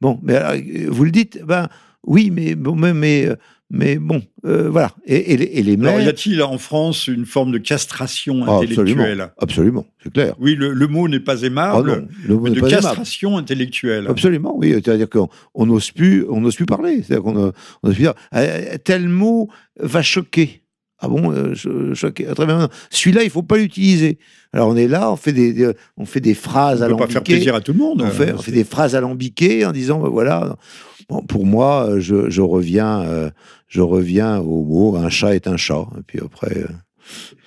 Bon, 0.00 0.18
mais 0.22 0.38
vous 0.88 1.04
le 1.04 1.10
dites. 1.10 1.42
Ben 1.44 1.68
oui, 2.06 2.30
mais 2.30 2.54
bon, 2.54 2.74
mais 2.74 3.28
mais 3.72 3.98
bon, 3.98 4.20
euh, 4.46 4.68
voilà. 4.68 4.90
Et, 5.06 5.36
les, 5.36 5.76
maires... 5.76 6.00
y 6.00 6.08
a-t-il 6.08 6.42
en 6.42 6.58
France 6.58 7.06
une 7.06 7.24
forme 7.24 7.52
de 7.52 7.58
castration 7.58 8.44
ah, 8.44 8.56
intellectuelle? 8.56 9.30
Absolument, 9.38 9.86
c'est 10.02 10.12
clair. 10.12 10.34
Oui, 10.40 10.56
le, 10.56 10.74
mot 10.88 11.06
n'est 11.06 11.20
pas 11.20 11.42
aimable, 11.42 12.08
ah 12.08 12.12
le 12.26 12.34
mot 12.34 12.40
mais 12.42 12.50
de 12.50 12.60
castration 12.60 13.38
intellectuelle. 13.38 14.08
Absolument, 14.08 14.56
oui. 14.58 14.72
C'est-à-dire 14.72 15.08
qu'on 15.08 15.66
n'ose 15.66 15.92
plus, 15.92 16.26
on 16.28 16.40
n'ose 16.40 16.56
plus 16.56 16.66
parler. 16.66 17.02
C'est-à-dire 17.02 17.22
qu'on 17.22 17.32
n'ose 17.32 17.94
plus 17.94 18.02
dire 18.02 18.14
euh, 18.34 18.76
tel 18.82 19.08
mot 19.08 19.48
va 19.78 20.02
choquer. 20.02 20.64
Ah 21.00 21.08
bon, 21.08 21.32
euh. 21.32 21.54
Très 21.94 22.46
bien. 22.46 22.68
Celui-là, 22.90 23.24
il 23.24 23.30
faut 23.30 23.42
pas 23.42 23.56
l'utiliser. 23.56 24.18
Alors 24.52 24.68
on 24.68 24.76
est 24.76 24.88
là, 24.88 25.10
on 25.12 25.16
fait 25.16 25.32
des, 25.32 25.72
on 25.96 26.04
fait 26.04 26.20
des 26.20 26.34
phrases 26.34 26.82
on 26.82 26.86
alambiquées. 26.86 27.04
On 27.04 27.06
peut 27.06 27.06
pas 27.06 27.12
faire 27.12 27.22
plaisir 27.22 27.54
à 27.54 27.60
tout 27.60 27.72
le 27.72 27.78
monde. 27.78 28.02
On 28.02 28.10
fait, 28.10 28.32
on 28.32 28.38
fait 28.38 28.52
des 28.52 28.64
phrases 28.64 28.94
alambiquées 28.94 29.64
en 29.64 29.72
disant, 29.72 30.00
ben 30.00 30.08
voilà. 30.08 30.56
Bon, 31.08 31.22
pour 31.22 31.46
moi, 31.46 31.94
je, 31.98 32.30
je 32.30 32.40
reviens 32.40 33.30
je 33.70 33.80
reviens 33.80 34.38
au 34.38 34.64
mot 34.64 34.96
un 34.96 35.08
chat 35.08 35.34
est 35.34 35.46
un 35.46 35.56
chat. 35.56 35.86
Et 35.96 36.02
puis 36.06 36.18
après. 36.22 36.58
Euh, 36.58 36.68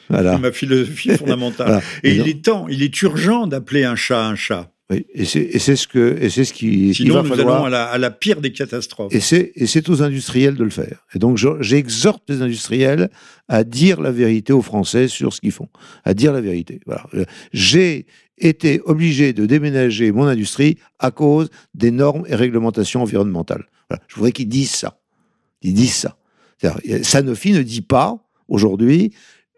voilà. 0.10 0.34
C'est 0.36 0.42
ma 0.42 0.52
philosophie 0.52 1.10
fondamentale. 1.18 1.82
Et, 2.04 2.16
il 2.16 2.28
est 2.28 2.46
temps, 2.46 2.68
il 2.68 2.82
est 2.82 3.02
urgent 3.02 3.46
d'appeler 3.46 3.84
un 3.84 3.96
chat 3.96 4.26
un 4.26 4.36
chat. 4.36 4.73
Oui, 4.94 5.06
et 5.14 5.26
c'est 5.26 5.76
ce 5.76 5.88
que 5.88 6.18
et 6.22 6.30
c'est 6.30 6.46
ce 6.46 6.54
qui. 6.54 6.94
Sinon, 6.94 7.24
nous 7.24 7.34
allons 7.34 7.66
à 7.66 7.70
la, 7.70 7.86
à 7.86 7.98
la, 7.98 8.12
pire 8.12 8.42
des 8.42 8.52
catastrophes. 8.52 9.14
Et 9.14 9.20
c'est 9.20 9.90
aux 9.90 10.04
industriels 10.04 10.56
de 10.56 10.64
le 10.64 10.70
faire. 10.70 11.06
Et 11.16 11.20
donc, 11.20 11.38
j'exhorte 11.62 12.24
les 12.30 12.42
industriels 12.42 13.10
à 13.48 13.64
dire 13.64 14.02
la 14.02 14.12
vérité 14.12 14.54
aux 14.54 14.62
Français 14.62 15.08
sur 15.08 15.34
ce 15.34 15.42
qu'ils 15.42 15.52
font, 15.52 15.70
à 16.04 16.14
dire 16.14 16.32
la 16.34 16.42
vérité. 16.42 16.80
Voilà. 16.86 17.06
J'ai 17.54 18.06
été 18.38 18.82
obligé 18.86 19.34
de 19.34 19.46
déménager 19.46 20.12
mon 20.12 20.26
industrie 20.26 20.78
à 21.00 21.12
cause 21.12 21.50
des 21.74 21.92
normes 21.92 22.26
et 22.28 22.36
réglementations 22.36 23.02
environnementales. 23.02 23.66
Voilà. 23.90 24.04
Je 24.08 24.16
voudrais 24.16 24.32
qu'ils 24.32 24.50
disent 24.50 24.72
ça. 24.72 25.00
Ils 25.62 25.74
disent 25.74 25.96
ça. 25.96 26.18
Sanofi 27.02 27.52
ne 27.52 27.62
dit 27.62 27.82
pas, 27.82 28.18
aujourd'hui, 28.48 29.14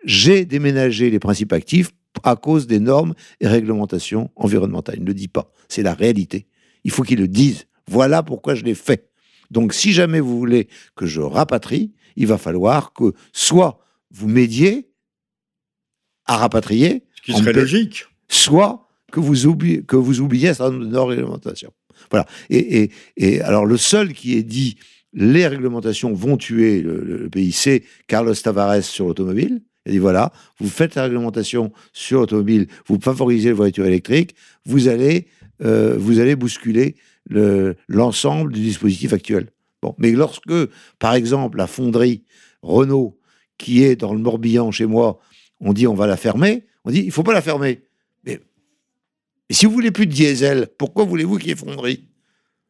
j'ai 0.05 0.45
déménagé 0.45 1.09
les 1.09 1.19
principes 1.19 1.53
actifs 1.53 1.91
à 2.23 2.35
cause 2.35 2.67
des 2.67 2.79
normes 2.79 3.13
et 3.39 3.47
réglementations 3.47 4.31
environnementales. 4.35 4.95
Il 4.97 5.01
ne 5.01 5.07
le 5.07 5.13
dit 5.13 5.27
pas. 5.27 5.51
C'est 5.67 5.83
la 5.83 5.93
réalité. 5.93 6.47
Il 6.83 6.91
faut 6.91 7.03
qu'ils 7.03 7.19
le 7.19 7.27
disent. 7.27 7.65
Voilà 7.87 8.23
pourquoi 8.23 8.55
je 8.55 8.63
l'ai 8.63 8.75
fait. 8.75 9.09
Donc, 9.51 9.73
si 9.73 9.93
jamais 9.93 10.19
vous 10.19 10.37
voulez 10.37 10.67
que 10.95 11.05
je 11.05 11.21
rapatrie, 11.21 11.93
il 12.15 12.27
va 12.27 12.37
falloir 12.37 12.93
que 12.93 13.13
soit 13.31 13.79
vous 14.11 14.27
m'aidiez 14.27 14.89
à 16.25 16.37
rapatrier. 16.37 17.03
Ce 17.15 17.21
qui 17.21 17.33
serait 17.33 17.53
logique. 17.53 18.05
Soit 18.27 18.87
que 19.11 19.19
vous 19.19 19.45
oubliez, 19.45 19.83
que 19.83 19.95
vous 19.95 20.19
oubliez 20.19 20.49
un 20.49 20.53
certain 20.53 20.71
nombre 20.73 20.85
de 20.85 20.91
normes 20.91 21.11
et 21.11 21.15
réglementations. 21.15 21.73
Voilà. 22.09 22.25
Et, 22.49 22.91
et 23.17 23.41
alors, 23.41 23.65
le 23.65 23.77
seul 23.77 24.13
qui 24.13 24.35
est 24.35 24.43
dit 24.43 24.77
les 25.15 25.47
réglementations 25.47 26.13
vont 26.13 26.37
tuer 26.37 26.81
le, 26.81 27.29
pays. 27.29 27.53
C'est 27.53 27.83
Carlos 28.07 28.35
Tavares 28.35 28.83
sur 28.83 29.07
l'automobile, 29.07 29.61
Il 29.85 29.89
a 29.89 29.91
dit 29.93 29.99
voilà, 29.99 30.31
vous 30.59 30.69
faites 30.69 30.95
la 30.95 31.03
réglementation 31.03 31.71
sur 31.93 32.21
l'automobile, 32.21 32.67
vous 32.87 32.99
favorisez 32.99 33.49
les 33.49 33.53
voitures 33.53 33.85
électriques, 33.85 34.35
vous 34.65 34.87
allez, 34.87 35.27
euh, 35.63 35.95
vous 35.97 36.19
allez 36.19 36.35
bousculer 36.35 36.95
l'ensemble 37.29 38.51
du 38.51 38.61
dispositif 38.61 39.13
actuel. 39.13 39.49
Bon, 39.81 39.95
mais 39.97 40.11
lorsque, 40.11 40.53
par 40.99 41.13
exemple, 41.13 41.57
la 41.57 41.67
fonderie 41.67 42.23
Renault, 42.61 43.19
qui 43.57 43.83
est 43.83 43.95
dans 43.95 44.13
le 44.13 44.19
Morbihan 44.19 44.71
chez 44.71 44.85
moi, 44.85 45.19
on 45.59 45.73
dit 45.73 45.87
on 45.87 45.93
va 45.93 46.07
la 46.07 46.17
fermer, 46.17 46.65
on 46.83 46.91
dit 46.91 47.01
il 47.05 47.11
faut 47.11 47.23
pas 47.23 47.33
la 47.33 47.41
fermer. 47.41 47.83
Mais, 48.25 48.39
si 49.51 49.67
vous 49.67 49.71
voulez 49.71 49.91
plus 49.91 50.07
de 50.07 50.11
diesel, 50.11 50.67
pourquoi 50.79 51.05
voulez-vous 51.05 51.37
qu'il 51.37 51.49
y 51.49 51.51
ait 51.51 51.55
fonderie? 51.55 52.07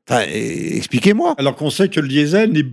Enfin, 0.08 0.26
expliquez-moi. 0.28 1.36
Alors 1.38 1.56
qu'on 1.56 1.70
sait 1.70 1.90
que 1.90 2.00
le 2.00 2.08
diesel 2.08 2.52
n'est 2.52 2.68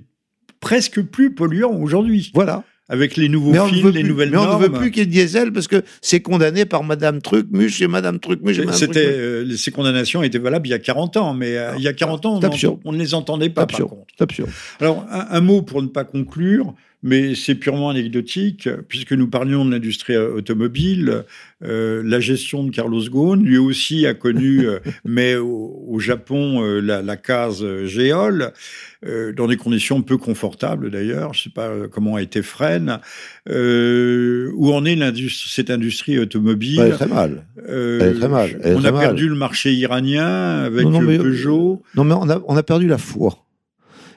presque 0.60 1.00
plus 1.02 1.34
polluant 1.34 1.74
aujourd'hui. 1.74 2.30
Voilà 2.34 2.64
avec 2.92 3.16
les 3.16 3.30
nouveaux 3.30 3.54
films, 3.68 3.88
les 3.88 4.02
nouvelles 4.02 4.28
mais 4.28 4.36
normes. 4.36 4.60
Mais 4.60 4.66
on 4.66 4.68
ne 4.68 4.74
veut 4.74 4.78
plus 4.78 4.90
qu'il 4.90 5.00
y 5.00 5.04
ait 5.04 5.06
diesel 5.06 5.50
parce 5.50 5.66
que 5.66 5.82
c'est 6.02 6.20
condamné 6.20 6.66
par 6.66 6.84
Madame 6.84 7.22
Trucmuche 7.22 7.80
et 7.80 7.88
Madame 7.88 8.20
Trucmuche 8.20 8.58
et 8.58 8.66
Madame 8.66 8.78
C'était, 8.78 9.06
euh, 9.06 9.56
Ces 9.56 9.70
condamnations 9.70 10.22
étaient 10.22 10.38
valables 10.38 10.66
il 10.66 10.72
y 10.72 10.74
a 10.74 10.78
40 10.78 11.16
ans, 11.16 11.32
mais 11.32 11.56
euh, 11.56 11.72
il 11.78 11.82
y 11.82 11.88
a 11.88 11.94
40 11.94 12.26
ans, 12.26 12.40
on, 12.84 12.92
ne 12.92 12.98
les 12.98 13.14
entendait 13.14 13.48
pas, 13.48 13.66
par 13.66 13.80
contre. 13.80 14.12
Absurde. 14.20 14.50
Alors, 14.78 15.06
un, 15.08 15.40
mot 15.40 15.62
pour 15.62 15.80
ne 15.80 15.88
pas 15.88 16.04
conclure 16.04 16.74
mais 17.02 17.34
c'est 17.34 17.56
purement 17.56 17.90
anecdotique, 17.90 18.68
puisque 18.88 19.12
nous 19.12 19.28
parlions 19.28 19.64
de 19.64 19.70
l'industrie 19.70 20.16
automobile. 20.16 21.24
Euh, 21.64 22.02
la 22.04 22.18
gestion 22.18 22.64
de 22.64 22.70
Carlos 22.70 23.02
Ghosn, 23.08 23.42
lui 23.42 23.58
aussi 23.58 24.06
a 24.06 24.14
connu, 24.14 24.66
euh, 24.66 24.78
mais 25.04 25.36
au, 25.36 25.98
Japon, 25.98 26.64
euh, 26.64 26.80
la, 26.80 27.16
case 27.16 27.64
Géol, 27.84 28.52
dans 29.36 29.46
des 29.48 29.56
conditions 29.56 30.00
peu 30.02 30.16
confortables 30.16 30.90
d'ailleurs, 30.90 31.34
je 31.34 31.40
ne 31.40 31.42
sais 31.44 31.50
pas 31.50 31.70
comment 31.90 32.16
a 32.16 32.22
été 32.22 32.40
Fresne, 32.40 33.00
où 33.48 34.72
en 34.72 34.84
est 34.84 35.28
cette 35.28 35.70
industrie 35.70 36.18
automobile. 36.18 36.80
Elle 36.80 36.92
est 36.92 36.92
très 36.92 37.06
mal. 37.06 37.44
Elle 37.68 38.02
est 38.02 38.14
très 38.14 38.28
mal. 38.28 38.60
on 38.64 38.84
a 38.84 38.92
perdu 38.92 39.28
le 39.28 39.34
marché 39.34 39.72
iranien 39.72 40.62
avec 40.62 40.84
Peugeot. 40.84 41.82
Non, 41.96 42.04
mais 42.04 42.14
on 42.14 42.28
a, 42.30 42.40
on 42.46 42.56
a 42.56 42.62
perdu 42.62 42.86
la 42.86 42.98
foi. 42.98 43.44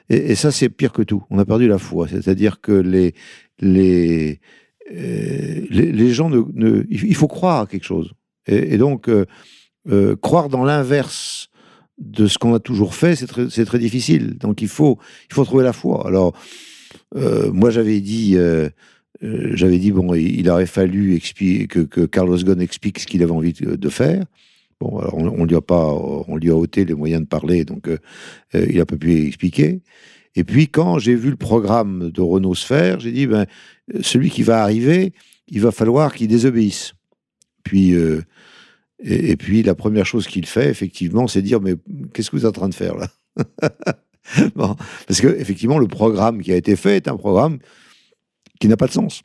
Et, 0.09 0.35
ça, 0.35 0.51
c'est 0.51 0.69
pire 0.69 0.91
que 0.91 1.01
tout. 1.01 1.23
On 1.29 1.39
a 1.39 1.45
perdu 1.45 1.67
la 1.67 1.77
foi. 1.77 2.07
C'est-à-dire 2.07 2.61
que 2.61 2.71
les, 2.71 3.13
les, 3.59 4.39
euh, 4.93 5.61
les, 5.69 6.13
gens 6.13 6.29
ne, 6.29 6.83
Il 6.89 7.15
faut 7.15 7.27
croire 7.27 7.61
à 7.61 7.67
quelque 7.67 7.85
chose. 7.85 8.13
Et, 8.47 8.77
donc, 8.77 9.09
euh, 9.09 9.25
euh, 9.89 10.15
croire 10.15 10.49
dans 10.49 10.63
l'inverse 10.63 11.49
de 11.97 12.27
ce 12.27 12.37
qu'on 12.37 12.53
a 12.53 12.59
toujours 12.59 12.93
fait, 12.93 13.15
c'est 13.15 13.27
très, 13.27 13.47
très, 13.47 13.79
difficile. 13.79 14.37
Donc, 14.37 14.61
il 14.61 14.67
faut, 14.67 14.99
il 15.29 15.33
faut 15.33 15.45
trouver 15.45 15.63
la 15.63 15.73
foi. 15.73 16.05
Alors, 16.07 16.37
moi, 17.13 17.69
j'avais 17.71 17.99
dit. 18.01 18.37
j'avais 19.21 19.79
dit, 19.79 19.91
bon, 19.91 20.13
il 20.13 20.49
aurait 20.49 20.65
fallu 20.67 21.19
que, 21.19 21.79
que 21.79 22.05
Carlos 22.05 22.37
Ghosn 22.37 22.61
explique 22.61 22.99
ce 22.99 23.07
qu'il 23.07 23.23
avait 23.23 23.31
envie 23.31 23.53
de 23.53 23.89
faire. 23.89 24.25
Bon, 24.81 25.01
on, 25.13 25.45
lui 25.45 25.55
a 25.55 25.61
pas, 25.61 25.93
on 25.93 26.35
lui 26.35 26.49
a 26.49 26.55
ôté 26.55 26.83
les 26.83 26.93
moyens 26.93 27.21
de 27.21 27.27
parler, 27.27 27.63
donc 27.63 27.87
euh, 27.87 27.97
euh, 28.55 28.67
il 28.69 28.79
a 28.81 28.85
pas 28.85 28.97
pu 28.97 29.25
expliquer. 29.25 29.81
Et 30.35 30.43
puis 30.43 30.67
quand 30.67 30.99
j'ai 30.99 31.15
vu 31.15 31.29
le 31.29 31.37
programme 31.37 32.11
de 32.11 32.21
Renault 32.21 32.55
se 32.55 32.65
faire, 32.65 32.99
j'ai 32.99 33.13
dit 33.13 33.25
ben 33.25 33.45
celui 34.01 34.29
qui 34.29 34.43
va 34.43 34.61
arriver, 34.61 35.13
il 35.47 35.61
va 35.61 35.71
falloir 35.71 36.13
qu'il 36.13 36.27
désobéisse. 36.27 36.93
Puis 37.63 37.93
euh, 37.93 38.21
et, 38.99 39.37
puis 39.37 39.63
la 39.63 39.75
première 39.75 40.05
chose 40.05 40.27
qu'il 40.27 40.45
fait 40.45 40.69
effectivement, 40.69 41.27
c'est 41.27 41.41
dire 41.41 41.61
mais 41.61 41.75
qu'est-ce 42.13 42.29
que 42.29 42.35
vous 42.35 42.45
êtes 42.45 42.57
en 42.57 42.59
train 42.59 42.69
de 42.69 42.75
faire 42.75 42.95
là? 42.97 43.07
Parce 45.07 45.21
que 45.21 45.27
effectivement 45.27 45.77
le 45.77 45.87
programme 45.87 46.41
qui 46.41 46.51
a 46.51 46.57
été 46.57 46.75
fait 46.75 46.97
est 46.97 47.07
un 47.07 47.15
programme 47.15 47.59
qui 48.59 48.67
n'a 48.67 48.75
pas 48.75 48.87
de 48.87 48.91
sens. 48.91 49.21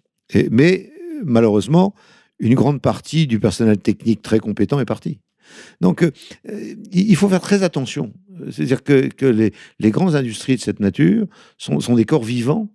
Mais 0.53 0.93
malheureusement, 1.25 1.93
une 2.39 2.55
grande 2.55 2.81
partie 2.81 3.27
du 3.27 3.41
personnel 3.41 3.79
technique 3.79 4.23
très 4.23 4.39
compétent 4.39 4.79
est 4.79 4.85
parti. 4.85 5.19
Donc, 5.81 6.03
euh, 6.03 6.11
il 6.93 7.17
faut 7.17 7.29
faire 7.29 7.41
très 7.41 7.63
attention. 7.63 8.13
C'est-à-dire 8.51 8.83
que, 8.83 9.27
les, 9.27 9.53
les, 9.79 9.91
grandes 9.91 10.15
industries 10.15 10.57
de 10.57 10.61
cette 10.61 10.81
nature 10.81 11.27
sont, 11.59 11.95
des 11.95 12.05
corps 12.05 12.25
vivants 12.25 12.69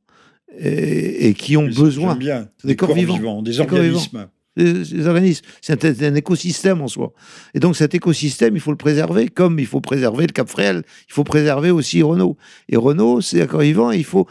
et, 0.60 1.34
qui 1.34 1.58
ont 1.58 1.68
besoin. 1.68 2.16
Bien. 2.16 2.50
Des, 2.64 2.76
corps, 2.76 2.94
vivants, 2.94 3.42
des 3.42 3.60
organismes. 3.60 4.28
Des, 4.56 5.08
organismes. 5.08 5.46
C'est 5.62 6.04
un, 6.04 6.16
écosystème 6.16 6.82
en 6.82 6.88
soi. 6.88 7.14
Et 7.54 7.60
donc 7.60 7.76
cet 7.76 7.96
écosystème, 7.96 8.56
il 8.56 8.62
faut 8.62 8.72
le 8.72 8.78
préserver, 8.78 9.28
comme 9.28 9.60
il 9.60 9.66
faut 9.66 9.82
préserver 9.82 10.28
le 10.28 10.32
Cap 10.32 10.48
Fréhel, 10.48 10.84
il 11.10 11.14
faut 11.14 11.24
préserver 11.24 11.72
aussi 11.72 12.02
Renault. 12.04 12.38
Et 12.70 12.78
Renault, 12.78 13.22
c'est 13.22 13.42
un 13.42 13.48
corps 13.48 13.62
vivant, 13.62 13.92
il 13.92 14.06
faut... 14.06 14.28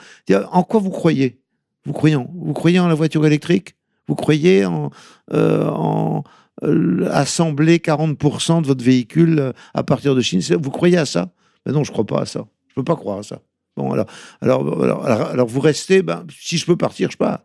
En 0.51 0.63
quoi 0.63 0.81
vous 0.81 0.91
croyez? 0.91 1.41
Vous 1.85 1.93
croyez, 1.93 2.17
en, 2.17 2.31
vous 2.35 2.55
croyez 2.55 2.79
en 2.79 2.89
la 2.89 2.95
voiture 2.95 3.27
électrique? 3.27 3.75
Vous 4.07 4.15
croyez 4.15 4.65
en, 4.65 4.91
euh, 5.33 5.67
en, 5.69 6.25
assembler 6.63 7.79
40% 7.79 8.63
de 8.63 8.67
votre 8.67 8.85
véhicule 8.85 9.39
euh, 9.39 9.53
à 9.75 9.83
partir 9.83 10.15
de 10.15 10.21
Chine. 10.21 10.41
Vous 10.61 10.71
croyez 10.71 10.97
à 10.97 11.07
ça? 11.07 11.33
Ben 11.67 11.73
Non, 11.73 11.85
je 11.85 11.91
ne 11.91 11.93
crois 11.93 12.07
pas 12.07 12.21
à 12.21 12.27
ça. 12.27 12.47
Je 12.69 12.73
ne 12.73 12.83
peux 12.83 12.85
pas 12.85 12.97
croire 12.97 13.19
à 13.19 13.23
ça. 13.23 13.41
Bon, 13.77 13.91
alors, 13.93 14.07
alors, 14.41 15.05
alors, 15.05 15.49
vous 15.49 15.61
restez, 15.61 16.03
ben, 16.03 16.25
si 16.39 16.59
je 16.59 16.67
peux 16.67 16.77
partir, 16.77 17.11
je 17.11 17.17
pars. 17.17 17.45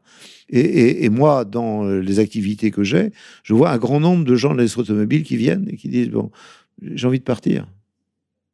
Et, 0.49 1.05
et, 1.05 1.09
moi, 1.09 1.43
dans 1.45 1.85
euh, 1.85 1.99
les 1.99 2.19
activités 2.19 2.71
que 2.71 2.83
j'ai, 2.83 3.11
je 3.43 3.53
vois 3.53 3.71
un 3.71 3.77
grand 3.77 3.99
nombre 3.99 4.25
de 4.25 4.35
gens 4.35 4.51
de 4.53 4.57
l'industrie 4.57 4.81
automobile 4.81 5.23
qui 5.23 5.37
viennent 5.37 5.67
et 5.69 5.75
qui 5.75 5.89
disent, 5.89 6.09
bon, 6.09 6.31
j'ai 6.81 7.07
envie 7.07 7.19
de 7.19 7.23
partir. 7.23 7.67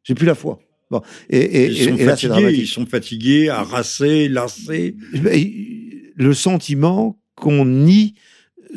J'ai 0.03 0.13
plus 0.13 0.25
la 0.25 0.35
foi. 0.35 0.59
Bon, 0.91 1.01
et, 1.29 1.65
ils, 1.65 1.83
sont 1.83 1.97
fatigués, 1.97 2.53
ils 2.53 2.67
sont 2.67 2.85
fatigués, 2.85 3.49
harassés, 3.49 4.29
lassés. 4.29 4.95
Le 6.15 6.33
sentiment 6.33 7.19
qu'on 7.35 7.65
nie 7.65 8.13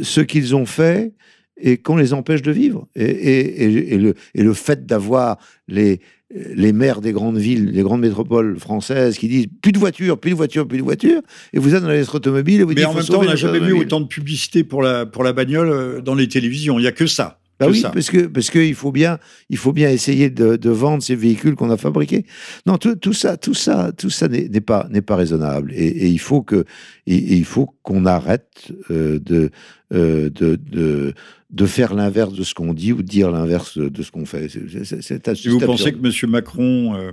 ce 0.03 0.21
qu'ils 0.21 0.57
ont 0.57 0.67
fait 0.67 1.13
et 1.61 1.77
qu'on 1.77 1.97
les 1.97 2.13
empêche 2.13 2.43
de 2.43 2.53
vivre. 2.53 2.87
Et, 2.95 3.97
le, 3.99 4.15
et 4.35 4.43
le, 4.43 4.55
fait 4.55 4.87
d'avoir 4.87 5.39
les, 5.67 6.01
les 6.31 6.73
maires 6.73 7.01
des 7.01 7.13
grandes 7.13 7.39
villes, 7.39 7.73
des 7.73 7.83
grandes 7.83 8.01
métropoles 8.01 8.59
françaises 8.59 9.19
qui 9.19 9.29
disent 9.29 9.47
plus 9.63 9.73
de 9.73 9.79
voitures, 9.79 10.19
plus 10.19 10.31
de 10.31 10.37
voitures, 10.37 10.67
plus 10.67 10.79
de 10.79 10.83
voitures, 10.83 11.23
et 11.53 11.59
vous 11.59 11.75
êtes 11.75 11.83
dans 11.83 11.89
les 11.89 12.09
automobile 12.15 12.61
et 12.61 12.65
vous 12.65 12.75
Mais 12.75 12.85
en 12.85 12.95
même 12.95 13.05
temps, 13.05 13.21
on 13.21 13.25
n'a 13.25 13.37
jamais 13.37 13.61
vu 13.61 13.73
autant 13.73 14.01
de 14.01 14.07
publicité 14.07 14.65
pour 14.65 14.83
la, 14.83 15.07
pour 15.07 15.25
la 15.25 15.33
bagnole 15.33 15.71
euh, 15.71 16.01
dans 16.01 16.15
les 16.15 16.29
télévisions. 16.29 16.79
Il 16.79 16.83
n'y 16.83 16.89
a 16.89 16.93
que 16.93 17.07
ça. 17.07 17.41
Bah 17.59 17.67
oui, 17.69 17.83
parce 17.83 18.09
que 18.09 18.27
parce 18.27 18.51
qu'il 18.51 18.75
faut 18.77 18.93
bien 18.93 19.19
il 19.51 19.57
faut 19.57 19.73
bien 19.73 19.91
essayer 19.91 20.31
de, 20.31 20.55
de 20.55 20.71
vendre 20.71 21.03
ces 21.03 21.17
véhicules 21.17 21.57
qu'on 21.57 21.71
a 21.71 21.77
fabriqués. 21.77 22.25
Non, 22.67 22.79
tout, 22.79 22.95
tout, 22.95 23.13
ça 23.13 23.37
tout 23.37 23.55
ça 23.55 23.91
tout 23.97 24.11
ça 24.11 24.29
n'est 24.29 24.61
pas 24.61 24.87
n'est 24.91 25.03
pas 25.03 25.17
raisonnable 25.17 25.73
et, 25.75 26.07
il 26.07 26.21
faut 26.21 26.43
que 26.43 26.65
il 27.07 27.45
faut 27.45 27.75
qu'on 27.83 28.07
arrête 28.07 28.71
euh, 28.93 29.19
de, 29.19 29.51
euh, 29.93 30.31
de, 30.31 30.55
de 30.55 31.15
de 31.51 31.67
faire 31.67 31.95
l'inverse 31.95 32.35
de 32.35 32.43
ce 32.43 32.53
qu'on 32.55 32.75
dit 32.75 32.93
ou 32.93 33.03
de 33.03 33.09
dire 33.09 33.31
l'inverse 33.31 33.79
de 33.79 34.03
ce 34.03 34.11
qu'on 34.11 34.27
fait. 34.27 34.49
C'est 34.49 35.35
Si 35.35 35.49
vous 35.49 35.61
pensez 35.61 35.93
que 35.93 35.99
M. 35.99 36.31
Macron, 36.31 36.95
euh, 36.95 37.13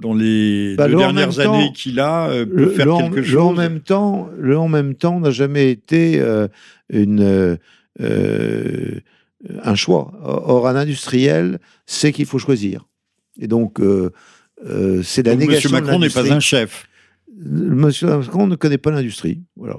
dans 0.00 0.12
les 0.12 0.74
bah, 0.76 0.86
deux 0.86 0.96
dernières 0.96 1.38
années 1.40 1.72
qu'il 1.74 1.98
a, 1.98 2.28
peut 2.44 2.70
faire 2.70 2.96
quelque 2.98 3.22
chose. 3.22 3.32
Le 3.32 3.40
en 3.40 3.52
même 3.54 3.80
temps, 3.80 4.28
le 4.38 4.58
en 4.58 4.68
même 4.68 4.94
temps 4.94 5.20
n'a 5.20 5.30
jamais 5.30 5.70
été 5.70 6.22
une 6.90 7.58
un 9.62 9.74
choix. 9.74 10.12
Or, 10.22 10.68
un 10.68 10.76
industriel 10.76 11.58
sait 11.86 12.12
qu'il 12.12 12.26
faut 12.26 12.38
choisir. 12.38 12.86
Et 13.38 13.46
donc, 13.46 13.80
euh, 13.80 14.10
euh, 14.66 15.02
c'est 15.02 15.24
la 15.24 15.34
négation. 15.34 15.70
Monsieur 15.70 15.70
Macron 15.70 15.98
n'est 15.98 16.10
pas 16.10 16.32
un 16.32 16.40
chef. 16.40 16.86
Monsieur 17.36 18.08
Macron 18.08 18.46
ne 18.46 18.56
connaît 18.56 18.78
pas 18.78 18.90
l'industrie. 18.90 19.42
Voilà. 19.56 19.76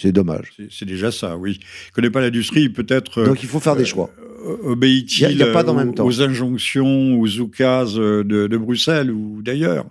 C'est 0.00 0.12
dommage. 0.12 0.52
C'est 0.70 0.84
déjà 0.84 1.10
ça, 1.10 1.36
oui. 1.36 1.58
Il 1.60 1.90
ne 1.90 1.92
connaît 1.94 2.10
pas 2.10 2.20
l'industrie, 2.20 2.68
peut-être. 2.68 3.24
Donc 3.24 3.42
il 3.42 3.48
faut 3.48 3.60
faire 3.60 3.76
des 3.76 3.82
euh, 3.82 3.86
choix. 3.86 4.10
Obéit-il 4.64 5.44
aux, 5.98 6.22
injonctions, 6.22 7.20
aux 7.20 7.40
oukases 7.40 7.96
de, 7.96 8.22
de 8.22 8.56
Bruxelles 8.56 9.10
ou 9.10 9.42
d'ailleurs? 9.42 9.86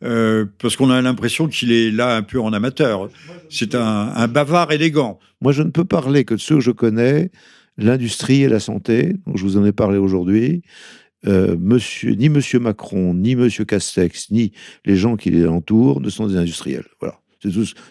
Parce 0.00 0.76
qu'on 0.76 0.90
a 0.90 1.00
l'impression 1.00 1.48
qu'il 1.48 1.72
est 1.72 1.90
là 1.90 2.16
un 2.16 2.22
peu 2.22 2.40
en 2.40 2.52
amateur. 2.52 3.08
C'est 3.48 3.74
un, 3.74 4.12
un, 4.14 4.28
bavard 4.28 4.72
élégant. 4.72 5.18
Moi, 5.40 5.52
je 5.52 5.62
ne 5.62 5.70
peux 5.70 5.84
parler 5.84 6.24
que 6.24 6.34
de 6.34 6.40
ceux 6.40 6.56
que 6.56 6.60
je 6.60 6.72
connais 6.72 7.30
l'industrie 7.78 8.42
et 8.42 8.48
la 8.48 8.60
santé, 8.60 9.14
dont 9.26 9.36
je 9.36 9.44
vous 9.44 9.56
en 9.56 9.64
ai 9.64 9.72
parlé 9.72 9.98
aujourd'hui. 9.98 10.62
Euh, 11.26 11.56
monsieur, 11.58 12.12
ni 12.12 12.28
Monsieur 12.28 12.58
Macron, 12.60 13.14
ni 13.14 13.34
Monsieur 13.34 13.64
Castex, 13.64 14.30
ni 14.30 14.52
les 14.84 14.96
gens 14.96 15.16
qui 15.16 15.30
les 15.30 15.46
entourent 15.46 16.00
ne 16.00 16.08
sont 16.08 16.26
des 16.26 16.36
industriels. 16.36 16.86
Voilà. 17.00 17.18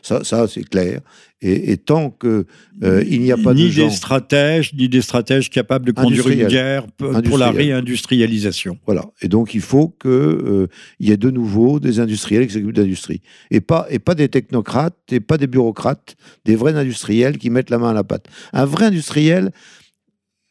Ça, 0.02 0.24
ça 0.24 0.48
c'est 0.48 0.64
clair. 0.64 1.02
Et, 1.42 1.78
tant 1.78 2.10
que 2.10 2.46
euh, 2.82 3.04
il 3.08 3.22
n'y 3.22 3.32
a 3.32 3.38
pas 3.38 3.54
ni 3.54 3.70
de 3.70 3.76
des 3.76 3.90
stratèges, 3.92 4.74
ni 4.74 4.90
des 4.90 5.02
stratèges 5.02 5.52
capables 5.52 5.86
de 5.86 5.92
conduire 5.92 6.28
une 6.28 6.48
guerre 6.48 6.88
pour 6.98 7.38
la 7.38 7.52
réindustrialisation. 7.52 8.80
Voilà. 8.88 9.06
Et 9.22 9.28
donc 9.28 9.54
il 9.54 9.62
faut 9.62 9.90
que 9.90 10.10
euh, 10.10 10.68
il 11.00 11.10
y 11.10 11.12
ait 11.12 11.18
de 11.18 11.30
nouveau 11.30 11.80
des 11.80 12.00
industriels 12.00 12.48
qui 12.48 12.54
s'occupent 12.54 12.74
d'industrie 12.74 13.22
et 13.52 13.62
pas 13.62 13.86
et 13.92 14.00
pas 14.00 14.16
des 14.16 14.28
technocrates 14.28 14.98
et 15.12 15.20
pas 15.20 15.38
des 15.38 15.48
bureaucrates, 15.48 16.16
des 16.46 16.56
vrais 16.56 16.74
industriels 16.74 17.38
qui 17.38 17.52
mettent 17.52 17.70
la 17.70 17.78
main 17.78 17.90
à 17.92 17.94
la 17.94 18.04
pâte. 18.04 18.28
Un 18.54 18.66
vrai 18.66 18.86
industriel, 18.86 19.52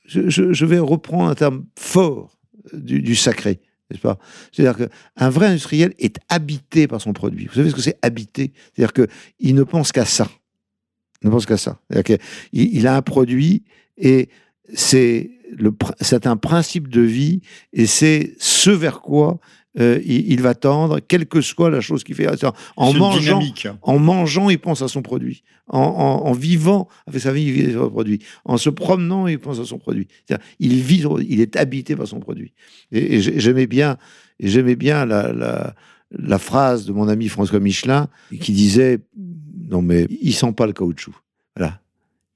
je, 0.07 0.65
vais 0.65 0.79
reprendre 0.79 1.25
un 1.25 1.35
terme 1.35 1.65
fort 1.77 2.39
du, 2.73 3.03
du 3.03 3.17
sacré. 3.17 3.59
C'est-à-dire 4.53 4.89
qu'un 4.89 5.31
vrai 5.31 5.47
industriel 5.47 5.95
est 5.99 6.19
habité 6.29 6.87
par 6.87 7.01
son 7.01 7.13
produit. 7.13 7.47
Vous 7.47 7.55
savez 7.55 7.71
ce 7.71 7.75
que 7.75 7.81
c'est 7.81 7.99
habité? 8.03 8.53
C'est-à-dire 8.75 8.93
qu'il 8.93 9.55
ne 9.55 9.63
pense 9.63 9.93
qu'à 9.93 10.05
ça. 10.05 10.29
Ne 11.23 11.31
pense 11.31 11.47
qu'à 11.47 11.57
ça. 11.57 11.81
Il, 12.53 12.77
il 12.77 12.87
a 12.87 12.97
un 12.97 13.03
produit 13.03 13.65
et 13.97 14.29
c'est 14.75 15.31
c'est 16.01 16.27
un 16.27 16.37
principe 16.37 16.89
de 16.89 17.01
vie 17.01 17.41
et 17.73 17.87
c'est 17.87 18.35
ce 18.39 18.71
vers 18.71 19.01
quoi 19.01 19.39
euh, 19.81 20.01
il, 20.05 20.41
va 20.41 20.55
tendre, 20.55 21.01
quelle 21.01 21.27
que 21.27 21.41
soit 21.41 21.69
la 21.69 21.81
chose 21.81 22.05
qu'il 22.05 22.15
fait. 22.15 22.29
En 22.77 22.93
mangeant, 22.93 23.41
en 23.83 23.99
mangeant, 23.99 24.49
il 24.49 24.59
pense 24.59 24.83
à 24.83 24.89
son 24.89 25.03
produit. 25.03 25.43
En, 25.67 26.33
vivant 26.33 26.89
avec 27.07 27.21
sa 27.23 27.33
vie, 27.33 27.43
il 27.43 27.53
vit 27.53 27.73
son 27.73 27.91
produit. 27.91 28.21
En 28.45 28.57
se 28.57 28.71
promenant, 28.71 29.27
il 29.27 29.39
pense 29.39 29.59
à 29.59 29.65
son 29.65 29.79
produit. 29.79 30.07
il 30.61 30.75
vit, 30.75 31.05
il 31.29 31.41
est 31.41 31.57
habité 31.57 31.97
par 31.97 32.07
son 32.07 32.21
produit. 32.21 32.53
Et, 32.93 33.21
j'aimais 33.21 33.67
bien, 33.67 33.97
j'aimais 34.39 34.77
bien 34.77 35.07
la, 35.07 35.75
la, 36.13 36.39
phrase 36.39 36.87
de 36.87 36.93
mon 36.93 37.09
ami 37.09 37.29
François 37.29 37.59
Michelin 37.61 38.09
qui 38.41 38.53
disait 38.53 39.01
non 39.69 39.83
mais 39.83 40.07
il 40.21 40.35
sent 40.35 40.53
pas 40.53 40.67
le 40.67 40.73
caoutchouc. 40.73 41.15
Voilà. 41.57 41.81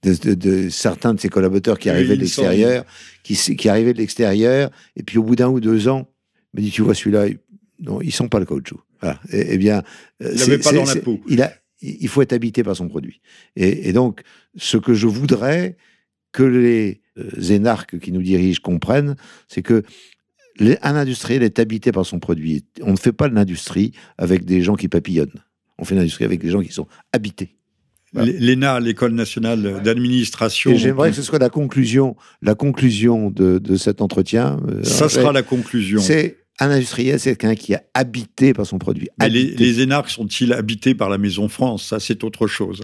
De, 0.03 0.69
certains 0.71 1.13
de 1.13 1.21
ses 1.21 1.29
collaborateurs 1.29 1.79
qui 1.79 1.91
arrivaient 1.91 2.15
de 2.15 2.21
l'extérieur, 2.21 2.85
qui, 3.25 3.35
qui 3.35 3.69
arrivaient 3.69 3.93
de 3.93 3.99
l'extérieur, 3.99 4.71
et 4.97 5.03
puis 5.03 5.19
au 5.19 5.25
bout 5.25 5.35
d'un 5.35 5.49
ou 5.49 5.59
deux 5.59 5.89
ans, 5.89 6.09
me 6.55 6.61
dit, 6.61 6.71
tu 6.71 6.83
vois, 6.83 6.95
celui-là, 6.95 7.27
non, 7.81 8.01
il 8.01 8.13
sent 8.13 8.29
pas 8.29 8.41
le 8.41 8.47
caoutchouc. 8.47 8.81
Voilà. 9.01 9.21
Eh, 9.33 9.47
eh 9.51 9.59
bien, 9.59 9.83
euh, 10.23 10.35
il 10.35 10.59
pas 10.61 10.73
dans 10.73 10.85
la 10.85 10.97
peau. 10.97 11.21
Il, 11.29 11.43
a, 11.43 11.53
il 11.81 12.09
faut 12.09 12.23
être 12.23 12.33
habité 12.33 12.63
par 12.63 12.77
son 12.77 12.89
produit. 12.89 13.21
Et, 13.57 13.93
donc, 13.93 14.23
ce 14.57 14.77
que 14.77 14.95
je 14.95 15.07
voudrais 15.07 15.77
que 16.33 16.43
les 16.43 17.01
euh, 17.19 17.53
énarques 17.53 17.99
qui 17.99 18.13
nous 18.13 18.23
dirigent 18.23 18.61
comprennent, 18.63 19.17
c'est 19.49 19.63
que 19.63 19.83
un 20.61 20.97
industriel 20.97 21.45
est 21.45 21.61
habité 21.61 21.93
par 21.93 22.05
son 22.05 22.19
produit. 22.19 22.65
On 22.83 22.93
ne 22.93 22.97
fait 22.97 23.13
pas 23.13 23.29
de 23.29 23.35
l'industrie 23.35 23.93
avec 24.17 24.45
des 24.45 24.61
gens 24.61 24.75
qui 24.75 24.89
papillonnent. 24.89 25.45
On 25.79 25.85
fait 25.85 25.95
l'industrie 25.95 26.25
avec 26.25 26.41
des 26.41 26.51
gens 26.51 26.61
qui 26.61 26.73
sont 26.73 26.89
habités. 27.13 27.58
L'ENA, 28.15 28.81
l'École 28.81 29.13
nationale 29.13 29.83
d'administration. 29.85 30.75
J'aimerais 30.77 31.11
que 31.11 31.17
ce 31.17 31.23
soit 31.23 31.39
la 31.39 31.51
conclusion, 31.51 32.17
la 32.43 32.55
conclusion 32.55 33.31
de, 33.31 33.59
de 33.59 33.77
cet 33.77 34.01
entretien. 34.01 34.61
Euh, 34.69 34.83
Ça 34.83 35.09
sera 35.09 35.33
la 35.33 35.43
conclusion. 35.43 36.01
C'est 36.01 36.39
un 36.59 36.71
industriel, 36.71 37.21
c'est 37.21 37.37
quelqu'un 37.37 37.55
qui 37.55 37.73
est 37.75 37.81
habité 37.95 38.53
par 38.53 38.67
son 38.67 38.79
produit. 38.79 39.09
les, 39.21 39.45
les, 39.45 39.81
énarques 39.81 40.11
sont-ils 40.11 40.53
habités 40.53 40.95
par 40.95 41.09
la 41.09 41.19
Maison 41.19 41.49
France? 41.49 41.87
Ça, 41.87 42.01
c'est 42.01 42.25
autre 42.25 42.47
chose. 42.47 42.83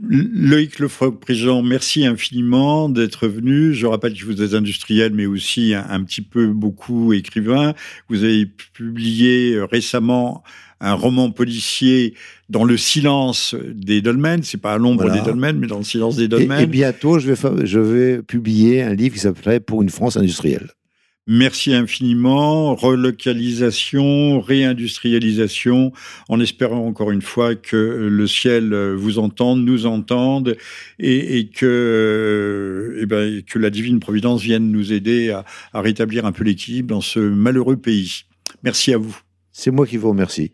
Loïc 0.00 0.78
Lefroc-Prigent, 0.78 1.62
merci 1.62 2.06
infiniment 2.06 2.88
d'être 2.88 3.26
venu. 3.26 3.74
Je 3.74 3.86
rappelle 3.86 4.14
que 4.14 4.24
vous 4.24 4.42
êtes 4.42 4.54
industriel, 4.54 5.12
mais 5.12 5.26
aussi 5.26 5.74
un, 5.74 5.86
un, 5.90 6.04
petit 6.04 6.22
peu 6.22 6.46
beaucoup 6.46 7.12
écrivain. 7.12 7.74
Vous 8.08 8.22
avez 8.22 8.46
publié 8.46 9.60
récemment 9.60 10.44
un 10.80 10.94
roman 10.94 11.30
policier 11.30 12.14
dans 12.50 12.64
le 12.64 12.76
silence 12.76 13.54
des 13.72 14.02
dolmens. 14.02 14.42
C'est 14.42 14.60
pas 14.60 14.74
à 14.74 14.78
l'ombre 14.78 15.10
des 15.10 15.22
dolmens, 15.22 15.58
mais 15.58 15.66
dans 15.66 15.78
le 15.78 15.84
silence 15.84 16.16
des 16.16 16.28
dolmens. 16.28 16.58
Et, 16.58 16.66
bientôt, 16.66 17.18
je 17.18 17.32
vais, 17.32 17.66
je 17.66 17.78
vais 17.78 18.22
publier 18.22 18.82
un 18.82 18.94
livre 18.94 19.14
qui 19.14 19.20
s'appelait 19.20 19.60
Pour 19.60 19.82
une 19.82 19.88
France 19.88 20.16
industrielle. 20.16 20.68
Merci 21.26 21.72
infiniment. 21.72 22.74
Relocalisation, 22.74 24.40
réindustrialisation, 24.40 25.92
en 26.28 26.40
espérant 26.40 26.84
encore 26.86 27.12
une 27.12 27.22
fois 27.22 27.54
que 27.54 27.76
le 28.10 28.26
ciel 28.26 28.74
vous 28.94 29.20
entende, 29.20 29.64
nous 29.64 29.86
entende, 29.86 30.56
et, 30.98 31.48
que, 31.54 32.96
et 32.96 33.02
eh 33.02 33.06
ben, 33.06 33.42
que 33.42 33.60
la 33.60 33.70
divine 33.70 34.00
providence 34.00 34.42
vienne 34.42 34.72
nous 34.72 34.92
aider 34.92 35.30
à, 35.30 35.44
à 35.72 35.80
rétablir 35.80 36.26
un 36.26 36.32
peu 36.32 36.42
l'équilibre 36.42 36.88
dans 36.88 37.00
ce 37.00 37.20
malheureux 37.20 37.76
pays. 37.76 38.22
Merci 38.64 38.92
à 38.92 38.98
vous. 38.98 39.16
C'est 39.52 39.70
moi 39.70 39.86
qui 39.86 39.98
vous 39.98 40.08
remercie. 40.08 40.52